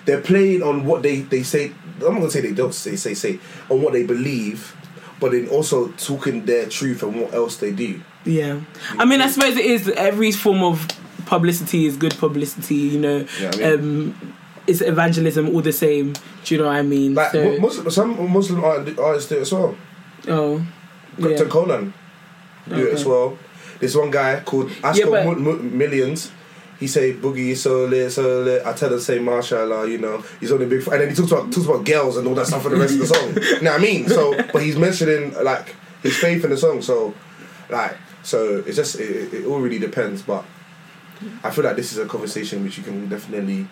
they're 0.05 0.22
playing 0.22 0.64
on 0.64 0.86
what 0.86 1.03
they 1.03 1.22
they 1.22 1.43
say. 1.43 1.72
I'm 1.97 2.14
not 2.14 2.20
gonna 2.20 2.32
say 2.32 2.41
they 2.41 2.53
don't 2.53 2.74
say 2.74 2.95
say 2.95 3.14
say 3.14 3.39
on 3.70 3.82
what 3.82 3.93
they 3.93 4.03
believe, 4.03 4.76
but 5.20 5.32
then 5.32 5.47
also 5.49 5.89
talking 5.97 6.45
their 6.45 6.68
truth 6.68 7.03
and 7.03 7.20
what 7.20 7.34
else 7.34 7.57
they 7.57 7.72
do. 7.72 8.01
Yeah. 8.26 8.61
I 8.97 9.05
mean, 9.05 9.22
I 9.22 9.28
suppose 9.28 9.55
it 9.57 9.66
is 9.66 9.88
every 9.89 10.32
form 10.32 10.64
of 10.64 10.88
publicity 11.26 11.86
is 11.86 11.95
good 11.97 12.18
publicity. 12.18 12.76
You 12.76 12.99
know. 12.99 13.26
Yeah, 13.39 13.51
I 13.53 13.57
mean- 13.76 13.80
um, 14.14 14.36
it's 14.66 14.80
evangelism 14.82 15.49
all 15.49 15.61
the 15.61 15.74
same. 15.74 16.14
Do 16.45 16.55
you 16.55 16.61
know 16.61 16.68
what 16.68 16.78
I 16.78 16.82
mean? 16.84 17.14
Like 17.16 17.32
so, 17.34 17.43
mu- 17.43 17.59
Muslim, 17.59 17.89
some 17.91 18.32
Muslim 18.32 18.64
art- 18.64 18.97
artists 18.97 19.30
do 19.30 19.36
it 19.38 19.41
as 19.41 19.51
well. 19.51 19.76
oh. 20.30 20.66
Captain 21.18 21.32
Yeah. 21.38 21.43
Conan 21.51 21.93
do 22.70 22.88
it 22.88 22.93
as 22.93 23.05
well. 23.05 23.38
There's 23.80 23.95
one 23.97 24.09
guy 24.09 24.39
called 24.39 24.70
Asco 24.82 24.95
Yeah, 24.97 25.05
but- 25.09 25.26
Mu- 25.26 25.36
Mu- 25.57 25.64
Millions. 25.64 26.32
He 26.84 26.88
say 26.89 27.13
boogie 27.13 27.55
so 27.55 27.86
lit 27.86 28.11
so 28.11 28.41
lit. 28.41 28.65
I 28.65 28.73
tell 28.73 28.91
him 28.91 28.99
say 28.99 29.17
mashallah, 29.17 29.88
you 29.88 29.99
know. 29.99 30.21
He's 30.41 30.51
only 30.51 30.65
big, 30.65 30.81
f-. 30.81 30.89
and 30.89 30.99
then 30.99 31.09
he 31.11 31.15
talks 31.15 31.31
about 31.31 31.49
talks 31.49 31.65
about 31.65 31.86
girls 31.86 32.17
and 32.17 32.27
all 32.27 32.36
that 32.36 32.45
stuff 32.45 32.61
for 32.61 32.67
the 32.67 32.75
rest 32.75 32.95
of 32.95 32.99
the 32.99 33.07
song. 33.07 33.29
you 33.41 33.61
know 33.61 33.71
what 33.71 33.79
I 33.79 33.81
mean? 33.81 34.09
So, 34.09 34.36
but 34.51 34.61
he's 34.61 34.75
mentioning 34.75 35.34
like 35.41 35.73
his 36.01 36.17
faith 36.17 36.43
in 36.43 36.49
the 36.49 36.57
song. 36.57 36.81
So, 36.81 37.13
like, 37.69 37.95
so 38.23 38.61
it's 38.67 38.75
just 38.75 38.99
it, 38.99 39.34
it- 39.34 39.45
all 39.45 39.61
really 39.61 39.79
depends. 39.79 40.23
But 40.23 40.43
I 41.41 41.51
feel 41.51 41.63
like 41.63 41.77
this 41.77 41.93
is 41.93 41.99
a 41.99 42.05
conversation 42.05 42.61
which 42.65 42.77
you 42.77 42.84
can 42.84 43.07
definitely 43.07 43.65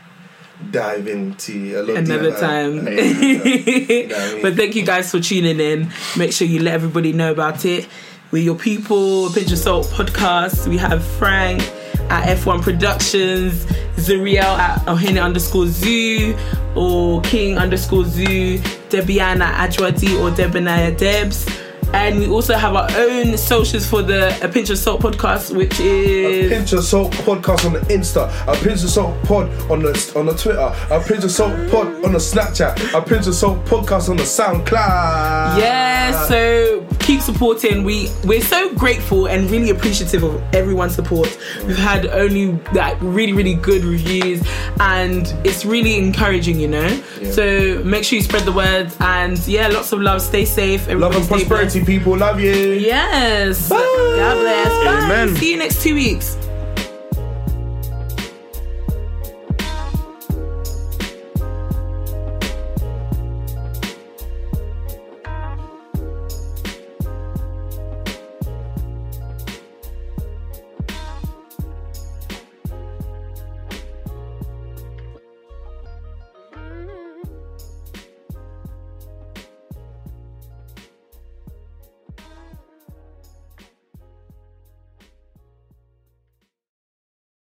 dive 0.69 1.05
into 1.05 1.77
a 1.77 1.83
lot 1.83 1.97
Another 1.97 2.31
time. 2.31 2.87
Yeah, 2.87 2.93
yeah. 2.93 4.07
know 4.07 4.15
I 4.15 4.33
mean? 4.35 4.41
but 4.41 4.55
thank 4.55 4.75
you 4.77 4.85
guys 4.85 5.11
for 5.11 5.19
tuning 5.19 5.59
in. 5.59 5.91
Make 6.17 6.31
sure 6.31 6.47
you 6.47 6.61
let 6.61 6.75
everybody 6.75 7.11
know 7.11 7.33
about 7.33 7.65
it. 7.65 7.89
We're 8.31 8.41
your 8.41 8.55
people, 8.55 9.29
Pinch 9.31 9.51
of 9.51 9.57
Salt 9.57 9.87
podcast. 9.87 10.65
We 10.69 10.77
have 10.77 11.03
Frank 11.03 11.61
at 12.11 12.37
F1 12.37 12.61
Productions, 12.61 13.65
Zuriel 13.95 14.43
at 14.43 14.79
Ohene 14.85 15.23
underscore 15.23 15.67
Zu, 15.67 16.35
or 16.75 17.21
King 17.21 17.57
underscore 17.57 18.03
Zu, 18.03 18.61
Debbie-Ann 18.89 19.39
Adjoadee 19.39 20.19
or 20.19 20.29
Debonnaire 20.35 20.95
Debs. 20.97 21.45
And 21.93 22.19
we 22.19 22.27
also 22.27 22.55
have 22.55 22.75
our 22.75 22.89
own 22.95 23.37
socials 23.37 23.85
for 23.85 24.01
the 24.01 24.37
A 24.43 24.47
Pinch 24.47 24.69
of 24.69 24.77
Salt 24.77 25.01
podcast, 25.01 25.55
which 25.55 25.79
is. 25.79 26.51
A 26.51 26.55
pinch 26.55 26.73
of 26.73 26.83
salt 26.83 27.11
podcast 27.11 27.65
on 27.65 27.73
the 27.73 27.79
Insta, 27.81 28.29
a 28.47 28.55
pinch 28.63 28.83
of 28.83 28.89
salt 28.89 29.21
pod 29.23 29.49
on 29.69 29.81
the 29.81 30.13
on 30.15 30.25
the 30.25 30.33
Twitter, 30.33 30.73
a 30.89 31.03
pinch 31.03 31.23
of 31.23 31.31
salt 31.31 31.51
pod 31.69 31.87
on 32.05 32.13
the 32.13 32.19
Snapchat, 32.19 32.97
a 32.97 33.01
pinch 33.01 33.27
of 33.27 33.35
salt 33.35 33.63
podcast 33.65 34.09
on 34.09 34.17
the 34.17 34.23
SoundCloud. 34.23 35.59
Yeah, 35.59 36.25
so 36.27 36.85
keep 36.99 37.21
supporting. 37.21 37.83
We 37.83 38.09
we're 38.23 38.41
so 38.41 38.73
grateful 38.75 39.27
and 39.27 39.49
really 39.51 39.69
appreciative 39.69 40.23
of 40.23 40.41
everyone's 40.53 40.95
support. 40.95 41.37
We've 41.65 41.77
had 41.77 42.05
only 42.07 42.53
like 42.73 42.97
really 43.01 43.33
really 43.33 43.55
good 43.55 43.83
reviews, 43.83 44.41
and 44.79 45.27
it's 45.43 45.65
really 45.65 45.97
encouraging, 45.97 46.59
you 46.59 46.69
know. 46.69 47.01
Yeah. 47.19 47.31
So 47.31 47.83
make 47.83 48.05
sure 48.05 48.17
you 48.17 48.23
spread 48.23 48.43
the 48.43 48.53
word, 48.53 48.91
and 49.01 49.37
yeah, 49.47 49.67
lots 49.67 49.91
of 49.91 49.99
love. 50.01 50.21
Stay 50.21 50.45
safe. 50.45 50.87
love 50.87 51.15
and 51.15 51.27
prosperity. 51.27 51.80
People. 51.85 52.17
Love 52.17 52.39
you. 52.39 52.53
Yes. 52.53 53.69
God 53.69 53.79
bless. 54.35 54.67
Bye. 54.85 55.05
Amen. 55.05 55.35
See 55.35 55.51
you 55.51 55.57
next 55.57 55.81
two 55.81 55.95
weeks. 55.95 56.37